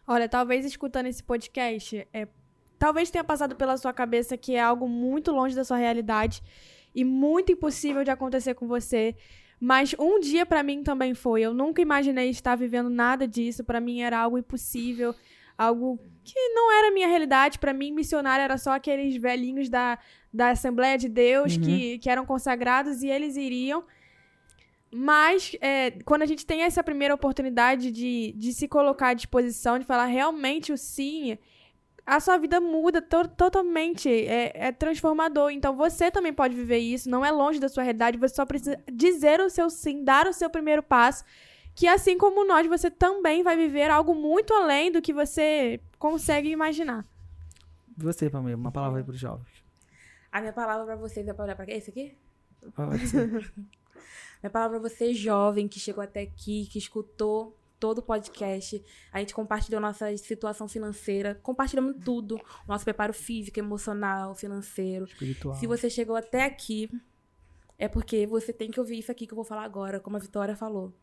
Olha, 0.06 0.28
talvez 0.28 0.66
escutando 0.66 1.08
esse 1.08 1.24
podcast, 1.24 2.08
é, 2.14 2.28
talvez 2.78 3.10
tenha 3.10 3.24
passado 3.24 3.56
pela 3.56 3.78
sua 3.78 3.94
cabeça 3.94 4.38
que 4.38 4.56
é 4.56 4.62
algo 4.62 4.88
muito 4.88 5.32
longe 5.32 5.56
da 5.56 5.64
sua 5.64 5.78
realidade 5.78 6.42
e 6.94 7.04
muito 7.04 7.52
impossível 7.52 8.04
de 8.04 8.12
acontecer 8.12 8.54
com 8.54 8.68
você. 8.68 9.16
Mas 9.60 9.96
um 9.98 10.20
dia 10.20 10.46
pra 10.46 10.62
mim 10.62 10.84
também 10.84 11.14
foi. 11.14 11.42
Eu 11.42 11.54
nunca 11.54 11.82
imaginei 11.82 12.30
estar 12.30 12.56
vivendo 12.56 12.90
nada 12.90 13.28
disso. 13.28 13.64
Pra 13.64 13.80
mim 13.82 14.02
era 14.02 14.20
algo 14.20 14.38
impossível, 14.38 15.16
algo 15.58 16.00
que 16.24 16.40
não 16.50 16.72
era 16.78 16.90
a 16.90 16.92
minha 16.92 17.08
realidade. 17.08 17.58
Pra 17.58 17.74
mim, 17.74 17.92
missionário 17.92 18.44
era 18.44 18.58
só 18.58 18.72
aqueles 18.72 19.16
velhinhos 19.18 19.68
da, 19.70 19.98
da 20.32 20.50
Assembleia 20.52 20.98
de 20.98 21.10
Deus 21.10 21.56
Uhum. 21.56 21.62
que, 21.62 21.98
que 22.00 22.10
eram 22.10 22.26
consagrados 22.26 23.02
e 23.02 23.08
eles 23.08 23.36
iriam. 23.36 23.84
Mas 24.92 25.56
é, 25.60 25.92
quando 26.06 26.22
a 26.22 26.26
gente 26.26 26.46
tem 26.46 26.62
essa 26.62 26.82
primeira 26.84 27.14
oportunidade 27.14 27.92
de, 27.92 28.34
de 28.38 28.54
se 28.54 28.68
colocar 28.68 29.10
à 29.10 29.14
disposição, 29.14 29.78
de 29.78 29.86
falar 29.86 30.06
realmente 30.06 30.72
o 30.72 30.78
sim, 30.78 31.38
a 32.08 32.20
sua 32.22 32.38
vida 32.38 32.62
muda 32.62 33.02
to- 33.02 33.28
totalmente, 33.28 34.10
é, 34.10 34.52
é 34.56 34.72
transformador. 34.72 35.52
Então 35.52 35.76
você 35.76 36.10
também 36.10 36.34
pode 36.34 36.56
viver 36.56 36.78
isso, 36.80 37.10
não 37.10 37.24
é 37.26 37.30
longe 37.32 37.60
da 37.60 37.68
sua 37.68 37.84
realidade, 37.84 38.18
você 38.18 38.34
só 38.36 38.46
precisa 38.46 38.80
dizer 38.92 39.42
o 39.42 39.50
seu 39.50 39.70
sim, 39.70 40.04
dar 40.06 40.26
o 40.26 40.32
seu 40.34 40.50
primeiro 40.50 40.82
passo, 40.82 41.26
que 41.76 41.86
assim 41.88 42.18
como 42.18 42.46
nós, 42.48 42.66
você 42.66 42.90
também 42.90 43.44
vai 43.44 43.58
viver 43.58 43.92
algo 43.92 44.16
muito 44.16 44.54
além 44.54 44.92
do 44.92 45.02
que 45.02 45.12
você 45.14 45.80
consegue 46.00 46.50
imaginar. 46.50 47.06
E 48.00 48.04
Você, 48.04 48.30
Pamela, 48.30 48.56
uma 48.56 48.72
palavra 48.72 49.00
aí 49.00 49.04
para 49.04 49.14
os 49.14 49.20
jovens. 49.20 49.64
A 50.32 50.40
minha 50.40 50.54
palavra 50.54 50.86
pra 50.86 50.96
vocês 50.96 51.28
é 51.28 51.34
pra 51.34 51.44
olhar 51.46 51.56
pra 51.56 51.66
quê? 51.66 51.74
Esse 51.74 51.90
aqui? 51.90 52.16
Pode 52.76 53.08
ser. 53.08 53.28
Minha 54.42 54.52
palavra 54.52 54.80
pra 54.80 54.88
você, 54.90 55.14
jovem, 55.16 55.68
que 55.68 55.80
chegou 55.80 56.04
até 56.04 56.22
aqui, 56.22 56.68
que 56.72 56.78
escutou 56.78 57.58
todo 57.80 58.00
o 58.00 58.02
podcast. 58.02 58.84
A 59.12 59.20
gente 59.20 59.34
compartilhou 59.34 59.80
nossa 59.82 60.16
situação 60.18 60.68
financeira, 60.68 61.36
compartilhamos 61.36 61.96
tudo. 62.04 62.40
Nosso 62.68 62.84
preparo 62.84 63.14
físico, 63.14 63.60
emocional, 63.60 64.36
financeiro. 64.36 65.06
Espiritual. 65.06 65.56
Se 65.56 65.68
você 65.68 65.90
chegou 65.90 66.16
até 66.16 66.44
aqui, 66.44 66.90
é 67.78 67.88
porque 67.88 68.26
você 68.26 68.52
tem 68.52 68.72
que 68.72 68.80
ouvir 68.80 69.00
isso 69.00 69.12
aqui 69.12 69.28
que 69.28 69.34
eu 69.34 69.38
vou 69.38 69.46
falar 69.46 69.64
agora, 69.64 70.00
como 70.00 70.18
a 70.18 70.20
Vitória 70.20 70.56
falou. 70.56 70.94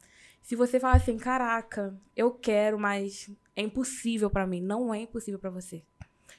Se 0.43 0.55
você 0.55 0.79
falar 0.79 0.97
assim, 0.97 1.17
caraca, 1.17 1.99
eu 2.15 2.31
quero, 2.31 2.79
mas 2.79 3.31
é 3.57 3.63
impossível 3.63 4.29
pra 4.29 4.47
mim, 4.47 4.61
não 4.61 4.93
é 4.93 5.01
impossível 5.01 5.39
pra 5.39 5.51
você. 5.51 5.83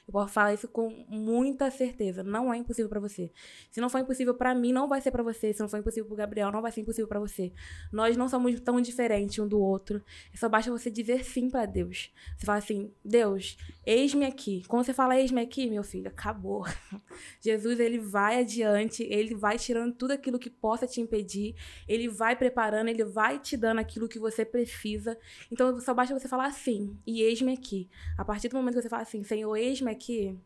Eu 0.08 0.12
posso 0.12 0.32
falar 0.32 0.54
isso 0.54 0.68
com 0.68 0.88
muita 1.08 1.68
certeza, 1.68 2.22
não 2.22 2.54
é 2.54 2.56
impossível 2.56 2.88
pra 2.88 3.00
você. 3.00 3.32
Se 3.72 3.80
não 3.80 3.90
for 3.90 3.98
impossível 3.98 4.34
pra 4.34 4.54
mim, 4.54 4.72
não 4.72 4.86
vai 4.86 5.00
ser 5.00 5.10
pra 5.10 5.20
você. 5.20 5.52
Se 5.52 5.60
não 5.60 5.68
for 5.68 5.78
impossível 5.78 6.06
pro 6.06 6.16
Gabriel, 6.16 6.52
não 6.52 6.62
vai 6.62 6.70
ser 6.70 6.80
impossível 6.80 7.08
pra 7.08 7.18
você. 7.18 7.52
Nós 7.92 8.16
não 8.16 8.28
somos 8.28 8.60
tão 8.60 8.80
diferentes 8.80 9.36
um 9.40 9.48
do 9.48 9.58
outro. 9.60 10.00
Só 10.32 10.48
basta 10.48 10.70
você 10.70 10.92
dizer 10.92 11.24
sim 11.24 11.50
pra 11.50 11.66
Deus. 11.66 12.12
Você 12.36 12.46
fala 12.46 12.58
assim: 12.58 12.92
"Deus, 13.04 13.56
eis-me 13.84 14.24
aqui". 14.26 14.62
Quando 14.68 14.84
você 14.84 14.94
fala 14.94 15.18
eis-me 15.18 15.40
aqui, 15.40 15.68
meu 15.68 15.82
filho, 15.82 16.06
acabou. 16.08 16.64
Jesus, 17.42 17.80
ele 17.80 17.98
vai 17.98 18.38
adiante, 18.40 19.02
ele 19.02 19.34
vai 19.34 19.58
tirando 19.58 19.92
tudo 19.92 20.12
aquilo 20.12 20.38
que 20.38 20.48
possa 20.48 20.86
te 20.86 21.00
impedir, 21.00 21.56
ele 21.88 22.08
vai 22.08 22.36
preparando, 22.36 22.88
ele 22.88 23.04
vai 23.04 23.40
te 23.40 23.56
dando 23.56 23.80
aquilo 23.80 24.08
que 24.08 24.20
você 24.20 24.44
precisa. 24.44 25.18
Então 25.50 25.80
só 25.80 25.92
basta 25.92 26.16
você 26.16 26.28
falar 26.28 26.46
assim, 26.46 26.96
e 27.04 27.22
eis-me 27.22 27.52
aqui. 27.52 27.88
A 28.16 28.24
partir 28.24 28.48
do 28.48 28.56
momento 28.56 28.74
que 28.76 28.82
você 28.82 28.88
fala 28.88 29.02
assim, 29.02 29.24
Senhor, 29.24 29.56
eis-me 29.56 29.95
aqui, 29.96 30.38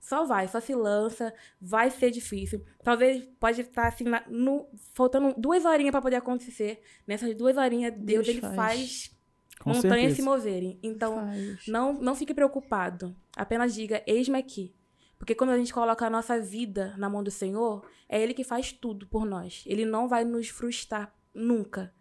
só 0.00 0.24
vai, 0.24 0.46
só 0.48 0.60
se 0.60 0.74
lança, 0.74 1.32
vai 1.60 1.90
ser 1.90 2.10
difícil. 2.10 2.62
Talvez 2.82 3.24
pode 3.40 3.60
estar 3.62 3.86
assim, 3.86 4.04
na- 4.04 4.24
no- 4.28 4.66
faltando 4.92 5.34
duas 5.38 5.64
horinhas 5.64 5.92
para 5.92 6.02
poder 6.02 6.16
acontecer. 6.16 6.82
Nessas 7.06 7.34
duas 7.34 7.56
horinhas, 7.56 7.92
Deus, 7.92 8.26
Deus 8.26 8.28
ele 8.28 8.40
faz. 8.40 8.54
faz, 8.54 9.16
montanhas 9.64 10.12
se 10.14 10.22
moverem. 10.22 10.78
Então, 10.82 11.14
Faz. 11.16 11.66
não, 11.66 11.94
não 11.94 12.14
fique 12.14 12.34
preocupado. 12.34 13.14
Apenas 13.36 13.74
diga, 13.74 14.02
eis-me 14.06 14.38
aqui. 14.38 14.74
Porque 15.18 15.34
quando 15.34 15.50
a 15.50 15.56
gente 15.58 15.72
coloca 15.72 16.04
a 16.06 16.10
nossa 16.10 16.38
vida 16.38 16.94
na 16.98 17.08
mão 17.08 17.22
do 17.22 17.30
Senhor, 17.30 17.86
é 18.08 18.20
Ele 18.20 18.34
que 18.34 18.44
faz 18.44 18.72
tudo 18.72 19.06
por 19.06 19.24
nós. 19.24 19.62
Ele 19.66 19.86
não 19.86 20.06
vai 20.06 20.22
nos 20.24 20.48
frustrar 20.48 21.14
nunca. 21.32 21.94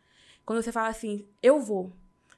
Quando 0.45 0.61
você 0.61 0.73
fala 0.73 0.89
assim, 0.89 1.25
eu 1.41 1.61
vou, 1.61 1.93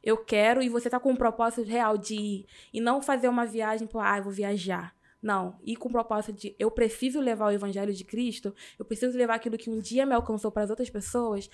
eu 0.06 0.18
quero, 0.18 0.62
e 0.62 0.70
você 0.70 0.90
tá 0.90 1.00
com 1.00 1.12
um 1.12 1.16
propósito 1.16 1.68
real 1.68 1.98
de 1.98 2.16
ir, 2.16 2.46
e 2.72 2.80
não 2.80 3.02
fazer 3.02 3.28
uma 3.28 3.46
viagem 3.46 3.88
por, 3.88 4.00
ah, 4.00 4.20
eu 4.20 4.24
vou 4.24 4.32
viajar. 4.32 4.96
Não, 5.22 5.58
ir 5.64 5.76
com 5.76 5.90
o 5.90 5.92
propósito 5.92 6.40
de 6.40 6.56
eu 6.60 6.70
preciso 6.70 7.20
levar 7.20 7.48
o 7.48 7.52
evangelho 7.52 7.92
de 7.92 8.04
Cristo, 8.04 8.54
eu 8.78 8.86
preciso 8.86 9.18
levar 9.18 9.36
aquilo 9.36 9.58
que 9.58 9.72
um 9.72 9.80
dia 9.80 10.06
me 10.06 10.14
alcançou 10.14 10.52
para 10.52 10.64
as 10.64 10.70
outras 10.70 10.90
pessoas, 10.92 11.50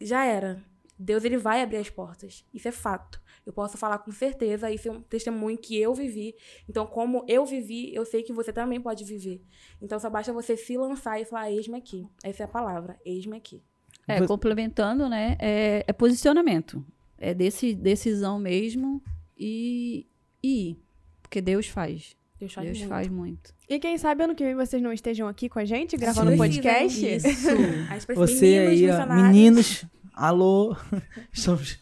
já 0.00 0.24
era. 0.24 0.60
Deus 0.98 1.24
ele 1.24 1.36
vai 1.36 1.62
abrir 1.62 1.76
as 1.76 1.90
portas. 1.90 2.44
Isso 2.52 2.66
é 2.66 2.72
fato. 2.72 3.20
Eu 3.44 3.52
posso 3.52 3.78
falar 3.78 3.98
com 3.98 4.10
certeza, 4.10 4.70
isso 4.70 4.88
é 4.88 4.90
um 4.90 5.00
testemunho 5.02 5.56
que 5.56 5.80
eu 5.80 5.94
vivi. 5.94 6.34
Então, 6.68 6.84
como 6.86 7.24
eu 7.28 7.44
vivi, 7.46 7.94
eu 7.94 8.04
sei 8.04 8.22
que 8.22 8.32
você 8.32 8.52
também 8.52 8.80
pode 8.80 9.04
viver. 9.04 9.40
Então, 9.80 10.00
só 10.00 10.10
basta 10.10 10.32
você 10.32 10.56
se 10.56 10.76
lançar 10.76 11.20
e 11.20 11.24
falar, 11.24 11.52
eis-me 11.52 11.76
aqui. 11.76 12.08
Essa 12.24 12.42
é 12.42 12.46
a 12.46 12.48
palavra, 12.48 12.98
eis-me 13.04 13.36
aqui. 13.36 13.62
É, 14.08 14.26
complementando, 14.26 15.08
né? 15.08 15.36
É, 15.38 15.84
é 15.86 15.92
posicionamento. 15.92 16.84
É 17.18 17.32
desse, 17.34 17.74
decisão 17.74 18.38
mesmo 18.38 19.02
e, 19.36 20.06
e 20.42 20.70
ir. 20.70 20.78
Porque 21.22 21.40
Deus 21.40 21.66
faz. 21.66 22.16
Deus 22.38 22.52
faz 22.52 22.66
Deus 22.66 22.78
muito. 22.78 22.88
faz 22.88 23.08
muito. 23.08 23.54
E 23.68 23.78
quem 23.78 23.96
sabe 23.96 24.24
ano 24.24 24.34
que 24.34 24.44
vem 24.44 24.54
vocês 24.54 24.82
não 24.82 24.92
estejam 24.92 25.26
aqui 25.26 25.48
com 25.48 25.58
a 25.58 25.64
gente, 25.64 25.96
gravando 25.96 26.30
Sim. 26.32 26.36
podcast? 26.36 27.06
Isso. 27.06 27.28
Você 28.14 28.60
meninos, 28.60 28.94
aí, 28.94 29.00
ó, 29.00 29.14
meninos, 29.14 29.86
Alô? 30.16 30.74
Estamos. 31.30 31.78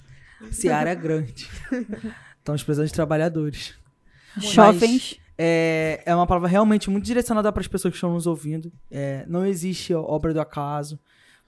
Seara 0.51 0.91
é 0.91 0.95
grande. 0.97 1.49
Estamos 2.39 2.65
precisando 2.65 2.89
de 2.89 2.93
trabalhadores. 2.93 3.75
Jovens. 4.37 5.21
É, 5.39 6.03
é 6.05 6.15
uma 6.15 6.27
palavra 6.27 6.49
realmente 6.49 6.91
muito 6.91 7.05
direcionada 7.05 7.53
para 7.53 7.61
as 7.61 7.69
pessoas 7.69 7.93
que 7.93 7.97
estão 7.97 8.13
nos 8.13 8.27
ouvindo. 8.27 8.73
É, 8.91 9.25
não 9.29 9.47
existe 9.47 9.95
obra 9.95 10.35
do 10.35 10.41
acaso. 10.41 10.99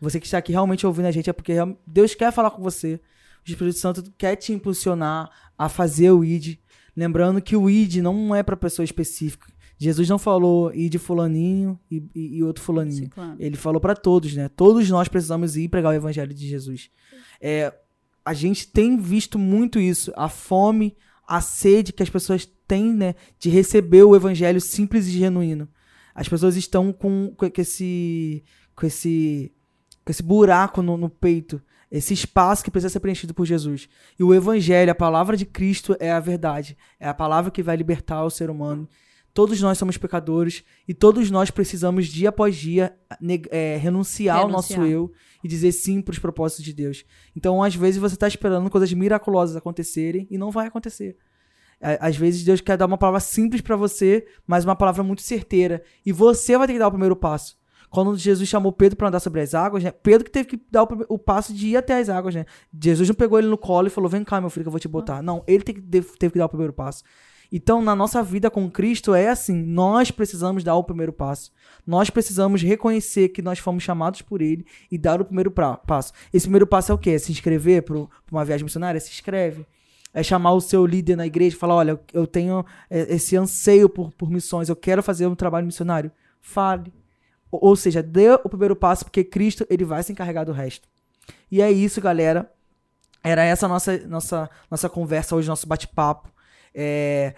Você 0.00 0.20
que 0.20 0.26
está 0.26 0.38
aqui 0.38 0.52
realmente 0.52 0.86
ouvindo 0.86 1.06
a 1.06 1.10
gente 1.10 1.28
é 1.28 1.32
porque 1.32 1.54
Deus 1.84 2.14
quer 2.14 2.32
falar 2.32 2.52
com 2.52 2.62
você. 2.62 3.00
O 3.46 3.50
Espírito 3.50 3.78
Santo 3.78 4.02
quer 4.18 4.36
te 4.36 4.52
impulsionar 4.52 5.30
a 5.56 5.68
fazer 5.68 6.10
o 6.10 6.24
ID. 6.24 6.56
Lembrando 6.96 7.40
que 7.40 7.56
o 7.56 7.68
ID 7.70 7.96
não 7.96 8.34
é 8.34 8.42
para 8.42 8.56
pessoa 8.56 8.84
específica. 8.84 9.46
Jesus 9.78 10.08
não 10.08 10.18
falou 10.18 10.72
ID 10.74 10.96
fulaninho 10.96 11.78
e, 11.90 12.02
e- 12.14 12.36
e 12.38 12.42
outro 12.42 12.62
fulaninho. 12.64 13.04
Ciclano. 13.04 13.36
Ele 13.38 13.56
falou 13.56 13.80
para 13.80 13.94
todos, 13.94 14.34
né? 14.34 14.48
Todos 14.48 14.88
nós 14.88 15.06
precisamos 15.06 15.56
ir 15.56 15.68
pregar 15.68 15.92
o 15.92 15.96
evangelho 15.96 16.32
de 16.32 16.48
Jesus. 16.48 16.90
É, 17.40 17.72
a 18.24 18.32
gente 18.32 18.66
tem 18.68 18.96
visto 18.96 19.38
muito 19.38 19.78
isso, 19.78 20.10
a 20.16 20.28
fome, 20.30 20.96
a 21.28 21.40
sede 21.42 21.92
que 21.92 22.02
as 22.02 22.08
pessoas 22.10 22.48
têm, 22.66 22.92
né, 22.92 23.14
de 23.38 23.48
receber 23.50 24.02
o 24.02 24.16
evangelho 24.16 24.60
simples 24.60 25.06
e 25.06 25.10
genuíno. 25.10 25.68
As 26.14 26.28
pessoas 26.28 26.56
estão 26.56 26.92
com, 26.92 27.32
com 27.36 27.46
esse 27.58 28.42
com 28.74 28.86
esse 28.86 29.52
com 30.04 30.10
esse 30.10 30.22
buraco 30.22 30.82
no, 30.82 30.96
no 30.96 31.10
peito, 31.10 31.60
esse 31.90 32.12
espaço 32.12 32.64
que 32.64 32.70
precisa 32.70 32.90
ser 32.90 33.00
preenchido 33.00 33.32
por 33.32 33.46
Jesus. 33.46 33.88
E 34.18 34.24
o 34.24 34.34
evangelho, 34.34 34.90
a 34.90 34.94
palavra 34.94 35.36
de 35.36 35.46
Cristo 35.46 35.96
é 36.00 36.10
a 36.10 36.20
verdade, 36.20 36.76
é 36.98 37.08
a 37.08 37.14
palavra 37.14 37.50
que 37.50 37.62
vai 37.62 37.76
libertar 37.76 38.24
o 38.24 38.30
ser 38.30 38.50
humano. 38.50 38.88
Todos 39.32 39.60
nós 39.60 39.76
somos 39.76 39.98
pecadores 39.98 40.64
e 40.88 40.94
todos 40.94 41.30
nós 41.30 41.50
precisamos, 41.50 42.06
dia 42.06 42.30
após 42.30 42.56
dia, 42.56 42.96
é, 43.50 43.76
renunciar 43.76 44.38
ao 44.38 44.48
nosso 44.48 44.72
Renunciar. 44.72 44.90
eu 44.90 45.12
e 45.44 45.48
dizer 45.48 45.72
sim 45.72 46.00
para 46.00 46.12
os 46.12 46.18
propósitos 46.18 46.64
de 46.64 46.72
Deus. 46.72 47.04
Então, 47.36 47.62
às 47.62 47.74
vezes, 47.74 48.00
você 48.00 48.14
está 48.14 48.26
esperando 48.26 48.70
coisas 48.70 48.90
miraculosas 48.92 49.54
acontecerem 49.54 50.26
e 50.30 50.38
não 50.38 50.50
vai 50.50 50.66
acontecer. 50.66 51.18
Às 51.78 52.16
vezes, 52.16 52.42
Deus 52.42 52.62
quer 52.62 52.78
dar 52.78 52.86
uma 52.86 52.96
palavra 52.96 53.20
simples 53.20 53.60
para 53.60 53.76
você, 53.76 54.26
mas 54.46 54.64
uma 54.64 54.74
palavra 54.74 55.02
muito 55.02 55.20
certeira. 55.20 55.82
E 56.04 56.12
você 56.12 56.56
vai 56.56 56.66
ter 56.66 56.72
que 56.72 56.78
dar 56.78 56.88
o 56.88 56.92
primeiro 56.92 57.14
passo. 57.14 57.55
Quando 57.90 58.16
Jesus 58.16 58.48
chamou 58.48 58.72
Pedro 58.72 58.96
para 58.96 59.08
andar 59.08 59.20
sobre 59.20 59.40
as 59.40 59.54
águas, 59.54 59.82
né? 59.84 59.90
Pedro 59.90 60.24
que 60.24 60.30
teve 60.30 60.48
que 60.48 60.60
dar 60.70 60.82
o, 60.84 60.88
o 61.08 61.18
passo 61.18 61.52
de 61.54 61.68
ir 61.68 61.76
até 61.76 61.98
as 61.98 62.08
águas, 62.08 62.34
né? 62.34 62.44
Jesus 62.82 63.08
não 63.08 63.14
pegou 63.16 63.38
ele 63.38 63.48
no 63.48 63.56
colo 63.58 63.86
e 63.86 63.90
falou: 63.90 64.08
Vem 64.10 64.24
cá, 64.24 64.40
meu 64.40 64.50
filho, 64.50 64.64
que 64.64 64.68
eu 64.68 64.72
vou 64.72 64.80
te 64.80 64.88
botar. 64.88 65.22
Não, 65.22 65.42
ele 65.46 65.62
teve, 65.62 65.80
teve 65.80 66.32
que 66.32 66.38
dar 66.38 66.46
o 66.46 66.48
primeiro 66.48 66.72
passo. 66.72 67.02
Então, 67.52 67.80
na 67.80 67.94
nossa 67.94 68.24
vida 68.24 68.50
com 68.50 68.68
Cristo, 68.68 69.14
é 69.14 69.28
assim: 69.28 69.54
nós 69.54 70.10
precisamos 70.10 70.64
dar 70.64 70.74
o 70.74 70.82
primeiro 70.84 71.12
passo. 71.12 71.52
Nós 71.86 72.10
precisamos 72.10 72.60
reconhecer 72.60 73.28
que 73.28 73.40
nós 73.40 73.58
fomos 73.60 73.84
chamados 73.84 74.20
por 74.20 74.42
Ele 74.42 74.66
e 74.90 74.98
dar 74.98 75.20
o 75.20 75.24
primeiro 75.24 75.50
pra- 75.50 75.76
passo. 75.76 76.12
Esse 76.34 76.46
primeiro 76.46 76.66
passo 76.66 76.90
é 76.90 76.94
o 76.94 76.98
quê? 76.98 77.10
É 77.10 77.18
se 77.18 77.30
inscrever 77.30 77.82
para 77.82 77.96
uma 78.32 78.44
viagem 78.44 78.64
missionária? 78.64 79.00
Se 79.00 79.10
inscreve. 79.12 79.64
É 80.12 80.22
chamar 80.22 80.54
o 80.54 80.60
seu 80.60 80.84
líder 80.84 81.14
na 81.14 81.24
igreja 81.26 81.54
e 81.54 81.58
falar: 81.58 81.76
olha, 81.76 81.90
eu- 81.92 82.00
eu 82.12 82.26
tenho 82.26 82.64
é, 82.90 83.14
esse 83.14 83.36
anseio 83.36 83.88
por, 83.88 84.10
por 84.14 84.28
missões, 84.28 84.68
eu 84.68 84.74
quero 84.76 85.02
fazer 85.02 85.26
um 85.28 85.34
trabalho 85.36 85.66
missionário. 85.66 86.10
Fale. 86.40 86.92
Ou, 87.50 87.76
seja, 87.76 88.02
dê 88.02 88.32
o 88.32 88.48
primeiro 88.48 88.76
passo, 88.76 89.04
porque 89.04 89.24
Cristo 89.24 89.66
ele 89.70 89.84
vai 89.84 90.02
se 90.02 90.12
encarregar 90.12 90.44
do 90.44 90.52
resto. 90.52 90.88
E 91.50 91.62
é 91.62 91.70
isso, 91.70 92.00
galera. 92.00 92.50
Era 93.22 93.44
essa 93.44 93.66
nossa 93.66 93.98
nossa 94.06 94.50
nossa 94.70 94.88
conversa 94.88 95.34
hoje, 95.34 95.48
nosso 95.48 95.66
bate-papo. 95.66 96.30
É, 96.74 97.34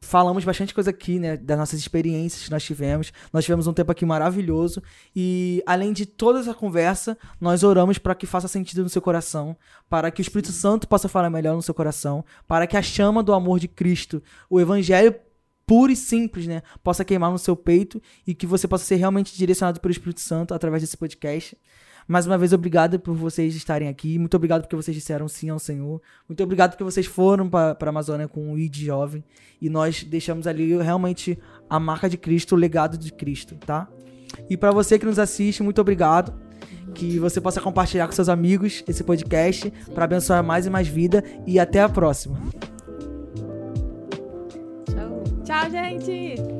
falamos 0.00 0.44
bastante 0.44 0.72
coisa 0.72 0.90
aqui, 0.90 1.18
né, 1.18 1.36
das 1.36 1.58
nossas 1.58 1.78
experiências 1.78 2.44
que 2.44 2.50
nós 2.50 2.64
tivemos. 2.64 3.12
Nós 3.32 3.44
tivemos 3.44 3.66
um 3.66 3.72
tempo 3.72 3.92
aqui 3.92 4.04
maravilhoso 4.04 4.82
e 5.14 5.62
além 5.66 5.92
de 5.92 6.06
toda 6.06 6.40
essa 6.40 6.54
conversa, 6.54 7.16
nós 7.40 7.62
oramos 7.62 7.98
para 7.98 8.14
que 8.14 8.26
faça 8.26 8.48
sentido 8.48 8.82
no 8.82 8.88
seu 8.88 9.02
coração, 9.02 9.56
para 9.88 10.10
que 10.10 10.20
o 10.20 10.22
Espírito 10.22 10.52
Santo 10.52 10.88
possa 10.88 11.08
falar 11.08 11.30
melhor 11.30 11.54
no 11.54 11.62
seu 11.62 11.74
coração, 11.74 12.24
para 12.48 12.66
que 12.66 12.76
a 12.76 12.82
chama 12.82 13.22
do 13.22 13.32
amor 13.32 13.60
de 13.60 13.68
Cristo, 13.68 14.22
o 14.48 14.60
evangelho 14.60 15.14
puro 15.70 15.92
e 15.92 15.94
simples, 15.94 16.48
né, 16.48 16.62
possa 16.82 17.04
queimar 17.04 17.30
no 17.30 17.38
seu 17.38 17.54
peito 17.54 18.02
e 18.26 18.34
que 18.34 18.44
você 18.44 18.66
possa 18.66 18.84
ser 18.84 18.96
realmente 18.96 19.38
direcionado 19.38 19.78
pelo 19.78 19.92
Espírito 19.92 20.20
Santo 20.20 20.52
através 20.52 20.82
desse 20.82 20.96
podcast. 20.96 21.56
Mais 22.08 22.26
uma 22.26 22.36
vez, 22.36 22.52
obrigado 22.52 22.98
por 22.98 23.14
vocês 23.14 23.54
estarem 23.54 23.86
aqui. 23.86 24.18
Muito 24.18 24.34
obrigado 24.34 24.62
porque 24.62 24.74
vocês 24.74 24.96
disseram 24.96 25.28
sim 25.28 25.48
ao 25.48 25.60
Senhor. 25.60 26.02
Muito 26.28 26.42
obrigado 26.42 26.72
porque 26.72 26.82
vocês 26.82 27.06
foram 27.06 27.48
para 27.48 27.76
a 27.80 27.88
Amazônia 27.88 28.26
com 28.26 28.52
o 28.52 28.58
ID 28.58 28.78
Jovem. 28.78 29.22
E 29.62 29.70
nós 29.70 30.02
deixamos 30.02 30.48
ali 30.48 30.76
realmente 30.76 31.38
a 31.68 31.78
marca 31.78 32.08
de 32.08 32.16
Cristo, 32.16 32.56
o 32.56 32.58
legado 32.58 32.98
de 32.98 33.12
Cristo, 33.12 33.54
tá? 33.54 33.88
E 34.48 34.56
para 34.56 34.72
você 34.72 34.98
que 34.98 35.06
nos 35.06 35.20
assiste, 35.20 35.62
muito 35.62 35.80
obrigado. 35.80 36.34
Que 36.96 37.16
você 37.20 37.40
possa 37.40 37.60
compartilhar 37.60 38.08
com 38.08 38.12
seus 38.12 38.28
amigos 38.28 38.82
esse 38.88 39.04
podcast 39.04 39.72
para 39.94 40.04
abençoar 40.04 40.42
mais 40.42 40.66
e 40.66 40.70
mais 40.70 40.88
vida. 40.88 41.22
E 41.46 41.60
até 41.60 41.80
a 41.80 41.88
próxima. 41.88 42.40
Tchau. 45.50 45.68
Gente! 45.68 46.59